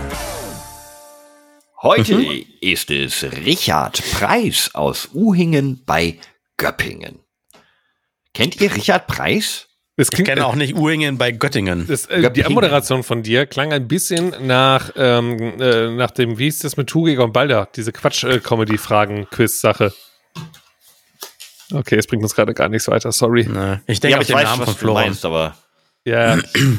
Heute 1.83 2.14
mhm. 2.14 2.45
ist 2.61 2.91
es 2.93 3.24
Richard 3.45 4.01
Preis 4.12 4.70
aus 4.72 5.09
Uhingen 5.12 5.83
bei 5.85 6.16
Göppingen. 6.57 7.18
Kennt 8.33 8.61
ihr 8.61 8.72
Richard 8.72 9.09
Preis? 9.09 9.66
Das 9.97 10.09
klingt, 10.09 10.28
ich 10.28 10.35
kenne 10.35 10.47
auch 10.47 10.55
nicht 10.55 10.76
Uhingen 10.76 11.18
bei 11.18 11.33
Göttingen. 11.33 11.89
Das, 11.89 12.07
äh, 12.07 12.30
die 12.30 12.45
Anmoderation 12.45 13.03
von 13.03 13.24
dir 13.24 13.47
klang 13.47 13.72
ein 13.72 13.89
bisschen 13.89 14.33
nach, 14.47 14.93
ähm, 14.95 15.61
äh, 15.61 15.91
nach 15.91 16.12
dem, 16.12 16.39
wie 16.39 16.45
hieß 16.45 16.61
das 16.61 16.76
mit 16.76 16.87
Tugiger 16.87 17.24
und 17.24 17.33
Balder, 17.33 17.68
diese 17.74 17.91
Quatsch-Comedy-Fragen-Quiz-Sache. 17.91 19.93
Okay, 21.72 21.97
es 21.97 22.07
bringt 22.07 22.22
uns 22.22 22.37
gerade 22.37 22.55
gar 22.55 22.68
nichts 22.68 22.87
weiter, 22.87 23.11
sorry. 23.11 23.49
Nee. 23.53 23.78
Ich 23.89 23.99
denke 23.99 24.12
ja, 24.12 24.20
auf 24.20 24.26
den 24.28 24.37
weiß, 24.37 24.45
Namen 24.45 24.66
von 24.66 24.76
Florian. 24.76 25.09
Meinst, 25.09 25.24
aber 25.24 25.57
ja, 26.05 26.37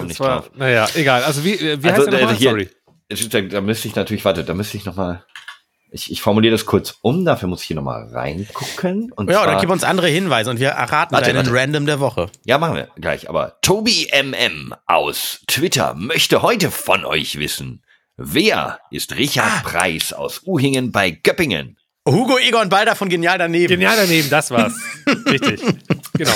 das 0.07 0.19
war, 0.21 0.45
naja, 0.55 0.87
egal. 0.95 1.23
Also 1.23 1.43
wie, 1.43 1.59
wie 1.59 1.73
also, 1.73 1.89
heißt 1.89 2.07
der 2.07 2.21
nochmal? 2.21 2.37
Sorry 2.37 2.69
da, 3.09 3.41
da 3.41 3.61
müsste 3.61 3.87
ich 3.87 3.95
natürlich, 3.95 4.25
warte, 4.25 4.43
da 4.43 4.53
müsste 4.53 4.77
ich 4.77 4.85
nochmal. 4.85 5.23
Ich, 5.91 6.11
ich 6.11 6.21
formuliere 6.21 6.53
das 6.53 6.65
kurz 6.65 6.95
um, 7.01 7.23
dafür 7.23 7.47
muss 7.47 7.61
ich 7.61 7.67
hier 7.67 7.75
nochmal 7.75 8.07
reingucken. 8.11 9.11
Und 9.11 9.29
ja, 9.29 9.43
oder 9.43 9.59
gib 9.59 9.69
uns 9.69 9.83
andere 9.83 10.07
Hinweise 10.07 10.49
und 10.49 10.59
wir 10.59 10.69
erraten 10.69 11.13
warte, 11.13 11.31
deinen 11.31 11.45
warte. 11.45 11.53
Random 11.53 11.85
der 11.85 11.99
Woche. 11.99 12.31
Ja, 12.45 12.57
machen 12.57 12.75
wir 12.75 12.87
gleich. 12.95 13.29
Aber 13.29 13.59
Tobi 13.61 14.07
MM 14.11 14.73
aus 14.87 15.41
Twitter 15.47 15.93
möchte 15.93 16.41
heute 16.41 16.71
von 16.71 17.05
euch 17.05 17.37
wissen, 17.37 17.83
wer 18.17 18.79
ist 18.89 19.15
Richard 19.15 19.51
ah. 19.51 19.61
Preis 19.63 20.13
aus 20.13 20.41
Uhingen 20.47 20.91
bei 20.91 21.11
Göppingen? 21.11 21.77
Hugo 22.07 22.37
Egon 22.37 22.69
Balder 22.69 22.95
von 22.95 23.07
Genial 23.07 23.37
daneben. 23.37 23.67
Genial 23.67 23.95
daneben, 23.95 24.29
das 24.29 24.51
war's. 24.51 24.73
Richtig. 25.25 25.61
Genau. 26.13 26.33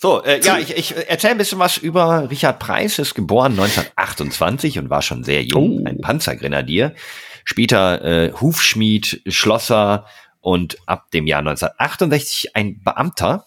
So, 0.00 0.22
äh, 0.22 0.40
ja, 0.40 0.58
ich, 0.58 0.76
ich 0.76 0.96
erzähle 1.08 1.32
ein 1.32 1.38
bisschen 1.38 1.58
was 1.58 1.76
über 1.76 2.30
Richard 2.30 2.58
Preis, 2.58 2.98
ist 2.98 3.14
geboren 3.14 3.52
1928 3.52 4.78
und 4.78 4.90
war 4.90 5.02
schon 5.02 5.24
sehr 5.24 5.42
jung, 5.42 5.82
oh. 5.82 5.88
ein 5.88 6.00
Panzergrenadier. 6.00 6.94
Später 7.44 8.04
äh, 8.04 8.32
Hufschmied, 8.32 9.22
Schlosser 9.26 10.06
und 10.40 10.78
ab 10.86 11.10
dem 11.10 11.26
Jahr 11.26 11.40
1968 11.40 12.56
ein 12.56 12.82
Beamter. 12.82 13.46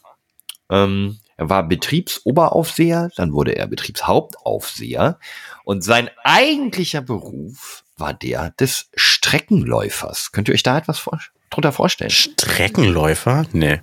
Ähm, 0.70 1.20
er 1.38 1.50
war 1.50 1.68
Betriebsoberaufseher, 1.68 3.10
dann 3.16 3.34
wurde 3.34 3.56
er 3.56 3.68
Betriebshauptaufseher 3.68 5.20
und 5.64 5.84
sein 5.84 6.10
eigentlicher 6.24 7.02
Beruf 7.02 7.84
war 7.98 8.14
der 8.14 8.52
des 8.52 8.90
Streckenläufers. 8.96 10.32
Könnt 10.32 10.48
ihr 10.48 10.54
euch 10.54 10.64
da 10.64 10.78
etwas 10.78 11.00
vor 11.00 11.20
drunter 11.50 11.72
vorstellen? 11.72 12.12
Streckenläufer? 12.12 13.46
Nee. 13.52 13.82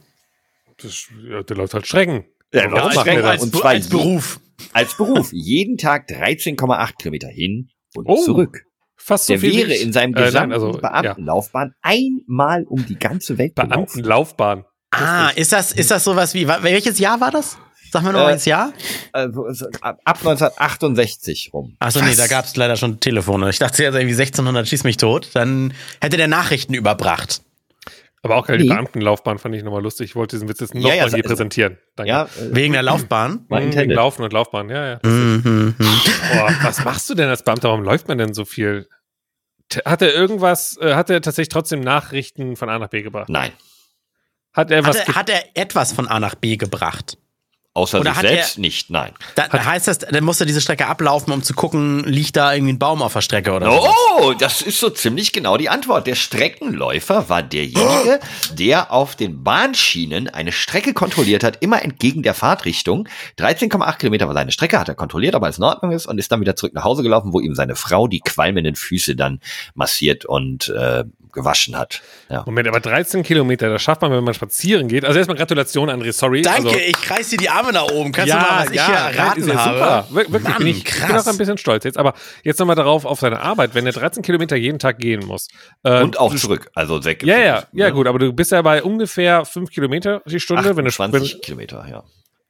Das, 0.80 1.06
ja, 1.28 1.42
der 1.42 1.56
läuft 1.56 1.74
halt 1.74 1.86
Strecken. 1.86 2.24
Ja, 2.52 2.68
ja 2.68 2.84
als, 2.84 2.96
als, 2.96 3.42
und 3.42 3.54
zwar 3.54 3.70
als 3.70 3.88
Beruf. 3.88 4.40
Als 4.72 4.96
Beruf. 4.96 5.30
Jeden 5.32 5.76
Tag 5.78 6.08
13,8 6.08 6.96
Kilometer 6.98 7.28
hin 7.28 7.70
und 7.94 8.06
oh, 8.06 8.22
zurück. 8.22 8.64
Fast 8.96 9.26
so 9.26 9.32
der 9.32 9.40
viel 9.40 9.68
wäre 9.68 9.74
in 9.74 9.92
seinem 9.92 10.12
gesamten 10.12 10.52
äh, 10.52 10.58
nein, 10.58 10.62
also, 10.64 10.78
Beamtenlaufbahn 10.78 11.68
ja. 11.68 11.74
einmal 11.82 12.64
um 12.64 12.84
die 12.86 12.98
ganze 12.98 13.38
Welt 13.38 13.54
Beamtenlaufbahn. 13.54 14.64
Ah, 14.90 15.30
ist 15.30 15.52
das, 15.52 15.72
ist 15.72 15.90
das 15.90 16.04
sowas 16.04 16.34
wie, 16.34 16.46
welches 16.46 16.98
Jahr 16.98 17.20
war 17.20 17.30
das? 17.30 17.56
Sag 17.92 18.02
mal 18.02 18.12
noch 18.12 18.28
äh, 18.28 18.32
ins 18.32 18.44
Jahr. 18.44 18.72
Also, 19.12 19.46
ab 19.80 19.98
1968 20.06 21.50
rum. 21.52 21.76
Achso, 21.80 22.00
nee, 22.02 22.14
da 22.14 22.26
gab 22.28 22.44
es 22.44 22.54
leider 22.56 22.76
schon 22.76 23.00
Telefone. 23.00 23.50
Ich 23.50 23.58
dachte 23.58 23.82
jetzt 23.82 23.94
irgendwie 23.94 24.14
1600 24.14 24.68
schieß 24.68 24.84
mich 24.84 24.96
tot. 24.96 25.30
Dann 25.34 25.72
hätte 26.00 26.16
der 26.16 26.28
Nachrichten 26.28 26.74
überbracht. 26.74 27.42
Aber 28.22 28.36
auch 28.36 28.46
keine 28.46 28.62
nee. 28.62 28.68
Beamtenlaufbahn 28.68 29.38
fand 29.38 29.54
ich 29.54 29.62
nochmal 29.62 29.82
lustig. 29.82 30.10
Ich 30.10 30.16
wollte 30.16 30.36
diesen 30.36 30.48
Witz 30.48 30.60
jetzt 30.60 30.74
nochmal 30.74 30.96
ja, 30.96 31.06
ja, 31.06 31.14
hier 31.14 31.22
präsentieren. 31.22 31.78
Danke. 31.96 32.10
Ja, 32.10 32.24
äh, 32.24 32.54
Wegen 32.54 32.74
der 32.74 32.82
Laufbahn? 32.82 33.46
Wegen 33.48 33.90
Laufen 33.90 34.22
und 34.22 34.32
Laufbahn, 34.32 34.68
ja, 34.68 34.88
ja. 34.88 35.00
Mhm, 35.02 35.74
Boah, 35.78 36.54
was 36.62 36.84
machst 36.84 37.08
du 37.08 37.14
denn 37.14 37.28
als 37.28 37.42
Beamter? 37.42 37.68
Warum 37.68 37.82
läuft 37.82 38.08
man 38.08 38.18
denn 38.18 38.34
so 38.34 38.44
viel? 38.44 38.88
Hat 39.86 40.02
er 40.02 40.12
irgendwas, 40.12 40.76
äh, 40.82 40.94
hat 40.94 41.08
er 41.08 41.22
tatsächlich 41.22 41.48
trotzdem 41.48 41.80
Nachrichten 41.80 42.56
von 42.56 42.68
A 42.68 42.78
nach 42.78 42.88
B 42.88 43.02
gebracht? 43.02 43.30
Nein. 43.30 43.52
Hat 44.52 44.70
er, 44.70 44.84
was 44.84 44.98
hat 44.98 45.08
er, 45.08 45.14
hat 45.14 45.30
er 45.30 45.44
etwas 45.54 45.92
von 45.92 46.08
A 46.08 46.20
nach 46.20 46.34
B 46.34 46.56
gebracht? 46.56 47.16
Außer 47.72 48.00
Oder 48.00 48.14
sich 48.14 48.22
selbst 48.22 48.56
er, 48.56 48.60
nicht, 48.62 48.90
nein. 48.90 49.12
Da, 49.36 49.48
heißt 49.48 49.86
das, 49.86 49.98
dann 49.98 50.24
muss 50.24 50.40
er 50.40 50.46
diese 50.46 50.60
Strecke 50.60 50.88
ablaufen, 50.88 51.32
um 51.32 51.44
zu 51.44 51.54
gucken, 51.54 52.02
liegt 52.02 52.34
da 52.34 52.52
irgendwie 52.52 52.72
ein 52.72 52.78
Baum 52.80 53.00
auf 53.00 53.12
der 53.12 53.20
Strecke 53.20 53.52
oder 53.52 53.70
so? 53.70 53.94
Oh, 54.18 54.34
das 54.36 54.60
ist 54.60 54.80
so 54.80 54.90
ziemlich 54.90 55.32
genau 55.32 55.56
die 55.56 55.68
Antwort. 55.68 56.08
Der 56.08 56.16
Streckenläufer 56.16 57.28
war 57.28 57.44
derjenige, 57.44 58.18
der 58.50 58.92
auf 58.92 59.14
den 59.14 59.44
Bahnschienen 59.44 60.28
eine 60.28 60.50
Strecke 60.50 60.94
kontrolliert 60.94 61.44
hat, 61.44 61.58
immer 61.60 61.80
entgegen 61.84 62.24
der 62.24 62.34
Fahrtrichtung. 62.34 63.08
13,8 63.38 63.98
Kilometer 63.98 64.26
war 64.26 64.34
seine 64.34 64.50
Strecke, 64.50 64.80
hat 64.80 64.88
er 64.88 64.96
kontrolliert, 64.96 65.36
ob 65.36 65.44
alles 65.44 65.58
in 65.58 65.64
Ordnung 65.64 65.92
ist 65.92 66.06
und 66.06 66.18
ist 66.18 66.32
dann 66.32 66.40
wieder 66.40 66.56
zurück 66.56 66.74
nach 66.74 66.82
Hause 66.82 67.04
gelaufen, 67.04 67.32
wo 67.32 67.38
ihm 67.38 67.54
seine 67.54 67.76
Frau 67.76 68.08
die 68.08 68.18
qualmenden 68.18 68.74
Füße 68.74 69.14
dann 69.14 69.38
massiert 69.74 70.24
und 70.24 70.70
äh, 70.70 71.04
gewaschen 71.32 71.76
hat. 71.76 72.02
Ja. 72.28 72.42
Moment, 72.46 72.68
aber 72.68 72.80
13 72.80 73.22
Kilometer, 73.22 73.68
das 73.68 73.82
schafft 73.82 74.02
man, 74.02 74.12
wenn 74.12 74.24
man 74.24 74.34
spazieren 74.34 74.88
geht. 74.88 75.04
Also 75.04 75.18
erstmal 75.18 75.36
Gratulation, 75.36 75.90
André, 75.90 76.12
sorry. 76.12 76.42
Danke, 76.42 76.68
also, 76.68 76.78
ich 76.78 76.92
kreis 77.00 77.28
dir 77.28 77.38
die 77.38 77.48
Arme 77.48 77.72
nach 77.72 77.90
oben. 77.90 78.12
Kannst 78.12 78.28
ja, 78.28 78.36
du 78.36 78.42
mal, 78.42 78.66
was 78.66 78.74
ja, 78.74 78.82
ich 78.82 78.86
hier 78.86 79.20
erraten 79.20 79.48
ja, 79.48 79.54
habe? 79.54 79.78
Super. 79.78 80.06
Wirklich, 80.10 80.42
Mann, 80.42 80.58
bin 80.58 80.66
ich, 80.66 80.84
krass. 80.84 81.00
ich 81.00 81.06
bin 81.06 81.16
auch 81.16 81.26
ein 81.26 81.38
bisschen 81.38 81.58
stolz 81.58 81.84
jetzt. 81.84 81.98
Aber 81.98 82.14
jetzt 82.42 82.58
nochmal 82.58 82.76
darauf, 82.76 83.04
auf 83.04 83.20
seine 83.20 83.40
Arbeit, 83.40 83.74
wenn 83.74 83.86
er 83.86 83.92
13 83.92 84.22
Kilometer 84.22 84.56
jeden 84.56 84.78
Tag 84.78 84.98
gehen 84.98 85.26
muss. 85.26 85.48
Äh, 85.82 86.02
Und 86.02 86.18
auch 86.18 86.34
zurück, 86.34 86.70
also 86.74 87.04
weg. 87.04 87.22
Ja, 87.22 87.38
ja, 87.38 87.64
ja, 87.72 87.86
ne? 87.86 87.92
gut, 87.92 88.06
aber 88.06 88.18
du 88.18 88.32
bist 88.32 88.52
ja 88.52 88.62
bei 88.62 88.82
ungefähr 88.82 89.44
5 89.44 89.70
Kilometer 89.70 90.22
die 90.26 90.40
Stunde. 90.40 90.68
28 90.68 91.12
wenn 91.12 91.22
du, 91.22 91.38
Kilometer, 91.40 91.86
ja. 91.88 92.04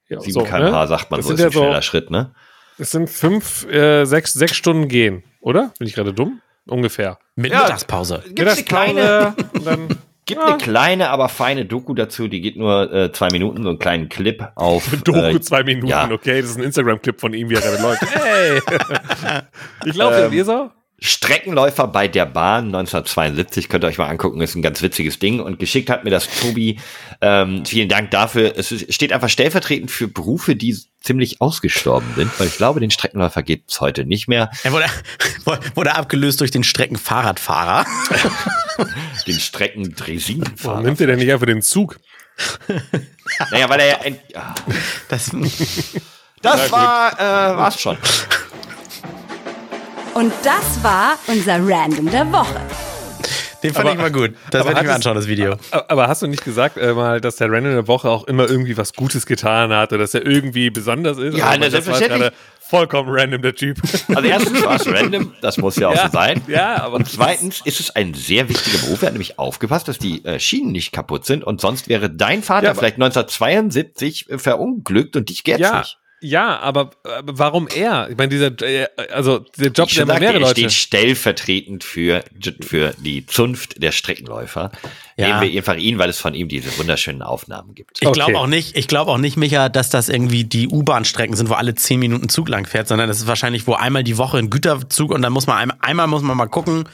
ja 0.09 0.21
7 0.21 0.33
so, 0.33 0.41
km/h 0.43 0.59
ne? 0.83 0.89
sagt 0.89 1.11
man 1.11 1.19
das 1.19 1.27
so, 1.27 1.35
ist 1.35 1.45
ein 1.45 1.53
schneller 1.53 1.75
so, 1.77 1.83
Schritt, 1.83 2.11
ne? 2.11 2.35
Es 2.79 2.93
sind 2.93 3.11
5, 3.11 3.67
6 4.05 4.41
äh, 4.41 4.49
Stunden 4.49 4.89
gehen, 4.89 5.23
oder? 5.41 5.73
Bin 5.79 5.87
ich 5.87 5.95
gerade 5.95 6.15
dumm? 6.15 6.41
Ungefähr. 6.67 7.19
Mit 7.37 7.53
ja, 7.53 7.63
Mittagspause. 7.63 8.23
Gibt 8.27 8.49
eine 8.49 8.63
kleine, 8.63 9.35
dann, 9.65 9.89
gibt 10.27 10.41
ja. 10.41 10.47
eine 10.47 10.59
kleine, 10.59 11.11
aber 11.11 11.29
feine 11.29 11.65
Doku 11.65 11.95
dazu, 11.95 12.29
die 12.29 12.41
geht 12.41 12.57
nur 12.57 12.93
äh, 12.93 13.13
zwei 13.13 13.29
Minuten, 13.31 13.63
so 13.63 13.71
einen 13.71 13.79
kleinen 13.79 14.09
Clip 14.09 14.47
auf. 14.55 14.89
Doku 15.05 15.19
äh, 15.19 15.41
zwei 15.41 15.63
Minuten, 15.63 15.89
ja. 15.89 16.11
okay, 16.11 16.41
das 16.41 16.51
ist 16.51 16.59
ein 16.59 16.65
Instagram-Clip 16.65 17.21
von 17.21 17.35
ihm, 17.35 17.51
wie 17.51 17.55
er 17.55 17.61
gerade 17.61 17.83
läuft. 17.83 18.03
Hey! 18.11 18.61
ich 19.85 19.93
glaube, 19.93 20.17
ähm, 20.17 20.33
ihr 20.33 20.45
so? 20.45 20.71
Streckenläufer 21.03 21.87
bei 21.89 22.09
der 22.09 22.27
Bahn 22.27 22.67
1972, 22.67 23.69
könnt 23.71 23.85
ihr 23.85 23.89
euch 23.89 23.97
mal 23.97 24.09
angucken, 24.09 24.41
ist 24.43 24.55
ein 24.55 24.63
ganz 24.63 24.83
witziges 24.83 25.19
Ding 25.19 25.41
und 25.41 25.59
geschickt 25.59 25.89
hat 25.89 26.05
mir 26.05 26.11
das 26.11 26.29
Tobi. 26.41 26.79
Ähm, 27.23 27.65
vielen 27.65 27.89
Dank 27.89 28.11
dafür. 28.11 28.53
Es 28.57 28.69
steht 28.91 29.13
einfach 29.13 29.31
stellvertretend 29.31 29.91
für 29.91 30.09
Berufe, 30.09 30.57
die 30.57 30.77
ziemlich 31.01 31.41
ausgestorben 31.41 32.07
sind, 32.17 32.39
weil 32.39 32.49
ich 32.49 32.57
glaube, 32.57 32.81
den 32.81 32.91
Streckenläufer 32.91 33.43
gibt 33.43 33.71
es 33.71 33.81
heute 33.81 34.05
nicht 34.05 34.29
mehr. 34.29 34.51
Er 34.63 34.73
wurde, 34.73 34.87
wurde 35.75 35.95
abgelöst 35.95 36.41
durch 36.43 36.51
den 36.51 36.65
Streckenfahrradfahrer. 36.65 37.87
den 39.27 39.41
Streckendresinenfahrer. 39.41 40.75
Warum 40.75 40.85
nimmt 40.85 41.01
er 41.01 41.07
denn 41.07 41.19
nicht 41.19 41.33
einfach 41.33 41.47
den 41.47 41.63
Zug? 41.63 41.99
naja, 43.51 43.69
weil 43.71 43.81
er 43.81 43.87
ja 43.87 44.01
ein, 44.01 44.19
ja. 44.29 44.55
Das, 45.09 45.31
das 46.43 46.73
war, 46.73 47.13
äh, 47.15 47.57
war's 47.57 47.81
schon. 47.81 47.97
Und 50.21 50.35
das 50.43 50.85
war 50.85 51.19
unser 51.29 51.67
Random 51.67 52.11
der 52.11 52.31
Woche. 52.31 52.61
Den 53.63 53.73
fand 53.73 53.87
aber, 53.87 53.95
ich 53.95 54.01
mal 54.03 54.13
gut. 54.13 54.37
Das 54.51 54.67
werde 54.67 54.81
ich 54.81 54.87
mir 54.87 54.93
anschauen, 54.93 55.15
das 55.15 55.27
Video. 55.27 55.57
Aber 55.71 56.09
hast 56.09 56.21
du 56.21 56.27
nicht 56.27 56.45
gesagt 56.45 56.77
äh, 56.77 56.93
mal, 56.93 57.23
dass 57.23 57.37
der 57.37 57.51
Random 57.51 57.73
der 57.73 57.89
Woche 57.89 58.11
auch 58.11 58.25
immer 58.25 58.47
irgendwie 58.47 58.77
was 58.77 58.93
Gutes 58.93 59.25
getan 59.25 59.73
hat 59.73 59.95
oder 59.95 60.03
dass 60.03 60.13
er 60.13 60.27
irgendwie 60.27 60.69
besonders 60.69 61.17
ist? 61.17 61.39
Ja, 61.39 61.57
ne, 61.57 61.71
selbstverständlich. 61.71 62.33
Vollkommen 62.61 63.09
random, 63.11 63.41
der 63.41 63.55
Typ. 63.55 63.79
Also 64.15 64.29
erstens 64.29 64.63
war 64.63 64.77
es 64.77 64.87
random, 64.87 65.33
das 65.41 65.57
muss 65.57 65.77
ja 65.77 65.89
auch 65.89 65.95
ja, 65.95 66.07
so 66.09 66.13
sein. 66.13 66.43
Ja, 66.49 66.83
aber 66.83 66.97
und 66.97 67.09
zweitens 67.09 67.63
ist 67.65 67.81
es 67.81 67.97
ein 67.97 68.13
sehr 68.13 68.51
wichtiger 68.51 68.77
Beruf. 68.77 69.01
Er 69.01 69.07
hat 69.07 69.15
nämlich 69.15 69.39
aufgepasst, 69.39 69.89
dass 69.89 69.99
die 69.99 70.23
äh, 70.27 70.39
Schienen 70.39 70.73
nicht 70.73 70.93
kaputt 70.93 71.25
sind 71.25 71.45
und 71.45 71.63
sonst 71.63 71.89
wäre 71.89 72.11
dein 72.11 72.43
Vater 72.43 72.67
ja, 72.67 72.75
vielleicht 72.75 72.97
1972 72.97 74.29
äh, 74.29 74.39
verunglückt 74.39 75.17
und 75.17 75.31
dich 75.31 75.45
gäbe 75.45 75.61
ja, 75.61 75.79
nicht. 75.79 76.00
Ja, 76.23 76.59
aber, 76.59 76.91
aber 77.03 77.39
warum 77.39 77.67
er? 77.69 78.11
Ich 78.11 78.17
meine, 78.17 78.29
dieser, 78.29 78.53
äh, 78.61 78.87
also 79.13 79.45
der 79.57 79.71
Job, 79.71 79.89
der 79.89 80.05
mehrere 80.07 80.35
er 80.35 80.41
Leute. 80.41 80.53
steht 80.53 80.73
stellvertretend 80.73 81.83
für 81.83 82.23
für 82.61 82.95
die 82.99 83.25
Zunft 83.25 83.83
der 83.83 83.93
Streckenläufer. 83.93 84.71
Ja. 85.17 85.29
Nehmen 85.29 85.53
wir 85.53 85.59
einfach 85.59 85.77
ihn, 85.77 85.99
weil 85.99 86.11
es 86.11 86.19
von 86.19 86.35
ihm 86.35 86.49
diese 86.49 86.77
wunderschönen 86.79 87.23
Aufnahmen 87.23 87.75
gibt. 87.75 87.99
Ich 88.01 88.13
glaube 88.13 88.39
auch 88.39 88.47
nicht, 88.47 88.77
ich 88.77 88.87
glaube 88.87 89.11
auch 89.11 89.19
nicht, 89.19 89.37
Micha, 89.37 89.69
dass 89.69 89.89
das 89.91 90.09
irgendwie 90.09 90.45
die 90.45 90.69
U-Bahn-Strecken 90.69 91.37
sind, 91.37 91.49
wo 91.49 91.55
alle 91.55 91.75
zehn 91.75 91.99
Minuten 92.01 92.29
Zug 92.29 92.49
lang 92.49 92.67
fährt, 92.67 92.89
sondern 92.89 93.09
das 93.09 93.19
ist 93.19 93.27
wahrscheinlich, 93.27 93.67
wo 93.67 93.75
einmal 93.75 94.05
die 94.05 94.19
Woche 94.19 94.39
ein 94.39 94.51
Güterzug 94.51 95.11
und 95.13 95.23
dann 95.23 95.33
muss 95.33 95.47
man 95.47 95.57
einmal, 95.57 95.77
einmal 95.81 96.07
muss 96.07 96.23
man 96.23 96.37
mal 96.37 96.47
gucken, 96.47 96.85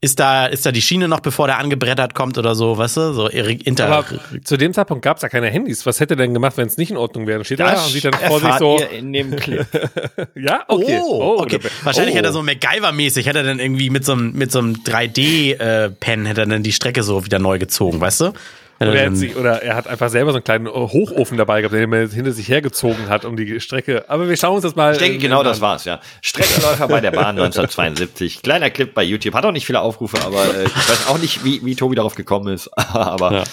ist 0.00 0.20
da, 0.20 0.46
ist 0.46 0.66
da 0.66 0.72
die 0.72 0.82
Schiene 0.82 1.08
noch, 1.08 1.20
bevor 1.20 1.46
der 1.46 1.58
angebrettert 1.58 2.14
kommt 2.14 2.36
oder 2.36 2.54
so, 2.54 2.76
weißt 2.76 2.96
du? 2.98 3.12
So 3.14 3.28
inter 3.28 3.86
Aber 3.88 4.04
zu 4.44 4.56
dem 4.56 4.74
Zeitpunkt 4.74 5.02
gab 5.02 5.16
es 5.16 5.22
ja 5.22 5.28
keine 5.28 5.48
Handys. 5.48 5.86
Was 5.86 6.00
hätte 6.00 6.14
er 6.14 6.18
denn 6.18 6.34
gemacht, 6.34 6.56
wenn 6.58 6.66
es 6.66 6.76
nicht 6.76 6.90
in 6.90 6.98
Ordnung 6.98 7.26
wäre? 7.26 7.44
Steht 7.44 7.60
das 7.60 7.74
da 7.74 7.84
und 7.84 7.90
sieht 7.90 8.04
dann 8.04 8.12
vor 8.12 8.40
sich 8.40 8.54
so. 8.58 8.78
in 8.78 9.12
dem 9.12 9.34
Clip. 9.36 9.66
ja, 10.34 10.64
okay. 10.68 11.00
Oh, 11.02 11.36
oh 11.38 11.42
okay. 11.42 11.58
Wahrscheinlich 11.82 12.14
oh. 12.14 12.18
hätte 12.18 12.28
er 12.28 12.32
so 12.32 12.40
MacGyver-mäßig, 12.42 13.26
hätte 13.26 13.38
er 13.38 13.44
dann 13.44 13.58
irgendwie 13.58 13.88
mit 13.88 14.04
so 14.04 14.12
einem, 14.12 14.32
mit 14.32 14.52
so 14.52 14.58
einem 14.58 14.74
3D-Pen, 14.74 16.26
äh, 16.26 16.28
hätte 16.28 16.42
er 16.42 16.46
dann 16.46 16.62
die 16.62 16.72
Strecke 16.72 17.02
so 17.02 17.24
wieder 17.24 17.38
neu 17.38 17.58
gezogen, 17.58 18.00
weißt 18.00 18.20
du? 18.20 18.32
Oder 18.78 18.94
er, 18.94 19.12
sich, 19.16 19.36
oder 19.36 19.62
er, 19.62 19.74
hat 19.74 19.86
einfach 19.86 20.10
selber 20.10 20.32
so 20.32 20.36
einen 20.36 20.44
kleinen 20.44 20.68
Hochofen 20.68 21.38
dabei 21.38 21.62
gehabt, 21.62 21.74
den 21.74 21.92
er 21.92 22.08
hinter 22.08 22.32
sich 22.32 22.48
hergezogen 22.48 23.08
hat, 23.08 23.24
um 23.24 23.36
die 23.36 23.58
Strecke. 23.60 24.04
Aber 24.08 24.28
wir 24.28 24.36
schauen 24.36 24.56
uns 24.56 24.62
das 24.64 24.76
mal. 24.76 24.92
Ich 24.92 24.98
denke, 24.98 25.18
genau 25.18 25.42
das 25.42 25.60
war's, 25.62 25.86
ja. 25.86 26.00
Streckenläufer 26.20 26.86
bei 26.88 27.00
der 27.00 27.10
Bahn 27.10 27.36
1972. 27.38 28.42
Kleiner 28.42 28.68
Clip 28.70 28.92
bei 28.92 29.02
YouTube. 29.02 29.34
Hat 29.34 29.46
auch 29.46 29.52
nicht 29.52 29.64
viele 29.66 29.80
Aufrufe, 29.80 30.18
aber 30.24 30.42
äh, 30.42 30.64
ich 30.64 30.74
weiß 30.74 31.08
auch 31.08 31.18
nicht, 31.18 31.42
wie, 31.44 31.64
wie 31.64 31.74
Tobi 31.74 31.96
darauf 31.96 32.14
gekommen 32.14 32.52
ist. 32.52 32.68
aber 32.76 33.32
ja. 33.32 33.44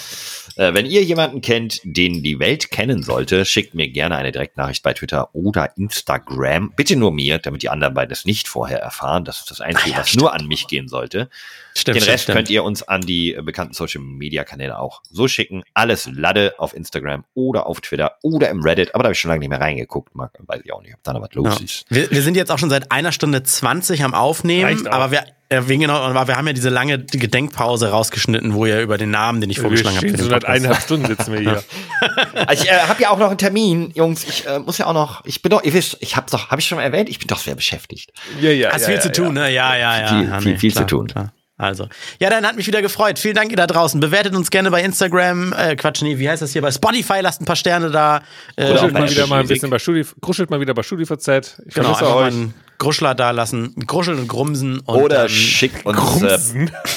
Äh, 0.56 0.74
wenn 0.74 0.86
ihr 0.86 1.04
jemanden 1.04 1.41
kennt, 1.41 1.82
den 1.84 2.24
die 2.24 2.39
Welt 2.39 2.70
kennen 2.72 3.04
sollte, 3.04 3.45
schickt 3.45 3.74
mir 3.74 3.89
gerne 3.89 4.16
eine 4.16 4.32
Direktnachricht 4.32 4.84
bei 4.84 4.93
Twitter 4.93 5.34
oder 5.34 5.76
Instagram. 5.78 6.74
Bitte 6.76 6.95
nur 6.95 7.12
mir, 7.12 7.39
damit 7.39 7.64
die 7.64 7.70
anderen 7.70 7.93
beiden 7.93 8.12
es 8.12 8.26
nicht 8.26 8.47
vorher 8.47 8.80
erfahren. 8.80 9.26
Das 9.26 9.39
ist 9.39 9.51
das 9.51 9.62
Einzige, 9.62 9.91
ja, 9.91 9.97
was 9.97 10.10
stimmt. 10.10 10.22
nur 10.22 10.34
an 10.34 10.47
mich 10.47 10.68
gehen 10.68 10.88
sollte. 10.88 11.30
Stimmt, 11.76 11.97
Den 11.97 12.04
Rest 12.04 12.24
stimmt, 12.24 12.36
könnt 12.36 12.49
ihr 12.49 12.64
uns 12.64 12.84
an 12.84 13.01
die 13.01 13.34
äh, 13.34 13.41
bekannten 13.41 13.74
Social 13.74 14.01
Media 14.01 14.43
Kanäle 14.43 14.78
auch 14.78 15.01
so 15.10 15.28
schicken. 15.28 15.64
Alles 15.74 16.08
Lade 16.12 16.54
auf 16.60 16.76
Instagram 16.76 17.26
oder 17.34 17.66
auf 17.66 17.82
Twitter 17.82 18.18
oder 18.22 18.49
im 18.49 18.62
Reddit. 18.62 18.93
Aber 18.93 19.04
da 19.04 19.08
habe 19.08 19.14
ich 19.14 19.20
schon 19.20 19.30
lange 19.30 19.39
nicht 19.39 19.49
mehr 19.49 19.60
reingeguckt. 19.62 20.14
Mag, 20.16 20.38
weiß 20.39 20.62
ich 20.64 20.72
auch 20.72 20.82
nicht, 20.82 20.93
ob 20.93 21.04
da 21.04 21.14
noch 21.14 21.22
was 21.22 21.34
los 21.34 21.58
ja. 21.58 21.66
ist. 21.66 21.86
Wir, 21.89 22.12
wir, 22.12 22.22
sind 22.22 22.38
jetzt 22.38 22.51
auch 22.51 22.60
schon 22.60 22.70
seit 22.70 22.91
einer 22.91 23.12
Stunde 23.12 23.41
20 23.41 24.04
am 24.04 24.14
Aufnehmen, 24.14 24.88
aber 24.88 25.12
wir, 25.12 25.26
wegen 25.68 25.82
genau, 25.82 26.14
wir 26.14 26.36
haben 26.36 26.47
ja 26.47 26.54
diese 26.54 26.70
lange 26.70 26.99
Gedenkpause 26.99 27.89
rausgeschnitten, 27.89 28.54
wo 28.54 28.66
ihr 28.66 28.82
über 28.82 28.97
den 28.97 29.12
Namen, 29.12 29.41
den 29.41 29.49
ich 29.49 29.60
vorgeschlagen 29.60 29.97
habe. 29.97 30.18
So 30.18 30.30
seit 30.30 30.45
eineinhalb 30.45 30.82
Stunden 30.82 31.08
sitzen 31.08 31.34
wir 31.34 31.39
hier. 31.39 31.64
also 32.47 32.64
ich 32.64 32.70
äh, 32.70 32.74
habe 32.74 33.01
ja 33.01 33.10
auch 33.10 33.18
noch 33.18 33.30
einen 33.30 33.38
Termin, 33.38 33.91
Jungs. 33.93 34.24
Ich 34.24 34.47
äh, 34.47 34.60
muss 34.60 34.78
ja 34.78 34.88
auch 34.88 34.93
noch, 34.93 35.26
ich 35.26 35.41
bin 35.41 35.49
doch, 35.49 35.64
ihr 35.64 35.74
wisst, 35.74 35.97
ich 35.99 36.16
habe 36.16 36.30
doch, 36.32 36.49
habe 36.49 36.62
ich 36.62 36.68
schon 36.68 36.78
mal 36.78 36.84
erwähnt, 36.84 37.10
ich 37.10 37.20
bin 37.20 37.28
doch 37.28 37.39
sehr 37.39 37.56
beschäftigt. 37.56 38.12
Ja, 38.41 38.51
ja. 38.51 38.72
Hast 38.72 38.82
ja, 38.82 38.88
viel 38.88 38.95
ja, 38.95 39.01
zu 39.01 39.12
tun, 39.12 39.34
ne? 39.34 39.51
Ja, 39.51 39.76
ja, 39.76 39.99
ja. 39.99 40.39
Viel, 40.39 40.41
viel, 40.41 40.60
viel 40.60 40.72
klar, 40.72 40.88
zu 40.88 40.95
tun. 40.95 41.08
Klar. 41.08 41.34
Also, 41.56 41.88
ja, 42.20 42.30
dann 42.30 42.45
hat 42.45 42.56
mich 42.56 42.66
wieder 42.66 42.82
gefreut. 42.82 43.20
Vielen 43.20 43.36
Dank 43.36 43.51
ihr 43.51 43.58
da 43.58 43.68
draußen. 43.68 43.99
Bewertet 43.99 44.36
uns 44.36 44.49
gerne 44.49 44.72
bei 44.72 44.82
Instagram. 44.82 45.54
Äh, 45.54 45.76
Quatsch, 45.76 46.01
nee, 46.01 46.18
wie 46.18 46.28
heißt 46.28 46.41
das 46.41 46.51
hier? 46.51 46.64
Bei 46.64 46.72
Spotify 46.72 47.20
lasst 47.22 47.41
ein 47.41 47.45
paar 47.45 47.56
Sterne 47.56 47.91
da. 47.91 48.22
Äh, 48.56 48.72
Gruschelt 48.72 48.93
mal 48.93 49.10
wieder 49.10 49.28
mal 49.28 49.39
ein 49.41 49.47
bisschen 49.47 49.70
bei 49.70 49.78
Studi, 49.78 50.04
gruschelt 50.20 50.49
mal 50.49 50.60
wieder 50.60 50.74
bei 50.74 50.82
StudiVZ. 50.82 51.62
Ich 51.68 51.76
genau, 51.76 51.89
einfach 51.89 52.16
euch. 52.16 52.34
mal 52.34 52.54
Gruschler 52.84 53.15
da 53.15 53.31
lassen. 53.31 53.73
Gruscheln 53.88 54.19
und 54.19 54.27
grumsen. 54.27 54.79
Und 54.81 55.01
Oder 55.01 55.29
schickt 55.29 55.86
uns, 55.86 56.21
äh, 56.21 56.38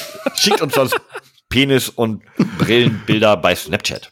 schickt 0.34 0.60
uns 0.60 0.74
sonst 0.74 0.96
Penis 1.48 1.88
und 1.88 2.22
Brillenbilder 2.58 3.36
bei 3.36 3.54
Snapchat. 3.54 4.10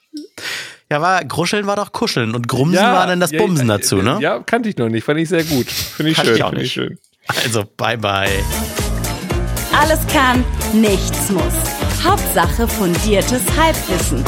Ja, 0.88 1.00
war 1.00 1.24
Gruscheln 1.24 1.66
war 1.66 1.74
doch 1.74 1.90
Kuscheln 1.90 2.34
und 2.36 2.46
Grumsen 2.46 2.76
ja, 2.76 2.92
war 2.92 3.06
dann 3.08 3.18
das 3.18 3.32
ja, 3.32 3.40
Bumsen 3.40 3.68
ja, 3.68 3.78
dazu, 3.78 3.96
ne? 3.96 4.18
Ja, 4.20 4.38
kannte 4.38 4.68
ich 4.68 4.76
noch 4.76 4.88
nicht, 4.88 5.02
fand 5.02 5.18
ich 5.18 5.28
sehr 5.28 5.42
gut. 5.42 5.66
Finde 5.66 6.12
ich, 6.12 6.16
schön, 6.16 6.56
ich, 6.56 6.62
ich 6.62 6.72
schön. 6.72 6.98
Also, 7.42 7.64
bye 7.76 7.98
bye. 7.98 8.28
Alles 9.72 10.06
kann, 10.12 10.44
nichts 10.72 11.30
muss. 11.30 11.54
Hauptsache 12.04 12.68
fundiertes 12.68 13.42
Halbwissen 13.58 14.18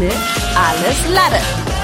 mit 0.00 0.12
Alles 0.56 1.14
Lade. 1.14 1.75